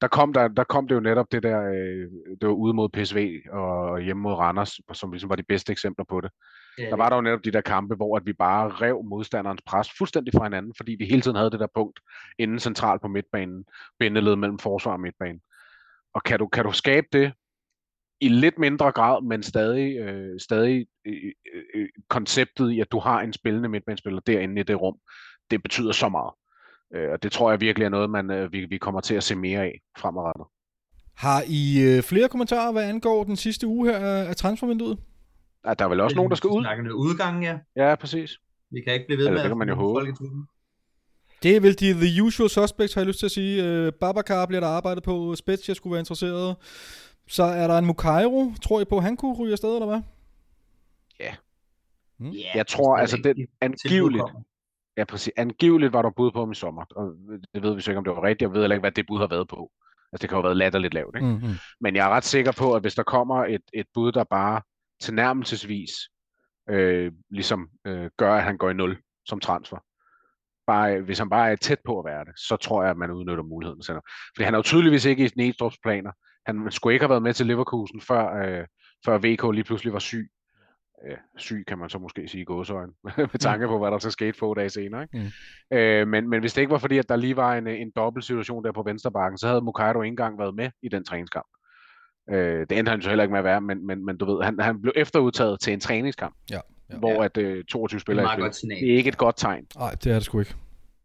Der 0.00 0.08
kom, 0.08 0.32
der, 0.32 0.48
der 0.48 0.64
kom 0.64 0.88
det 0.88 0.94
jo 0.94 1.00
netop 1.00 1.26
det 1.32 1.42
der, 1.42 1.62
øh, 1.62 2.10
det 2.40 2.48
var 2.48 2.54
ude 2.54 2.74
mod 2.74 2.88
PSV 2.88 3.40
og 3.50 4.00
hjemme 4.00 4.22
mod 4.22 4.34
Randers, 4.34 4.80
som 4.92 5.12
ligesom 5.12 5.30
var 5.30 5.36
de 5.36 5.44
bedste 5.48 5.72
eksempler 5.72 6.04
på 6.08 6.20
det. 6.20 6.30
Ja, 6.78 6.90
Der 6.90 6.96
var 6.96 7.08
der 7.08 7.16
jo 7.16 7.22
netop 7.22 7.44
de 7.44 7.50
der 7.50 7.60
kampe, 7.60 7.94
hvor 7.94 8.16
at 8.16 8.26
vi 8.26 8.32
bare 8.32 8.68
rev 8.68 9.04
modstanderens 9.04 9.62
pres 9.66 9.88
fuldstændig 9.98 10.32
fra 10.36 10.44
hinanden, 10.44 10.74
fordi 10.76 10.96
vi 10.98 11.04
hele 11.04 11.22
tiden 11.22 11.36
havde 11.36 11.50
det 11.50 11.60
der 11.60 11.66
punkt 11.74 12.00
inden 12.38 12.58
centralt 12.58 13.02
på 13.02 13.08
midtbanen, 13.08 13.64
bindeled 13.98 14.36
mellem 14.36 14.58
forsvar 14.58 14.92
og 14.92 15.00
midtbanen. 15.00 15.40
Og 16.14 16.22
kan 16.22 16.38
du, 16.38 16.46
kan 16.46 16.64
du 16.64 16.72
skabe 16.72 17.06
det 17.12 17.32
i 18.20 18.28
lidt 18.28 18.58
mindre 18.58 18.92
grad, 18.92 19.22
men 19.22 19.42
stadig, 19.42 19.96
øh, 19.96 20.40
stadig 20.40 20.86
øh, 21.04 21.32
øh, 21.74 21.88
konceptet 22.08 22.70
i, 22.70 22.80
at 22.80 22.92
du 22.92 22.98
har 22.98 23.20
en 23.20 23.32
spillende 23.32 23.68
midtbanespiller 23.68 24.20
derinde 24.20 24.60
i 24.60 24.64
det 24.64 24.80
rum, 24.80 24.96
det 25.50 25.62
betyder 25.62 25.92
så 25.92 26.08
meget. 26.08 26.32
Øh, 26.94 27.10
og 27.12 27.22
det 27.22 27.32
tror 27.32 27.50
jeg 27.50 27.60
virkelig 27.60 27.84
er 27.84 27.90
noget, 27.90 28.10
man, 28.10 28.30
øh, 28.30 28.52
vi, 28.52 28.64
vi 28.64 28.78
kommer 28.78 29.00
til 29.00 29.14
at 29.14 29.22
se 29.22 29.36
mere 29.36 29.60
af 29.60 29.80
fremadrettet. 29.98 30.46
Har 31.16 31.42
I 31.46 31.82
øh, 31.82 32.02
flere 32.02 32.28
kommentarer, 32.28 32.72
hvad 32.72 32.88
angår 32.88 33.24
den 33.24 33.36
sidste 33.36 33.66
uge 33.66 33.90
her 33.90 33.98
af, 33.98 34.28
af 34.28 34.36
transfervinduet? 34.36 34.98
Ja, 35.66 35.74
der 35.74 35.84
er 35.84 35.88
vel 35.88 36.00
også 36.00 36.16
nogen, 36.16 36.30
der 36.30 36.36
skal 36.36 36.48
ud. 36.48 36.62
Snakke 36.62 36.82
noget 36.82 36.96
udgang, 36.96 37.44
ja. 37.44 37.58
Ja, 37.76 37.94
præcis. 37.94 38.38
Vi 38.70 38.80
kan 38.80 38.92
ikke 38.94 39.06
blive 39.06 39.18
ved 39.18 39.26
Eller 39.26 39.36
med 39.38 39.42
det 39.42 39.50
kan 39.50 39.58
man 39.58 39.68
jo 39.68 39.74
håbe. 39.74 40.00
Det 41.42 41.56
er 41.56 41.60
vel 41.60 41.80
de 41.80 41.92
the 41.92 42.22
usual 42.22 42.50
suspects, 42.50 42.94
har 42.94 43.00
jeg 43.00 43.06
lyst 43.06 43.18
til 43.18 43.26
at 43.26 43.30
sige. 43.32 43.64
Øh, 43.64 43.92
Babacar 43.92 44.46
bliver 44.46 44.60
der 44.60 44.68
arbejdet 44.68 45.02
på. 45.02 45.34
Spezia 45.34 45.74
skulle 45.74 45.92
være 45.92 46.00
interesseret. 46.00 46.56
Så 47.28 47.42
er 47.42 47.66
der 47.66 47.78
en 47.78 47.86
Mukairo. 47.86 48.52
Tror 48.62 48.80
I 48.80 48.84
på, 48.84 49.00
han 49.00 49.16
kunne 49.16 49.36
ryge 49.36 49.52
afsted, 49.52 49.74
eller 49.74 49.86
hvad? 49.86 50.00
Ja, 51.20 51.34
Jeg 52.54 52.66
tror, 52.66 52.92
det 52.94 52.98
er 52.98 53.00
altså 53.00 53.16
det, 53.16 53.26
rigtigt. 53.26 53.50
angiveligt. 53.60 54.24
Ja, 54.96 55.04
præcis. 55.04 55.32
Angiveligt 55.36 55.92
var 55.92 56.02
der 56.02 56.10
bud 56.10 56.30
på 56.32 56.38
ham 56.38 56.52
i 56.52 56.54
sommer, 56.54 56.84
og 56.96 57.12
det 57.54 57.62
ved 57.62 57.74
vi 57.74 57.80
så 57.80 57.90
ikke, 57.90 57.98
om 57.98 58.04
det 58.04 58.12
var 58.12 58.22
rigtigt. 58.22 58.42
Jeg 58.42 58.52
ved 58.52 58.60
heller 58.60 58.74
ikke, 58.76 58.80
hvad 58.80 58.92
det 58.92 59.06
bud 59.06 59.18
har 59.18 59.26
været 59.26 59.48
på. 59.48 59.70
Altså, 60.12 60.22
det 60.22 60.28
kan 60.28 60.36
jo 60.36 60.42
have 60.42 60.44
været 60.44 60.56
latterligt 60.56 60.94
lavt, 60.94 61.16
ikke? 61.16 61.26
Mm-hmm. 61.28 61.54
Men 61.80 61.96
jeg 61.96 62.06
er 62.06 62.10
ret 62.10 62.24
sikker 62.24 62.52
på, 62.52 62.74
at 62.74 62.82
hvis 62.82 62.94
der 62.94 63.02
kommer 63.02 63.44
et, 63.44 63.62
et 63.74 63.86
bud, 63.94 64.12
der 64.12 64.24
bare 64.24 64.60
tilnærmelsesvis 65.04 65.90
øh, 66.70 67.12
ligesom 67.30 67.68
øh, 67.86 68.10
gør, 68.16 68.34
at 68.34 68.42
han 68.42 68.58
går 68.58 68.70
i 68.70 68.74
nul 68.74 68.98
som 69.26 69.40
transfer, 69.40 69.78
bare, 70.66 71.00
hvis 71.00 71.18
han 71.18 71.30
bare 71.30 71.52
er 71.52 71.56
tæt 71.56 71.78
på 71.84 71.98
at 71.98 72.04
være 72.04 72.24
det, 72.24 72.32
så 72.36 72.56
tror 72.56 72.82
jeg, 72.82 72.90
at 72.90 72.96
man 72.96 73.10
udnytter 73.10 73.44
muligheden. 73.44 73.82
Selv. 73.82 73.98
Fordi 74.36 74.44
han 74.44 74.54
er 74.54 74.58
jo 74.58 74.62
tydeligvis 74.62 75.04
ikke 75.04 75.24
i 75.24 75.50
Næstrup's 75.50 75.78
planer. 75.82 76.12
Han 76.46 76.70
skulle 76.70 76.94
ikke 76.94 77.02
have 77.02 77.10
været 77.10 77.22
med 77.22 77.34
til 77.34 77.46
Leverkusen, 77.46 78.00
før, 78.00 78.42
øh, 78.42 78.66
før 79.04 79.18
VK 79.18 79.54
lige 79.54 79.64
pludselig 79.64 79.92
var 79.92 79.98
syg. 79.98 80.30
Øh, 81.06 81.16
syg 81.36 81.64
kan 81.68 81.78
man 81.78 81.88
så 81.88 81.98
måske 81.98 82.28
sige 82.28 82.42
i 82.42 82.44
gåsøjne, 82.44 82.92
med 83.32 83.38
tanke 83.38 83.66
på, 83.66 83.78
hvad 83.78 83.90
der 83.90 83.98
så 83.98 84.10
skete 84.10 84.38
få 84.38 84.54
dage 84.54 84.70
senere. 84.70 85.02
Ikke? 85.02 85.32
Mm. 85.70 85.76
Øh, 85.76 86.08
men, 86.08 86.28
men 86.28 86.40
hvis 86.40 86.52
det 86.52 86.60
ikke 86.60 86.72
var 86.72 86.78
fordi, 86.78 86.98
at 86.98 87.08
der 87.08 87.16
lige 87.16 87.36
var 87.36 87.54
en, 87.54 87.66
en 87.66 87.92
dobbelt 87.96 88.24
situation 88.24 88.64
der 88.64 88.72
på 88.72 88.82
venstrebakken, 88.82 89.38
så 89.38 89.48
havde 89.48 89.60
Mukairo 89.60 90.02
ikke 90.02 90.12
engang 90.12 90.38
været 90.38 90.54
med 90.54 90.70
i 90.82 90.88
den 90.88 91.04
træningskamp. 91.04 91.46
Øh, 92.30 92.66
det 92.70 92.78
endte 92.78 92.90
han 92.90 93.02
så 93.02 93.08
heller 93.08 93.24
ikke 93.24 93.32
med 93.32 93.38
at 93.38 93.44
være, 93.44 93.60
men, 93.60 93.86
men, 93.86 94.04
men 94.06 94.16
du 94.16 94.24
ved, 94.24 94.42
han, 94.44 94.60
han 94.60 94.80
blev 94.82 94.92
efterudtaget 94.96 95.60
til 95.60 95.72
en 95.72 95.80
træningskamp, 95.80 96.34
Ja, 96.50 96.60
ja. 96.90 96.98
hvor 96.98 97.22
at 97.22 97.36
øh, 97.36 97.64
22 97.64 97.86
Det 97.88 97.94
er 97.94 98.04
spillere 98.04 98.24
meget 98.24 98.38
i 98.38 98.40
godt 98.40 98.54
spil. 98.54 98.60
signal. 98.60 98.80
Det 98.80 98.92
er 98.92 98.96
ikke 98.96 99.08
et 99.08 99.16
godt 99.18 99.36
tegn. 99.36 99.66
Nej, 99.78 99.90
det 99.90 100.06
er 100.10 100.14
det 100.14 100.22
sgu 100.24 100.38
ikke. 100.40 100.54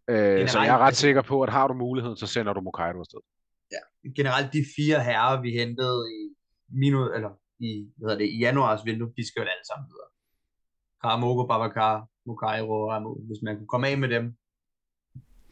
Øh, 0.10 0.48
så 0.50 0.60
jeg 0.60 0.68
er 0.68 0.78
ret 0.78 0.86
altså- 0.86 1.02
sikker 1.02 1.22
på, 1.22 1.42
at 1.42 1.50
har 1.50 1.68
du 1.68 1.74
muligheden, 1.74 2.18
så 2.18 2.28
sender 2.28 2.54
du 2.54 2.62
Mukairo 2.62 3.00
afsted. 3.00 3.20
Generelt 4.16 4.54
de 4.54 4.62
fire 4.78 5.00
herrer, 5.04 5.42
vi 5.42 5.50
hentede 5.52 6.00
i, 6.18 6.20
minus, 6.82 7.10
eller 7.16 7.30
i, 7.60 7.70
hvad 7.98 8.10
hedder 8.10 8.18
det, 8.26 8.30
i 8.36 8.40
januars 8.40 8.82
vindue, 8.86 9.10
de 9.18 9.28
skal 9.28 9.40
jo 9.42 9.44
alle 9.54 9.66
sammen 9.72 9.86
videre. 9.92 10.10
Karamoko, 11.04 11.42
Babacar, 11.52 11.94
Mukairo 12.28 12.72
og 12.84 12.90
Ramu. 12.92 13.12
Hvis 13.28 13.42
man 13.46 13.54
kunne 13.58 13.68
komme 13.74 13.88
af 13.88 13.98
med 13.98 14.10
dem, 14.16 14.26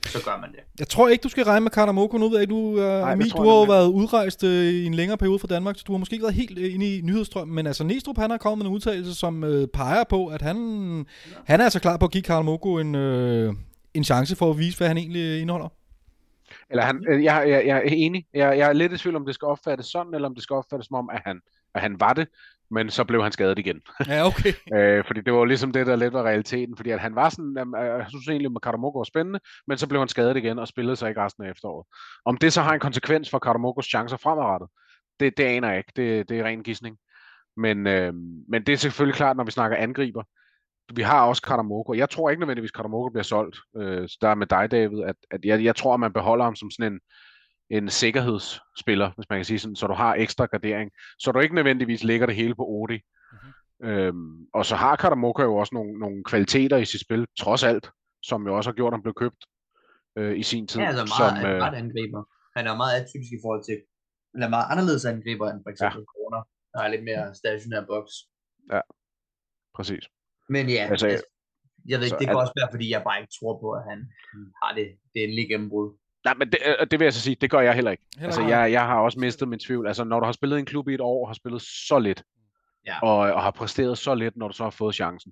så 0.06 0.26
gør 0.26 0.38
man 0.42 0.52
det. 0.52 0.60
Jeg 0.80 0.88
tror 0.88 1.08
ikke, 1.08 1.24
du 1.24 1.30
skal 1.30 1.44
regne 1.44 1.64
med 1.64 1.72
Karamoko. 1.72 2.18
Nu 2.18 2.30
ved 2.30 2.38
jeg 2.38 2.42
ikke, 2.42 2.54
du, 2.54 2.58
uh, 2.58 3.14
Emil, 3.14 3.30
tror 3.30 3.44
du 3.44 3.50
har 3.50 3.56
jo 3.56 3.64
været 3.64 3.88
udrejst 3.88 4.44
uh, 4.44 4.50
i 4.50 4.86
en 4.86 4.94
længere 4.94 5.18
periode 5.18 5.40
fra 5.40 5.48
Danmark, 5.48 5.78
så 5.78 5.84
du 5.88 5.92
har 5.94 5.98
måske 6.00 6.14
ikke 6.14 6.24
været 6.24 6.36
helt 6.36 6.60
uh, 6.60 6.74
inde 6.74 6.98
i 6.98 7.02
nyhedsstrømmen. 7.02 7.56
Men 7.56 7.68
altså, 7.68 7.84
Næstrup, 7.84 8.18
han 8.18 8.30
har 8.30 8.38
kommet 8.38 8.58
med 8.58 8.66
en 8.70 8.76
udtalelse, 8.76 9.16
som 9.16 9.44
uh, 9.44 9.66
peger 9.74 10.04
på, 10.04 10.28
at 10.28 10.42
han, 10.42 10.58
han 11.46 11.60
er 11.60 11.64
altså 11.64 11.80
klar 11.80 11.98
på 11.98 12.06
at 12.06 12.12
give 12.12 12.24
Karamoko 12.24 12.78
en, 12.78 12.96
uh, 12.96 13.56
en 13.94 14.04
chance 14.04 14.36
for 14.36 14.50
at 14.50 14.58
vise, 14.58 14.78
hvad 14.78 14.88
han 14.88 14.98
egentlig 14.98 15.42
indeholder. 15.42 15.70
Eller 16.70 16.84
han, 16.84 17.06
jeg, 17.10 17.24
jeg, 17.24 17.64
jeg 17.66 17.78
er 17.78 17.82
enig. 17.88 18.26
Jeg, 18.34 18.58
jeg 18.58 18.70
er 18.70 18.74
lidt 18.74 18.94
i 18.94 18.98
tvivl, 18.98 19.16
om 19.16 19.26
det 19.26 19.36
skal 19.36 19.46
opfattes 19.46 19.86
sådan, 19.86 20.14
eller 20.14 20.28
om 20.28 20.36
det 20.36 20.44
skal 20.44 20.54
opfattes 20.54 20.88
som 20.88 20.96
om, 20.96 21.10
at 21.14 21.22
han, 21.26 21.42
at 21.76 21.82
han 21.82 22.00
var 22.00 22.14
det, 22.14 22.28
men 22.72 22.90
så 22.90 23.04
blev 23.04 23.24
han 23.24 23.32
skadet 23.32 23.60
igen. 23.60 23.82
Ja, 24.08 24.26
okay. 24.26 24.54
Øh, 24.76 25.04
fordi 25.08 25.22
det 25.22 25.34
var 25.34 25.40
jo 25.40 25.46
ligesom 25.46 25.72
det, 25.72 25.88
der 25.88 25.96
lidt 25.96 26.14
var 26.14 26.24
realiteten. 26.24 26.78
Fordi 26.78 26.90
at 26.90 27.00
han 27.00 27.16
var 27.16 27.30
sådan, 27.30 27.58
um, 27.62 27.76
jeg 27.76 28.06
synes 28.10 28.28
egentlig, 28.28 28.52
at 28.56 28.62
Karamoko 28.62 28.98
var 28.98 29.04
spændende, 29.04 29.40
men 29.68 29.78
så 29.78 29.88
blev 29.88 30.02
han 30.02 30.08
skadet 30.08 30.38
igen 30.38 30.60
og 30.60 30.68
spillede 30.68 30.96
sig 30.96 31.10
ikke 31.10 31.22
resten 31.22 31.44
af 31.44 31.52
efteråret. 31.52 31.86
Om 32.26 32.38
det 32.38 32.54
så 32.54 32.62
har 32.62 32.74
en 32.74 32.80
konsekvens 32.80 33.30
for 33.30 33.40
Karamokos 33.40 33.86
chancer 33.86 34.18
fremadrettet, 34.18 34.70
det, 35.20 35.38
det 35.38 35.44
aner 35.44 35.70
jeg 35.70 35.78
ikke. 35.78 35.92
Det, 35.96 36.30
det 36.30 36.40
er 36.40 36.44
ren 36.44 36.64
gissning. 36.64 36.98
Men, 37.58 37.88
øh, 37.88 38.14
men 38.50 38.64
det 38.66 38.74
er 38.74 38.78
selvfølgelig 38.78 39.16
klart, 39.16 39.38
når 39.38 39.44
vi 39.44 39.52
snakker 39.52 39.78
angriber. 39.78 40.24
Vi 40.94 41.02
har 41.02 41.28
også 41.28 41.42
Karamoko. 41.42 41.94
Jeg 41.94 42.10
tror 42.10 42.30
ikke 42.30 42.40
nødvendigvis, 42.40 42.70
at 42.70 42.76
Karamoko 42.76 43.10
bliver 43.10 43.24
solgt. 43.24 43.58
Øh, 43.78 44.10
så 44.10 44.18
der 44.22 44.30
er 44.30 44.36
med 44.36 44.48
dig, 44.48 44.72
David, 44.72 45.04
at, 45.04 45.16
at 45.32 45.46
jeg, 45.46 45.64
jeg 45.64 45.76
tror, 45.76 45.94
at 45.94 46.00
man 46.00 46.14
beholder 46.14 46.46
ham 46.46 46.56
som 46.56 46.72
sådan 46.72 46.94
en, 46.94 47.00
en 47.70 47.90
sikkerhedsspiller, 47.90 49.12
hvis 49.16 49.26
man 49.30 49.40
kan 49.40 49.46
sige 49.46 49.60
sådan, 49.60 49.76
så 49.76 49.88
du 49.88 49.94
har 49.94 50.16
ekstra 50.16 50.46
gardering. 50.46 50.92
Så 51.20 51.32
du 51.32 51.40
ikke 51.40 51.56
nødvendigvis 51.56 52.04
lægger 52.04 52.26
det 52.26 52.36
hele 52.36 52.56
på 52.56 52.66
Odi, 52.68 53.00
Øhm, 53.84 54.48
og 54.54 54.66
så 54.66 54.76
har 54.76 54.96
Karamoka 54.96 55.44
jo 55.44 55.56
også 55.56 55.76
nogle, 55.76 56.00
nogle 56.00 56.24
kvaliteter 56.24 56.78
i 56.78 56.86
sit 56.86 57.02
spil, 57.02 57.28
trods 57.40 57.64
alt, 57.64 57.90
som 58.24 58.48
jo 58.48 58.58
også 58.58 58.70
har 58.70 58.76
gjort, 58.76 58.94
at 58.94 58.98
han 58.98 59.02
blev 59.02 59.14
købt 59.14 59.46
øh, 60.18 60.40
i 60.40 60.44
sin 60.44 60.68
tid. 60.68 60.82
Ja, 60.82 60.88
altså 60.88 61.06
meget, 61.20 61.42
som, 61.42 61.50
øh, 61.50 61.62
ret 61.62 61.76
angriber. 61.76 62.24
Han 62.58 62.68
er 62.68 62.76
meget 62.76 62.94
atypisk 63.02 63.32
i 63.38 63.42
forhold 63.44 63.64
til, 63.70 63.78
eller 64.34 64.50
meget 64.50 64.68
anderledes 64.72 65.06
angriber 65.06 65.48
end 65.52 65.62
for 65.66 65.70
eksempel 65.70 66.02
ja. 66.02 66.12
Corner, 66.14 66.42
der 66.74 66.80
er 66.84 66.88
lidt 66.88 67.04
mere 67.04 67.36
stationær 67.36 67.86
boks. 67.86 68.14
Ja, 68.74 68.82
præcis. 69.76 70.04
Men 70.50 70.70
ja, 70.70 70.84
altså, 70.92 71.08
altså, 71.08 71.26
jeg 71.92 72.00
ved 72.00 72.06
ikke, 72.06 72.20
det 72.22 72.28
kan 72.28 72.38
at, 72.38 72.44
også 72.44 72.56
være, 72.60 72.70
fordi 72.74 72.88
jeg 72.96 73.04
bare 73.04 73.20
ikke 73.22 73.34
tror 73.40 73.56
på, 73.64 73.68
at 73.80 73.84
han 73.90 74.00
har 74.62 74.72
det, 74.78 74.88
det 75.14 75.20
endelige 75.24 75.48
gennembrud. 75.54 75.90
Nej, 76.28 76.36
men 76.38 76.52
det, 76.52 76.58
øh, 76.66 76.88
det 76.92 77.00
vil 77.00 77.06
jeg 77.06 77.14
så 77.14 77.22
sige, 77.22 77.38
det 77.42 77.52
gør 77.52 77.60
jeg 77.60 77.74
heller 77.74 77.92
ikke. 77.92 78.04
Heller 78.16 78.26
altså, 78.26 78.42
jeg, 78.42 78.72
jeg 78.72 78.86
har 78.86 79.00
også 79.00 79.20
mistet 79.20 79.48
min 79.48 79.60
tvivl. 79.60 79.88
Altså, 79.88 80.04
når 80.04 80.20
du 80.20 80.26
har 80.26 80.32
spillet 80.32 80.60
en 80.60 80.66
klub 80.66 80.90
i 80.90 80.94
et 80.94 81.02
år, 81.02 81.22
og 81.22 81.30
har 81.30 81.34
spillet 81.34 81.62
så 81.62 82.00
lidt, 82.00 82.24
ja. 82.86 83.00
og, 83.02 83.18
og 83.18 83.44
har 83.44 83.52
præsteret 83.52 83.98
så 83.98 84.16
lidt, 84.16 84.38
når 84.38 84.48
du 84.48 84.54
så 84.54 84.64
har 84.64 84.70
fået 84.70 84.96
chancen, 84.96 85.32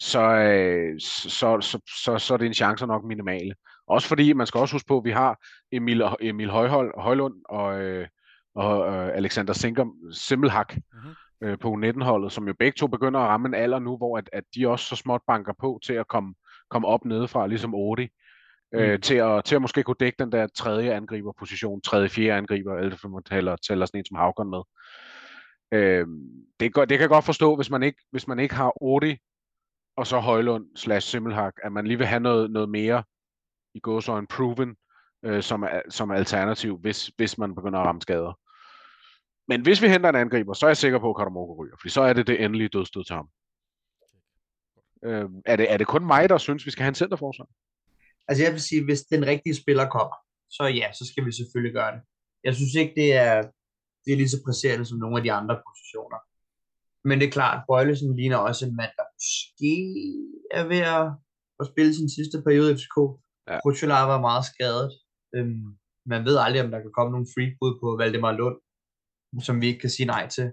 så, 0.00 0.20
øh, 0.20 1.00
så, 1.00 1.30
så, 1.30 1.60
så, 1.60 1.80
så, 2.04 2.18
så 2.18 2.34
er 2.34 2.38
dine 2.38 2.54
chancer 2.54 2.86
nok 2.86 3.04
minimale. 3.04 3.54
Også 3.86 4.08
fordi, 4.08 4.32
man 4.32 4.46
skal 4.46 4.58
også 4.58 4.74
huske 4.74 4.88
på, 4.88 4.98
at 4.98 5.04
vi 5.04 5.10
har 5.10 5.38
Emil, 5.72 6.02
Emil 6.20 6.50
Højhold, 6.50 7.00
Højlund 7.00 7.34
og, 7.48 7.80
øh, 7.80 8.06
og 8.54 8.94
øh, 8.94 9.16
Alexander 9.16 9.52
Sinker, 9.52 9.86
Simmelhak 10.12 10.76
mm-hmm. 10.76 11.48
øh, 11.48 11.58
på 11.58 11.74
U19-holdet, 11.74 12.32
som 12.32 12.48
jo 12.48 12.54
begge 12.58 12.76
to 12.76 12.86
begynder 12.86 13.20
at 13.20 13.28
ramme 13.28 13.48
en 13.48 13.54
alder 13.54 13.78
nu, 13.78 13.96
hvor 13.96 14.18
at, 14.18 14.30
at 14.32 14.44
de 14.54 14.68
også 14.68 14.86
så 14.86 14.96
småt 14.96 15.20
banker 15.26 15.52
på 15.60 15.80
til 15.84 15.92
at 15.92 16.08
komme, 16.08 16.34
komme 16.70 16.88
op 16.88 17.04
nedefra, 17.04 17.46
ligesom 17.46 17.74
Odi, 17.74 18.08
øh, 18.74 18.92
mm. 18.92 19.00
til, 19.00 19.14
at, 19.14 19.44
til 19.44 19.54
at 19.54 19.62
måske 19.62 19.82
kunne 19.82 19.96
dække 20.00 20.16
den 20.18 20.32
der 20.32 20.46
tredje 20.46 20.94
angriberposition, 20.94 21.80
tredje, 21.80 22.08
fjerde 22.08 22.38
angriber, 22.38 22.76
eller 22.76 22.96
for 22.96 23.08
man 23.08 23.22
tæller, 23.22 23.56
tæller 23.56 23.86
sådan 23.86 23.98
en 23.98 24.04
som 24.04 24.16
Havgård 24.16 24.46
med. 24.46 24.62
Øh, 25.72 26.06
det, 26.60 26.76
det 26.76 26.88
kan 26.88 27.00
jeg 27.00 27.08
godt 27.08 27.24
forstå, 27.24 27.56
hvis 27.56 27.70
man 27.70 27.82
ikke, 27.82 27.98
hvis 28.10 28.28
man 28.28 28.38
ikke 28.38 28.54
har 28.54 28.82
Odi 28.82 29.16
og 29.96 30.06
så 30.06 30.18
Højlund 30.18 30.76
slash 30.76 31.08
Simmelhak, 31.08 31.54
at 31.62 31.72
man 31.72 31.86
lige 31.86 31.98
vil 31.98 32.06
have 32.06 32.20
noget, 32.20 32.50
noget 32.50 32.68
mere 32.68 33.04
i 33.74 33.80
går 33.80 34.00
så 34.00 34.18
en 34.18 34.26
proven 34.26 34.76
øh, 35.24 35.42
som, 35.42 35.64
som 35.88 36.10
alternativ, 36.10 36.78
hvis, 36.78 37.06
hvis 37.16 37.38
man 37.38 37.54
begynder 37.54 37.78
at 37.78 37.86
ramme 37.86 38.00
skader. 38.00 38.38
Men 39.48 39.62
hvis 39.62 39.82
vi 39.82 39.88
henter 39.88 40.08
en 40.08 40.14
angriber, 40.16 40.52
så 40.52 40.66
er 40.66 40.70
jeg 40.70 40.76
sikker 40.76 40.98
på, 40.98 41.10
at 41.10 41.16
Katamoko 41.16 41.64
ryger, 41.64 41.76
for 41.80 41.88
så 41.88 42.02
er 42.02 42.12
det 42.12 42.26
det 42.26 42.44
endelige 42.44 42.68
dødstød 42.68 43.04
til 43.04 43.16
ham. 43.16 43.28
Øh, 45.04 45.30
er, 45.46 45.56
det, 45.56 45.72
er 45.72 45.76
det 45.76 45.86
kun 45.86 46.06
mig, 46.06 46.28
der 46.28 46.38
synes, 46.38 46.66
vi 46.66 46.70
skal 46.70 46.82
have 46.82 46.88
en 46.88 46.94
centerforsvar? 46.94 47.46
Altså 48.28 48.44
jeg 48.44 48.52
vil 48.52 48.60
sige, 48.60 48.84
hvis 48.84 49.02
den 49.02 49.26
rigtige 49.26 49.60
spiller 49.62 49.86
kommer, 49.96 50.16
så 50.50 50.64
ja, 50.80 50.92
så 50.92 51.04
skal 51.10 51.26
vi 51.26 51.32
selvfølgelig 51.32 51.74
gøre 51.74 51.92
det. 51.94 52.02
Jeg 52.44 52.54
synes 52.54 52.74
ikke, 52.74 52.94
det 53.00 53.08
er, 53.12 53.36
det 54.04 54.12
er 54.12 54.16
lige 54.16 54.34
så 54.34 54.40
presserende 54.46 54.86
som 54.86 54.98
nogle 54.98 55.16
af 55.16 55.22
de 55.22 55.32
andre 55.32 55.56
positioner. 55.66 56.18
Men 57.08 57.20
det 57.20 57.26
er 57.26 57.36
klart, 57.38 57.64
Bøjlesen 57.68 58.16
ligner 58.16 58.36
også 58.36 58.66
en 58.66 58.76
mand, 58.76 58.92
der 58.98 59.06
måske 59.16 59.74
er 60.58 60.64
ved 60.72 60.82
at, 60.98 61.06
at 61.60 61.66
spille 61.72 61.94
sin 61.94 62.10
sidste 62.16 62.42
periode 62.46 62.72
i 62.72 62.76
FCK. 62.76 62.98
Ja. 63.50 63.58
Var 64.12 64.20
meget 64.20 64.44
skadet. 64.52 64.90
Øhm, 65.36 65.66
man 66.06 66.24
ved 66.24 66.36
aldrig, 66.36 66.62
om 66.64 66.70
der 66.70 66.80
kan 66.80 66.92
komme 66.92 67.12
nogle 67.12 67.30
freakbud 67.34 67.72
på 67.80 67.96
Valdemar 68.00 68.32
Lund, 68.32 68.58
som 69.42 69.60
vi 69.60 69.66
ikke 69.66 69.80
kan 69.80 69.90
sige 69.90 70.06
nej 70.06 70.28
til. 70.28 70.52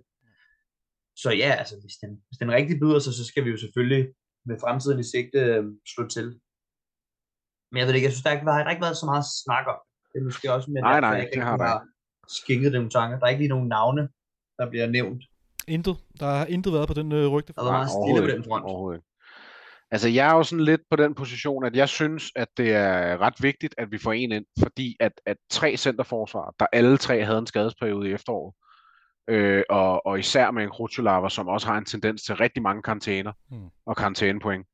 Så 1.16 1.30
ja, 1.32 1.52
altså, 1.62 1.76
hvis 1.82 1.96
den, 2.02 2.12
hvis 2.28 2.38
den 2.38 2.52
rigtig 2.52 2.80
byder 2.80 3.00
sig, 3.00 3.14
så 3.14 3.26
skal 3.26 3.46
vi 3.46 3.50
jo 3.50 3.58
selvfølgelig 3.58 4.14
med 4.46 4.60
fremtiden 4.60 5.00
i 5.00 5.04
sigte 5.04 5.40
øh, 5.40 5.64
slå 5.94 6.08
til. 6.08 6.41
Men 7.72 7.78
jeg 7.80 7.88
ved 7.88 7.94
ikke, 7.94 8.06
jeg 8.06 8.14
synes, 8.14 8.24
der, 8.24 8.32
ikke, 8.32 8.46
der 8.46 8.52
har 8.52 8.70
ikke 8.70 8.82
været 8.82 8.98
så 8.98 9.06
meget 9.06 9.26
snak 9.44 9.66
om. 9.68 9.80
Det 10.14 10.20
er 10.20 10.24
måske 10.24 10.54
også 10.54 10.72
med, 10.72 10.82
nej, 10.82 11.00
nej, 11.00 11.10
jeg 11.10 11.30
det 11.34 11.44
har 11.44 11.58
der 11.58 11.80
skænket 12.28 12.74
dem 12.74 12.90
tanker. 12.90 13.20
Der 13.20 13.26
er 13.26 13.30
ikke 13.30 13.42
lige 13.42 13.50
nogen 13.56 13.68
navne, 13.68 14.10
der 14.58 14.70
bliver 14.70 14.88
nævnt. 14.88 15.24
Intet. 15.68 15.98
Der 16.20 16.26
har 16.26 16.46
intet 16.46 16.74
været 16.74 16.88
på 16.88 16.94
den 16.94 17.12
øh, 17.12 17.28
rygte. 17.28 17.54
Der 17.54 17.62
er 17.62 17.72
meget 17.72 17.90
stille 17.90 18.22
på 18.22 18.36
den 18.36 18.44
front. 18.44 18.66
Overhovedet. 18.66 19.02
Altså, 19.92 20.10
jeg 20.10 20.30
er 20.30 20.36
jo 20.36 20.44
sådan 20.44 20.66
lidt 20.66 20.82
på 20.90 20.96
den 20.96 21.16
position, 21.16 21.66
at 21.66 21.76
jeg 21.76 21.90
synes, 21.90 22.32
at 22.36 22.48
det 22.58 22.76
er 22.76 23.22
ret 23.22 23.34
vigtigt, 23.42 23.76
at 23.78 23.92
vi 23.92 23.98
får 23.98 24.14
en 24.14 24.32
ind, 24.32 24.46
fordi 24.60 24.98
at, 25.00 25.12
at 25.26 25.38
tre 25.50 25.78
centerforsvar, 25.78 26.54
der 26.60 26.66
alle 26.74 26.98
tre 26.98 27.26
havde 27.26 27.40
en 27.40 27.48
skadesperiode 27.48 28.10
i 28.10 28.14
efteråret, 28.14 28.54
øh, 29.30 29.64
og, 29.70 30.06
og 30.06 30.20
især 30.20 30.52
med 30.52 30.64
en 30.64 30.70
Krutulava, 30.70 31.30
som 31.30 31.48
også 31.48 31.68
har 31.68 31.78
en 31.78 31.86
tendens 31.86 32.24
til 32.24 32.36
rigtig 32.36 32.64
mange 32.64 32.82
karantæner 32.82 33.32
mm. 33.52 33.70
og 33.86 33.96
karantænepoint, 33.96 34.68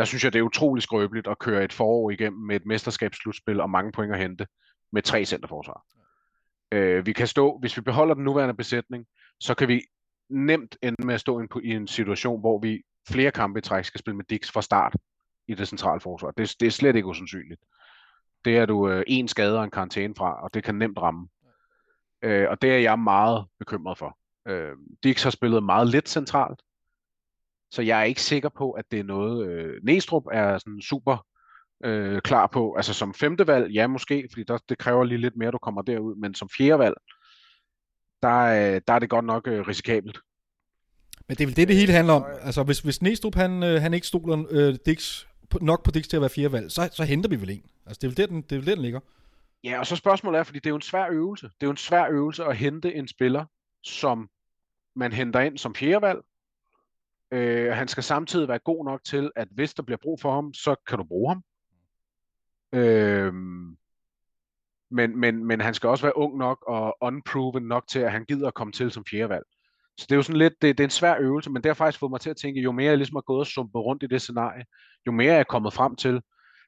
der 0.00 0.06
synes 0.06 0.24
jeg, 0.24 0.32
det 0.32 0.38
er 0.38 0.42
utrolig 0.42 0.82
skrøbeligt 0.82 1.26
at 1.26 1.38
køre 1.38 1.64
et 1.64 1.72
forår 1.72 2.10
igennem 2.10 2.40
med 2.40 2.56
et 2.56 2.66
mesterskabsslutspil 2.66 3.60
og 3.60 3.70
mange 3.70 3.92
point 3.92 4.12
at 4.12 4.18
hente 4.18 4.46
med 4.92 5.02
tre 5.02 5.24
centerforsvar. 5.24 5.84
Øh, 6.72 7.06
vi 7.06 7.12
kan 7.12 7.26
stå, 7.26 7.58
hvis 7.58 7.76
vi 7.76 7.82
beholder 7.82 8.14
den 8.14 8.24
nuværende 8.24 8.54
besætning, 8.54 9.06
så 9.40 9.54
kan 9.54 9.68
vi 9.68 9.82
nemt 10.28 10.76
ende 10.82 11.06
med 11.06 11.14
at 11.14 11.20
stå 11.20 11.40
i 11.40 11.42
en, 11.42 11.48
i 11.64 11.70
en 11.70 11.86
situation, 11.86 12.40
hvor 12.40 12.58
vi 12.58 12.82
flere 13.08 13.30
kampe 13.30 13.58
i 13.58 13.62
træk 13.62 13.84
skal 13.84 13.98
spille 13.98 14.16
med 14.16 14.24
Dix 14.24 14.52
fra 14.52 14.62
start 14.62 14.96
i 15.48 15.54
det 15.54 15.68
centrale 15.68 16.00
forsvar. 16.00 16.30
Det, 16.30 16.56
det 16.60 16.66
er 16.66 16.70
slet 16.70 16.96
ikke 16.96 17.08
usandsynligt. 17.08 17.60
Det 18.44 18.56
er 18.56 18.66
du 18.66 18.88
øh, 18.88 19.02
en 19.06 19.28
skade 19.28 19.58
og 19.58 19.64
en 19.64 19.70
karantæne 19.70 20.14
fra, 20.14 20.42
og 20.42 20.54
det 20.54 20.64
kan 20.64 20.74
nemt 20.74 20.98
ramme. 20.98 21.28
Øh, 22.22 22.46
og 22.50 22.62
det 22.62 22.72
er 22.72 22.78
jeg 22.78 22.98
meget 22.98 23.46
bekymret 23.58 23.98
for. 23.98 24.18
Øh, 24.48 24.72
Dix 25.02 25.22
har 25.22 25.30
spillet 25.30 25.62
meget 25.62 25.88
lidt 25.88 26.08
centralt, 26.08 26.62
så 27.70 27.82
jeg 27.82 28.00
er 28.00 28.04
ikke 28.04 28.22
sikker 28.22 28.48
på, 28.48 28.70
at 28.70 28.84
det 28.90 29.00
er 29.00 29.04
noget, 29.04 29.48
øh, 29.48 29.80
Næstrup 29.82 30.24
er 30.32 30.58
sådan 30.58 30.80
super 30.80 31.26
øh, 31.84 32.20
klar 32.20 32.46
på. 32.46 32.74
Altså 32.74 32.94
som 32.94 33.14
femte 33.14 33.46
valg, 33.46 33.70
ja 33.70 33.86
måske, 33.86 34.28
fordi 34.30 34.44
der, 34.44 34.58
det 34.68 34.78
kræver 34.78 35.04
lige 35.04 35.18
lidt 35.18 35.36
mere, 35.36 35.48
at 35.48 35.52
du 35.52 35.58
kommer 35.58 35.82
derud, 35.82 36.16
men 36.16 36.34
som 36.34 36.48
fjerde 36.48 36.78
valg, 36.78 36.94
der, 38.22 38.38
øh, 38.40 38.80
der 38.88 38.94
er 38.94 38.98
det 38.98 39.10
godt 39.10 39.24
nok 39.24 39.48
øh, 39.48 39.68
risikabelt. 39.68 40.18
Men 41.28 41.36
det 41.36 41.42
er 41.42 41.46
vel 41.46 41.56
det, 41.56 41.68
det 41.68 41.76
hele 41.76 41.92
handler 41.92 42.14
om. 42.14 42.24
Altså, 42.40 42.62
hvis, 42.62 42.80
hvis 42.80 43.02
Næstrup, 43.02 43.34
han, 43.34 43.62
øh, 43.62 43.80
han 43.80 43.94
ikke 43.94 44.06
stoler 44.06 44.44
øh, 44.50 44.74
Dix, 44.86 45.24
nok 45.60 45.84
på 45.84 45.90
Dix 45.90 46.06
til 46.08 46.16
at 46.16 46.20
være 46.20 46.30
fire 46.30 46.52
valg, 46.52 46.70
så, 46.70 46.88
så 46.92 47.04
henter 47.04 47.28
vi 47.28 47.40
vel 47.40 47.50
en. 47.50 47.64
Altså, 47.86 47.98
det 48.00 48.04
er 48.04 48.08
vel 48.08 48.16
der, 48.16 48.26
den, 48.26 48.42
det 48.42 48.52
er 48.52 48.56
vel 48.56 48.66
der, 48.66 48.74
den 48.74 48.82
ligger. 48.82 49.00
Ja, 49.64 49.78
og 49.78 49.86
så 49.86 49.96
spørgsmålet 49.96 50.38
er, 50.38 50.42
fordi 50.42 50.58
det 50.58 50.66
er 50.66 50.70
jo 50.70 50.76
en 50.76 50.82
svær 50.82 51.06
øvelse. 51.10 51.46
Det 51.46 51.62
er 51.62 51.66
jo 51.66 51.70
en 51.70 51.76
svær 51.76 52.08
øvelse 52.10 52.44
at 52.44 52.56
hente 52.56 52.94
en 52.94 53.08
spiller, 53.08 53.44
som 53.84 54.28
man 54.96 55.12
henter 55.12 55.40
ind 55.40 55.58
som 55.58 55.74
fjerdevalg. 55.74 56.18
Øh, 57.32 57.72
han 57.72 57.88
skal 57.88 58.02
samtidig 58.02 58.48
være 58.48 58.58
god 58.58 58.84
nok 58.84 59.04
til, 59.04 59.30
at 59.36 59.48
hvis 59.50 59.74
der 59.74 59.82
bliver 59.82 59.98
brug 60.02 60.20
for 60.20 60.34
ham, 60.34 60.54
så 60.54 60.74
kan 60.88 60.98
du 60.98 61.04
bruge 61.04 61.30
ham. 61.30 61.44
Øh, 62.72 63.34
men, 64.90 65.20
men, 65.20 65.44
men 65.44 65.60
han 65.60 65.74
skal 65.74 65.88
også 65.88 66.04
være 66.04 66.16
ung 66.16 66.36
nok 66.36 66.64
og 66.66 66.96
unproven 67.00 67.62
nok 67.62 67.88
til, 67.88 67.98
at 67.98 68.12
han 68.12 68.24
gider 68.24 68.48
at 68.48 68.54
komme 68.54 68.72
til 68.72 68.90
som 68.90 69.04
fjerdevalg. 69.10 69.44
Så 69.98 70.06
det 70.08 70.12
er 70.12 70.16
jo 70.16 70.22
sådan 70.22 70.38
lidt, 70.38 70.62
det, 70.62 70.78
det 70.78 70.84
er 70.84 70.86
en 70.86 70.90
svær 70.90 71.16
øvelse, 71.20 71.50
men 71.50 71.62
det 71.62 71.68
har 71.68 71.74
faktisk 71.74 72.00
fået 72.00 72.10
mig 72.10 72.20
til 72.20 72.30
at 72.30 72.36
tænke, 72.36 72.60
jo 72.60 72.72
mere 72.72 72.88
jeg 72.88 72.96
ligesom 72.96 73.16
har 73.16 73.20
gået 73.22 73.40
og 73.40 73.46
sumpet 73.46 73.80
rundt 73.80 74.02
i 74.02 74.06
det 74.06 74.22
scenarie, 74.22 74.64
jo 75.06 75.12
mere 75.12 75.32
jeg 75.32 75.40
er 75.40 75.44
kommet 75.44 75.72
frem 75.72 75.96
til, 75.96 76.20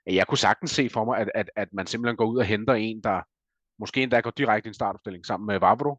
at 0.06 0.14
jeg 0.14 0.26
kunne 0.26 0.38
sagtens 0.38 0.70
se 0.70 0.88
for 0.88 1.04
mig, 1.04 1.18
at, 1.18 1.30
at, 1.34 1.50
at 1.56 1.68
man 1.72 1.86
simpelthen 1.86 2.16
går 2.16 2.26
ud 2.26 2.38
og 2.38 2.44
henter 2.44 2.74
en, 2.74 3.00
der 3.02 3.22
måske 3.78 4.02
endda 4.02 4.20
går 4.20 4.30
direkte 4.30 4.66
i 4.66 4.70
en 4.70 4.74
startopstilling 4.74 5.26
sammen 5.26 5.46
med 5.46 5.58
Vavro, 5.58 5.98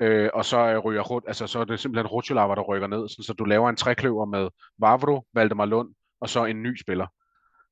øh, 0.00 0.30
og 0.34 0.44
så 0.44 0.78
ryger 0.78 1.20
altså 1.26 1.46
så 1.46 1.60
er 1.60 1.64
det 1.64 1.80
simpelthen 1.80 2.06
Rutschelava, 2.06 2.54
der 2.54 2.62
rykker 2.62 2.86
ned, 2.86 3.08
så, 3.08 3.22
så 3.26 3.32
du 3.32 3.44
laver 3.44 3.68
en 3.68 3.76
trækløver 3.76 4.24
med 4.24 4.48
Vavro, 4.78 5.26
Valdemar 5.34 5.64
Lund, 5.64 5.94
og 6.20 6.28
så 6.28 6.44
en 6.44 6.62
ny 6.62 6.76
spiller. 6.76 7.06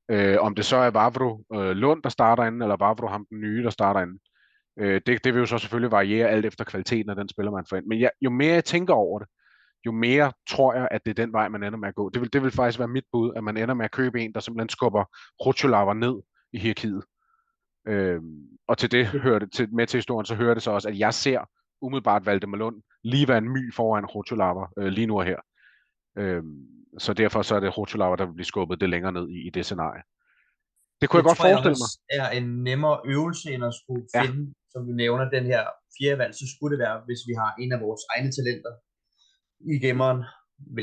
Øh, 0.09 0.37
om 0.39 0.55
det 0.55 0.65
så 0.65 0.77
er 0.77 0.89
Vavro 0.89 1.43
øh, 1.53 1.71
Lund, 1.71 2.03
der 2.03 2.09
starter 2.09 2.43
inden, 2.43 2.61
eller 2.61 2.75
Vavro 2.79 3.07
ham 3.07 3.25
den 3.29 3.41
nye, 3.41 3.63
der 3.63 3.69
starter 3.69 4.01
inden. 4.01 4.19
Øh, 4.79 5.01
det, 5.05 5.23
det 5.23 5.33
vil 5.33 5.39
jo 5.39 5.45
så 5.45 5.57
selvfølgelig 5.57 5.91
variere 5.91 6.29
alt 6.29 6.45
efter 6.45 6.63
kvaliteten 6.63 7.09
af 7.09 7.15
den 7.15 7.29
spiller, 7.29 7.51
man 7.51 7.65
får 7.69 7.77
ind. 7.77 7.85
Men 7.85 7.99
ja, 7.99 8.07
jo 8.21 8.29
mere 8.29 8.53
jeg 8.53 8.65
tænker 8.65 8.93
over 8.93 9.19
det, 9.19 9.27
jo 9.85 9.91
mere 9.91 10.31
tror 10.49 10.73
jeg, 10.73 10.87
at 10.91 11.05
det 11.05 11.11
er 11.11 11.23
den 11.23 11.33
vej, 11.33 11.47
man 11.47 11.63
ender 11.63 11.79
med 11.79 11.87
at 11.87 11.95
gå. 11.95 12.09
Det 12.09 12.21
vil, 12.21 12.33
det 12.33 12.43
vil 12.43 12.51
faktisk 12.51 12.79
være 12.79 12.87
mit 12.87 13.03
bud, 13.11 13.33
at 13.35 13.43
man 13.43 13.57
ender 13.57 13.73
med 13.73 13.85
at 13.85 13.91
købe 13.91 14.21
en, 14.21 14.33
der 14.33 14.39
simpelthen 14.39 14.69
skubber 14.69 15.05
Rutscholava 15.45 15.93
ned 15.93 16.21
i 16.53 16.59
hierarkiet. 16.59 17.03
Øh, 17.87 18.21
og 18.67 18.77
til 18.77 18.91
det 18.91 19.07
hører 19.07 19.39
det, 19.39 19.51
til, 19.51 19.75
med 19.75 19.87
til 19.87 19.97
historien, 19.97 20.25
så 20.25 20.35
hører 20.35 20.53
det 20.53 20.63
så 20.63 20.71
også, 20.71 20.89
at 20.89 20.99
jeg 20.99 21.13
ser 21.13 21.49
umiddelbart 21.85 22.25
Valdemar 22.25 22.57
Lund 22.57 22.77
lige 23.03 23.27
være 23.27 23.37
en 23.37 23.49
my 23.49 23.73
foran 23.73 24.05
Rutscholava 24.05 24.65
øh, 24.79 24.89
lige 24.97 25.07
nu 25.07 25.17
og 25.19 25.25
her. 25.25 25.39
Øh, 26.17 26.43
så 26.97 27.13
derfor 27.13 27.41
så 27.41 27.55
er 27.55 27.59
det 27.59 27.77
Rutscholava, 27.77 28.15
der 28.15 28.25
vil 28.25 28.33
blive 28.33 28.45
skubbet 28.45 28.81
det 28.81 28.89
længere 28.89 29.11
ned 29.11 29.29
i, 29.29 29.47
i 29.47 29.49
det 29.49 29.65
scenarie. 29.65 30.03
Det 31.01 31.09
kunne 31.09 31.17
det 31.19 31.23
jeg 31.23 31.29
godt 31.31 31.41
forestille 31.45 31.79
mig. 31.83 31.89
Det 32.09 32.17
er 32.25 32.29
en 32.39 32.47
nemmere 32.69 32.97
øvelse, 33.13 33.45
end 33.53 33.63
at 33.69 33.73
skulle 33.81 34.05
ja. 34.15 34.21
finde, 34.23 34.53
som 34.71 34.81
du 34.87 34.91
nævner, 35.03 35.25
den 35.37 35.45
her 35.51 35.63
fjerde 35.97 36.17
valg, 36.21 36.33
så 36.41 36.45
skulle 36.53 36.71
det 36.73 36.79
være, 36.85 36.97
hvis 37.07 37.21
vi 37.29 37.33
har 37.41 37.51
en 37.63 37.71
af 37.75 37.79
vores 37.85 38.03
egne 38.13 38.31
talenter 38.37 38.73
i 39.73 39.75
gemmeren. 39.85 40.19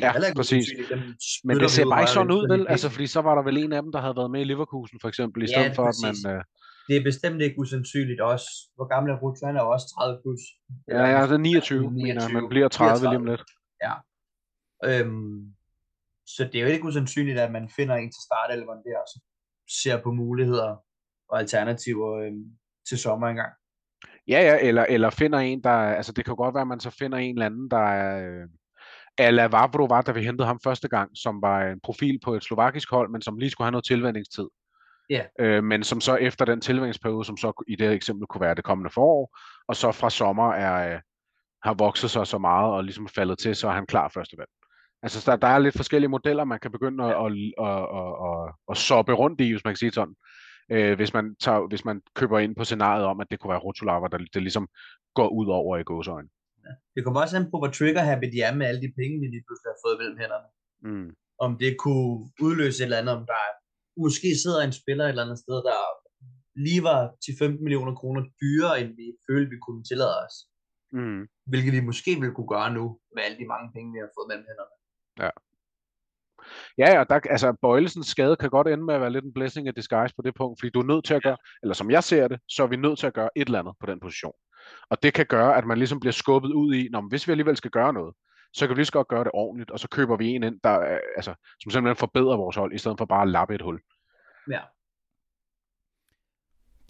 Ja, 0.05 0.13
præcis. 0.37 0.67
Dem 0.89 0.99
Men 1.45 1.55
det 1.61 1.71
ser 1.71 1.85
bare 1.93 2.03
ikke 2.03 2.17
sådan 2.19 2.33
ud, 2.39 2.45
vel? 2.53 2.67
Altså, 2.69 2.89
fordi 2.95 3.07
så 3.07 3.21
var 3.21 3.35
der 3.35 3.43
vel 3.43 3.57
en 3.65 3.73
af 3.73 3.83
dem, 3.83 3.93
der 3.93 4.01
havde 4.01 4.17
været 4.17 4.31
med 4.31 4.41
i 4.41 4.45
Leverkusen, 4.45 4.99
for 5.01 5.09
eksempel, 5.09 5.43
i 5.43 5.47
stedet 5.47 5.71
ja, 5.71 5.73
for, 5.79 5.85
præcis. 5.87 6.25
at 6.25 6.31
man... 6.31 6.37
Uh... 6.37 6.43
Det 6.91 6.99
er 6.99 7.05
bestemt 7.05 7.43
ikke 7.43 7.59
usandsynligt 7.59 8.21
også. 8.21 8.49
Hvor 8.77 8.87
gammel 8.95 9.13
er 9.13 9.19
Ruth? 9.19 9.47
Han 9.47 9.57
er 9.57 9.61
også 9.61 9.87
30 9.95 10.21
plus. 10.23 10.41
Ja, 10.89 11.05
ja, 11.15 11.23
det 11.23 11.33
er 11.33 11.37
29, 11.37 11.93
29 11.93 11.93
mener 11.93 12.41
Man 12.41 12.49
bliver 12.49 12.69
30, 12.69 12.91
30 12.91 13.09
lige 13.09 13.21
om 13.23 13.27
lidt. 13.33 13.45
Ja. 13.85 13.95
Øhm, 14.89 15.55
så 16.27 16.45
det 16.45 16.55
er 16.55 16.65
jo 16.65 16.71
ikke 16.75 16.85
usandsynligt, 16.85 17.39
at 17.39 17.53
man 17.53 17.69
finder 17.77 17.95
en 17.95 18.11
til 18.11 18.23
startelveren 18.29 18.83
der, 18.87 18.99
og 19.05 19.09
så 19.13 19.19
ser 19.83 20.03
på 20.03 20.13
muligheder 20.13 20.71
og 21.29 21.39
alternativer 21.39 22.11
øh, 22.23 22.33
til 22.89 22.99
sommer 22.99 23.29
engang. 23.29 23.53
Ja, 24.29 24.41
ja, 24.49 24.69
eller, 24.69 24.85
eller 24.89 25.11
finder 25.11 25.39
en, 25.39 25.63
der, 25.63 25.77
altså 25.99 26.13
det 26.13 26.25
kan 26.25 26.37
godt 26.37 26.55
være, 26.55 26.67
at 26.67 26.69
man 26.75 26.81
så 26.81 26.91
finder 26.91 27.19
en 27.19 27.35
eller 27.35 27.47
anden, 27.47 27.71
der 27.71 27.85
er, 28.03 28.11
øh, 28.27 28.49
Ala 29.19 29.47
Vavro 29.47 29.85
var, 29.85 30.03
da 30.03 30.13
vi 30.13 30.25
hentede 30.25 30.47
ham 30.47 30.61
første 30.65 30.89
gang, 30.89 31.11
som 31.15 31.43
var 31.43 31.63
en 31.63 31.81
profil 31.81 32.21
på 32.25 32.35
et 32.35 32.45
slovakisk 32.45 32.91
hold, 32.91 33.11
men 33.11 33.23
som 33.23 33.39
lige 33.39 33.51
skulle 33.51 33.67
have 33.67 33.73
noget 33.73 33.85
tilvændingstid. 33.85 34.49
Ja. 35.11 35.25
Øh, 35.41 35.65
men 35.65 35.85
som 35.85 36.01
så 36.01 36.17
efter 36.17 36.45
den 36.45 36.61
tilvændingsperiode, 36.61 37.25
som 37.25 37.37
så 37.37 37.65
i 37.69 37.77
det 37.77 37.93
eksempel 37.93 38.27
kunne 38.27 38.41
være 38.41 38.55
det 38.55 38.65
kommende 38.65 38.91
forår, 38.91 39.39
og 39.69 39.77
så 39.77 39.93
fra 39.93 40.11
sommer 40.11 40.53
er, 40.53 40.95
øh, 40.95 41.01
har 41.63 41.75
vokset 41.75 42.11
sig 42.11 42.27
så 42.27 42.39
meget 42.39 42.73
og 42.73 42.85
ligesom 42.85 43.09
faldet 43.09 43.39
til, 43.39 43.57
så 43.57 43.69
er 43.69 43.73
han 43.73 43.87
klar 43.87 44.09
første 44.09 44.39
valg. 44.39 44.51
Altså 45.03 45.31
der, 45.31 45.37
der 45.37 45.49
er 45.49 45.59
lidt 45.59 45.77
forskellige 45.77 46.09
modeller, 46.09 46.45
man 46.45 46.61
kan 46.61 46.73
begynde 46.73 47.05
at, 47.05 47.11
at, 47.11 47.33
at, 47.67 47.83
at, 48.01 48.13
at, 48.29 48.55
at 48.71 48.77
soppe 48.77 49.13
rundt 49.13 49.41
i, 49.41 49.51
hvis 49.51 49.65
man 49.65 49.73
kan 49.73 49.77
sige 49.77 49.93
sådan. 49.93 50.15
Øh, 50.73 50.97
hvis, 50.97 51.13
man 51.13 51.37
tager, 51.45 51.69
hvis 51.69 51.85
man 51.85 52.03
køber 52.15 52.39
ind 52.39 52.57
på 52.57 52.65
scenariet 52.65 53.05
om, 53.05 53.21
at 53.21 53.27
det 53.31 53.41
kunne 53.41 53.51
være 53.51 53.65
Rotulava, 53.67 54.07
der 54.13 54.19
det 54.19 54.43
ligesom 54.43 54.69
går 55.15 55.29
ud 55.29 55.47
over 55.47 55.77
i 55.77 55.83
gåsøjne. 55.83 56.29
Ja. 56.65 56.73
Det 56.95 57.05
kommer 57.05 57.21
også 57.21 57.37
an 57.37 57.51
på, 57.51 57.59
hvor 57.59 57.73
trigger 57.79 58.03
happy 58.03 58.27
de 58.35 58.41
er 58.43 58.55
med 58.55 58.67
alle 58.67 58.81
de 58.81 58.93
penge, 58.99 59.21
vi 59.21 59.27
lige 59.27 59.45
pludselig 59.47 59.71
har 59.73 59.81
fået 59.87 59.99
mellem 60.01 60.19
hænderne. 60.23 60.49
Mm. 60.89 61.11
Om 61.39 61.59
det 61.63 61.77
kunne 61.85 62.11
udløse 62.47 62.79
et 62.81 62.85
eller 62.85 62.99
andet, 63.01 63.15
om 63.19 63.27
der 63.33 63.41
måske 64.07 64.29
sidder 64.43 64.61
en 64.63 64.79
spiller 64.81 65.05
et 65.05 65.09
eller 65.09 65.27
andet 65.27 65.39
sted, 65.45 65.59
der 65.69 65.79
lige 66.67 66.83
var 66.91 67.01
til 67.25 67.35
15 67.39 67.65
millioner 67.65 67.95
kroner 68.01 68.23
dyrere, 68.43 68.81
end 68.81 68.91
vi 69.01 69.07
følte, 69.29 69.51
vi 69.55 69.59
kunne 69.67 69.85
tillade 69.85 70.15
os. 70.25 70.35
Mm. 70.93 71.23
Hvilket 71.51 71.73
vi 71.73 71.81
måske 71.91 72.11
vil 72.21 72.33
kunne 72.37 72.53
gøre 72.57 72.71
nu, 72.79 72.85
med 73.15 73.23
alle 73.23 73.39
de 73.39 73.53
mange 73.53 73.69
penge, 73.75 73.93
vi 73.95 73.99
har 74.05 74.11
fået 74.17 74.29
mellem 74.31 74.47
hænderne. 74.51 74.75
Ja. 75.25 75.31
Ja, 76.79 77.01
og 77.01 77.09
der, 77.11 77.21
altså 77.31 77.57
Bøjlesens 77.63 78.07
skade 78.07 78.37
kan 78.37 78.51
godt 78.51 78.69
ende 78.69 78.85
med 78.85 78.95
at 78.95 79.01
være 79.01 79.13
lidt 79.13 79.25
en 79.25 79.33
blessing 79.33 79.69
of 79.69 79.75
disguise 79.75 80.15
på 80.15 80.23
det 80.23 80.35
punkt, 80.35 80.61
fordi 80.61 80.71
du 80.71 80.81
er 80.81 80.91
nødt 80.93 81.05
til 81.05 81.15
at 81.15 81.23
gøre, 81.23 81.37
eller 81.63 81.75
som 81.75 81.91
jeg 81.91 82.05
ser 82.05 82.29
det, 82.29 82.39
så 82.49 82.63
er 82.63 82.67
vi 82.67 82.77
nødt 82.77 82.99
til 82.99 83.07
at 83.07 83.15
gøre 83.15 83.31
et 83.37 83.47
eller 83.47 83.59
andet 83.59 83.75
på 83.81 83.87
den 83.87 84.01
position. 84.01 84.33
Og 84.91 85.03
det 85.03 85.15
kan 85.15 85.27
gøre, 85.27 85.57
at 85.57 85.67
man 85.67 85.79
ligesom 85.79 86.01
bliver 86.01 86.13
skubbet 86.13 86.53
ud 86.53 86.75
i, 86.75 86.89
når 86.93 87.09
hvis 87.09 87.27
vi 87.27 87.31
alligevel 87.33 87.57
skal 87.57 87.71
gøre 87.71 87.93
noget, 87.93 88.15
så 88.53 88.67
kan 88.67 88.77
vi 88.77 88.79
lige 88.79 88.87
så 88.87 88.93
godt 88.93 89.09
gøre 89.09 89.25
det 89.25 89.31
ordentligt, 89.35 89.71
og 89.71 89.81
så 89.81 89.89
køber 89.89 90.17
vi 90.17 90.29
en 90.29 90.43
ind, 90.43 90.61
der, 90.65 90.99
altså, 91.17 91.35
som 91.61 91.71
simpelthen 91.71 91.97
forbedrer 91.97 92.37
vores 92.37 92.57
hold, 92.57 92.75
i 92.75 92.79
stedet 92.79 92.99
for 92.99 93.05
bare 93.05 93.23
at 93.23 93.29
lappe 93.29 93.55
et 93.55 93.63
hul. 93.63 93.81
Ja. 94.51 94.80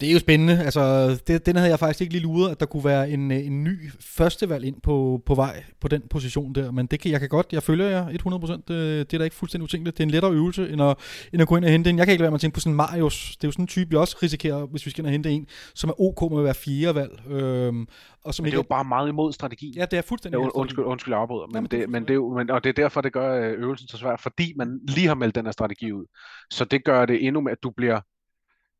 Det 0.01 0.09
er 0.09 0.13
jo 0.13 0.19
spændende. 0.19 0.63
Altså, 0.63 1.09
det, 1.27 1.45
den 1.45 1.55
havde 1.55 1.69
jeg 1.69 1.79
faktisk 1.79 2.01
ikke 2.01 2.13
lige 2.13 2.23
luret, 2.23 2.51
at 2.51 2.59
der 2.59 2.65
kunne 2.65 2.83
være 2.83 3.09
en, 3.09 3.31
øh, 3.31 3.45
en 3.45 3.63
ny 3.63 3.91
førstevalg 3.99 4.65
ind 4.65 4.81
på, 4.81 5.21
på 5.25 5.35
vej 5.35 5.63
på 5.81 5.87
den 5.87 6.01
position 6.09 6.55
der. 6.55 6.71
Men 6.71 6.85
det 6.85 6.99
kan, 6.99 7.11
jeg 7.11 7.19
kan 7.19 7.29
godt, 7.29 7.47
jeg 7.51 7.63
følger 7.63 7.87
jer 7.87 8.05
100%. 8.07 8.51
Det, 8.51 8.67
det 8.67 9.13
er 9.13 9.17
da 9.17 9.23
ikke 9.23 9.35
fuldstændig 9.35 9.63
utænkeligt. 9.63 9.97
Det 9.97 10.03
er 10.03 10.05
en 10.05 10.11
lettere 10.11 10.31
øvelse, 10.31 10.69
end 10.69 10.81
at, 10.81 10.97
end 11.33 11.41
at 11.41 11.47
gå 11.47 11.57
ind 11.57 11.65
og 11.65 11.71
hente 11.71 11.89
en. 11.89 11.97
Jeg 11.97 12.05
kan 12.05 12.11
ikke 12.11 12.21
lade 12.21 12.25
være 12.25 12.31
med 12.31 12.37
at 12.37 12.41
tænke 12.41 12.53
på 12.53 12.59
sådan 12.59 12.75
Marius. 12.75 13.35
Det 13.35 13.43
er 13.43 13.47
jo 13.47 13.51
sådan 13.51 13.63
en 13.63 13.67
type, 13.67 13.89
vi 13.89 13.95
også 13.95 14.17
risikerer, 14.23 14.65
hvis 14.65 14.85
vi 14.85 14.91
skal 14.91 15.01
ind 15.01 15.07
og 15.07 15.11
hente 15.11 15.29
en, 15.29 15.47
som 15.75 15.89
er 15.89 16.01
ok 16.01 16.31
med 16.31 16.39
at 16.39 16.45
være 16.45 16.53
fire 16.53 16.95
valg. 16.95 17.31
Øhm, 17.31 17.87
og 18.23 18.33
som 18.33 18.43
men 18.43 18.51
det 18.51 18.57
er 18.57 18.59
jo 18.59 18.65
bare 18.69 18.83
meget 18.83 19.09
imod 19.09 19.33
strategi. 19.33 19.73
Ja, 19.75 19.85
det 19.85 19.97
er 19.97 20.01
fuldstændig 20.01 20.39
ja, 20.39 20.47
undskyld, 20.53 20.85
undskyld, 20.85 21.13
jeg 21.13 21.21
afbryder. 21.21 21.47
Men, 21.53 21.67
ja, 21.71 21.77
det, 21.77 21.89
men, 21.89 22.03
det 22.03 22.09
er 22.09 22.13
jo, 22.13 22.37
men, 22.37 22.49
og 22.49 22.63
det 22.63 22.69
er 22.69 22.73
derfor, 22.73 23.01
det 23.01 23.13
gør 23.13 23.41
øh, 23.41 23.61
øvelsen 23.61 23.87
så 23.87 23.97
svær, 23.97 24.15
fordi 24.15 24.53
man 24.55 24.79
lige 24.87 25.07
har 25.07 25.15
meldt 25.15 25.35
den 25.35 25.45
her 25.45 25.51
strategi 25.51 25.91
ud. 25.91 26.05
Så 26.51 26.65
det 26.65 26.85
gør 26.85 27.05
det 27.05 27.27
endnu 27.27 27.41
mere, 27.41 27.51
at 27.51 27.63
du 27.63 27.71
bliver 27.77 27.99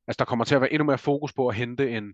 Altså, 0.07 0.17
der 0.19 0.25
kommer 0.25 0.45
til 0.45 0.55
at 0.55 0.61
være 0.61 0.73
endnu 0.73 0.85
mere 0.85 0.97
fokus 0.97 1.33
på 1.33 1.47
at 1.47 1.55
hente 1.55 1.91
en, 1.91 2.13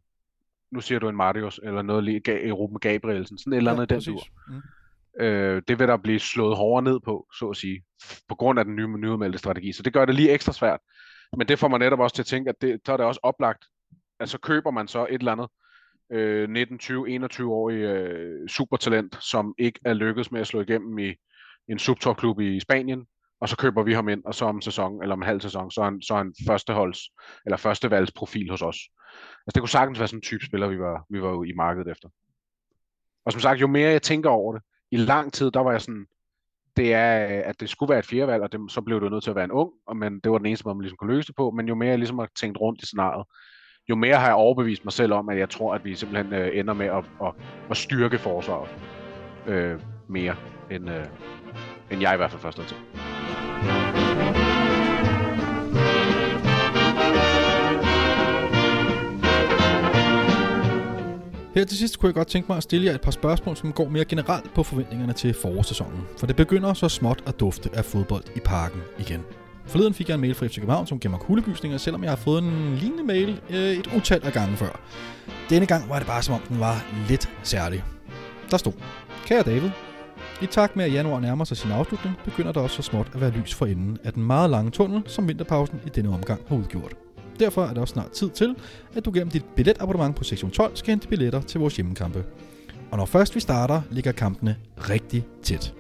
nu 0.71 0.81
siger 0.81 0.99
du 0.99 1.09
en 1.09 1.15
Marius, 1.15 1.59
eller 1.63 1.81
noget 1.81 2.03
lige 2.03 2.47
i 2.47 2.51
Ruben 2.51 2.79
Gabrielsen, 2.79 3.37
sådan 3.37 3.53
et 3.53 3.57
eller 3.57 3.71
andet 3.71 3.91
ja, 3.91 3.95
den 3.95 4.03
tur. 4.03 4.21
Mm. 4.47 4.61
Øh, 5.23 5.61
det 5.67 5.79
vil 5.79 5.87
der 5.87 5.97
blive 5.97 6.19
slået 6.19 6.57
hårdere 6.57 6.83
ned 6.83 6.99
på, 6.99 7.27
så 7.39 7.49
at 7.49 7.57
sige, 7.57 7.83
på 8.29 8.35
grund 8.35 8.59
af 8.59 8.65
den 8.65 8.75
nye, 8.75 8.87
nyudmeldte 8.87 9.39
strategi. 9.39 9.71
Så 9.73 9.83
det 9.83 9.93
gør 9.93 10.05
det 10.05 10.15
lige 10.15 10.31
ekstra 10.31 10.53
svært. 10.53 10.79
Men 11.37 11.47
det 11.47 11.59
får 11.59 11.67
man 11.67 11.79
netop 11.79 11.99
også 11.99 12.15
til 12.15 12.21
at 12.21 12.25
tænke, 12.25 12.49
at 12.49 12.61
det, 12.61 12.79
så 12.85 12.93
er 12.93 12.97
det 12.97 13.05
også 13.05 13.19
oplagt, 13.23 13.65
at 14.19 14.29
så 14.29 14.37
køber 14.37 14.71
man 14.71 14.87
så 14.87 15.07
et 15.09 15.19
eller 15.19 15.31
andet 15.31 15.47
øh, 16.11 16.49
19, 16.49 16.77
20, 16.77 17.09
21 17.09 17.53
årig 17.53 17.75
øh, 17.75 18.47
supertalent, 18.47 19.23
som 19.23 19.55
ikke 19.57 19.79
er 19.85 19.93
lykkedes 19.93 20.31
med 20.31 20.41
at 20.41 20.47
slå 20.47 20.61
igennem 20.61 20.99
i 20.99 21.13
en 21.69 21.79
subtopklub 21.79 22.39
i 22.39 22.59
Spanien, 22.59 23.07
og 23.41 23.49
så 23.49 23.57
køber 23.57 23.83
vi 23.83 23.93
ham 23.93 24.09
ind, 24.09 24.25
og 24.25 24.35
så 24.35 24.45
om 24.45 24.61
sæson, 24.61 25.01
eller 25.01 25.13
om 25.13 25.21
en 25.21 25.27
halv 25.27 25.41
sæson, 25.41 25.71
så 25.71 25.81
er 25.81 25.85
han, 25.85 26.01
så 26.01 26.13
er 26.13 26.17
han 26.17 26.33
førsteholds, 26.47 26.99
eller 27.45 27.57
førstevalgsprofil 27.57 28.49
hos 28.49 28.61
os. 28.61 28.77
Altså 29.47 29.51
det 29.55 29.61
kunne 29.61 29.69
sagtens 29.69 29.99
være 29.99 30.07
sådan 30.07 30.17
en 30.17 30.21
type 30.21 30.45
spiller, 30.45 30.67
vi 30.67 30.79
var, 30.79 31.05
vi 31.09 31.21
var 31.21 31.43
i 31.43 31.53
markedet 31.53 31.91
efter. 31.91 32.09
Og 33.25 33.31
som 33.31 33.41
sagt, 33.41 33.61
jo 33.61 33.67
mere 33.67 33.91
jeg 33.91 34.01
tænker 34.01 34.29
over 34.29 34.53
det, 34.53 34.61
i 34.91 34.97
lang 34.97 35.33
tid, 35.33 35.51
der 35.51 35.59
var 35.59 35.71
jeg 35.71 35.81
sådan, 35.81 36.05
det 36.77 36.93
er, 36.93 37.41
at 37.43 37.59
det 37.59 37.69
skulle 37.69 37.89
være 37.89 37.99
et 37.99 38.05
fjerdevalg, 38.05 38.43
og 38.43 38.51
det, 38.51 38.71
så 38.71 38.81
blev 38.81 39.01
det 39.01 39.11
nødt 39.11 39.23
til 39.23 39.29
at 39.29 39.35
være 39.35 39.45
en 39.45 39.51
ung, 39.51 39.71
og 39.87 39.97
men 39.97 40.19
det 40.19 40.31
var 40.31 40.37
den 40.37 40.45
eneste 40.45 40.65
måde, 40.65 40.75
man 40.75 40.81
ligesom 40.81 40.97
kunne 40.97 41.15
løse 41.15 41.27
det 41.27 41.35
på, 41.35 41.51
men 41.51 41.67
jo 41.67 41.75
mere 41.75 41.89
jeg 41.89 41.97
ligesom 41.97 42.19
har 42.19 42.29
tænkt 42.39 42.57
rundt 42.59 42.81
i 42.81 42.85
scenariet, 42.85 43.25
jo 43.89 43.95
mere 43.95 44.15
har 44.15 44.25
jeg 44.25 44.35
overbevist 44.35 44.85
mig 44.85 44.93
selv 44.93 45.13
om, 45.13 45.29
at 45.29 45.37
jeg 45.37 45.49
tror, 45.49 45.75
at 45.75 45.85
vi 45.85 45.95
simpelthen 45.95 46.33
øh, 46.33 46.59
ender 46.59 46.73
med 46.73 46.85
at, 46.85 47.05
at, 47.23 47.33
at 47.69 47.77
styrke 47.77 48.17
forsvaret 48.17 48.69
øh, 49.47 49.79
mere, 50.09 50.35
end, 50.71 50.89
øh, 50.89 51.05
end 51.91 52.01
jeg 52.01 52.13
i 52.13 52.17
hvert 52.17 52.31
fald 52.31 52.41
først 52.41 52.57
havde 52.57 52.69
tænkt. 52.69 53.16
Her 61.57 61.65
til 61.65 61.77
sidst 61.77 61.99
kunne 61.99 62.07
jeg 62.07 62.13
godt 62.13 62.27
tænke 62.27 62.45
mig 62.49 62.57
at 62.57 62.63
stille 62.63 62.85
jer 62.85 62.93
et 62.93 63.01
par 63.01 63.11
spørgsmål, 63.11 63.57
som 63.57 63.73
går 63.73 63.89
mere 63.89 64.05
generelt 64.05 64.53
på 64.53 64.63
forventningerne 64.63 65.13
til 65.13 65.33
forårssæsonen. 65.33 66.01
For 66.17 66.27
det 66.27 66.35
begynder 66.35 66.73
så 66.73 66.89
småt 66.89 67.23
at 67.25 67.39
dufte 67.39 67.69
af 67.73 67.85
fodbold 67.85 68.23
i 68.35 68.39
parken 68.39 68.81
igen. 68.99 69.21
Forleden 69.65 69.93
fik 69.93 70.09
jeg 70.09 70.15
en 70.15 70.21
mail 70.21 70.35
fra 70.35 70.47
FC 70.47 70.55
København, 70.55 70.87
som 70.87 70.99
gav 70.99 71.09
mig 71.11 71.19
kuldegysninger, 71.19 71.77
selvom 71.77 72.03
jeg 72.03 72.11
har 72.11 72.15
fået 72.15 72.43
en 72.43 72.75
lignende 72.75 73.03
mail 73.03 73.41
øh, 73.49 73.57
et 73.57 73.87
utal 73.95 74.25
af 74.25 74.33
gange 74.33 74.57
før. 74.57 74.79
Denne 75.49 75.65
gang 75.65 75.89
var 75.89 75.97
det 75.97 76.07
bare 76.07 76.23
som 76.23 76.35
om 76.35 76.41
den 76.49 76.59
var 76.59 76.85
lidt 77.09 77.29
særlig. 77.43 77.83
Der 78.51 78.57
stod, 78.57 78.73
Kære 79.25 79.43
David, 79.43 79.69
i 80.41 80.45
takt 80.45 80.75
med 80.75 80.85
at 80.85 80.93
januar 80.93 81.19
nærmer 81.19 81.45
sig 81.45 81.57
sin 81.57 81.71
afslutning, 81.71 82.15
begynder 82.25 82.51
der 82.51 82.61
også 82.61 82.75
så 82.75 82.81
småt 82.81 83.07
at 83.13 83.21
være 83.21 83.31
lys 83.31 83.53
for 83.53 83.65
enden 83.65 83.97
af 84.03 84.13
den 84.13 84.23
meget 84.23 84.49
lange 84.49 84.71
tunnel, 84.71 85.03
som 85.05 85.27
vinterpausen 85.27 85.81
i 85.85 85.89
denne 85.89 86.09
omgang 86.09 86.41
har 86.47 86.55
udgjort. 86.55 87.06
Derfor 87.39 87.63
er 87.63 87.69
det 87.69 87.77
også 87.77 87.91
snart 87.91 88.11
tid 88.11 88.29
til, 88.29 88.55
at 88.95 89.05
du 89.05 89.11
gennem 89.13 89.29
dit 89.29 89.45
billetabonnement 89.55 90.15
på 90.15 90.23
sektion 90.23 90.51
12 90.51 90.75
skal 90.75 90.91
hente 90.91 91.07
billetter 91.07 91.41
til 91.41 91.59
vores 91.59 91.75
hjemmekampe. 91.75 92.23
Og 92.91 92.97
når 92.97 93.05
først 93.05 93.35
vi 93.35 93.39
starter, 93.39 93.81
ligger 93.91 94.11
kampene 94.11 94.57
rigtig 94.77 95.25
tæt. 95.43 95.73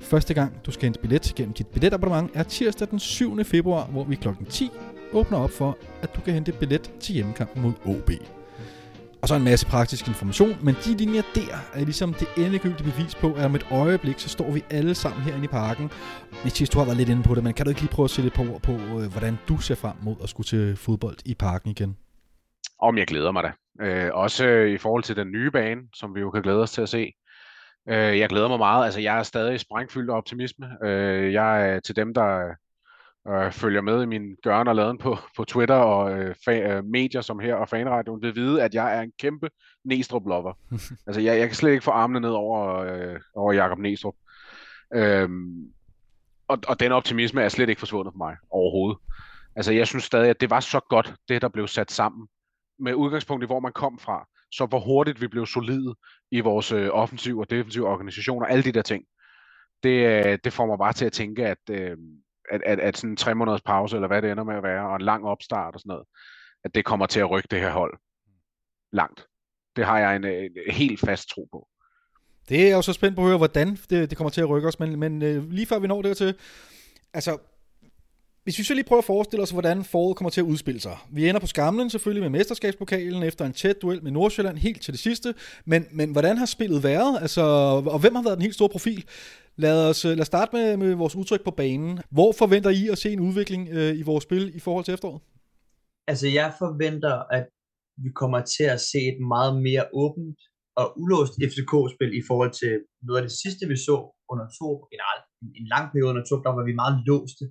Første 0.00 0.34
gang, 0.34 0.52
du 0.66 0.70
skal 0.70 0.82
hente 0.82 1.00
billet 1.00 1.32
gennem 1.36 1.52
dit 1.52 1.66
billetabonnement, 1.66 2.30
er 2.34 2.42
tirsdag 2.42 2.88
den 2.90 2.98
7. 2.98 3.44
februar, 3.44 3.86
hvor 3.86 4.04
vi 4.04 4.14
kl. 4.14 4.28
10 4.50 4.70
åbner 5.12 5.38
op 5.38 5.50
for, 5.50 5.78
at 6.02 6.16
du 6.16 6.20
kan 6.20 6.34
hente 6.34 6.52
billet 6.52 6.92
til 7.00 7.14
hjemmekampen 7.14 7.62
mod 7.62 7.72
OB. 7.84 8.10
Og 9.24 9.28
så 9.28 9.34
en 9.34 9.44
masse 9.44 9.66
praktisk 9.66 10.08
information, 10.08 10.56
men 10.62 10.74
de 10.84 10.96
linjer 10.96 11.22
der 11.34 11.54
er 11.74 11.84
ligesom 11.84 12.14
det 12.14 12.28
endegyldige 12.36 12.90
bevis 12.90 13.14
på, 13.14 13.32
at 13.32 13.44
om 13.44 13.54
et 13.54 13.66
øjeblik, 13.70 14.18
så 14.18 14.28
står 14.28 14.50
vi 14.50 14.64
alle 14.70 14.94
sammen 14.94 15.22
herinde 15.22 15.44
i 15.44 15.48
parken. 15.48 15.90
Mathias, 16.44 16.70
du 16.70 16.78
har 16.78 16.84
været 16.84 16.96
lidt 16.96 17.08
inde 17.08 17.22
på 17.22 17.34
det, 17.34 17.44
men 17.44 17.54
kan 17.54 17.64
du 17.66 17.70
ikke 17.70 17.80
lige 17.80 17.90
prøve 17.90 18.04
at 18.04 18.10
sætte 18.10 18.26
et 18.26 18.34
par 18.34 18.52
ord 18.52 18.60
på, 18.60 18.72
øh, 18.72 19.12
hvordan 19.12 19.38
du 19.48 19.58
ser 19.58 19.74
frem 19.74 19.96
mod 20.02 20.16
at 20.22 20.28
skulle 20.28 20.46
til 20.46 20.76
fodbold 20.76 21.16
i 21.24 21.34
parken 21.34 21.70
igen? 21.70 21.96
Om 22.78 22.98
jeg 22.98 23.06
glæder 23.06 23.32
mig 23.32 23.42
da. 23.44 23.52
Øh, 23.84 24.10
også 24.14 24.46
øh, 24.46 24.70
i 24.70 24.78
forhold 24.78 25.02
til 25.02 25.16
den 25.16 25.32
nye 25.32 25.50
bane, 25.50 25.80
som 25.94 26.14
vi 26.14 26.20
jo 26.20 26.30
kan 26.30 26.42
glæde 26.42 26.62
os 26.62 26.72
til 26.72 26.82
at 26.82 26.88
se. 26.88 27.12
Øh, 27.88 28.18
jeg 28.18 28.28
glæder 28.28 28.48
mig 28.48 28.58
meget. 28.58 28.84
Altså, 28.84 29.00
jeg 29.00 29.18
er 29.18 29.22
stadig 29.22 29.60
sprængfyldt 29.60 30.10
af 30.10 30.16
optimisme. 30.16 30.66
Øh, 30.84 31.32
jeg 31.32 31.68
er 31.68 31.80
til 31.80 31.96
dem, 31.96 32.14
der 32.14 32.54
øh, 33.28 33.52
følger 33.52 33.80
med 33.80 34.02
i 34.02 34.06
min 34.06 34.36
gørn 34.42 34.68
og 34.68 34.74
laden 34.74 34.98
på, 34.98 35.18
på 35.36 35.44
Twitter 35.44 35.74
og 35.74 36.18
øh, 36.18 36.34
fa- 36.48 36.72
øh, 36.72 36.84
medier 36.84 37.20
som 37.20 37.38
her 37.38 37.54
og 37.54 37.68
fanradioen, 37.68 38.22
vil 38.22 38.34
vide, 38.34 38.62
at 38.62 38.74
jeg 38.74 38.96
er 38.96 39.00
en 39.00 39.12
kæmpe 39.18 39.50
Næstrup-lover. 39.84 40.52
altså, 41.06 41.20
jeg, 41.20 41.38
jeg 41.38 41.48
kan 41.48 41.56
slet 41.56 41.70
ikke 41.70 41.84
få 41.84 41.90
armene 41.90 42.20
ned 42.20 42.30
over, 42.30 42.78
øh, 42.78 43.20
over 43.34 43.52
Jakob 43.52 43.78
Næstrup. 43.78 44.14
Øhm, 44.94 45.72
og, 46.48 46.58
og 46.68 46.80
den 46.80 46.92
optimisme 46.92 47.42
er 47.42 47.48
slet 47.48 47.68
ikke 47.68 47.78
forsvundet 47.78 48.12
for 48.12 48.18
mig 48.18 48.36
overhovedet. 48.50 48.98
Altså, 49.56 49.72
jeg 49.72 49.86
synes 49.86 50.04
stadig, 50.04 50.30
at 50.30 50.40
det 50.40 50.50
var 50.50 50.60
så 50.60 50.80
godt, 50.88 51.14
det 51.28 51.42
der 51.42 51.48
blev 51.48 51.68
sat 51.68 51.90
sammen, 51.90 52.28
med 52.78 52.94
udgangspunkt 52.94 53.44
i, 53.44 53.46
hvor 53.46 53.60
man 53.60 53.72
kom 53.72 53.98
fra, 53.98 54.28
så 54.52 54.66
hvor 54.66 54.80
hurtigt 54.80 55.20
vi 55.20 55.28
blev 55.28 55.46
solide 55.46 55.94
i 56.30 56.40
vores 56.40 56.72
øh, 56.72 56.88
offensiv 56.92 57.38
og 57.38 57.50
defensiv 57.50 57.84
organisation 57.84 58.42
og 58.42 58.50
alle 58.50 58.64
de 58.64 58.72
der 58.72 58.82
ting. 58.82 59.04
Det, 59.82 60.26
øh, 60.26 60.38
det 60.44 60.52
får 60.52 60.66
mig 60.66 60.78
bare 60.78 60.92
til 60.92 61.04
at 61.04 61.12
tænke, 61.12 61.46
at, 61.46 61.70
øh, 61.70 61.96
at, 62.50 62.62
at, 62.66 62.80
at 62.80 62.96
sådan 62.96 63.10
en 63.10 63.16
tre 63.16 63.34
måneders 63.34 63.62
pause, 63.62 63.96
eller 63.96 64.08
hvad 64.08 64.22
det 64.22 64.30
ender 64.30 64.44
med 64.44 64.54
at 64.54 64.62
være, 64.62 64.88
og 64.88 64.96
en 64.96 65.02
lang 65.02 65.24
opstart 65.24 65.74
og 65.74 65.80
sådan 65.80 65.90
noget, 65.90 66.06
at 66.64 66.74
det 66.74 66.84
kommer 66.84 67.06
til 67.06 67.20
at 67.20 67.30
rykke 67.30 67.48
det 67.50 67.60
her 67.60 67.70
hold 67.70 67.98
langt. 68.92 69.26
Det 69.76 69.84
har 69.84 69.98
jeg 69.98 70.16
en, 70.16 70.24
en 70.24 70.50
helt 70.70 71.00
fast 71.00 71.28
tro 71.28 71.48
på. 71.52 71.68
Det 72.48 72.62
er 72.62 72.66
jeg 72.66 72.76
jo 72.76 72.82
så 72.82 72.92
spændt 72.92 73.16
på 73.16 73.22
at 73.22 73.28
høre, 73.28 73.36
hvordan 73.36 73.76
det, 73.90 74.10
det 74.10 74.16
kommer 74.16 74.30
til 74.30 74.40
at 74.40 74.48
rykke 74.48 74.68
os, 74.68 74.78
men, 74.78 75.00
men 75.00 75.22
øh, 75.22 75.50
lige 75.50 75.66
før 75.66 75.78
vi 75.78 75.86
når 75.86 76.02
dertil, 76.02 76.34
altså, 77.12 77.38
hvis 78.44 78.58
vi 78.58 78.64
så 78.64 78.74
lige 78.74 78.84
prøver 78.84 78.98
at 78.98 79.04
forestille 79.04 79.42
os, 79.42 79.50
hvordan 79.50 79.84
foråret 79.84 80.16
kommer 80.16 80.30
til 80.30 80.40
at 80.40 80.44
udspille 80.44 80.80
sig. 80.80 80.96
Vi 81.10 81.28
ender 81.28 81.40
på 81.40 81.46
skamlen 81.46 81.90
selvfølgelig 81.90 82.22
med 82.22 82.38
mesterskabspokalen 82.38 83.22
efter 83.22 83.44
en 83.44 83.52
tæt 83.52 83.82
duel 83.82 84.02
med 84.02 84.10
Nordsjælland 84.10 84.58
helt 84.58 84.82
til 84.82 84.92
det 84.92 85.00
sidste, 85.00 85.34
men, 85.64 85.86
men 85.92 86.12
hvordan 86.12 86.36
har 86.36 86.46
spillet 86.46 86.82
været? 86.82 87.18
Altså, 87.20 87.42
og 87.94 87.98
hvem 87.98 88.14
har 88.14 88.22
været 88.22 88.36
den 88.36 88.42
helt 88.42 88.54
store 88.54 88.68
profil? 88.68 89.04
Lad 89.56 89.88
os, 89.90 90.04
øh, 90.04 90.10
lad 90.10 90.20
os 90.20 90.26
starte 90.26 90.50
med, 90.56 90.76
med 90.76 90.94
vores 90.94 91.16
udtryk 91.16 91.44
på 91.44 91.50
banen. 91.50 92.00
Hvor 92.10 92.32
forventer 92.32 92.70
I 92.70 92.88
at 92.88 92.98
se 92.98 93.12
en 93.12 93.20
udvikling 93.20 93.68
øh, 93.68 93.98
i 94.00 94.02
vores 94.02 94.24
spil 94.24 94.56
i 94.56 94.60
forhold 94.60 94.84
til 94.84 94.94
efteråret? 94.94 95.20
Altså, 96.08 96.26
jeg 96.28 96.54
forventer, 96.58 97.14
at 97.36 97.46
vi 98.04 98.10
kommer 98.20 98.40
til 98.54 98.66
at 98.74 98.80
se 98.90 99.00
et 99.12 99.20
meget 99.34 99.54
mere 99.66 99.84
åbent 100.02 100.38
og 100.80 100.86
ulåst 101.02 101.34
FCK-spil 101.50 102.12
i 102.20 102.22
forhold 102.28 102.52
til 102.60 102.72
noget 103.06 103.18
af 103.20 103.24
det 103.28 103.36
sidste, 103.42 103.62
vi 103.72 103.76
så 103.88 103.96
under 104.32 104.46
to, 104.58 104.68
generelt 104.92 105.24
en, 105.42 105.48
en 105.60 105.66
lang 105.74 105.84
periode 105.92 106.10
under 106.12 106.24
to, 106.30 106.34
der 106.46 106.52
var 106.58 106.64
vi 106.68 106.80
meget 106.82 106.96
låste. 107.08 107.44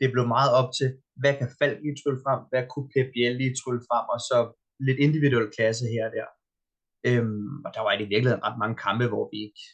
Det 0.00 0.08
blev 0.14 0.26
meget 0.36 0.50
op 0.60 0.70
til, 0.78 0.88
hvad 1.20 1.34
kan 1.38 1.50
Falk 1.58 1.78
lige 1.84 1.98
trylle 2.00 2.20
frem, 2.24 2.40
hvad 2.50 2.62
kunne 2.70 2.88
Pep 2.92 3.08
Biel 3.14 3.34
lige 3.40 3.58
trylle 3.60 3.82
frem, 3.88 4.04
og 4.14 4.20
så 4.28 4.38
lidt 4.86 4.98
individuel 5.06 5.48
klasse 5.56 5.84
her 5.94 6.04
og 6.08 6.12
der. 6.16 6.28
Øhm, 7.08 7.54
og 7.66 7.70
der 7.74 7.82
var 7.86 7.92
i 7.92 8.10
virkeligheden 8.14 8.46
ret 8.46 8.58
mange 8.62 8.76
kampe, 8.86 9.06
hvor 9.12 9.24
vi 9.32 9.38
ikke 9.46 9.64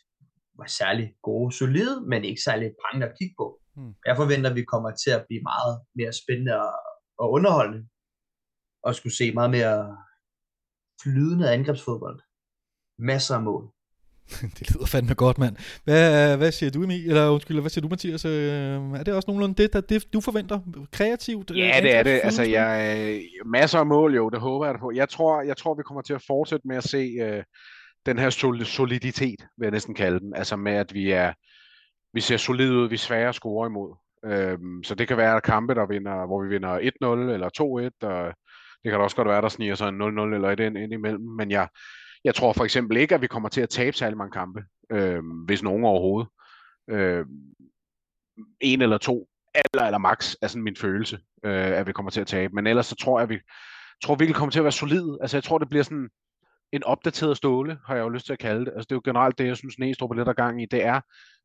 var 0.61 0.69
særlig 0.81 1.07
gode, 1.29 1.51
solide, 1.61 1.95
men 2.11 2.25
ikke 2.25 2.43
særlig 2.49 2.67
prangende 2.81 3.07
at 3.09 3.17
kigge 3.19 3.35
på. 3.41 3.47
Hmm. 3.77 3.95
Jeg 4.09 4.17
forventer, 4.17 4.51
at 4.51 4.57
vi 4.61 4.65
kommer 4.73 4.91
til 5.03 5.11
at 5.19 5.25
blive 5.29 5.43
meget 5.53 5.75
mere 5.99 6.13
spændende 6.21 6.55
og, 6.67 6.75
og 7.23 7.27
underholdende, 7.37 7.83
og 8.87 8.95
skulle 8.95 9.17
se 9.21 9.27
meget 9.39 9.53
mere 9.59 9.77
flydende 11.03 11.47
angrebsfodbold. 11.57 12.19
Masser 12.99 13.35
af 13.39 13.43
mål. 13.43 13.65
det 14.59 14.75
lyder 14.75 14.87
fandme 14.87 15.15
godt, 15.15 15.39
mand. 15.39 15.57
Hvad, 15.85 16.37
hvad 16.37 16.53
siger 16.53 16.71
du, 16.71 16.83
Emil? 16.83 17.09
Eller 17.09 17.29
undskyld, 17.29 17.61
hvad 17.61 17.71
siger 17.71 17.83
du, 17.83 17.89
Mathias? 17.89 18.25
Øh, 18.25 18.33
er 18.33 19.03
det 19.03 19.15
også 19.15 19.27
nogenlunde 19.31 19.63
det, 19.63 19.73
der, 19.73 19.81
det, 19.81 20.13
du 20.13 20.21
forventer? 20.21 20.61
Kreativt? 20.93 21.51
Ja, 21.51 21.81
det 21.83 21.95
er 21.95 22.03
det. 22.03 22.21
Altså, 22.25 22.43
jeg, 22.43 22.97
øh, 22.99 23.21
masser 23.51 23.79
af 23.79 23.87
mål, 23.87 24.15
jo. 24.15 24.29
Det 24.29 24.41
håber 24.41 24.67
jeg 24.67 24.75
på. 24.81 24.93
Jeg 24.95 25.09
tror, 25.09 25.43
jeg 25.43 25.57
tror, 25.57 25.75
vi 25.75 25.83
kommer 25.83 26.03
til 26.03 26.15
at 26.15 26.23
fortsætte 26.27 26.69
med 26.69 26.77
at 26.77 26.85
se 26.85 27.17
øh, 27.21 27.43
den 28.07 28.19
her 28.19 28.31
soliditet, 28.65 29.41
vil 29.59 29.65
jeg 29.65 29.71
næsten 29.71 29.95
kalde 29.95 30.21
den. 30.21 30.35
Altså 30.37 30.57
med, 30.57 30.73
at 30.73 30.95
vi 30.95 31.11
er 31.11 31.33
vi 32.15 32.21
ser 32.21 32.37
solid 32.37 32.71
ud, 32.71 32.89
vi 32.89 32.95
er 32.95 32.99
svære 32.99 33.29
at 33.29 33.35
score 33.35 33.67
imod. 33.67 33.95
Øhm, 34.25 34.83
så 34.83 34.95
det 34.95 35.09
kan 35.09 35.17
være 35.17 35.41
kampe, 35.41 35.75
der 35.75 35.87
vinder, 35.87 36.27
hvor 36.27 36.43
vi 36.43 36.49
vinder 36.49 36.79
1-0 36.79 37.33
eller 37.35 37.49
2-1, 38.03 38.07
og 38.09 38.35
det 38.83 38.91
kan 38.91 38.93
da 38.93 39.05
også 39.05 39.17
godt 39.17 39.29
være, 39.29 39.43
der 39.43 39.49
sniger 39.49 39.75
sig 39.75 39.89
en 39.89 40.03
0-0 40.03 40.35
eller 40.35 40.51
et 40.51 40.61
ind, 40.61 40.79
ind 40.79 40.93
imellem. 40.93 41.23
Men 41.39 41.51
jeg, 41.51 41.69
jeg 42.25 42.35
tror 42.35 42.53
for 42.53 42.65
eksempel 42.65 42.97
ikke, 42.97 43.15
at 43.15 43.21
vi 43.21 43.27
kommer 43.27 43.49
til 43.49 43.61
at 43.61 43.69
tabe 43.69 43.97
særlig 43.97 44.17
mange 44.19 44.33
kampe, 44.33 44.65
øh, 44.91 45.23
hvis 45.45 45.63
nogen 45.63 45.85
overhovedet. 45.85 46.29
Øh, 46.91 47.27
en 48.61 48.83
eller 48.83 48.99
to, 48.99 49.29
eller, 49.55 49.87
eller 49.87 49.99
max, 49.99 50.35
er 50.43 50.47
sådan 50.47 50.63
min 50.63 50.77
følelse, 50.77 51.19
øh, 51.45 51.79
at 51.79 51.87
vi 51.87 51.93
kommer 51.93 52.11
til 52.11 52.21
at 52.21 52.27
tabe. 52.27 52.55
Men 52.55 52.67
ellers 52.67 52.87
så 52.87 52.97
tror 52.97 53.19
jeg, 53.19 53.23
at 53.23 53.29
vi 53.29 53.41
tror 54.03 54.15
virkelig 54.15 54.37
kommer 54.37 54.51
til 54.51 54.61
at 54.61 54.65
være 54.65 54.73
solid. 54.73 55.19
Altså 55.21 55.37
jeg 55.37 55.45
tror, 55.45 55.59
det 55.59 55.69
bliver 55.69 55.85
sådan 55.85 56.09
en 56.73 56.85
opdateret 56.85 57.37
ståle, 57.37 57.79
har 57.87 57.95
jeg 57.95 58.03
jo 58.03 58.09
lyst 58.09 58.27
til 58.27 58.33
at 58.33 58.39
kalde 58.39 58.65
det. 58.65 58.73
Altså 58.73 58.87
det 58.89 58.93
er 58.93 58.97
jo 58.97 59.03
generelt 59.05 59.39
det, 59.39 59.47
jeg 59.47 59.57
synes, 59.57 59.79
Næstrup 59.79 60.11
er 60.11 60.15
lidt 60.15 60.29
af 60.29 60.37
gang 60.37 60.63
i. 60.63 60.67
Det 60.67 60.85
er 60.85 61.01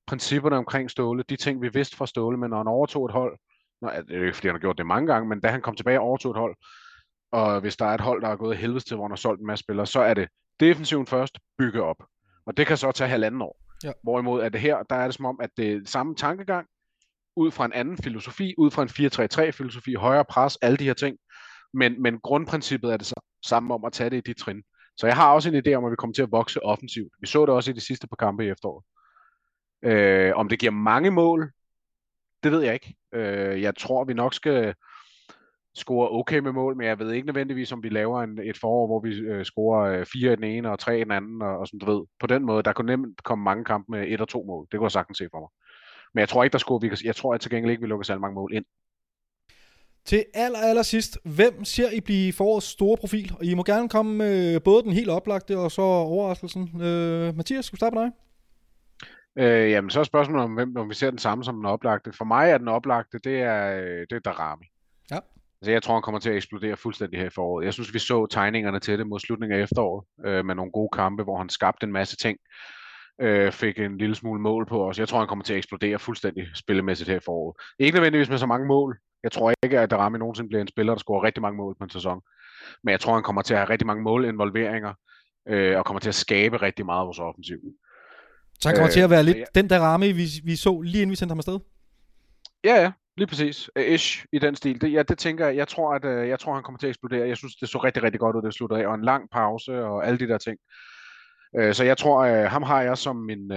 principperne 0.08 0.58
omkring 0.58 0.92
ståle, 0.92 1.24
de 1.30 1.36
ting, 1.36 1.62
vi 1.62 1.70
vidste 1.74 1.98
fra 1.98 2.08
ståle, 2.08 2.38
men 2.38 2.50
når 2.50 2.58
han 2.58 2.68
overtog 2.68 3.06
et 3.06 3.12
hold, 3.12 3.40
Nå, 3.82 3.90
det 4.08 4.18
er 4.18 4.24
ikke, 4.24 4.34
fordi 4.34 4.48
han 4.48 4.56
har 4.56 4.60
gjort 4.60 4.78
det 4.78 4.86
mange 4.86 5.14
gange, 5.14 5.30
men 5.30 5.40
da 5.40 5.48
han 5.48 5.62
kom 5.62 5.76
tilbage 5.76 6.00
og 6.00 6.06
overtog 6.06 6.32
et 6.32 6.38
hold, 6.38 6.56
og 7.32 7.62
hvis 7.62 7.78
der 7.78 7.86
er 7.86 7.94
et 7.94 8.02
hold, 8.02 8.22
der 8.22 8.28
er 8.28 8.36
gået 8.36 8.58
helvedes 8.58 8.86
til, 8.86 8.96
hvor 8.96 9.06
han 9.06 9.12
har 9.12 9.16
solgt 9.16 9.42
en 9.42 9.48
masse 9.48 9.64
spillere, 9.64 9.88
så 9.88 10.00
er 10.00 10.14
det 10.14 10.28
defensiven 10.60 11.08
først, 11.08 11.40
bygge 11.58 11.84
op. 11.84 12.04
Og 12.46 12.58
det 12.58 12.68
kan 12.68 12.78
så 12.78 12.92
tage 12.92 13.10
halvanden 13.10 13.42
år. 13.42 13.60
Ja. 13.84 13.92
Hvorimod 14.04 14.42
at 14.42 14.54
det 14.54 14.62
her, 14.62 14.84
der 14.84 14.96
er 14.96 15.06
det 15.06 15.16
som 15.16 15.26
om, 15.26 15.40
at 15.42 15.50
det 15.58 15.74
er 15.74 15.80
samme 15.86 16.16
tankegang, 16.16 16.68
ud 17.36 17.52
fra 17.52 17.66
en 17.66 17.74
anden 17.74 17.98
filosofi, 17.98 18.56
ud 18.58 18.72
fra 18.72 18.82
en 18.82 19.48
4-3-3 19.48 19.52
filosofi, 19.52 19.94
højere 19.94 20.26
pres, 20.26 20.58
alle 20.62 20.78
de 20.78 20.84
her 20.84 20.94
ting. 20.94 21.18
Men, 21.74 22.02
men 22.02 22.20
grundprincippet 22.20 22.94
er 22.94 22.98
det 22.98 23.14
samme 23.46 23.74
om 23.74 23.86
at 23.86 23.94
tage 23.94 24.10
det 24.10 24.18
i 24.18 24.34
de 24.34 24.34
trin. 24.34 24.64
Så 24.98 25.08
jeg 25.08 25.16
har 25.16 25.34
også 25.34 25.50
en 25.50 25.64
idé 25.68 25.74
om, 25.74 25.86
at 25.86 25.92
vi 25.92 25.96
kommer 25.96 26.14
til 26.14 26.22
at 26.22 26.32
vokse 26.32 26.64
offensivt. 26.64 27.14
Vi 27.22 27.28
så 27.28 27.42
det 27.42 27.50
også 27.50 27.72
i 27.72 27.74
de 27.74 27.82
sidste 27.82 28.08
par 28.08 28.16
kampe 28.16 28.46
i 28.46 28.50
efteråret. 28.50 28.86
Øh, 29.84 30.32
om 30.36 30.50
det 30.50 30.60
giver 30.60 30.72
mange 30.72 31.12
mål, 31.12 31.52
det 32.44 32.52
ved 32.52 32.62
jeg 32.62 32.74
ikke. 32.74 32.96
Øh, 33.14 33.62
jeg 33.62 33.76
tror, 33.76 34.04
vi 34.04 34.14
nok 34.14 34.34
skal 34.34 34.76
score 35.80 36.12
okay 36.12 36.40
med 36.40 36.52
mål, 36.52 36.78
men 36.78 36.88
jeg 36.88 37.00
ved 37.00 37.12
ikke 37.12 37.28
nødvendigvis, 37.28 37.72
om 37.72 37.84
vi 37.84 37.90
laver 37.90 38.22
en, 38.22 38.40
et 38.44 38.58
forår, 38.58 38.88
hvor 38.88 39.00
vi 39.00 39.20
øh, 39.20 39.46
scorer 39.46 40.00
øh, 40.00 40.06
fire 40.06 40.34
i 40.34 40.36
den 40.36 40.44
ene 40.44 40.72
og 40.72 40.80
tre 40.80 41.00
i 41.00 41.04
den 41.04 41.12
anden, 41.12 41.42
og, 41.42 41.58
og 41.58 41.68
sådan, 41.68 41.80
du 41.80 41.92
ved, 41.92 42.06
på 42.20 42.28
den 42.28 42.46
måde, 42.46 42.64
der 42.64 42.74
kunne 42.74 42.98
nemt 42.98 43.24
komme 43.24 43.44
mange 43.44 43.66
kampe 43.66 43.92
med 43.92 44.08
et 44.08 44.22
og 44.22 44.28
to 44.28 44.44
mål. 44.44 44.68
Det 44.72 44.78
kunne 44.78 44.86
jeg 44.86 44.92
sagtens 44.92 45.18
se 45.18 45.28
for 45.32 45.40
mig. 45.40 45.50
Men 46.14 46.20
jeg 46.20 46.30
tror 46.30 46.44
ikke, 46.44 46.54
der 46.54 46.58
skulle, 46.58 46.90
vi 46.90 46.96
jeg 47.04 47.16
tror 47.16 47.34
at 47.34 47.42
til 47.42 47.52
gengæld 47.52 47.72
ikke, 47.72 47.82
vi 47.82 47.88
lukker 47.88 48.04
så 48.04 48.20
mange 48.20 48.36
mål 48.36 48.54
ind. 48.54 48.66
Til 50.06 50.26
aller, 50.34 50.60
aller 50.60 50.84
sidst, 50.84 51.18
hvem 51.24 51.66
ser 51.66 51.92
I 51.92 52.02
blive 52.02 52.34
forårets 52.34 52.66
store 52.66 52.98
profil? 52.98 53.34
Og 53.40 53.46
I 53.46 53.54
må 53.54 53.64
gerne 53.64 53.90
komme 53.90 54.16
med 54.18 54.60
både 54.60 54.84
den 54.84 54.92
helt 54.92 55.10
oplagte 55.10 55.58
og 55.58 55.72
så 55.72 55.82
overraskelsen. 55.82 56.82
Øh, 56.82 57.36
Mathias, 57.36 57.66
skal 57.66 57.76
vi 57.76 57.78
starte 57.78 57.96
med 57.96 58.04
dig? 58.04 58.12
Øh, 59.40 59.72
jamen, 59.72 59.90
så 59.90 60.00
er 60.00 60.04
spørgsmålet 60.04 60.44
om, 60.44 60.54
hvem, 60.54 60.78
om 60.78 60.90
vi 60.90 60.94
ser 60.94 61.10
den 61.10 61.20
samme 61.20 61.44
som 61.44 61.56
den 61.56 61.66
oplagte. 61.66 62.14
For 62.14 62.26
mig 62.26 62.50
er 62.50 62.58
den 62.58 62.68
oplagte, 62.68 63.20
det 63.24 63.42
er, 63.42 63.78
øh, 63.82 64.06
det 64.10 64.12
er 64.12 64.20
Darami. 64.20 64.66
Altså, 65.62 65.72
jeg 65.72 65.84
tror, 65.84 65.94
han 65.94 66.02
kommer 66.02 66.20
til 66.20 66.30
at 66.30 66.36
eksplodere 66.36 66.78
fuldstændig 66.78 67.20
her 67.20 67.28
i 67.28 67.30
foråret. 67.36 67.66
Jeg 67.66 67.74
synes, 67.74 67.94
vi 67.94 68.00
så 68.00 68.26
tegningerne 68.26 68.80
til 68.80 69.00
det 69.00 69.08
mod 69.08 69.20
slutningen 69.20 69.60
af 69.60 69.64
efteråret, 69.64 70.06
øh, 70.26 70.46
med 70.46 70.56
nogle 70.56 70.72
gode 70.72 70.90
kampe, 70.94 71.24
hvor 71.24 71.38
han 71.38 71.50
skabte 71.50 71.84
en 71.84 71.92
masse 71.92 72.16
ting. 72.18 72.38
Øh, 73.22 73.52
fik 73.52 73.80
en 73.80 73.98
lille 73.98 74.16
smule 74.16 74.42
mål 74.42 74.66
på 74.66 74.90
os. 74.90 75.00
Jeg 75.00 75.08
tror, 75.08 75.20
han 75.20 75.28
kommer 75.28 75.44
til 75.44 75.54
at 75.54 75.58
eksplodere 75.58 76.00
fuldstændig 76.00 76.48
spillemæssigt 76.56 77.10
her 77.10 77.18
i 77.18 77.26
foråret. 77.26 77.56
Ikke 77.80 77.96
nødvendigvis 77.96 78.30
med 78.30 78.38
så 78.38 78.46
mange 78.46 78.68
mål. 78.68 78.98
Jeg 79.24 79.32
tror 79.32 79.54
ikke, 79.64 79.80
at 79.80 79.92
Darami 79.92 80.18
nogensinde 80.18 80.50
bliver 80.50 80.62
en 80.62 80.68
spiller, 80.68 80.94
der 80.94 81.00
scorer 81.00 81.24
rigtig 81.24 81.42
mange 81.42 81.58
mål 81.58 81.76
på 81.78 81.84
en 81.84 81.90
sæson. 81.90 82.22
Men 82.84 82.92
jeg 82.92 83.00
tror, 83.00 83.14
han 83.14 83.24
kommer 83.24 83.42
til 83.42 83.54
at 83.54 83.60
have 83.60 83.70
rigtig 83.70 83.88
mange 83.88 84.04
målinvolveringer, 84.04 84.94
øh, 85.50 85.78
og 85.78 85.86
kommer 85.86 86.00
til 86.00 86.10
at 86.10 86.16
skabe 86.16 86.62
rigtig 86.62 86.86
meget 86.86 87.00
af 87.00 87.06
vores 87.06 87.20
offensiv. 87.20 87.58
Så 88.60 88.70
han 88.70 88.76
kommer 88.76 88.90
øh, 88.90 88.94
til 88.94 89.00
at 89.00 89.10
være 89.10 89.24
lidt 89.24 89.38
ja. 89.38 89.44
den 89.56 89.70
der 89.70 89.80
ramme, 89.80 90.06
vi, 90.06 90.26
vi 90.44 90.56
så 90.56 90.82
lige 90.82 91.02
inden 91.02 91.12
vi 91.12 91.16
sendte 91.16 91.32
ham 91.32 91.40
afsted? 91.40 91.60
Ja, 92.64 92.82
ja. 92.82 92.92
Lige 93.20 93.28
præcis. 93.28 93.70
Uh, 93.76 93.84
ish 93.86 94.26
i 94.32 94.40
den 94.40 94.56
stil. 94.56 94.82
Det, 94.82 94.94
ja, 94.94 95.04
det 95.04 95.18
tænker 95.18 95.46
jeg. 95.46 95.56
Jeg 95.56 95.68
tror, 95.68 95.94
at 95.94 96.06
uh, 96.06 96.30
jeg 96.30 96.40
tror, 96.40 96.54
han 96.54 96.64
kommer 96.64 96.80
til 96.80 96.88
at 96.88 96.90
eksplodere. 96.90 97.28
Jeg 97.28 97.38
synes, 97.38 97.56
det 97.56 97.70
så 97.70 97.78
rigtig, 97.78 98.04
rigtig 98.04 98.20
godt 98.20 98.36
ud, 98.36 98.42
det 98.42 98.54
sluttede 98.54 98.82
af. 98.82 98.88
Og 98.88 98.96
en 98.96 99.04
lang 99.04 99.30
pause 99.30 99.84
og 99.84 100.08
alle 100.08 100.20
de 100.20 100.28
der 100.28 100.38
ting. 100.38 100.58
Uh, 101.60 101.72
så 101.74 101.84
jeg 101.84 101.98
tror, 101.98 102.44
uh, 102.44 102.52
ham 102.52 102.64
har 102.64 102.82
jeg 102.82 102.98
som 102.98 103.16
min, 103.16 103.50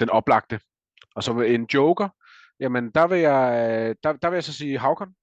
den 0.00 0.10
oplagte. 0.10 0.60
Og 1.14 1.22
så 1.22 1.40
en 1.40 1.66
joker. 1.74 2.08
Jamen, 2.60 2.90
der 2.90 3.06
vil 3.06 3.18
jeg, 3.18 3.94
der, 4.02 4.12
der 4.12 4.30
vil 4.30 4.36
jeg 4.36 4.44
så 4.44 4.52
sige 4.52 4.78
Havkon. 4.78 5.14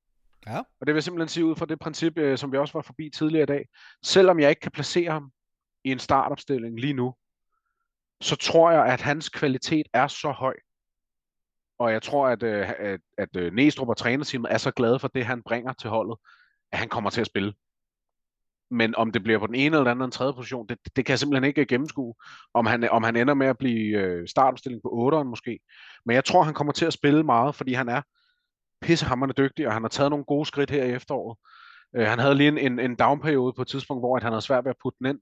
Ja. 0.47 0.57
Og 0.81 0.87
det 0.87 0.95
vil 0.95 1.03
simpelthen 1.03 1.29
sige 1.29 1.45
ud 1.45 1.55
fra 1.55 1.65
det 1.65 1.79
princip, 1.79 2.13
som 2.35 2.51
vi 2.51 2.57
også 2.57 2.73
var 2.73 2.81
forbi 2.81 3.09
tidligere 3.09 3.43
i 3.43 3.45
dag. 3.45 3.65
Selvom 4.03 4.39
jeg 4.39 4.49
ikke 4.49 4.59
kan 4.59 4.71
placere 4.71 5.11
ham 5.11 5.31
i 5.83 5.91
en 5.91 5.99
startopstilling 5.99 6.79
lige 6.79 6.93
nu, 6.93 7.13
så 8.21 8.35
tror 8.35 8.71
jeg, 8.71 8.85
at 8.85 9.01
hans 9.01 9.29
kvalitet 9.29 9.87
er 9.93 10.07
så 10.07 10.31
høj, 10.31 10.55
og 11.79 11.91
jeg 11.91 12.01
tror, 12.01 12.27
at, 12.27 12.43
øh, 12.43 12.69
at, 12.79 12.99
at 13.17 13.35
øh, 13.37 13.53
Næstrup 13.53 13.89
og 13.89 13.97
trænerteamet 13.97 14.51
er 14.53 14.57
så 14.57 14.71
glade 14.71 14.99
for 14.99 15.07
det, 15.07 15.25
han 15.25 15.43
bringer 15.43 15.73
til 15.73 15.89
holdet, 15.89 16.17
at 16.71 16.79
han 16.79 16.89
kommer 16.89 17.09
til 17.09 17.21
at 17.21 17.27
spille. 17.27 17.53
Men 18.71 18.95
om 18.95 19.11
det 19.11 19.23
bliver 19.23 19.39
på 19.39 19.47
den 19.47 19.55
ene 19.55 19.77
eller 19.77 19.93
den 19.93 20.01
anden 20.01 20.11
tredje 20.11 20.33
position, 20.33 20.67
det, 20.67 20.77
det 20.95 21.05
kan 21.05 21.11
jeg 21.11 21.19
simpelthen 21.19 21.47
ikke 21.47 21.61
øh, 21.61 21.67
gennemskue. 21.67 22.13
Om 22.53 22.65
han, 22.65 22.89
om 22.89 23.03
han 23.03 23.15
ender 23.15 23.33
med 23.33 23.47
at 23.47 23.57
blive 23.57 24.27
startopstilling 24.27 24.81
på 24.81 25.11
8'eren 25.11 25.23
måske. 25.23 25.59
Men 26.05 26.15
jeg 26.15 26.25
tror, 26.25 26.43
han 26.43 26.53
kommer 26.53 26.73
til 26.73 26.85
at 26.85 26.93
spille 26.93 27.23
meget, 27.23 27.55
fordi 27.55 27.73
han 27.73 27.89
er 27.89 28.01
pissehammerende 28.81 29.43
dygtig, 29.43 29.67
og 29.67 29.73
han 29.73 29.83
har 29.83 29.89
taget 29.89 30.09
nogle 30.09 30.25
gode 30.25 30.45
skridt 30.45 30.71
her 30.71 30.83
i 30.83 30.91
efteråret. 30.91 31.37
han 31.95 32.19
havde 32.19 32.35
lige 32.35 32.47
en, 32.47 32.57
en, 32.57 32.79
en 32.79 32.95
downperiode 32.95 33.53
på 33.53 33.61
et 33.61 33.67
tidspunkt, 33.67 34.01
hvor 34.01 34.19
han 34.19 34.31
havde 34.31 34.41
svært 34.41 34.65
ved 34.65 34.69
at 34.69 34.77
putte 34.81 34.97
den 34.99 35.07
ind. 35.07 35.19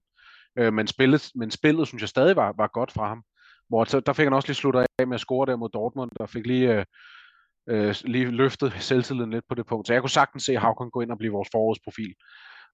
men, 0.71 0.87
spillet, 0.87 1.29
men 1.35 1.51
spillet, 1.51 1.87
synes 1.87 2.01
jeg 2.01 2.09
stadig 2.09 2.35
var, 2.35 2.53
var 2.57 2.67
godt 2.67 2.91
fra 2.91 3.07
ham. 3.07 3.23
Hvor 3.69 3.83
så, 3.83 3.99
der 3.99 4.13
fik 4.13 4.23
han 4.23 4.33
også 4.33 4.47
lige 4.47 4.55
sluttet 4.55 4.85
af 4.99 5.07
med 5.07 5.15
at 5.15 5.21
score 5.21 5.45
der 5.45 5.55
mod 5.55 5.69
Dortmund, 5.69 6.11
og 6.19 6.29
fik 6.29 6.47
lige, 6.47 6.73
øh, 6.73 6.85
øh, 7.69 7.95
lige 8.03 8.25
løftet 8.25 8.73
selvtilliden 8.79 9.31
lidt 9.31 9.45
på 9.49 9.55
det 9.55 9.65
punkt. 9.65 9.87
Så 9.87 9.93
jeg 9.93 10.01
kunne 10.01 10.09
sagtens 10.09 10.43
se 10.43 10.55
Havkon 10.55 10.91
gå 10.91 11.01
ind 11.01 11.11
og 11.11 11.17
blive 11.17 11.33
vores 11.33 11.49
forårsprofil. 11.51 12.13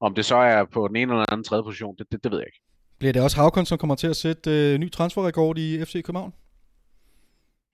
Om 0.02 0.15
det 0.15 0.26
så 0.26 0.36
er 0.36 0.65
på 0.65 0.88
den 0.88 0.95
ene 0.95 1.14
eller 1.14 1.26
anden 1.32 1.44
tredje 1.44 1.64
position, 1.64 1.95
det, 1.98 2.11
det, 2.11 2.24
det 2.24 2.32
ved 2.32 2.40
jeg 2.40 2.48
ikke. 2.48 2.61
Bliver 2.99 3.14
det 3.14 3.22
også 3.22 3.38
Havkon, 3.38 3.65
som 3.65 3.78
kommer 3.78 3.95
til 3.95 4.07
at 4.07 4.15
sætte 4.15 4.74
øh, 4.74 4.80
ny 4.80 4.91
transferrekord 4.91 5.57
i 5.57 5.86
FC 5.86 5.94
København? 6.03 6.34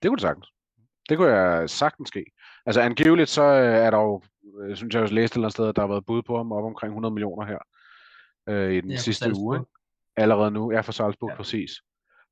Det 0.02 0.08
kunne 0.08 0.16
det 0.16 0.22
sagtens. 0.22 0.46
Det 1.08 1.18
kunne 1.18 1.28
jeg 1.28 1.70
sagtens 1.70 2.08
ske. 2.08 2.24
Altså 2.66 2.80
angiveligt 2.80 3.28
så 3.28 3.42
øh, 3.42 3.74
er 3.74 3.90
der 3.90 3.98
jo, 3.98 4.22
øh, 4.62 4.76
synes 4.76 4.94
jeg 4.94 5.02
også 5.02 5.14
læste 5.14 5.32
et 5.32 5.36
eller 5.36 5.46
andet 5.46 5.52
sted, 5.52 5.68
at 5.68 5.76
der 5.76 5.82
har 5.82 5.88
været 5.88 6.06
bud 6.06 6.22
på 6.22 6.36
ham 6.36 6.52
op 6.52 6.64
omkring 6.64 6.90
100 6.90 7.14
millioner 7.14 7.46
her 7.46 7.58
øh, 8.48 8.72
i 8.72 8.80
den 8.80 8.90
ja, 8.90 8.96
sidste 8.96 9.32
uge. 9.36 9.56
Ikke? 9.56 9.70
Allerede 10.16 10.50
nu, 10.50 10.72
ja 10.72 10.80
for 10.80 10.92
Salzburg 10.92 11.30
ja. 11.30 11.36
præcis. 11.36 11.70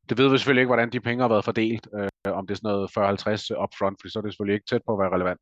Det 0.09 0.19
ved 0.19 0.31
vi 0.31 0.39
selvfølgelig 0.39 0.61
ikke, 0.61 0.69
hvordan 0.69 0.93
de 0.93 1.01
penge 1.01 1.23
har 1.23 1.29
været 1.29 1.45
fordelt, 1.45 1.89
øh, 1.95 2.33
om 2.39 2.47
det 2.47 2.55
er 2.55 2.57
sådan 2.57 2.69
noget 2.69 2.91
40-50 2.91 3.63
upfront, 3.65 3.99
for 4.01 4.09
så 4.09 4.19
er 4.19 4.23
det 4.23 4.33
selvfølgelig 4.33 4.55
ikke 4.55 4.67
tæt 4.71 4.83
på 4.87 4.93
at 4.93 4.99
være 4.99 5.15
relevant. 5.15 5.41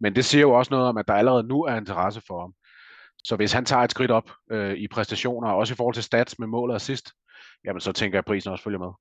Men 0.00 0.16
det 0.16 0.24
siger 0.24 0.42
jo 0.42 0.52
også 0.52 0.70
noget 0.74 0.88
om, 0.88 0.96
at 0.96 1.08
der 1.08 1.14
allerede 1.14 1.48
nu 1.48 1.62
er 1.62 1.76
interesse 1.76 2.22
for 2.28 2.40
ham. 2.40 2.52
Så 3.24 3.36
hvis 3.36 3.52
han 3.52 3.64
tager 3.64 3.82
et 3.82 3.90
skridt 3.90 4.10
op 4.10 4.30
øh, 4.52 4.74
i 4.74 4.88
præstationer, 4.88 5.48
også 5.50 5.74
i 5.74 5.76
forhold 5.76 5.94
til 5.94 6.02
stats 6.02 6.38
med 6.38 6.46
mål 6.46 6.70
og 6.70 6.76
assist, 6.76 7.12
jamen 7.64 7.80
så 7.80 7.92
tænker 7.92 8.16
jeg, 8.16 8.18
at 8.18 8.24
prisen 8.30 8.52
også 8.52 8.64
følger 8.64 8.78
med. 8.78 8.92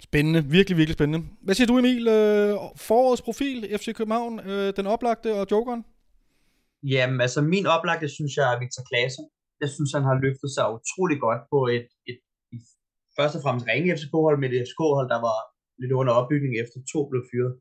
Spændende, 0.00 0.44
virkelig, 0.44 0.76
virkelig 0.78 0.94
spændende. 0.94 1.28
Hvad 1.42 1.54
siger 1.54 1.66
du 1.66 1.78
Emil? 1.78 2.08
Øh, 2.08 2.52
forårets 2.88 3.22
profil, 3.22 3.78
FC 3.78 3.94
København, 3.94 4.40
øh, 4.50 4.76
den 4.76 4.86
oplagte 4.86 5.34
og 5.40 5.46
jokeren? 5.50 5.84
Jamen 6.82 7.20
altså 7.20 7.40
min 7.42 7.66
oplagte 7.66 8.08
synes 8.08 8.32
jeg 8.36 8.46
er 8.54 8.58
Victor 8.62 8.84
Klaasen. 8.90 9.24
Jeg 9.62 9.70
synes 9.74 9.90
han 9.96 10.04
har 10.10 10.16
løftet 10.24 10.50
sig 10.56 10.64
utrolig 10.76 11.18
godt 11.26 11.42
på 11.52 11.58
et, 11.76 11.88
et 12.10 12.18
først 13.18 13.36
og 13.36 13.42
fremmest 13.44 13.66
ringe 13.70 13.96
FCK-hold 13.96 14.38
med 14.40 14.48
et 14.50 14.64
FCK-hold, 14.66 15.08
der 15.14 15.20
var 15.28 15.38
lidt 15.80 15.92
under 16.00 16.12
opbygning 16.20 16.52
efter 16.62 16.78
to 16.92 17.00
blev 17.10 17.22
fyret. 17.30 17.52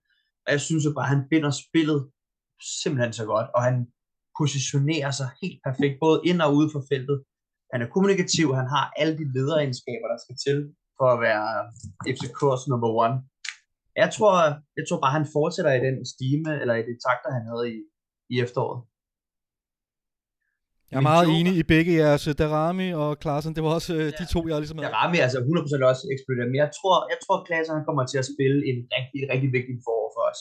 Og 0.45 0.49
jeg 0.55 0.61
synes 0.67 0.83
jo 0.85 0.91
bare, 0.97 1.07
at 1.07 1.13
han 1.15 1.23
binder 1.31 1.51
spillet 1.63 1.99
simpelthen 2.81 3.13
så 3.19 3.25
godt, 3.33 3.47
og 3.55 3.61
han 3.67 3.77
positionerer 4.39 5.11
sig 5.19 5.29
helt 5.41 5.59
perfekt, 5.67 5.95
både 6.05 6.17
ind 6.29 6.39
og 6.45 6.53
ude 6.57 6.69
for 6.73 6.81
feltet. 6.91 7.17
Han 7.73 7.81
er 7.81 7.93
kommunikativ, 7.95 8.45
han 8.61 8.69
har 8.75 8.85
alle 9.01 9.15
de 9.19 9.25
lederegenskaber, 9.35 10.07
der 10.13 10.19
skal 10.23 10.37
til 10.45 10.57
for 10.99 11.07
at 11.15 11.21
være 11.27 11.47
FCK's 12.15 12.63
number 12.71 12.91
one. 13.05 13.15
Jeg 14.01 14.09
tror, 14.15 14.33
jeg 14.77 14.85
tror 14.85 14.99
bare, 15.03 15.17
han 15.19 15.27
fortsætter 15.37 15.71
i 15.73 15.85
den 15.87 15.97
stime, 16.13 16.51
eller 16.61 16.75
i 16.81 16.83
det 16.89 16.97
takter, 17.07 17.29
han 17.37 17.45
havde 17.51 17.65
i, 17.75 17.77
i 18.33 18.35
efteråret. 18.45 18.79
Jeg 20.91 20.97
er 21.01 21.07
meget 21.13 21.27
enig 21.37 21.53
i 21.61 21.65
begge 21.73 21.91
jeres, 22.01 22.23
øh, 22.29 22.33
Darami 22.41 22.87
og 23.03 23.09
Klaasen. 23.21 23.55
Det 23.55 23.63
var 23.65 23.71
også 23.79 23.93
øh, 23.99 24.07
de 24.19 24.25
to, 24.33 24.39
jeg 24.49 24.57
ligesom 24.63 24.77
havde. 24.77 24.91
Darami 24.91 25.17
er 25.21 25.25
altså 25.27 25.39
100% 25.39 25.91
også 25.91 26.03
eksploderet, 26.13 26.49
men 26.51 26.59
jeg 26.63 26.69
tror, 26.77 26.95
jeg 27.13 27.19
tror 27.23 27.35
Klaasen 27.47 27.75
han 27.77 27.85
kommer 27.89 28.03
til 28.11 28.17
at 28.23 28.27
spille 28.33 28.59
en 28.69 28.77
rigtig, 28.95 29.21
rigtig 29.33 29.49
vigtig 29.57 29.75
forår 29.87 30.09
for 30.15 30.23
os. 30.31 30.39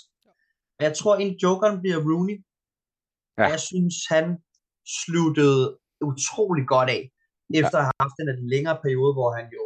Jeg 0.87 0.93
tror, 0.99 1.15
en 1.25 1.33
jokeren 1.45 1.77
bliver 1.83 1.99
Rooney. 2.09 2.37
Ja. 3.39 3.47
Jeg 3.55 3.61
synes, 3.71 3.95
han 4.15 4.27
sluttede 5.01 5.63
utrolig 6.11 6.65
godt 6.75 6.91
af, 6.97 7.03
efter 7.61 7.79
ja. 7.79 7.83
at 7.83 7.87
have 7.89 8.01
haft 8.05 8.17
en 8.23 8.49
længere 8.55 8.79
periode, 8.85 9.13
hvor 9.19 9.31
han 9.39 9.47
jo 9.59 9.65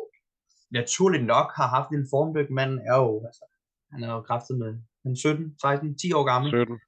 naturligt 0.78 1.26
nok 1.34 1.48
har 1.58 1.68
haft 1.76 1.90
en 1.96 2.04
formdyk. 2.12 2.48
Manden 2.58 2.78
er 2.90 2.96
jo, 3.04 3.10
altså, 3.28 3.44
han 3.92 4.00
er 4.04 4.10
jo 4.16 4.20
kraftet 4.28 4.54
med 4.62 4.70
han 5.06 5.16
17, 5.16 5.44
16, 5.60 5.98
10 5.98 6.12
år 6.18 6.24
gammel. 6.32 6.48
17. 6.50 6.78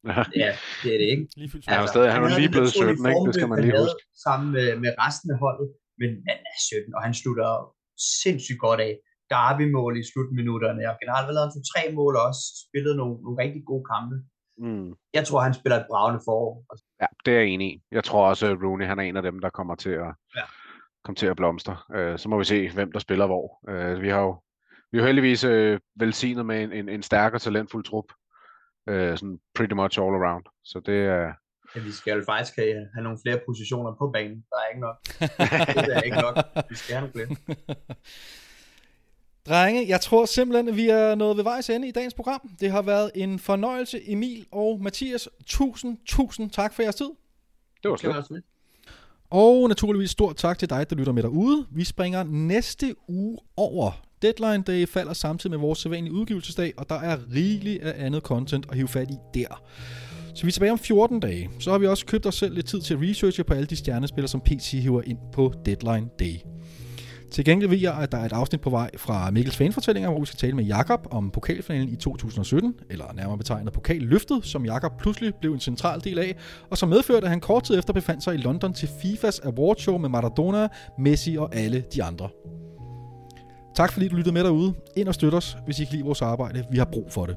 ja, 0.45 0.53
det 0.83 0.91
er 0.95 0.99
det 1.03 1.09
ikke. 1.15 1.25
Lige 1.41 1.51
altså, 1.55 1.71
han 1.73 1.81
er 1.85 1.91
stadig, 1.95 2.09
han 2.17 2.23
er 2.27 2.33
lige 2.41 2.53
blevet 2.55 2.73
17, 2.73 2.91
ikke? 3.11 3.27
Det 3.29 3.35
skal 3.39 3.49
man 3.53 3.59
lige 3.65 3.77
huske. 3.83 4.01
Sammen 4.27 4.49
med, 4.57 4.69
med 4.85 4.91
resten 5.05 5.29
af 5.35 5.39
holdet, 5.45 5.67
men 6.01 6.11
han 6.29 6.39
er 6.51 6.57
17, 6.71 6.97
og 6.97 7.01
han 7.07 7.15
slutter 7.21 7.49
sindssygt 8.23 8.61
godt 8.67 8.81
af. 8.89 8.95
Derby-mål 9.35 9.93
i 10.01 10.05
slutminutterne, 10.11 10.83
og 10.91 10.97
generelt 11.03 11.27
har 11.29 11.37
lavet 11.39 11.51
to-tre 11.55 11.83
mål 11.99 12.15
også, 12.27 12.43
spillet 12.65 12.95
nogle, 13.01 13.15
nogle 13.25 13.37
rigtig 13.43 13.63
gode 13.71 13.85
kampe. 13.93 14.17
Mm. 14.65 14.91
Jeg 15.19 15.25
tror, 15.27 15.41
han 15.41 15.55
spiller 15.55 15.77
et 15.79 15.87
bravende 15.91 16.21
forår. 16.27 16.53
Ja, 17.03 17.09
det 17.25 17.31
er 17.35 17.39
jeg 17.41 17.49
enig 17.49 17.69
i. 17.75 17.83
Jeg 17.99 18.05
tror 18.05 18.29
også, 18.31 18.47
at 18.47 18.59
Rooney 18.65 18.87
han 18.87 18.99
er 18.99 19.03
en 19.03 19.17
af 19.17 19.23
dem, 19.23 19.39
der 19.45 19.51
kommer 19.51 19.75
til 19.75 19.95
at, 20.07 20.11
ja. 20.37 20.45
komme 21.05 21.17
til 21.17 21.27
at 21.27 21.37
blomstre. 21.37 21.77
Uh, 21.97 22.19
så 22.21 22.29
må 22.29 22.39
vi 22.39 22.45
se, 22.45 22.71
hvem 22.75 22.93
der 22.93 22.99
spiller 22.99 23.27
hvor. 23.27 23.47
Uh, 23.71 24.03
vi 24.03 24.09
har 24.09 24.21
jo 24.21 24.33
vi 24.93 24.99
er 24.99 25.07
heldigvis 25.07 25.45
øh, 25.45 25.81
velsignet 25.97 26.47
med 26.47 26.63
en, 26.63 26.73
en, 26.73 26.89
en 26.89 27.03
stærk 27.03 27.35
og 27.35 27.41
talentfuld 27.41 27.85
trup. 27.85 28.05
Øh, 28.89 29.19
sådan 29.19 29.39
pretty 29.55 29.75
much 29.75 30.01
all 30.01 30.15
around. 30.15 30.45
Så 30.65 30.81
det 30.87 30.99
er... 30.99 31.33
Ja, 31.75 31.81
vi 31.81 31.93
skal 31.93 32.17
jo 32.19 32.25
faktisk 32.25 32.57
have, 32.57 32.89
have 32.95 33.03
nogle 33.03 33.19
flere 33.25 33.41
positioner 33.47 33.95
på 33.99 34.11
banen. 34.15 34.45
Der 34.51 34.57
er 34.57 34.69
ikke 34.69 34.81
nok. 34.81 34.97
det 35.87 35.97
er 35.97 36.01
ikke 36.01 36.17
nok. 36.17 36.37
Vi 36.71 36.77
skal 36.77 36.95
have 36.97 37.09
nogle 37.09 37.13
flere. 37.13 37.57
Drenge, 39.49 39.89
jeg 39.89 40.01
tror 40.01 40.25
simpelthen, 40.25 40.69
at 40.69 40.77
vi 40.77 40.89
er 40.89 41.15
nået 41.15 41.37
ved 41.37 41.45
vejs 41.45 41.71
ende 41.71 41.89
i 41.89 41.91
dagens 41.91 42.15
program. 42.15 42.51
Det 42.61 42.71
har 42.71 42.83
været 42.83 43.11
en 43.15 43.39
fornøjelse, 43.39 44.11
Emil 44.13 44.47
og 44.53 44.81
Mathias. 44.83 45.29
Tusind, 45.47 45.99
tusind 46.07 46.51
tak 46.51 46.75
for 46.75 46.83
jeres 46.83 46.95
tid. 46.95 47.11
Det 47.83 47.91
var 47.91 47.97
slet. 48.23 48.45
Og 49.31 49.69
naturligvis 49.69 50.11
stort 50.11 50.37
tak 50.37 50.59
til 50.59 50.71
dig, 50.71 50.91
der 50.91 50.97
lytter 50.97 51.13
med 51.13 51.23
derude. 51.23 51.67
Vi 51.71 51.85
springer 51.85 52.23
næste 52.23 52.95
uge 53.09 53.39
over 53.57 54.08
Deadline 54.23 54.63
Day 54.63 54.87
falder 54.87 55.13
samtidig 55.13 55.51
med 55.51 55.59
vores 55.59 55.79
sædvanlige 55.79 56.13
udgivelsesdag, 56.15 56.73
og 56.77 56.89
der 56.89 56.95
er 56.95 57.19
rigeligt 57.35 57.83
af 57.83 58.07
andet 58.07 58.23
content 58.23 58.67
at 58.71 58.77
hive 58.77 58.89
fat 58.89 59.11
i 59.11 59.17
der. 59.35 59.63
Så 60.35 60.43
vi 60.43 60.49
er 60.49 60.53
tilbage 60.53 60.73
om 60.73 60.79
14 60.79 61.21
dage. 61.21 61.51
Så 61.61 61.71
har 61.71 61.79
vi 61.79 61.87
også 61.87 62.07
købt 62.07 62.27
os 62.27 62.35
selv 62.35 62.55
lidt 62.55 62.67
tid 62.67 62.81
til 62.81 62.95
at 62.95 63.01
researche 63.01 63.45
på 63.45 63.55
alle 63.55 63.67
de 63.67 63.77
stjernespillere, 63.77 64.29
som 64.29 64.41
PC 64.41 64.73
hiver 64.83 65.03
ind 65.03 65.19
på 65.33 65.53
Deadline 65.67 66.09
Day. 66.19 66.35
Til 67.31 67.45
gengæld 67.45 67.71
ved 67.71 67.79
jeg, 67.79 67.95
at 67.95 68.13
der 68.13 68.19
er 68.19 68.25
et 68.25 68.33
afsnit 68.33 68.61
på 68.61 68.71
vej 68.71 68.91
fra 68.97 69.31
Mikkels 69.31 69.57
fanfortællinger, 69.57 70.11
hvor 70.11 70.21
vi 70.21 70.27
skal 70.27 70.39
tale 70.39 70.57
med 70.57 70.65
Jakob 70.65 71.07
om 71.11 71.31
pokalfinalen 71.31 71.89
i 71.89 71.97
2017, 71.97 72.75
eller 72.91 73.13
nærmere 73.13 73.39
betegnet 73.39 73.73
pokalløftet, 73.73 74.47
som 74.47 74.65
Jakob 74.65 74.93
pludselig 75.01 75.35
blev 75.35 75.53
en 75.53 75.61
central 75.61 76.01
del 76.05 76.19
af, 76.19 76.37
og 76.71 76.79
som 76.79 76.89
medførte, 76.89 77.25
at 77.25 77.31
han 77.31 77.41
kort 77.41 77.65
tid 77.65 77.79
efter 77.79 77.93
befandt 77.93 78.25
sig 78.25 78.35
i 78.35 78.39
London 78.39 78.73
til 78.73 78.89
FIFAs 79.03 79.39
awardshow 79.39 79.99
med 79.99 80.09
Maradona, 80.09 80.69
Messi 80.99 81.37
og 81.37 81.55
alle 81.55 81.85
de 81.95 82.03
andre. 82.03 82.29
Tak 83.75 83.93
fordi 83.93 84.09
du 84.09 84.17
lyttede 84.17 84.35
med 84.35 84.45
derude. 84.45 84.75
Ind 84.97 85.09
og 85.09 85.15
støt 85.15 85.35
os, 85.35 85.57
hvis 85.65 85.81
I 85.81 85.85
kan 85.85 85.93
lide 85.93 86.05
vores 86.05 86.23
arbejde. 86.23 86.65
Vi 86.71 86.79
har 86.79 86.85
brug 86.85 87.13
for 87.13 87.27
det. 87.27 87.37